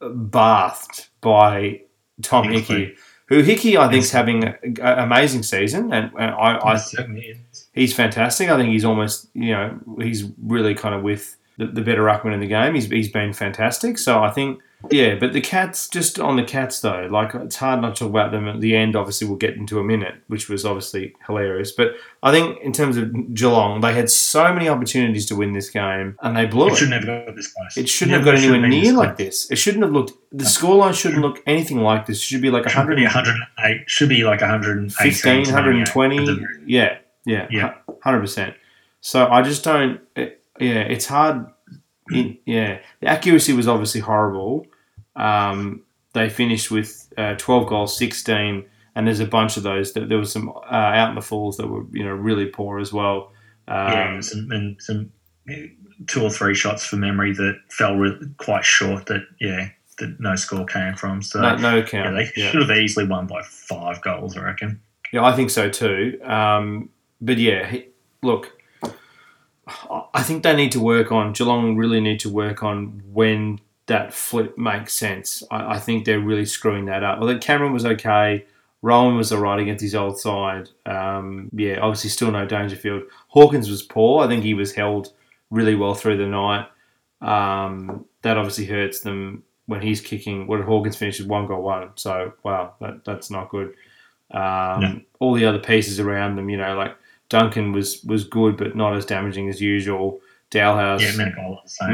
bathed 0.00 1.08
by 1.20 1.82
Tom. 2.22 2.50
Hickey, 2.50 2.94
who 3.26 3.42
Hickey 3.42 3.78
I 3.78 3.88
think 3.88 4.04
is 4.04 4.10
having 4.10 4.44
an 4.44 4.78
amazing 4.80 5.42
season, 5.42 5.92
and, 5.92 6.12
and 6.18 6.30
I, 6.30 6.58
I 6.62 6.76
certainly. 6.76 7.40
He's 7.72 7.94
fantastic. 7.94 8.48
I 8.48 8.56
think 8.56 8.70
he's 8.70 8.84
almost, 8.84 9.28
you 9.34 9.52
know, 9.52 9.78
he's 9.98 10.24
really 10.42 10.74
kind 10.74 10.94
of 10.94 11.02
with 11.02 11.36
the, 11.58 11.66
the 11.66 11.82
better 11.82 12.02
ruckman 12.02 12.34
in 12.34 12.40
the 12.40 12.46
game. 12.46 12.74
He's, 12.74 12.86
he's 12.88 13.10
been 13.10 13.32
fantastic. 13.32 13.98
So 13.98 14.22
I 14.22 14.30
think, 14.30 14.60
yeah, 14.90 15.14
but 15.14 15.32
the 15.32 15.40
Cats, 15.40 15.88
just 15.88 16.18
on 16.18 16.34
the 16.34 16.42
Cats 16.42 16.80
though, 16.80 17.06
like 17.08 17.36
it's 17.36 17.54
hard 17.54 17.80
not 17.82 17.94
to 17.94 18.00
talk 18.00 18.10
about 18.10 18.32
them 18.32 18.48
at 18.48 18.60
the 18.60 18.74
end. 18.74 18.96
Obviously, 18.96 19.28
we'll 19.28 19.36
get 19.36 19.54
into 19.54 19.78
a 19.78 19.84
minute, 19.84 20.16
which 20.26 20.48
was 20.48 20.64
obviously 20.66 21.14
hilarious. 21.24 21.70
But 21.70 21.92
I 22.24 22.32
think 22.32 22.58
in 22.62 22.72
terms 22.72 22.96
of 22.96 23.32
Geelong, 23.32 23.80
they 23.80 23.92
had 23.94 24.10
so 24.10 24.52
many 24.52 24.68
opportunities 24.68 25.26
to 25.26 25.36
win 25.36 25.52
this 25.52 25.70
game 25.70 26.16
and 26.20 26.36
they 26.36 26.46
blew 26.46 26.66
It 26.66 26.72
it. 26.72 26.76
shouldn't 26.78 27.04
have 27.04 27.26
got 27.26 27.36
this 27.36 27.52
close. 27.52 27.76
It 27.76 27.88
shouldn't 27.88 28.16
have 28.16 28.24
got 28.24 28.34
anywhere 28.34 28.66
near 28.66 28.82
this 28.82 28.92
like 28.94 29.16
this. 29.18 29.48
It 29.52 29.56
shouldn't 29.56 29.84
have 29.84 29.92
looked. 29.92 30.14
The 30.32 30.42
scoreline 30.44 30.94
shouldn't 31.00 31.22
look 31.22 31.40
anything 31.46 31.78
like 31.82 32.06
this. 32.06 32.16
It 32.18 32.22
should 32.22 32.42
be 32.42 32.50
like 32.50 32.68
Should 32.68 32.88
be 32.88 33.04
100, 33.04 33.34
108. 33.36 33.88
Should 33.88 34.08
be 34.08 34.24
like 34.24 34.40
118. 34.40 34.90
15, 35.12 35.42
120. 35.44 36.16
98 36.16 36.28
at 36.28 36.38
the- 36.40 36.62
Yeah, 36.66 36.98
yeah, 37.24 37.46
Yeah. 37.50 37.74
hundred 38.02 38.20
percent. 38.20 38.54
So 39.00 39.26
I 39.26 39.42
just 39.42 39.64
don't. 39.64 40.00
It, 40.16 40.42
yeah, 40.60 40.80
it's 40.80 41.06
hard. 41.06 41.46
In, 42.10 42.36
yeah, 42.46 42.80
the 43.00 43.06
accuracy 43.08 43.52
was 43.52 43.66
obviously 43.68 44.00
horrible. 44.00 44.66
Um, 45.16 45.82
they 46.14 46.28
finished 46.28 46.70
with 46.70 47.12
uh, 47.16 47.34
twelve 47.36 47.68
goals, 47.68 47.96
sixteen, 47.96 48.64
and 48.94 49.06
there's 49.06 49.20
a 49.20 49.26
bunch 49.26 49.56
of 49.56 49.62
those. 49.62 49.92
That 49.94 50.08
there 50.08 50.18
was 50.18 50.30
some 50.32 50.48
uh, 50.50 50.60
out 50.70 51.08
in 51.10 51.14
the 51.14 51.22
falls 51.22 51.56
that 51.56 51.66
were 51.68 51.84
you 51.92 52.04
know 52.04 52.12
really 52.12 52.46
poor 52.46 52.78
as 52.78 52.92
well. 52.92 53.32
Um, 53.68 53.76
yeah, 53.92 54.12
and 54.14 54.24
some, 54.24 54.50
and 54.50 54.82
some 54.82 55.12
two 56.06 56.22
or 56.22 56.30
three 56.30 56.54
shots 56.54 56.84
from 56.84 57.00
memory 57.00 57.32
that 57.32 57.58
fell 57.70 57.98
quite 58.38 58.64
short. 58.64 59.06
That 59.06 59.22
yeah, 59.40 59.68
that 59.98 60.20
no 60.20 60.36
score 60.36 60.66
came 60.66 60.94
from. 60.94 61.22
So 61.22 61.40
no, 61.40 61.56
no 61.56 61.76
yeah, 61.76 61.82
count. 61.86 62.16
they 62.16 62.30
Yeah. 62.40 62.50
should 62.50 62.68
have 62.68 62.76
easily 62.76 63.06
won 63.06 63.26
by 63.26 63.42
five 63.42 64.00
goals. 64.02 64.36
I 64.36 64.42
reckon. 64.42 64.80
Yeah, 65.12 65.24
I 65.24 65.32
think 65.34 65.50
so 65.50 65.68
too. 65.70 66.20
Um, 66.24 66.88
but 67.22 67.38
yeah, 67.38 67.66
he, 67.66 67.86
look, 68.22 68.52
I 70.12 70.22
think 70.22 70.42
they 70.42 70.54
need 70.54 70.72
to 70.72 70.80
work 70.80 71.10
on 71.12 71.32
Geelong. 71.32 71.76
Really 71.76 72.00
need 72.00 72.20
to 72.20 72.28
work 72.28 72.62
on 72.62 73.02
when 73.12 73.60
that 73.86 74.12
flip 74.12 74.58
makes 74.58 74.92
sense. 74.92 75.42
I, 75.50 75.74
I 75.74 75.78
think 75.78 76.04
they're 76.04 76.20
really 76.20 76.46
screwing 76.46 76.86
that 76.86 77.02
up. 77.02 77.22
I 77.22 77.26
think 77.26 77.40
Cameron 77.40 77.72
was 77.72 77.86
okay. 77.86 78.44
Rowan 78.82 79.16
was 79.16 79.32
alright 79.32 79.60
against 79.60 79.82
his 79.82 79.94
old 79.94 80.18
side. 80.18 80.68
Um, 80.84 81.48
yeah, 81.52 81.78
obviously 81.78 82.10
still 82.10 82.32
no 82.32 82.44
Dangerfield. 82.44 83.04
Hawkins 83.28 83.70
was 83.70 83.82
poor. 83.82 84.24
I 84.24 84.28
think 84.28 84.42
he 84.42 84.54
was 84.54 84.74
held 84.74 85.12
really 85.50 85.76
well 85.76 85.94
through 85.94 86.16
the 86.16 86.26
night. 86.26 86.66
Um, 87.20 88.04
that 88.22 88.36
obviously 88.36 88.66
hurts 88.66 89.00
them 89.00 89.44
when 89.66 89.80
he's 89.80 90.00
kicking. 90.00 90.48
What 90.48 90.60
Hawkins 90.62 90.96
finished 90.96 91.20
with 91.20 91.28
one 91.28 91.46
goal 91.46 91.62
one. 91.62 91.90
So 91.94 92.32
wow, 92.42 92.74
that, 92.80 93.04
that's 93.04 93.30
not 93.30 93.50
good. 93.50 93.74
Um, 94.32 94.80
No. 94.80 95.00
All 95.20 95.34
the 95.34 95.44
other 95.44 95.60
pieces 95.60 96.00
around 96.00 96.34
them, 96.34 96.50
you 96.50 96.56
know, 96.56 96.74
like 96.74 96.96
Duncan 97.32 97.72
was 97.72 98.04
was 98.04 98.24
good, 98.24 98.58
but 98.58 98.76
not 98.76 98.94
as 98.94 99.06
damaging 99.06 99.48
as 99.48 99.58
usual. 99.58 100.20
Dahlhaus, 100.50 101.00
Yeah, 101.00 101.12
Menegola. 101.12 101.60
So 101.64 101.86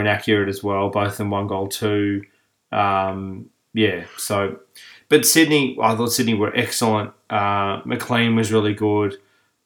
inaccurate 0.00 0.48
as 0.48 0.62
well, 0.62 0.90
both 0.90 1.18
in 1.18 1.28
one 1.28 1.48
goal 1.48 1.66
two. 1.66 2.22
Um, 2.70 3.50
yeah, 3.74 4.04
so 4.16 4.60
but 5.08 5.26
Sydney, 5.26 5.76
I 5.82 5.96
thought 5.96 6.12
Sydney 6.12 6.34
were 6.34 6.56
excellent. 6.56 7.10
Uh, 7.28 7.80
McLean 7.84 8.36
was 8.36 8.52
really 8.52 8.74
good. 8.74 9.16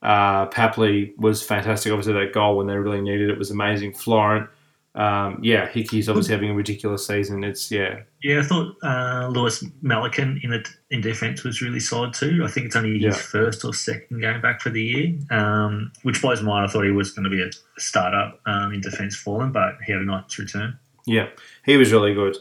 Uh, 0.00 0.46
Papley 0.48 1.14
was 1.18 1.42
fantastic. 1.42 1.92
Obviously, 1.92 2.14
that 2.14 2.32
goal 2.32 2.56
when 2.56 2.66
they 2.66 2.76
really 2.76 3.02
needed 3.02 3.28
it 3.28 3.36
was 3.38 3.50
amazing. 3.50 3.92
Florent, 3.92 4.48
um, 4.94 5.38
yeah, 5.42 5.68
Hickey's 5.68 6.08
obviously 6.08 6.34
having 6.34 6.50
a 6.50 6.54
ridiculous 6.54 7.06
season. 7.06 7.44
It's 7.44 7.70
yeah, 7.70 8.00
Yeah, 8.24 8.40
I 8.40 8.42
thought 8.42 8.74
uh, 8.82 9.28
Lewis 9.32 9.62
Melican 9.84 10.42
in 10.42 10.50
the 10.50 10.66
in 10.90 11.00
defence 11.00 11.44
was 11.44 11.62
really 11.62 11.78
solid 11.80 12.12
too. 12.12 12.42
I 12.44 12.48
think 12.48 12.66
it's 12.66 12.76
only 12.76 12.98
his 12.98 13.16
first 13.16 13.64
or 13.64 13.72
second 13.72 14.20
game 14.20 14.40
back 14.40 14.60
for 14.60 14.70
the 14.70 14.82
year, 14.82 15.14
um, 15.30 15.92
which 16.02 16.20
blows 16.20 16.42
my 16.42 16.48
mind. 16.48 16.68
I 16.68 16.72
thought 16.72 16.84
he 16.84 16.90
was 16.90 17.12
going 17.12 17.24
to 17.24 17.30
be 17.30 17.40
a 17.42 17.50
startup 17.80 18.40
um, 18.46 18.72
in 18.72 18.80
defence 18.80 19.14
for 19.14 19.38
them, 19.38 19.52
but 19.52 19.74
he 19.86 19.92
had 19.92 20.02
a 20.02 20.04
nice 20.04 20.38
return. 20.38 20.76
yeah, 21.06 21.28
he 21.64 21.76
was 21.76 21.92
really 21.92 22.12
good. 22.14 22.36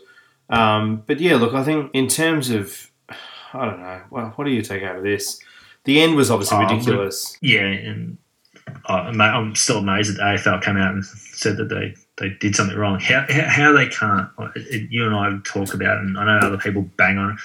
Um, 0.50 1.04
but 1.06 1.20
yeah, 1.20 1.36
look, 1.36 1.54
I 1.54 1.64
think 1.64 1.92
in 1.94 2.08
terms 2.08 2.50
of, 2.50 2.90
I 3.54 3.66
don't 3.66 3.80
know, 3.80 4.02
well, 4.10 4.34
what 4.36 4.46
do 4.46 4.52
you 4.52 4.64
take 4.64 4.82
out 4.82 4.96
of 4.96 5.04
this? 5.04 5.40
The 5.84 6.02
end 6.02 6.16
was 6.16 6.32
obviously 6.32 6.58
Oh, 6.58 6.62
ridiculous. 6.62 7.38
Yeah, 7.42 7.62
and 7.62 8.18
uh, 8.86 8.94
I'm 8.94 9.22
I'm 9.22 9.56
still 9.56 9.78
amazed 9.78 10.10
that 10.10 10.18
the 10.18 10.24
AFL 10.50 10.64
came 10.64 10.78
out 10.78 10.94
and 10.96 11.06
said 11.06 11.58
that 11.58 11.70
they, 11.70 11.94
they 12.20 12.30
did 12.30 12.56
something 12.56 12.78
wrong. 12.78 13.00
How, 13.00 13.26
how, 13.30 13.72
they 13.72 13.88
can't, 13.88 14.30
you 14.90 15.06
and 15.06 15.16
I 15.16 15.38
talk 15.44 15.74
about, 15.74 16.00
and 16.00 16.18
I 16.18 16.26
know 16.26 16.48
other 16.48 16.58
people 16.58 16.84
bang 16.98 17.18
on 17.18 17.32
it. 17.32 17.40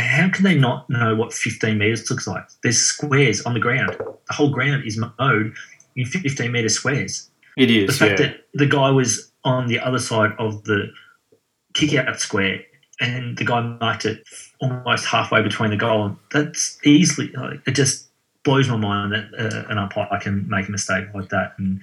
How 0.00 0.30
can 0.30 0.44
they 0.44 0.56
not 0.56 0.88
know 0.88 1.14
what 1.14 1.32
15 1.32 1.76
metres 1.76 2.08
looks 2.10 2.26
like? 2.26 2.44
There's 2.62 2.78
squares 2.78 3.42
on 3.42 3.54
the 3.54 3.60
ground. 3.60 3.96
The 3.98 4.32
whole 4.32 4.50
ground 4.50 4.84
is 4.86 4.96
mowed 4.96 5.54
in 5.96 6.06
15 6.06 6.50
metre 6.50 6.68
squares. 6.68 7.28
It 7.56 7.70
The 7.88 7.92
fact 7.92 8.20
yeah. 8.20 8.28
that 8.28 8.36
the 8.54 8.66
guy 8.66 8.90
was 8.90 9.30
on 9.44 9.66
the 9.66 9.80
other 9.80 9.98
side 9.98 10.32
of 10.38 10.64
the 10.64 10.92
kick 11.74 11.94
out 11.94 12.20
square 12.20 12.60
and 13.00 13.36
the 13.36 13.44
guy 13.44 13.60
marked 13.60 14.04
it 14.04 14.22
almost 14.60 15.06
halfway 15.06 15.42
between 15.42 15.70
the 15.70 15.76
goal, 15.76 16.04
and 16.04 16.16
that's 16.32 16.78
easily, 16.84 17.32
it 17.66 17.72
just 17.72 18.08
blows 18.44 18.68
my 18.68 18.76
mind 18.76 19.12
that 19.12 19.28
uh, 19.38 19.70
an 19.70 19.78
umpire 19.78 20.06
can 20.20 20.48
make 20.48 20.68
a 20.68 20.70
mistake 20.70 21.04
like 21.14 21.28
that 21.30 21.54
and 21.58 21.80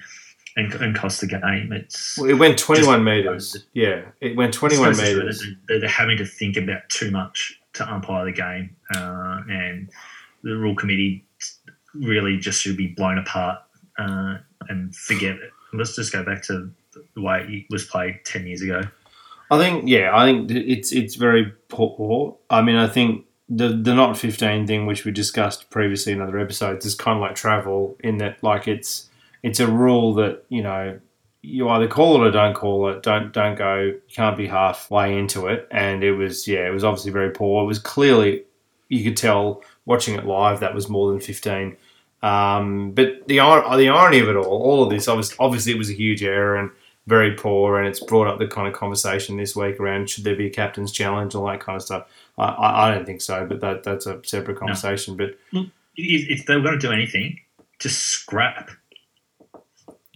and, 0.58 0.72
and 0.74 0.94
cost 0.94 1.20
the 1.20 1.26
game. 1.26 1.72
It's 1.72 2.18
Well, 2.18 2.28
it 2.28 2.34
went 2.34 2.58
21 2.58 2.98
Just- 2.98 3.04
metres. 3.04 3.66
Yeah, 3.72 4.02
it 4.20 4.36
went 4.36 4.52
21 4.52 4.90
it's 4.90 4.98
just 4.98 5.10
that 5.10 5.16
metres. 5.16 5.46
They're, 5.68 5.80
they're 5.80 5.88
having 5.88 6.18
to 6.18 6.26
think 6.26 6.56
about 6.56 6.88
too 6.88 7.10
much 7.10 7.60
to 7.74 7.90
umpire 7.90 8.24
the 8.24 8.32
game, 8.32 8.76
uh, 8.94 9.40
and 9.48 9.90
the 10.42 10.56
rule 10.56 10.74
committee 10.74 11.24
really 11.94 12.36
just 12.36 12.60
should 12.60 12.76
be 12.76 12.88
blown 12.88 13.18
apart 13.18 13.60
uh, 13.98 14.38
and 14.68 14.94
forget 14.94 15.36
it. 15.36 15.52
Let's 15.72 15.94
just 15.94 16.12
go 16.12 16.24
back 16.24 16.42
to 16.44 16.70
the 17.14 17.22
way 17.22 17.46
it 17.48 17.66
was 17.70 17.84
played 17.84 18.20
ten 18.24 18.46
years 18.46 18.62
ago. 18.62 18.82
I 19.50 19.58
think, 19.58 19.84
yeah, 19.88 20.10
I 20.14 20.26
think 20.26 20.50
it's 20.50 20.92
it's 20.92 21.14
very 21.14 21.52
poor. 21.68 22.36
I 22.50 22.62
mean, 22.62 22.76
I 22.76 22.86
think 22.88 23.26
the 23.48 23.68
the 23.68 23.94
not 23.94 24.18
15 24.18 24.66
thing, 24.66 24.86
which 24.86 25.04
we 25.04 25.12
discussed 25.12 25.70
previously 25.70 26.12
in 26.12 26.20
other 26.20 26.38
episodes, 26.38 26.84
is 26.84 26.94
kind 26.94 27.16
of 27.16 27.22
like 27.22 27.34
travel 27.34 27.96
in 28.00 28.18
that, 28.18 28.42
like, 28.42 28.68
it's 28.68 29.07
it's 29.42 29.60
a 29.60 29.66
rule 29.66 30.14
that 30.14 30.44
you 30.48 30.62
know 30.62 30.98
you 31.42 31.68
either 31.68 31.88
call 31.88 32.16
it 32.16 32.26
or 32.26 32.30
don't 32.30 32.54
call 32.54 32.88
it. 32.88 33.02
Don't 33.02 33.32
don't 33.32 33.56
go. 33.56 33.80
You 33.80 34.00
can't 34.12 34.36
be 34.36 34.46
halfway 34.46 35.18
into 35.18 35.46
it. 35.46 35.68
And 35.70 36.02
it 36.02 36.12
was, 36.12 36.48
yeah, 36.48 36.66
it 36.66 36.72
was 36.72 36.84
obviously 36.84 37.12
very 37.12 37.30
poor. 37.30 37.62
It 37.62 37.66
was 37.66 37.78
clearly 37.78 38.44
you 38.88 39.04
could 39.04 39.16
tell 39.16 39.62
watching 39.86 40.14
it 40.14 40.26
live 40.26 40.60
that 40.60 40.74
was 40.74 40.88
more 40.88 41.10
than 41.10 41.20
15. 41.20 41.76
Um, 42.22 42.92
but 42.92 43.26
the 43.28 43.36
the 43.36 43.40
irony 43.88 44.18
of 44.18 44.28
it 44.28 44.36
all, 44.36 44.44
all 44.44 44.82
of 44.82 44.90
this, 44.90 45.06
obviously, 45.06 45.36
obviously, 45.38 45.72
it 45.72 45.78
was 45.78 45.90
a 45.90 45.94
huge 45.94 46.22
error 46.22 46.56
and 46.56 46.70
very 47.06 47.34
poor, 47.34 47.78
and 47.78 47.86
it's 47.86 48.00
brought 48.00 48.26
up 48.26 48.38
the 48.38 48.46
kind 48.46 48.66
of 48.66 48.74
conversation 48.74 49.36
this 49.36 49.54
week 49.54 49.78
around 49.78 50.10
should 50.10 50.24
there 50.24 50.36
be 50.36 50.46
a 50.46 50.50
captain's 50.50 50.92
challenge, 50.92 51.34
all 51.34 51.46
that 51.46 51.60
kind 51.60 51.76
of 51.76 51.82
stuff. 51.82 52.06
I, 52.36 52.44
I, 52.44 52.88
I 52.88 52.94
don't 52.94 53.06
think 53.06 53.20
so, 53.20 53.46
but 53.46 53.60
that 53.60 53.84
that's 53.84 54.06
a 54.06 54.20
separate 54.24 54.58
conversation. 54.58 55.16
But 55.16 55.38
If, 55.96 56.40
if 56.40 56.46
they 56.46 56.56
were 56.56 56.62
going 56.62 56.78
to 56.78 56.86
do 56.86 56.92
anything, 56.92 57.38
just 57.78 58.00
scrap 58.02 58.70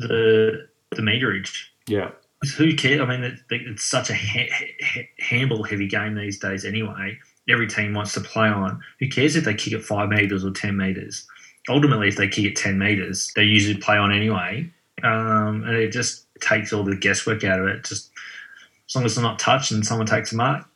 the 0.09 0.69
the 0.91 1.03
meterage. 1.03 1.65
yeah, 1.87 2.11
Who 2.59 2.75
cares? 2.77 3.01
I 3.01 3.07
mean, 3.07 3.25
it, 3.25 3.39
it's 3.51 3.85
such 3.85 4.11
a 4.11 4.15
ha- 4.15 4.49
ha- 4.83 5.09
handball 5.21 5.63
heavy 5.63 5.87
game 5.89 6.15
these 6.15 6.39
days 6.39 6.65
anyway. 6.65 7.19
Every 7.49 7.67
team 7.67 7.95
wants 7.95 8.13
to 8.15 8.21
play 8.21 8.49
on. 8.49 8.81
Who 9.01 9.09
cares 9.09 9.35
if 9.37 9.45
they 9.45 9.55
kick 9.55 9.73
it 9.73 9.85
five 9.85 10.09
meters 10.11 10.45
or 10.45 10.51
ten 10.51 10.77
meters? 10.77 11.27
Ultimately, 11.69 12.09
if 12.09 12.17
they 12.17 12.29
kick 12.29 12.45
it 12.45 12.57
ten 12.57 12.79
meters, 12.79 13.31
they 13.37 13.45
usually 13.45 13.79
play 13.79 13.97
on 13.97 14.13
anyway, 14.13 14.71
um, 15.03 15.65
and 15.65 15.75
it 15.77 15.91
just 15.93 16.27
takes 16.41 16.73
all 16.73 16.85
the 16.85 16.97
guesswork 16.97 17.43
out 17.45 17.61
of 17.61 17.67
it. 17.69 17.85
Just 17.85 18.11
as 18.89 18.95
long 18.97 19.05
as 19.05 19.15
they're 19.15 19.25
not 19.25 19.39
touched 19.39 19.71
and 19.71 19.87
someone 19.87 20.07
takes 20.07 20.33
a 20.33 20.37
mark, 20.37 20.67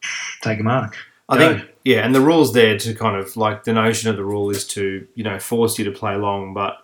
take 0.43 0.61
a 0.61 0.63
mark. 0.63 0.97
I 1.29 1.39
Go. 1.39 1.55
think 1.59 1.69
yeah, 1.85 2.05
and 2.07 2.15
the 2.15 2.21
rules 2.21 2.53
there 2.53 2.79
to 2.79 2.95
kind 2.95 3.17
of 3.17 3.37
like 3.37 3.65
the 3.65 3.73
notion 3.73 4.09
of 4.11 4.17
the 4.17 4.25
rule 4.25 4.49
is 4.51 4.67
to 4.69 5.07
you 5.15 5.25
know 5.25 5.39
force 5.39 5.79
you 5.79 5.85
to 5.85 5.91
play 5.91 6.17
long, 6.17 6.55
but 6.55 6.79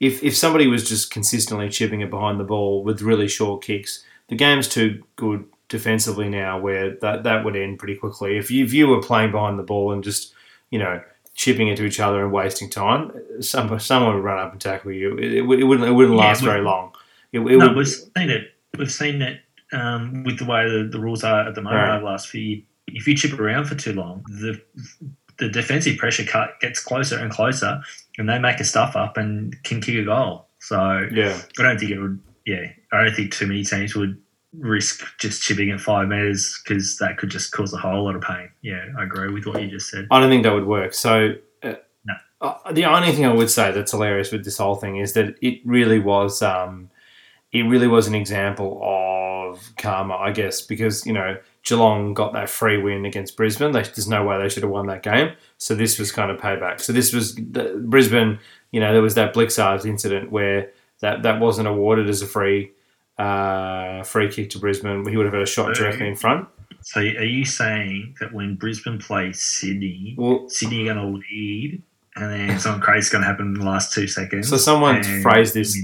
if 0.00 0.22
if 0.22 0.36
somebody 0.36 0.66
was 0.66 0.88
just 0.88 1.10
consistently 1.10 1.68
chipping 1.68 2.00
it 2.00 2.10
behind 2.10 2.38
the 2.38 2.44
ball 2.44 2.82
with 2.84 3.02
really 3.02 3.28
short 3.28 3.62
kicks, 3.62 4.04
the 4.28 4.36
game's 4.36 4.68
too 4.68 5.02
good 5.16 5.44
defensively 5.68 6.28
now 6.28 6.58
where 6.58 6.96
that 6.96 7.24
that 7.24 7.44
would 7.44 7.56
end 7.56 7.78
pretty 7.78 7.94
quickly. 7.96 8.36
If 8.38 8.50
you 8.50 8.64
if 8.64 8.72
you 8.72 8.86
were 8.88 9.02
playing 9.02 9.32
behind 9.32 9.58
the 9.58 9.62
ball 9.64 9.92
and 9.92 10.02
just 10.04 10.32
you 10.70 10.78
know 10.78 11.00
chipping 11.34 11.68
into 11.68 11.84
each 11.84 12.00
other 12.00 12.22
and 12.22 12.32
wasting 12.32 12.68
time, 12.70 13.12
some 13.40 13.78
someone 13.78 14.14
would 14.14 14.24
run 14.24 14.38
up 14.38 14.52
and 14.52 14.60
tackle 14.60 14.92
you. 14.92 15.16
It, 15.18 15.24
it, 15.24 15.38
it 15.38 15.42
wouldn't 15.42 15.88
it 15.88 15.92
wouldn't 15.92 16.16
Yeah, 16.16 16.24
last 16.24 16.40
it 16.40 16.44
would- 16.44 16.50
very 16.52 16.62
long. 16.64 16.92
It, 17.32 17.40
it 17.40 17.58
no, 17.58 17.68
would, 17.68 17.76
we've 17.76 17.86
seen 17.88 18.30
it. 18.30 18.52
We've 18.78 18.90
seen 18.90 19.20
it 19.20 19.40
um, 19.72 20.24
with 20.24 20.38
the 20.38 20.46
way 20.46 20.66
the, 20.68 20.88
the 20.90 20.98
rules 20.98 21.24
are 21.24 21.46
at 21.46 21.54
the 21.54 21.60
moment 21.60 21.82
Right. 21.82 21.90
over 21.90 22.00
the 22.00 22.06
last 22.06 22.28
few 22.28 22.40
years. 22.40 22.62
If 22.86 23.06
you 23.06 23.14
chip 23.14 23.38
around 23.38 23.66
for 23.66 23.74
too 23.74 23.92
long, 23.92 24.24
the 24.28 24.58
the 25.38 25.48
defensive 25.48 25.98
pressure 25.98 26.24
cut 26.24 26.60
gets 26.60 26.80
closer 26.80 27.18
and 27.18 27.30
closer, 27.30 27.80
and 28.18 28.28
they 28.28 28.38
make 28.38 28.60
a 28.60 28.64
stuff 28.64 28.96
up 28.96 29.16
and 29.16 29.56
can 29.64 29.80
kick 29.80 29.96
a 29.96 30.04
goal. 30.04 30.46
So 30.58 31.08
yeah. 31.12 31.40
I 31.58 31.62
don't 31.62 31.78
think 31.78 31.92
it 31.92 32.00
would. 32.00 32.20
Yeah, 32.46 32.66
I 32.92 33.04
don't 33.04 33.14
think 33.14 33.32
too 33.32 33.46
many 33.46 33.62
teams 33.64 33.94
would 33.94 34.20
risk 34.58 35.04
just 35.18 35.42
chipping 35.42 35.70
at 35.70 35.80
five 35.80 36.08
meters 36.08 36.60
because 36.64 36.96
that 36.98 37.18
could 37.18 37.30
just 37.30 37.52
cause 37.52 37.72
a 37.72 37.76
whole 37.76 38.04
lot 38.04 38.16
of 38.16 38.22
pain. 38.22 38.48
Yeah, 38.62 38.86
I 38.98 39.04
agree 39.04 39.30
with 39.30 39.46
what 39.46 39.62
you 39.62 39.68
just 39.68 39.90
said. 39.90 40.08
I 40.10 40.18
don't 40.20 40.30
think 40.30 40.44
that 40.44 40.54
would 40.54 40.66
work. 40.66 40.94
So, 40.94 41.34
uh, 41.62 41.74
No. 42.06 42.14
uh, 42.40 42.72
the 42.72 42.86
only 42.86 43.12
thing 43.12 43.26
I 43.26 43.32
would 43.32 43.50
say 43.50 43.70
that's 43.70 43.90
hilarious 43.90 44.32
with 44.32 44.44
this 44.44 44.56
whole 44.58 44.76
thing 44.76 44.96
is 44.96 45.12
that 45.12 45.36
it 45.42 45.60
really 45.64 45.98
was, 45.98 46.40
um, 46.40 46.90
it 47.52 47.62
really 47.62 47.86
was 47.86 48.06
an 48.06 48.14
example 48.14 48.80
of 48.82 49.70
karma, 49.76 50.16
I 50.16 50.32
guess, 50.32 50.62
because 50.62 51.06
you 51.06 51.12
know 51.12 51.36
Geelong 51.68 52.14
got 52.14 52.32
that 52.32 52.48
free 52.48 52.80
win 52.80 53.04
against 53.04 53.36
Brisbane. 53.36 53.72
They, 53.72 53.82
there's 53.82 54.08
no 54.08 54.24
way 54.24 54.38
they 54.38 54.48
should 54.48 54.62
have 54.62 54.72
won 54.72 54.86
that 54.86 55.02
game. 55.02 55.32
So 55.58 55.74
this 55.74 55.98
was 55.98 56.10
kind 56.10 56.30
of 56.30 56.40
payback. 56.40 56.80
So 56.80 56.92
this 56.92 57.12
was 57.12 57.34
the, 57.34 57.82
Brisbane. 57.84 58.38
You 58.70 58.80
know, 58.80 58.92
there 58.92 59.02
was 59.02 59.14
that 59.14 59.34
Blicavs 59.34 59.84
incident 59.84 60.30
where 60.30 60.70
that 61.00 61.22
that 61.22 61.40
wasn't 61.40 61.68
awarded 61.68 62.08
as 62.08 62.22
a 62.22 62.26
free. 62.26 62.72
Uh, 63.18 64.04
free 64.04 64.30
kick 64.30 64.48
to 64.50 64.60
Brisbane. 64.60 65.04
He 65.08 65.16
would 65.16 65.26
have 65.26 65.32
had 65.34 65.42
a 65.42 65.46
shot 65.46 65.74
directly 65.74 66.06
in 66.06 66.14
front. 66.14 66.48
So 66.82 67.00
are 67.00 67.24
you 67.24 67.44
saying 67.44 68.14
that 68.20 68.32
when 68.32 68.54
Brisbane 68.54 68.98
plays 68.98 69.40
Sydney, 69.40 70.14
Well, 70.16 70.48
Sydney 70.48 70.88
are 70.88 70.94
going 70.94 71.12
to 71.12 71.18
lead, 71.18 71.82
and 72.14 72.32
then 72.32 72.60
something 72.60 72.80
crazy 72.80 73.06
is 73.06 73.10
going 73.10 73.22
to 73.22 73.28
happen 73.28 73.46
in 73.46 73.54
the 73.54 73.64
last 73.64 73.92
two 73.92 74.06
seconds. 74.06 74.48
So 74.48 74.56
someone 74.56 75.02
phrased 75.22 75.54
this. 75.54 75.76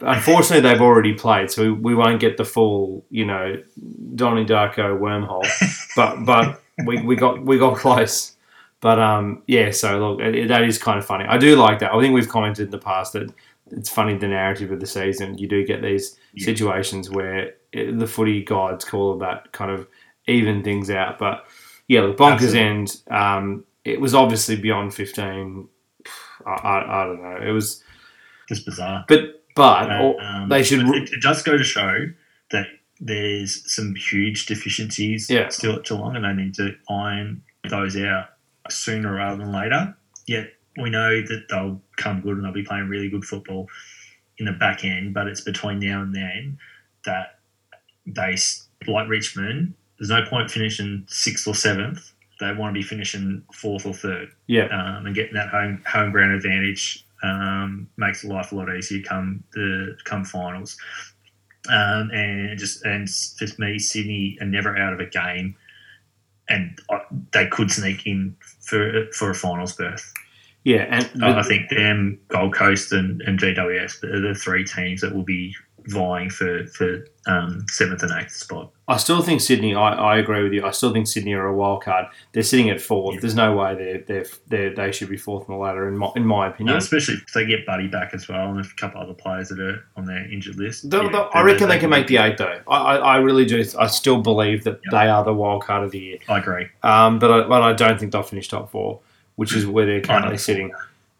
Unfortunately, 0.00 0.60
they've 0.68 0.80
already 0.80 1.14
played, 1.14 1.50
so 1.50 1.62
we, 1.62 1.70
we 1.72 1.94
won't 1.94 2.20
get 2.20 2.36
the 2.36 2.44
full, 2.44 3.04
you 3.10 3.24
know, 3.24 3.56
Donnie 4.16 4.44
Darko 4.44 4.98
wormhole. 4.98 5.46
but 5.96 6.24
but 6.24 6.62
we, 6.84 7.00
we 7.02 7.16
got 7.16 7.44
we 7.44 7.58
got 7.58 7.76
close. 7.76 8.32
But 8.80 8.98
um, 8.98 9.42
yeah. 9.46 9.70
So 9.70 9.98
look, 9.98 10.20
it, 10.20 10.48
that 10.48 10.64
is 10.64 10.78
kind 10.78 10.98
of 10.98 11.06
funny. 11.06 11.24
I 11.26 11.38
do 11.38 11.56
like 11.56 11.78
that. 11.78 11.92
I 11.94 12.00
think 12.00 12.12
we've 12.12 12.28
commented 12.28 12.66
in 12.66 12.70
the 12.70 12.78
past 12.78 13.12
that 13.14 13.32
it's 13.70 13.88
funny 13.88 14.16
the 14.18 14.28
narrative 14.28 14.72
of 14.72 14.80
the 14.80 14.86
season. 14.86 15.38
You 15.38 15.48
do 15.48 15.64
get 15.64 15.80
these 15.80 16.18
Yeah. 16.34 16.44
situations 16.44 17.08
where 17.08 17.54
it, 17.72 17.98
the 17.98 18.06
footy 18.06 18.42
gods 18.44 18.84
call 18.84 19.16
that 19.18 19.52
kind 19.52 19.70
of 19.70 19.86
even 20.26 20.62
things 20.62 20.90
out. 20.90 21.18
But 21.18 21.46
yeah, 21.88 22.00
look, 22.02 22.16
bonkers 22.18 22.32
Absolutely. 22.54 22.60
end. 22.60 23.00
Um, 23.10 23.64
it 23.84 24.00
was 24.00 24.14
obviously 24.14 24.56
beyond 24.56 24.92
fifteen. 24.92 25.68
I, 26.44 26.50
I, 26.50 27.02
I 27.02 27.06
don't 27.06 27.22
know. 27.22 27.38
It 27.46 27.52
was 27.52 27.82
just 28.48 28.66
bizarre. 28.66 29.04
But 29.08 29.43
but 29.54 29.90
Uh, 29.90 30.14
um, 30.20 30.48
they 30.48 30.62
should. 30.62 30.86
It, 30.88 31.12
it 31.12 31.22
does 31.22 31.42
go 31.42 31.56
to 31.56 31.64
show 31.64 32.06
that 32.50 32.66
there's 33.00 33.70
some 33.72 33.94
huge 33.94 34.46
deficiencies 34.46 35.28
Yeah. 35.30 35.48
still 35.48 35.76
at 35.76 35.84
Geelong, 35.84 36.16
and 36.16 36.24
they 36.24 36.32
need 36.32 36.54
to 36.54 36.76
iron 36.88 37.42
those 37.68 37.96
out 37.96 38.30
sooner 38.70 39.14
rather 39.14 39.38
than 39.38 39.52
later. 39.52 39.94
Yet 40.26 40.52
we 40.76 40.90
know 40.90 41.20
that 41.22 41.46
they'll 41.50 41.80
come 41.96 42.20
good 42.20 42.36
and 42.36 42.44
they'll 42.44 42.52
be 42.52 42.62
playing 42.62 42.88
really 42.88 43.08
good 43.08 43.24
football 43.24 43.68
in 44.38 44.46
the 44.46 44.52
back 44.52 44.84
end, 44.84 45.14
but 45.14 45.26
it's 45.28 45.40
between 45.40 45.78
now 45.78 46.02
and 46.02 46.14
then 46.14 46.58
that 47.04 47.38
they, 48.06 48.36
like 48.86 49.08
Richmond, 49.08 49.74
there's 49.98 50.10
no 50.10 50.24
point 50.24 50.50
finishing 50.50 51.04
sixth 51.08 51.46
or 51.46 51.54
seventh. 51.54 52.10
They 52.40 52.52
want 52.52 52.74
to 52.74 52.78
be 52.78 52.82
finishing 52.82 53.44
fourth 53.52 53.86
or 53.86 53.94
third 53.94 54.30
yeah, 54.48 54.64
um, 54.66 55.06
and 55.06 55.14
getting 55.14 55.34
that 55.34 55.48
home 55.50 55.82
home 55.86 56.10
ground 56.10 56.32
advantage 56.32 57.06
um, 57.24 57.88
makes 57.96 58.24
life 58.24 58.52
a 58.52 58.54
lot 58.54 58.74
easier 58.74 59.02
come 59.02 59.42
the 59.54 59.96
come 60.04 60.24
finals. 60.24 60.76
Um, 61.70 62.10
and 62.12 62.58
just 62.58 62.84
and 62.84 63.08
for 63.08 63.46
me, 63.58 63.78
Sydney 63.78 64.36
are 64.40 64.46
never 64.46 64.76
out 64.76 64.92
of 64.92 65.00
a 65.00 65.06
game, 65.06 65.56
and 66.48 66.78
uh, 66.90 66.98
they 67.32 67.46
could 67.46 67.70
sneak 67.70 68.06
in 68.06 68.36
for 68.60 69.06
for 69.12 69.30
a 69.30 69.34
finals 69.34 69.74
berth. 69.74 70.12
yeah, 71.14 71.24
and 71.24 71.24
I 71.24 71.42
think 71.42 71.68
them, 71.70 72.18
Gold 72.28 72.54
Coast, 72.54 72.92
and, 72.92 73.20
and 73.22 73.38
GWS 73.38 74.02
are 74.04 74.20
the 74.20 74.34
three 74.34 74.64
teams 74.64 75.02
that 75.02 75.14
will 75.14 75.22
be 75.22 75.54
vying 75.86 76.30
for 76.30 76.66
for 76.68 77.06
um, 77.26 77.64
seventh 77.68 78.02
and 78.02 78.12
eighth 78.20 78.32
spot. 78.32 78.70
I 78.86 78.98
still 78.98 79.22
think 79.22 79.40
Sydney. 79.40 79.74
I, 79.74 79.92
I 79.94 80.18
agree 80.18 80.42
with 80.42 80.52
you. 80.52 80.64
I 80.64 80.70
still 80.70 80.92
think 80.92 81.06
Sydney 81.06 81.32
are 81.32 81.46
a 81.46 81.54
wild 81.54 81.82
card. 81.82 82.06
They're 82.32 82.42
sitting 82.42 82.68
at 82.68 82.82
fourth. 82.82 83.14
Yeah. 83.14 83.20
There's 83.22 83.34
no 83.34 83.56
way 83.56 83.74
they're, 83.74 83.98
they're, 84.06 84.26
they're, 84.48 84.74
they 84.74 84.92
should 84.92 85.08
be 85.08 85.16
fourth 85.16 85.48
on 85.48 85.56
the 85.56 85.62
ladder, 85.62 85.88
in 85.88 85.96
my, 85.96 86.10
in 86.16 86.26
my 86.26 86.48
No, 86.48 86.52
opinion. 86.52 86.76
especially 86.76 87.14
if 87.14 87.32
they 87.32 87.46
get 87.46 87.64
Buddy 87.64 87.88
back 87.88 88.12
as 88.12 88.28
well, 88.28 88.50
and 88.50 88.60
a 88.60 88.68
couple 88.76 89.00
other 89.00 89.14
players 89.14 89.48
that 89.48 89.58
are 89.58 89.82
on 89.96 90.04
their 90.04 90.30
injured 90.30 90.56
list. 90.56 90.90
They'll- 90.90 91.04
Yeah, 91.04 91.12
they'll- 91.12 91.30
I 91.32 91.40
reckon 91.42 91.68
they 91.70 91.78
can 91.78 91.88
make 91.88 92.08
the 92.08 92.18
eight, 92.18 92.36
though. 92.36 92.60
I, 92.68 92.76
I, 92.76 92.96
I 92.96 93.16
really 93.18 93.46
do. 93.46 93.64
I 93.78 93.86
still 93.86 94.20
believe 94.20 94.64
that 94.64 94.80
Yep. 94.84 94.90
they 94.92 95.08
are 95.08 95.24
the 95.24 95.32
wild 95.32 95.62
card 95.64 95.82
of 95.84 95.90
the 95.90 95.98
year. 95.98 96.18
I 96.28 96.38
agree. 96.40 96.66
Um, 96.82 97.18
but, 97.18 97.30
I, 97.30 97.48
but 97.48 97.62
I 97.62 97.72
don't 97.72 97.98
think 97.98 98.12
they'll 98.12 98.22
finish 98.22 98.48
top 98.48 98.70
four, 98.70 99.00
which 99.36 99.56
is 99.56 99.66
where 99.66 99.86
they're 99.86 100.02
currently 100.02 100.36
sitting. 100.36 100.72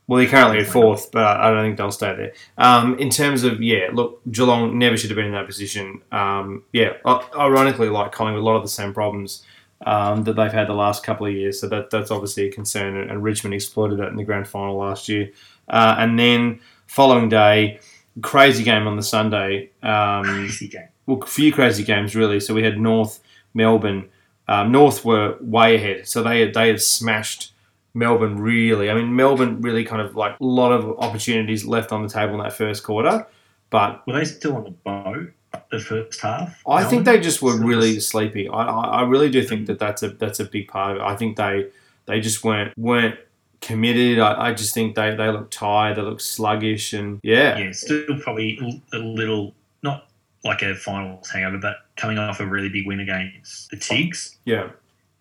Well, 0.07 0.19
they're 0.21 0.29
currently 0.29 0.59
at 0.59 0.67
fourth, 0.67 1.11
but 1.13 1.25
I 1.25 1.51
don't 1.51 1.65
think 1.65 1.79
they'll 1.79 1.91
stay 1.91 2.15
there. 2.15 2.33
Um, 2.59 2.99
in 2.99 3.09
terms 3.09 3.43
of 3.43 3.63
yeah, 3.63 3.89
look, 3.93 4.21
Geelong 4.31 4.79
never 4.79 4.99
should 4.99 5.09
have 5.11 5.17
been 5.17 5.27
in 5.27 5.33
that 5.33 5.47
position. 5.47 6.03
Um, 6.13 6.65
yeah, 6.73 6.95
ironically, 7.35 7.89
like 7.89 8.13
Collingwood, 8.13 8.43
a 8.43 8.45
lot 8.45 8.57
of 8.57 8.63
the 8.63 8.69
same 8.69 8.93
problems 8.93 9.45
um, 9.87 10.25
that 10.25 10.35
they've 10.37 10.53
had 10.53 10.69
the 10.69 10.75
last 10.75 11.05
couple 11.05 11.27
of 11.27 11.33
years. 11.33 11.59
So 11.59 11.69
that 11.69 11.89
that's 11.89 12.11
obviously 12.11 12.49
a 12.49 12.53
concern, 12.53 12.97
and, 12.99 13.11
and 13.11 13.23
Richmond 13.23 13.55
exploited 13.55 13.99
that 13.99 14.09
in 14.09 14.17
the 14.17 14.25
grand 14.25 14.47
final 14.47 14.77
last 14.77 15.09
year. 15.09 15.31
Uh, 15.69 15.97
and 15.99 16.19
then 16.19 16.61
following 16.87 17.31
day, 17.31 17.81
crazy 18.21 18.63
game 18.63 18.87
on 18.87 18.97
the 18.97 19.03
Sunday. 19.03 19.71
Um, 19.83 20.25
Crazy 20.25 20.69
game. 20.69 20.89
well, 21.07 21.23
a 21.23 21.27
few 21.27 21.51
crazy 21.51 21.83
games 21.83 22.15
really. 22.15 22.41
So 22.41 22.53
we 22.53 22.63
had 22.63 22.79
North, 22.79 23.21
Melbourne. 23.55 24.11
Um, 24.49 24.71
North 24.71 25.03
were 25.03 25.39
way 25.41 25.77
ahead, 25.77 26.07
so 26.07 26.23
they 26.23 26.51
they 26.51 26.69
had 26.69 26.83
smashed 26.83 27.54
Melbourne 27.95 28.37
really. 28.37 28.91
I 28.91 28.95
mean, 28.95 29.15
Melbourne 29.15 29.61
really 29.61 29.85
kind 29.85 30.03
of 30.03 30.17
like 30.17 30.39
a 30.41 30.45
lot 30.45 30.73
of 30.73 30.99
opportunities 30.99 31.65
left 31.65 31.93
on 31.93 32.03
the 32.03 32.09
table 32.09 32.35
in 32.35 32.41
that 32.43 32.53
first 32.53 32.83
quarter, 32.83 33.27
but 33.71 34.07
Were 34.07 34.15
they 34.15 34.25
still 34.25 34.57
on 34.57 34.65
the 34.65 34.71
boat 34.71 35.33
the 35.71 35.79
first 35.79 36.21
half? 36.21 36.61
I 36.69 36.85
think 36.85 37.05
they 37.05 37.21
just 37.21 37.41
were 37.41 37.57
really 37.57 38.01
sleepy. 38.01 38.49
I, 38.49 38.65
I, 38.65 38.83
I 38.83 39.03
really 39.03 39.31
do 39.31 39.43
think 39.43 39.67
that 39.67 39.79
that's 39.79 40.03
a 40.03 40.11
that's 40.11 40.41
a 40.41 40.45
big 40.45 40.69
part 40.69 40.93
of 40.93 40.97
it. 40.99 41.05
I 41.05 41.17
think 41.17 41.37
they 41.37 41.69
they 42.07 42.21
just 42.21 42.45
weren't 42.45 42.77
weren't 42.77 43.19
committed. 43.61 44.19
I, 44.19 44.49
I 44.49 44.55
just 44.55 44.75
think 44.75 44.95
they 44.95 45.15
they 45.15 45.29
look 45.31 45.51
tired. 45.51 45.97
They 45.97 46.03
look 46.03 46.21
sluggish, 46.21 46.93
and 46.93 47.21
yeah, 47.23 47.57
Yeah, 47.57 47.73
still 47.73 48.19
probably 48.21 48.83
a 48.93 48.99
little, 48.99 49.55
not 49.83 50.09
like 50.45 50.63
a 50.63 50.75
finals 50.75 51.31
hangover, 51.31 51.59
but 51.59 51.77
coming 51.97 52.19
off 52.19 52.41
a 52.41 52.47
really 52.47 52.69
big 52.69 52.87
win 52.87 53.01
against 53.01 53.71
the 53.71 53.77
Tigs, 53.77 54.37
yeah, 54.45 54.69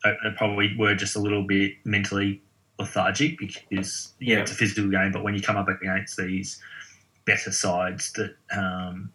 they, 0.04 0.12
they 0.24 0.36
probably 0.38 0.76
were 0.78 0.96
just 0.96 1.16
a 1.16 1.20
little 1.20 1.44
bit 1.44 1.74
mentally 1.86 2.42
lethargic 2.80 3.38
because 3.38 4.14
yeah, 4.20 4.36
Yeah. 4.36 4.42
it's 4.42 4.52
a 4.52 4.56
physical 4.56 4.90
game, 4.90 5.12
but 5.12 5.24
when 5.24 5.36
you 5.36 5.42
come 5.42 5.58
up 5.58 5.68
against 5.70 6.18
these 6.18 6.62
better 7.26 7.52
sides 7.52 8.12
that 8.14 8.36
um, 8.58 9.12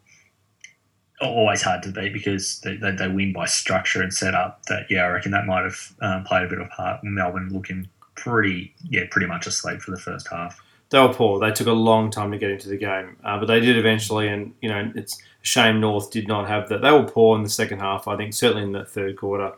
are 1.20 1.28
always 1.28 1.60
hard 1.62 1.82
to 1.82 1.90
beat 1.90 2.12
because 2.12 2.60
they, 2.60 2.76
they, 2.76 2.92
they 2.92 3.08
win 3.08 3.32
by 3.32 3.44
structure 3.46 4.02
and 4.02 4.14
setup. 4.14 4.62
That 4.66 4.86
yeah, 4.90 5.04
I 5.04 5.08
reckon 5.08 5.32
that 5.32 5.46
might 5.46 5.64
have 5.64 5.94
um, 6.00 6.24
played 6.24 6.44
a 6.44 6.48
bit 6.48 6.58
of 6.60 6.66
a 6.66 6.70
part. 6.70 7.02
Melbourne 7.02 7.50
looking 7.52 7.88
pretty 8.14 8.74
yeah, 8.88 9.04
pretty 9.10 9.26
much 9.26 9.46
asleep 9.46 9.80
for 9.80 9.90
the 9.90 9.98
first 9.98 10.28
half. 10.28 10.60
they 10.90 10.98
were 11.00 11.12
poor. 11.12 11.38
They 11.40 11.50
took 11.50 11.66
a 11.66 11.72
long 11.72 12.10
time 12.10 12.30
to 12.32 12.38
get 12.38 12.50
into 12.50 12.68
the 12.68 12.76
game, 12.76 13.16
uh, 13.24 13.38
but 13.38 13.46
they 13.46 13.60
did 13.60 13.76
eventually. 13.76 14.28
And 14.28 14.54
you 14.62 14.68
know, 14.68 14.90
it's 14.94 15.14
a 15.18 15.46
shame 15.46 15.80
North 15.80 16.10
did 16.10 16.28
not 16.28 16.48
have 16.48 16.68
that. 16.68 16.80
They 16.82 16.92
were 16.92 17.04
poor 17.04 17.36
in 17.36 17.42
the 17.42 17.50
second 17.50 17.80
half. 17.80 18.06
I 18.08 18.16
think 18.16 18.32
certainly 18.32 18.62
in 18.62 18.72
the 18.72 18.84
third 18.84 19.16
quarter, 19.16 19.52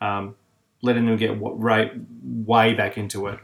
um, 0.00 0.36
letting 0.82 1.06
them 1.06 1.16
get 1.16 1.36
right 1.40 1.92
way 2.22 2.74
back 2.74 2.96
into 2.98 3.26
it. 3.28 3.38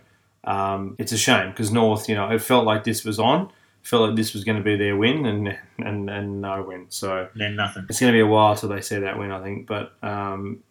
Um, 0.45 0.97
it's 0.99 1.13
a 1.13 1.17
shame 1.19 1.51
because 1.51 1.71
North, 1.73 2.09
you 2.09 2.15
know, 2.15 2.31
it 2.31 2.41
felt 2.43 2.65
like 2.65 2.85
this 2.85 3.05
was 3.05 3.19
on. 3.19 3.51
Felt 3.83 4.09
like 4.09 4.17
this 4.17 4.33
was 4.33 4.45
going 4.45 4.57
to 4.57 4.65
be 4.65 4.77
their 4.77 4.97
win, 4.97 5.27
and 5.27 5.59
and 5.79 6.09
and 6.09 6.41
no 6.41 6.63
win. 6.63 6.87
So 6.89 7.29
Then 7.35 7.57
nothing. 7.57 7.85
it's 7.91 8.01
going 8.01 8.13
to 8.13 8.17
be 8.17 8.21
a 8.21 8.27
while 8.27 8.57
till 8.57 8.71
they 8.71 8.81
see 8.81 8.99
that 8.99 9.19
win, 9.19 9.31
I 9.31 9.43
think. 9.43 9.67
But 9.67 9.93
um, 10.03 10.63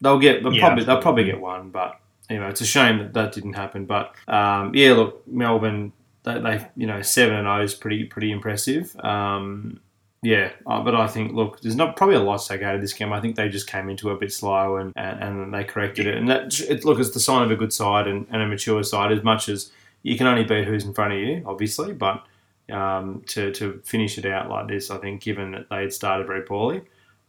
they'll 0.00 0.18
get 0.18 0.42
they'll 0.42 0.54
Yeah, 0.54 0.66
probably 0.68 0.84
they'll 0.84 1.02
probably 1.02 1.24
get 1.24 1.38
one. 1.38 1.68
But 1.68 2.00
anyway, 2.30 2.48
it's 2.48 2.62
a 2.62 2.66
shame 2.66 2.96
that 2.98 3.12
that 3.12 3.32
didn't 3.32 3.52
happen. 3.54 3.84
But 3.84 4.14
um, 4.26 4.74
yeah, 4.74 4.92
look, 4.92 5.26
Melbourne 5.28 5.92
they, 6.22 6.38
they 6.40 6.66
you 6.76 6.86
know 6.86 7.02
seven 7.02 7.36
and 7.36 7.44
zero 7.46 7.62
is 7.62 7.74
pretty 7.74 8.04
pretty 8.04 8.30
impressive. 8.32 8.96
Um, 9.00 9.80
yeah, 10.22 10.52
uh, 10.66 10.80
but 10.82 10.94
I 10.94 11.08
think 11.08 11.32
look, 11.34 11.60
there's 11.60 11.76
not 11.76 11.96
probably 11.96 12.16
a 12.16 12.20
lot 12.20 12.40
to 12.40 12.48
take 12.48 12.62
out 12.62 12.74
of 12.74 12.80
this 12.80 12.92
game. 12.92 13.12
I 13.12 13.20
think 13.20 13.36
they 13.36 13.48
just 13.48 13.66
came 13.66 13.88
into 13.88 14.10
it 14.10 14.14
a 14.14 14.18
bit 14.18 14.32
slow 14.32 14.76
and 14.76 14.92
and, 14.96 15.22
and 15.22 15.54
they 15.54 15.64
corrected 15.64 16.06
it. 16.06 16.16
And 16.16 16.28
that 16.28 16.60
it, 16.60 16.84
look, 16.84 17.00
it's 17.00 17.10
the 17.10 17.20
sign 17.20 17.42
of 17.42 17.50
a 17.50 17.56
good 17.56 17.72
side 17.72 18.06
and, 18.06 18.26
and 18.30 18.40
a 18.40 18.46
mature 18.46 18.82
side. 18.84 19.10
As 19.12 19.24
much 19.24 19.48
as 19.48 19.72
you 20.02 20.16
can 20.16 20.26
only 20.26 20.44
beat 20.44 20.66
who's 20.66 20.84
in 20.84 20.94
front 20.94 21.12
of 21.12 21.18
you, 21.18 21.42
obviously, 21.44 21.92
but 21.92 22.24
um, 22.70 23.22
to, 23.26 23.52
to 23.52 23.80
finish 23.84 24.18
it 24.18 24.26
out 24.26 24.48
like 24.48 24.68
this, 24.68 24.90
I 24.90 24.98
think, 24.98 25.22
given 25.22 25.52
that 25.52 25.68
they 25.68 25.82
had 25.82 25.92
started 25.92 26.26
very 26.26 26.42
poorly. 26.42 26.82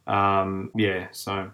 Um, 0.06 0.70
yeah, 0.74 1.08
so. 1.12 1.50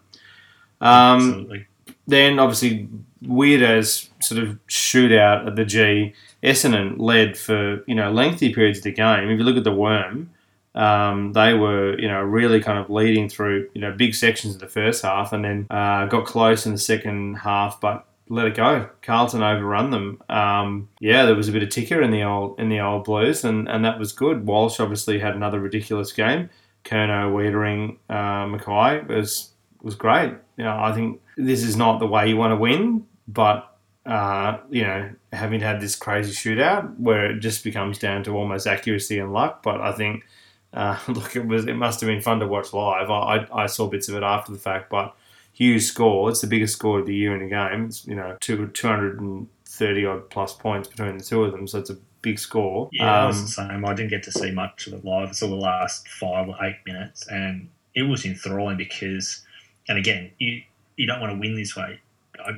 Um, 0.80 1.66
then 2.06 2.38
obviously, 2.38 2.88
weird 3.22 3.62
as 3.62 4.08
sort 4.20 4.42
of 4.42 4.58
shootout 4.66 5.46
at 5.46 5.56
the 5.56 5.64
G, 5.64 6.14
Essendon 6.42 6.98
led 6.98 7.36
for, 7.36 7.84
you 7.86 7.94
know, 7.94 8.10
lengthy 8.10 8.52
periods 8.52 8.78
of 8.78 8.84
the 8.84 8.92
game. 8.92 9.28
If 9.28 9.38
you 9.38 9.44
look 9.44 9.56
at 9.56 9.64
the 9.64 9.72
Worm, 9.72 10.30
um, 10.74 11.32
they 11.32 11.54
were, 11.54 11.98
you 11.98 12.08
know, 12.08 12.20
really 12.20 12.60
kind 12.60 12.78
of 12.78 12.90
leading 12.90 13.28
through, 13.28 13.68
you 13.74 13.80
know, 13.80 13.92
big 13.92 14.14
sections 14.14 14.54
of 14.54 14.60
the 14.60 14.68
first 14.68 15.02
half 15.02 15.32
and 15.32 15.44
then 15.44 15.66
uh, 15.70 16.06
got 16.06 16.26
close 16.26 16.66
in 16.66 16.72
the 16.72 16.78
second 16.78 17.36
half, 17.36 17.80
but 17.80 18.06
let 18.28 18.46
it 18.46 18.54
go. 18.54 18.88
Carlton 19.02 19.42
overrun 19.42 19.90
them. 19.90 20.22
Um, 20.28 20.88
yeah, 21.00 21.26
there 21.26 21.34
was 21.34 21.48
a 21.48 21.52
bit 21.52 21.64
of 21.64 21.68
ticker 21.68 22.00
in 22.00 22.12
the 22.12 22.22
old 22.22 22.58
in 22.60 22.68
the 22.68 22.80
old 22.80 23.04
Blues, 23.04 23.44
and, 23.44 23.68
and 23.68 23.84
that 23.84 23.98
was 23.98 24.12
good. 24.12 24.46
Walsh 24.46 24.78
obviously 24.78 25.18
had 25.18 25.34
another 25.34 25.58
ridiculous 25.58 26.12
game. 26.12 26.48
Curnow, 26.84 27.32
Weitering, 27.32 27.98
uh, 28.08 28.46
McKay 28.46 29.06
was 29.08 29.50
was 29.82 29.96
great. 29.96 30.32
You 30.56 30.64
know, 30.64 30.78
I 30.78 30.92
think 30.92 31.20
this 31.36 31.64
is 31.64 31.76
not 31.76 31.98
the 31.98 32.06
way 32.06 32.28
you 32.28 32.36
want 32.36 32.52
to 32.52 32.56
win, 32.56 33.06
but 33.26 33.76
uh, 34.06 34.58
you 34.70 34.82
know, 34.82 35.10
having 35.32 35.60
had 35.60 35.80
this 35.80 35.96
crazy 35.96 36.32
shootout 36.32 36.98
where 36.98 37.30
it 37.30 37.40
just 37.40 37.64
becomes 37.64 37.98
down 37.98 38.22
to 38.24 38.36
almost 38.36 38.66
accuracy 38.66 39.18
and 39.18 39.32
luck. 39.32 39.62
But 39.62 39.80
I 39.80 39.92
think, 39.92 40.24
uh, 40.72 40.98
look, 41.08 41.36
it 41.36 41.46
was 41.46 41.66
it 41.66 41.74
must 41.74 42.00
have 42.00 42.08
been 42.08 42.20
fun 42.20 42.40
to 42.40 42.46
watch 42.46 42.72
live. 42.72 43.10
I, 43.10 43.36
I, 43.36 43.62
I 43.64 43.66
saw 43.66 43.88
bits 43.88 44.08
of 44.08 44.14
it 44.16 44.22
after 44.22 44.52
the 44.52 44.58
fact, 44.58 44.90
but 44.90 45.16
huge 45.52 45.82
score. 45.82 46.30
It's 46.30 46.40
the 46.40 46.46
biggest 46.46 46.74
score 46.76 47.00
of 47.00 47.06
the 47.06 47.14
year 47.14 47.34
in 47.34 47.42
a 47.42 47.48
game. 47.48 47.86
It's 47.86 48.06
you 48.06 48.14
know 48.14 48.36
two 48.40 48.66
two 48.68 48.86
hundred 48.88 49.20
and 49.20 49.48
thirty 49.64 50.06
odd 50.06 50.30
plus 50.30 50.52
points 50.54 50.88
between 50.88 51.18
the 51.18 51.24
two 51.24 51.44
of 51.44 51.52
them, 51.52 51.66
so 51.66 51.78
it's 51.78 51.90
a 51.90 51.96
big 52.22 52.38
score. 52.38 52.88
Yeah, 52.92 53.24
it 53.24 53.26
was 53.28 53.36
Um, 53.38 53.42
the 53.42 53.50
same. 53.72 53.84
I 53.84 53.94
didn't 53.94 54.10
get 54.10 54.22
to 54.24 54.32
see 54.32 54.50
much 54.50 54.86
of 54.86 54.92
it 54.94 55.04
live. 55.04 55.28
I 55.28 55.32
saw 55.32 55.48
the 55.48 55.54
last 55.54 56.06
five 56.08 56.48
or 56.48 56.56
eight 56.64 56.76
minutes, 56.86 57.26
and 57.28 57.68
it 57.94 58.02
was 58.02 58.24
enthralling 58.24 58.76
because, 58.76 59.44
and 59.88 59.98
again, 59.98 60.30
you 60.38 60.62
you 60.96 61.06
don't 61.06 61.20
want 61.20 61.32
to 61.32 61.38
win 61.38 61.56
this 61.56 61.74
way. 61.76 61.98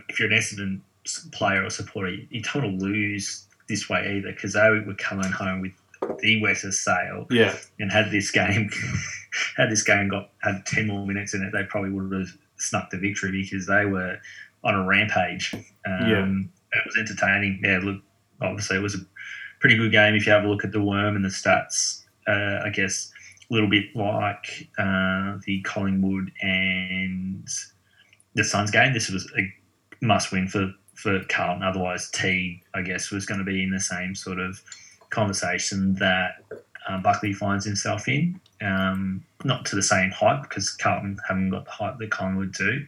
If 0.09 0.19
you're 0.21 0.31
an 0.31 0.39
Essendon 0.39 0.81
player 1.33 1.65
or 1.65 1.71
supporter, 1.71 2.11
you 2.11 2.43
don't 2.43 2.63
want 2.63 2.79
to 2.81 2.85
lose 2.85 3.47
this 3.69 3.89
way 3.89 4.17
either 4.17 4.33
because 4.33 4.53
they 4.53 4.69
were 4.71 4.95
coming 4.95 5.31
home 5.31 5.61
with 5.61 5.73
the 6.21 6.41
wettest 6.43 6.85
sail 6.85 7.27
yeah, 7.31 7.55
and 7.79 7.91
had 7.93 8.11
this 8.11 8.31
game 8.31 8.71
had 9.57 9.71
this 9.71 9.83
game 9.83 10.09
got 10.09 10.31
had 10.43 10.65
ten 10.67 10.87
more 10.87 11.07
minutes 11.07 11.35
in 11.35 11.43
it, 11.43 11.53
they 11.53 11.65
probably 11.65 11.91
would 11.91 12.13
have 12.13 12.29
snuck 12.57 12.91
the 12.91 12.99
victory 12.99 13.31
because 13.43 13.67
they 13.67 13.85
were 13.87 14.17
on 14.65 14.75
a 14.75 14.85
rampage. 14.87 15.55
Um, 15.55 15.63
Yeah. 15.85 16.79
it 16.79 16.87
was 16.87 16.97
entertaining. 16.99 17.61
Yeah, 17.65 17.79
look, 17.83 18.01
obviously 18.41 18.77
it 18.77 18.83
was 18.83 18.95
a 18.95 18.99
pretty 19.61 19.77
good 19.77 19.91
game 19.93 20.15
if 20.15 20.27
you 20.27 20.33
have 20.33 20.45
a 20.45 20.49
look 20.49 20.65
at 20.65 20.73
the 20.73 20.81
worm 20.83 21.17
and 21.17 21.25
the 21.25 21.29
stats. 21.29 22.05
Uh, 22.29 22.61
I 22.65 22.71
guess 22.71 23.11
a 23.51 23.55
little 23.55 23.69
bit 23.69 23.87
like 23.97 24.69
uh, 24.79 25.39
the 25.45 25.61
Collingwood 25.65 26.31
and 26.41 27.49
the 28.35 28.45
Suns 28.45 28.71
game. 28.71 28.93
This 28.93 29.11
was 29.11 29.31
a 29.37 29.53
must 30.05 30.31
win 30.33 30.47
for 30.49 30.73
for 30.95 31.21
Carlton. 31.29 31.65
Otherwise, 31.65 32.11
T 32.11 32.63
I 32.75 32.83
guess 32.83 33.11
was 33.11 33.27
going 33.27 33.39
to 33.39 33.45
be 33.45 33.63
in 33.63 33.71
the 33.71 33.81
same 33.81 34.15
sort 34.15 34.39
of 34.39 34.63
conversation 35.13 35.95
that 35.97 36.45
uh, 36.89 36.99
Buckley 36.99 37.33
finds 37.33 37.65
himself 37.65 38.09
in. 38.09 38.41
Um, 38.61 39.25
not 39.45 39.65
to 39.67 39.77
the 39.77 39.83
same 39.83 40.11
height 40.11 40.43
because 40.43 40.71
Carlton 40.71 41.19
haven't 41.27 41.51
got 41.51 41.65
the 41.65 41.71
height 41.71 41.99
that 41.99 42.11
Collingwood 42.11 42.53
do, 42.53 42.87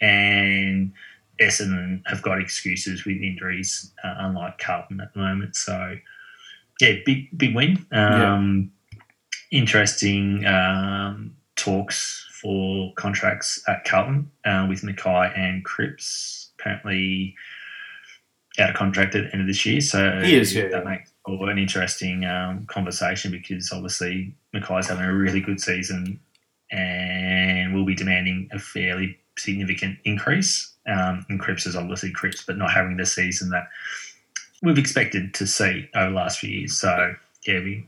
and 0.00 0.92
Essendon 1.38 2.02
have 2.06 2.22
got 2.22 2.40
excuses 2.40 3.04
with 3.04 3.20
injuries, 3.20 3.92
uh, 4.04 4.14
unlike 4.18 4.58
Carlton 4.58 5.00
at 5.00 5.12
the 5.12 5.20
moment. 5.20 5.54
So, 5.56 5.96
yeah, 6.80 6.94
big 7.04 7.36
big 7.36 7.54
win. 7.54 7.84
Um, 7.92 8.72
Interesting 9.50 10.46
um, 10.46 11.36
talks 11.56 12.26
for 12.40 12.92
contracts 12.94 13.62
at 13.68 13.84
Carlton 13.84 14.30
uh, 14.46 14.66
with 14.66 14.80
McKay 14.80 15.38
and 15.38 15.62
Cripps. 15.62 16.52
Apparently, 16.58 17.34
out 18.58 18.70
of 18.70 18.76
contract 18.76 19.14
at 19.14 19.24
the 19.24 19.32
end 19.32 19.42
of 19.42 19.46
this 19.46 19.66
year. 19.66 19.82
So 19.82 20.20
He 20.22 20.36
is, 20.36 20.54
yeah, 20.54 20.68
that 20.68 20.84
yeah. 20.84 20.90
makes 20.90 21.11
for 21.24 21.48
an 21.50 21.58
interesting 21.58 22.24
um, 22.24 22.66
conversation 22.66 23.30
because 23.30 23.70
obviously 23.72 24.34
McKay's 24.54 24.88
having 24.88 25.04
a 25.04 25.14
really 25.14 25.40
good 25.40 25.60
season 25.60 26.18
and 26.70 27.74
will 27.74 27.84
be 27.84 27.94
demanding 27.94 28.48
a 28.52 28.58
fairly 28.58 29.18
significant 29.38 29.98
increase. 30.04 30.72
Um, 30.86 31.24
and 31.28 31.38
Cripps 31.38 31.66
is 31.66 31.76
obviously 31.76 32.10
Cripps, 32.10 32.42
but 32.44 32.56
not 32.58 32.72
having 32.72 32.96
the 32.96 33.06
season 33.06 33.50
that 33.50 33.68
we've 34.62 34.78
expected 34.78 35.34
to 35.34 35.46
see 35.46 35.88
over 35.94 36.10
the 36.10 36.16
last 36.16 36.38
few 36.40 36.50
years. 36.50 36.76
So 36.76 37.14
yeah, 37.46 37.60
be 37.60 37.86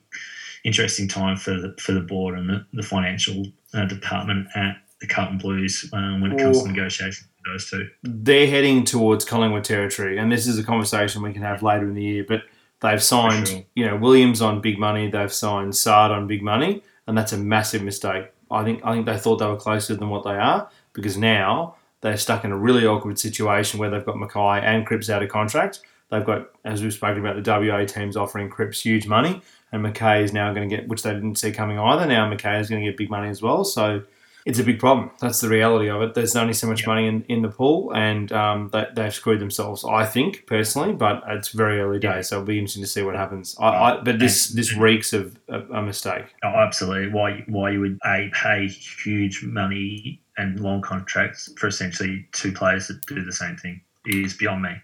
interesting 0.65 1.09
time 1.09 1.36
for 1.36 1.52
the 1.59 1.74
for 1.81 1.93
the 1.93 2.01
board 2.01 2.39
and 2.39 2.48
the, 2.48 2.65
the 2.73 2.82
financial 2.82 3.47
uh, 3.73 3.86
department 3.86 4.48
at 4.55 4.77
the 5.01 5.06
Carlton 5.09 5.39
Blues 5.39 5.89
um, 5.93 6.20
when 6.20 6.32
it 6.32 6.39
comes 6.39 6.59
Oh. 6.59 6.66
to 6.66 6.70
negotiations 6.73 7.27
those 7.47 7.69
two. 7.69 7.86
they're 8.05 8.47
heading 8.47 8.85
towards 8.85 9.23
Collingwood 9.24 9.65
territory, 9.65 10.16
and 10.19 10.32
this 10.32 10.47
is 10.47 10.59
a 10.59 10.62
conversation 10.65 11.20
we 11.20 11.32
can 11.32 11.43
have 11.43 11.62
later 11.62 11.86
in 11.86 11.94
the 11.94 12.02
year. 12.02 12.24
But 12.27 12.44
they've 12.85 13.02
signed, 13.02 13.48
sure. 13.48 13.62
you 13.74 13.86
know, 13.86 13.97
Williams 13.97 14.43
on 14.43 14.61
big 14.61 14.78
money. 14.78 15.11
They've 15.11 15.32
signed 15.32 15.74
Saad 15.74 16.12
on 16.12 16.27
big 16.28 16.43
money, 16.43 16.82
and 17.06 17.16
that's 17.16 17.32
a 17.32 17.39
massive 17.39 17.82
mistake. 17.82 18.27
I 18.51 18.62
think 18.62 18.85
I 18.85 18.93
think 18.93 19.06
they 19.06 19.19
thought 19.19 19.39
they 19.39 19.47
were 19.47 19.56
closer 19.56 19.97
than 19.97 20.11
what 20.11 20.23
they 20.23 20.35
are 20.35 20.69
because 20.93 21.16
now 21.16 21.77
they're 22.02 22.19
stuck 22.19 22.44
in 22.44 22.52
a 22.52 22.56
really 22.56 22.86
awkward 22.86 23.19
situation 23.19 23.81
where 23.81 23.90
they've 23.90 24.05
got 24.05 24.16
McKay 24.16 24.62
and 24.62 24.86
Cripps 24.86 25.09
out 25.09 25.23
of 25.23 25.31
contract. 25.31 25.81
They've 26.11 26.24
got, 26.24 26.51
as 26.65 26.82
we've 26.82 26.93
spoken 26.93 27.24
about, 27.24 27.43
the 27.43 27.51
WA 27.51 27.86
teams 27.86 28.16
offering 28.16 28.51
Cripps 28.51 28.82
huge 28.82 29.06
money, 29.06 29.40
and 29.73 29.85
McKay 29.85 30.23
is 30.23 30.35
now 30.35 30.52
going 30.52 30.69
to 30.69 30.77
get, 30.77 30.86
which 30.86 31.02
they 31.02 31.15
didn't 31.15 31.36
see 31.36 31.51
coming 31.51 31.78
either. 31.78 32.06
Now 32.06 32.31
McKay 32.31 32.61
is 32.61 32.69
going 32.69 32.85
to 32.85 32.89
get 32.89 32.98
big 32.98 33.11
money 33.11 33.31
as 33.31 33.40
well. 33.40 33.65
So 33.65 34.02
it's 34.45 34.59
a 34.59 34.65
big 34.65 34.79
problem. 34.79 35.11
That's 35.21 35.41
the 35.41 35.49
reality 35.49 35.89
of 35.89 36.03
it. 36.03 36.15
There's 36.15 36.37
only 36.37 36.53
so 36.53 36.66
much 36.66 36.87
money 36.87 37.07
in, 37.07 37.23
in 37.29 37.43
the 37.43 37.49
pool, 37.49 37.93
and 37.95 38.31
um, 38.33 38.69
they, 38.73 38.87
they've 38.95 39.15
screwed 39.15 39.41
themselves, 39.41 39.85
I 39.85 40.05
think, 40.05 40.47
personally, 40.47 40.93
but 40.93 41.23
it's 41.29 41.49
very 41.49 41.81
early 41.81 41.99
days, 41.99 42.11
Yeah. 42.16 42.21
so 42.23 42.37
it'll 42.37 42.47
be 42.47 42.59
interesting 42.59 42.83
to 42.83 42.89
see 42.89 43.03
what 43.03 43.15
happens. 43.16 43.57
I, 43.59 43.66
I, 43.69 44.01
but 44.03 44.19
this, 44.19 44.49
this 44.49 44.75
reeks 44.77 45.12
of 45.12 45.39
a, 45.49 45.61
a 45.61 45.83
mistake. 45.83 46.27
Oh, 46.43 46.49
absolutely. 46.49 47.11
Why 47.12 47.43
why 47.49 47.71
you 47.71 47.81
would 47.81 47.99
a 48.05 48.31
pay 48.35 48.66
huge 48.69 49.43
money 49.45 50.21
and 50.37 50.61
long 50.61 50.83
contracts 50.83 51.51
for 51.57 51.69
essentially 51.69 52.27
two 52.33 52.53
players 52.53 52.89
that 52.89 53.01
do 53.07 53.25
the 53.25 53.33
same 53.33 53.57
thing 53.57 53.81
is 54.07 54.35
beyond 54.35 54.62
me. 54.62 54.75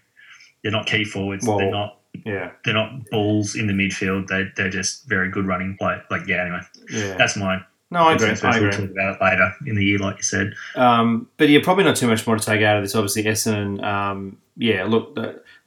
They're 0.63 0.71
not 0.71 0.85
key 0.87 1.03
forwards. 1.03 1.45
Well- 1.47 1.57
they're 1.59 1.69
not 1.71 1.99
Yeah, 2.25 2.51
they're 2.65 2.73
not 2.73 3.09
balls 3.11 3.55
in 3.55 3.67
the 3.67 3.73
midfield. 3.73 4.27
They 4.27 4.45
they're 4.55 4.69
just 4.69 5.07
very 5.07 5.29
good 5.29 5.45
running 5.45 5.75
play. 5.77 5.97
Like 6.09 6.25
yeah. 6.27 6.41
Anyway, 6.41 6.61
yeah. 6.89 7.15
that's 7.17 7.35
mine. 7.37 7.63
No, 7.91 7.99
I 8.03 8.13
agree. 8.13 8.29
We'll 8.29 8.35
talk 8.71 8.89
about 8.89 9.15
it 9.15 9.21
later 9.21 9.53
in 9.67 9.75
the 9.75 9.83
year, 9.83 9.99
like 9.99 10.17
you 10.17 10.23
said. 10.23 10.53
Um, 10.75 11.27
but 11.37 11.49
yeah, 11.49 11.59
probably 11.61 11.83
not 11.83 11.97
too 11.97 12.07
much 12.07 12.25
more 12.25 12.37
to 12.37 12.43
take 12.45 12.61
out 12.61 12.77
of 12.77 12.83
this. 12.83 12.95
Obviously, 12.95 13.23
Essendon. 13.23 13.83
Um, 13.83 14.37
yeah, 14.57 14.85
look, 14.85 15.17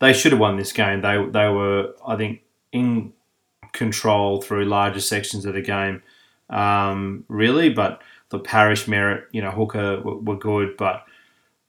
they 0.01 0.12
should 0.12 0.32
have 0.32 0.40
won 0.40 0.56
this 0.56 0.72
game. 0.72 1.02
They 1.02 1.16
they 1.30 1.48
were, 1.48 1.94
I 2.06 2.16
think, 2.16 2.40
in 2.72 3.12
control 3.72 4.40
through 4.40 4.64
larger 4.64 5.01
sections 5.01 5.44
of 5.44 5.55
the 5.55 5.60
game, 5.60 6.02
um, 6.51 7.24
really. 7.28 7.68
But 7.70 8.01
the 8.30 8.38
Parish 8.38 8.86
Merrett, 8.86 9.24
you 9.32 9.42
know, 9.42 9.51
Hooker 9.51 10.01
were, 10.01 10.16
were 10.16 10.36
good, 10.36 10.76
but 10.76 11.05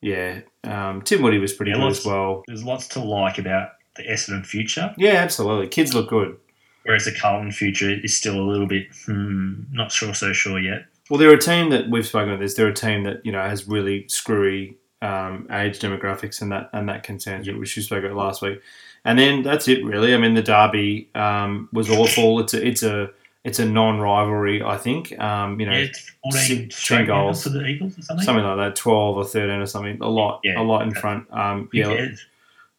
yeah, 0.01 0.41
um, 0.63 1.01
Tim 1.01 1.21
Woody 1.21 1.37
was 1.39 1.51
pretty 1.53 1.71
Yeah, 1.71 1.77
good 1.77 1.83
lots- 1.83 1.99
as 1.99 2.05
well. 2.05 2.43
There's 2.47 2.63
lots 2.63 2.87
to 2.89 2.99
like 3.01 3.37
about 3.39 3.71
the 3.95 4.03
Essendon 4.03 4.45
future, 4.45 4.93
Yeah, 4.97 5.13
absolutely. 5.13 5.67
Kids 5.67 5.93
look 5.93 6.09
good. 6.09 6.37
Whereas 6.85 7.05
the 7.05 7.11
Carlton 7.11 7.51
future 7.51 7.91
is 7.91 8.15
still 8.17 8.39
a 8.39 8.45
little 8.49 8.67
bit 8.67 8.87
hmm, 9.05 9.53
not 9.71 9.91
sure 9.91 10.13
so 10.13 10.33
sure 10.33 10.59
yet. 10.59 10.85
Well, 11.09 11.19
they're 11.19 11.33
a 11.33 11.39
team 11.39 11.69
that 11.69 11.89
we've 11.89 12.07
spoken 12.07 12.29
about 12.29 12.39
this. 12.41 12.55
They're 12.55 12.67
a 12.67 12.73
team 12.73 13.03
that 13.03 13.23
you 13.25 13.31
know 13.31 13.41
has 13.41 13.67
really 13.67 14.07
screwy 14.07 14.77
um, 15.01 15.47
age 15.51 15.79
demographics 15.79 16.41
and 16.41 16.51
that 16.51 16.69
and 16.73 16.89
that 16.89 17.03
concerns 17.03 17.45
you, 17.45 17.57
which 17.59 17.75
you 17.77 17.83
spoke 17.83 18.03
about 18.03 18.15
last 18.17 18.41
week. 18.41 18.59
And 19.03 19.19
then 19.19 19.43
that's 19.43 19.67
it, 19.67 19.85
really. 19.85 20.15
I 20.15 20.17
mean, 20.17 20.33
the 20.33 20.41
derby 20.41 21.09
um, 21.13 21.69
was 21.71 21.91
awful. 21.91 22.39
It's 22.39 22.55
a 22.55 22.65
it's 22.67 22.81
a 22.81 23.09
it's 23.43 23.59
a 23.59 23.65
non-rivalry, 23.65 24.63
I 24.63 24.77
think. 24.77 25.17
Um, 25.19 25.59
you 25.59 25.67
know, 25.67 25.73
yeah, 25.73 25.85
it's 25.85 26.11
14 26.23 26.41
six- 26.71 26.87
10 26.87 27.05
goals. 27.05 27.43
for 27.43 27.49
the 27.49 27.63
Eagles 27.63 27.99
or 27.99 28.01
something. 28.01 28.25
something 28.25 28.43
like 28.43 28.57
that, 28.57 28.75
twelve 28.75 29.17
or 29.17 29.23
thirteen 29.25 29.59
or 29.61 29.67
something. 29.67 29.99
A 30.01 30.09
lot, 30.09 30.39
Yeah. 30.43 30.59
a 30.59 30.63
lot 30.63 30.81
in 30.81 30.91
front. 30.95 31.31
Um, 31.31 31.69
Who 31.71 31.77
yeah. 31.77 32.07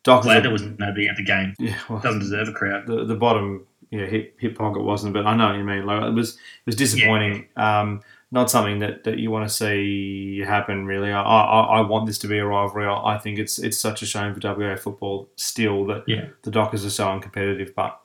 Doc 0.02 0.24
Glad 0.24 0.42
there 0.42 0.50
was 0.52 0.62
nobody 0.62 1.08
at 1.08 1.16
the 1.16 1.22
game. 1.24 1.54
yeah, 1.60 1.78
well, 1.88 2.00
Doesn't 2.00 2.20
deserve 2.20 2.48
a 2.48 2.52
crowd. 2.52 2.86
the, 2.88 3.04
the 3.04 3.14
bottom 3.14 3.64
yeah 3.90 4.06
hip, 4.06 4.36
hip 4.40 4.56
pocket 4.56 4.82
wasn't, 4.82 5.14
but 5.14 5.26
I 5.26 5.36
know 5.36 5.48
what 5.48 5.56
you 5.56 5.64
mean. 5.64 5.86
Like 5.86 6.02
it 6.04 6.14
was 6.14 6.34
it 6.34 6.66
was 6.66 6.76
disappointing. 6.76 7.46
Um, 7.56 8.02
not 8.32 8.50
something 8.50 8.80
that, 8.80 9.04
that 9.04 9.18
you 9.18 9.30
want 9.30 9.48
to 9.48 9.54
see 9.54 10.40
happen. 10.40 10.84
Really, 10.86 11.12
I, 11.12 11.22
I, 11.22 11.60
I 11.78 11.80
want 11.82 12.06
this 12.06 12.18
to 12.18 12.26
be 12.26 12.38
a 12.38 12.44
rivalry. 12.44 12.84
I, 12.86 13.14
I 13.14 13.18
think 13.18 13.38
it's 13.38 13.58
it's 13.58 13.78
such 13.78 14.02
a 14.02 14.06
shame 14.06 14.34
for 14.34 14.40
WA 14.58 14.74
football 14.76 15.28
still 15.36 15.86
that 15.86 16.04
Yeah. 16.08 16.26
the 16.42 16.50
Dockers 16.50 16.84
are 16.84 16.90
so 16.90 17.06
uncompetitive. 17.06 17.74
But 17.74 17.98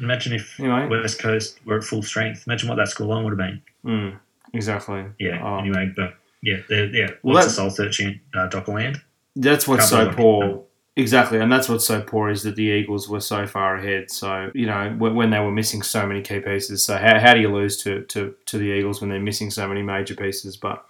Imagine 0.00 0.32
if 0.32 0.58
anyway, 0.58 0.88
West 0.88 1.18
Coast 1.20 1.60
were 1.66 1.76
at 1.78 1.84
full 1.84 2.02
strength. 2.02 2.44
Imagine 2.46 2.68
what 2.68 2.76
that 2.76 2.88
scoreline 2.88 3.22
would 3.24 3.38
have 3.38 3.48
been. 3.48 3.62
mm, 3.84 4.18
exactly. 4.54 5.04
Yeah. 5.20 5.40
Oh. 5.44 5.58
Anyway, 5.58 5.92
but 5.94 6.14
yeah, 6.42 6.56
yeah. 6.70 7.10
Well, 7.22 7.34
lots 7.36 7.46
that- 7.46 7.50
of 7.50 7.52
soul 7.52 7.70
searching 7.70 8.20
uh, 8.34 8.48
Dockerland. 8.48 9.00
That's 9.36 9.68
what's 9.68 9.88
so 9.90 10.08
it. 10.08 10.16
Exactly, 10.96 11.40
and 11.40 11.50
that's 11.50 11.68
what's 11.68 11.84
so 11.84 12.00
poor 12.00 12.30
is 12.30 12.44
that 12.44 12.54
the 12.54 12.62
Eagles 12.62 13.08
were 13.08 13.20
so 13.20 13.48
far 13.48 13.76
ahead. 13.76 14.12
So 14.12 14.52
you 14.54 14.66
know 14.66 14.94
when, 14.96 15.16
when 15.16 15.30
they 15.30 15.40
were 15.40 15.50
missing 15.50 15.82
so 15.82 16.06
many 16.06 16.22
key 16.22 16.38
pieces. 16.38 16.84
So 16.84 16.96
how, 16.96 17.18
how 17.18 17.34
do 17.34 17.40
you 17.40 17.52
lose 17.52 17.76
to, 17.78 18.02
to, 18.04 18.34
to 18.46 18.58
the 18.58 18.66
Eagles 18.66 19.00
when 19.00 19.10
they're 19.10 19.18
missing 19.18 19.50
so 19.50 19.66
many 19.66 19.82
major 19.82 20.14
pieces? 20.14 20.56
But 20.56 20.84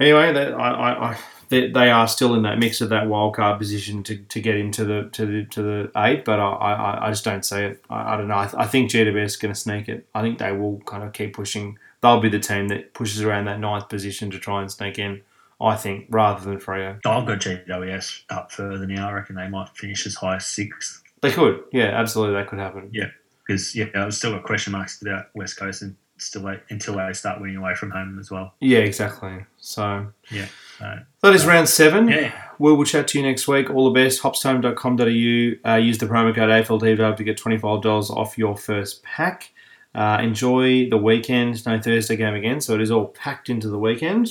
anyway, 0.00 0.32
that, 0.32 0.54
I, 0.54 0.70
I, 0.70 1.10
I 1.12 1.18
they, 1.48 1.70
they 1.70 1.90
are 1.90 2.08
still 2.08 2.34
in 2.34 2.42
that 2.42 2.58
mix 2.58 2.80
of 2.80 2.88
that 2.88 3.06
wild 3.06 3.36
card 3.36 3.58
position 3.58 4.02
to, 4.02 4.16
to 4.16 4.40
get 4.40 4.56
into 4.56 4.84
the 4.84 5.08
to 5.12 5.26
the 5.26 5.44
to 5.44 5.62
the 5.62 5.90
eight. 5.96 6.24
But 6.24 6.40
I, 6.40 6.50
I, 6.50 7.06
I 7.06 7.10
just 7.10 7.24
don't 7.24 7.44
see 7.44 7.60
it. 7.60 7.84
I, 7.88 8.14
I 8.14 8.16
don't 8.16 8.26
know. 8.26 8.34
I, 8.34 8.50
I 8.56 8.66
think 8.66 8.90
GWS 8.90 9.24
is 9.24 9.36
going 9.36 9.54
to 9.54 9.60
sneak 9.60 9.88
it. 9.88 10.08
I 10.12 10.22
think 10.22 10.38
they 10.38 10.50
will 10.50 10.80
kind 10.86 11.04
of 11.04 11.12
keep 11.12 11.34
pushing. 11.36 11.78
They'll 12.00 12.20
be 12.20 12.30
the 12.30 12.40
team 12.40 12.66
that 12.68 12.94
pushes 12.94 13.22
around 13.22 13.44
that 13.44 13.60
ninth 13.60 13.88
position 13.88 14.32
to 14.32 14.40
try 14.40 14.60
and 14.60 14.72
sneak 14.72 14.98
in. 14.98 15.20
I 15.62 15.76
think 15.76 16.06
rather 16.10 16.44
than 16.44 16.58
Freo. 16.58 16.98
I'll 17.06 17.24
go 17.24 17.36
GWS 17.36 18.22
up 18.30 18.50
further 18.52 18.86
now. 18.86 19.08
I 19.08 19.12
reckon 19.12 19.36
they 19.36 19.48
might 19.48 19.68
finish 19.76 20.06
as 20.06 20.14
high 20.16 20.36
as 20.36 20.46
sixth. 20.46 21.02
They 21.20 21.30
could, 21.30 21.62
yeah, 21.72 21.84
absolutely, 21.94 22.34
that 22.34 22.48
could 22.48 22.58
happen. 22.58 22.90
Yeah. 22.92 23.06
Because 23.46 23.74
yeah, 23.76 23.86
I've 23.94 24.14
still 24.14 24.32
got 24.32 24.42
question 24.44 24.72
marks 24.72 25.00
about 25.02 25.26
West 25.34 25.56
Coast 25.56 25.82
and 25.82 25.96
still 26.18 26.42
wait 26.42 26.60
until 26.70 26.96
they 26.96 27.12
start 27.12 27.40
winning 27.40 27.56
away 27.56 27.74
from 27.74 27.90
home 27.90 28.18
as 28.18 28.30
well. 28.30 28.54
Yeah, 28.60 28.78
exactly. 28.78 29.44
So 29.58 30.06
yeah, 30.30 30.46
So, 30.78 30.98
that 31.22 31.34
is 31.34 31.46
round 31.46 31.68
seven. 31.68 32.08
yeah. 32.08 32.32
We 32.58 32.72
will 32.72 32.84
chat 32.84 33.08
to 33.08 33.18
you 33.18 33.24
next 33.26 33.46
week. 33.48 33.70
All 33.70 33.92
the 33.92 34.00
best. 34.00 34.22
Hopstone.com.au. 34.22 35.70
Uh, 35.70 35.76
use 35.76 35.98
the 35.98 36.06
promo 36.06 36.34
code 36.34 36.48
AFLTW 36.50 37.16
to 37.16 37.24
get 37.24 37.36
$25 37.38 38.10
off 38.10 38.38
your 38.38 38.56
first 38.56 39.02
pack. 39.02 39.50
Uh, 39.94 40.18
enjoy 40.22 40.88
the 40.88 40.96
weekend. 40.96 41.64
No 41.66 41.80
Thursday 41.80 42.16
game 42.16 42.34
again, 42.34 42.60
so 42.60 42.74
it 42.74 42.80
is 42.80 42.90
all 42.90 43.06
packed 43.08 43.48
into 43.50 43.68
the 43.68 43.78
weekend. 43.78 44.30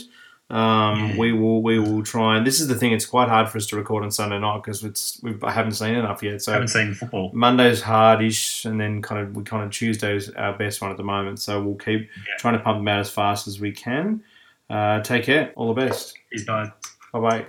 Um, 0.51 1.15
We 1.17 1.31
will 1.31 1.61
we 1.63 1.79
will 1.79 2.03
try 2.03 2.35
and 2.37 2.45
this 2.45 2.59
is 2.59 2.67
the 2.67 2.75
thing. 2.75 2.91
It's 2.91 3.05
quite 3.05 3.29
hard 3.29 3.47
for 3.49 3.57
us 3.57 3.65
to 3.67 3.77
record 3.77 4.03
on 4.03 4.11
Sunday 4.11 4.37
night 4.37 4.61
because 4.63 4.83
it's 4.83 5.19
we 5.23 5.33
haven't 5.41 5.73
seen 5.73 5.95
enough 5.95 6.21
yet. 6.21 6.33
I 6.35 6.37
So 6.39 6.51
haven't 6.51 6.67
seen 6.67 6.93
football. 6.93 7.31
Monday's 7.33 7.81
hardish, 7.81 8.65
and 8.65 8.79
then 8.79 9.01
kind 9.01 9.21
of 9.21 9.35
we 9.35 9.43
kind 9.43 9.63
of 9.63 9.71
Tuesday's 9.71 10.29
our 10.31 10.51
best 10.57 10.81
one 10.81 10.91
at 10.91 10.97
the 10.97 11.03
moment. 11.03 11.39
So 11.39 11.61
we'll 11.63 11.75
keep 11.75 12.01
Yeah. 12.01 12.35
trying 12.39 12.57
to 12.57 12.59
pump 12.63 12.79
them 12.79 12.87
out 12.89 12.99
as 12.99 13.09
fast 13.09 13.47
as 13.47 13.59
we 13.61 13.71
can. 13.71 14.21
Uh, 14.69 15.01
take 15.01 15.23
care. 15.23 15.51
All 15.55 15.73
the 15.73 15.79
best. 15.85 16.15
These 16.31 16.43
guys. 16.45 16.67
Bye 17.13 17.19
bye. 17.19 17.45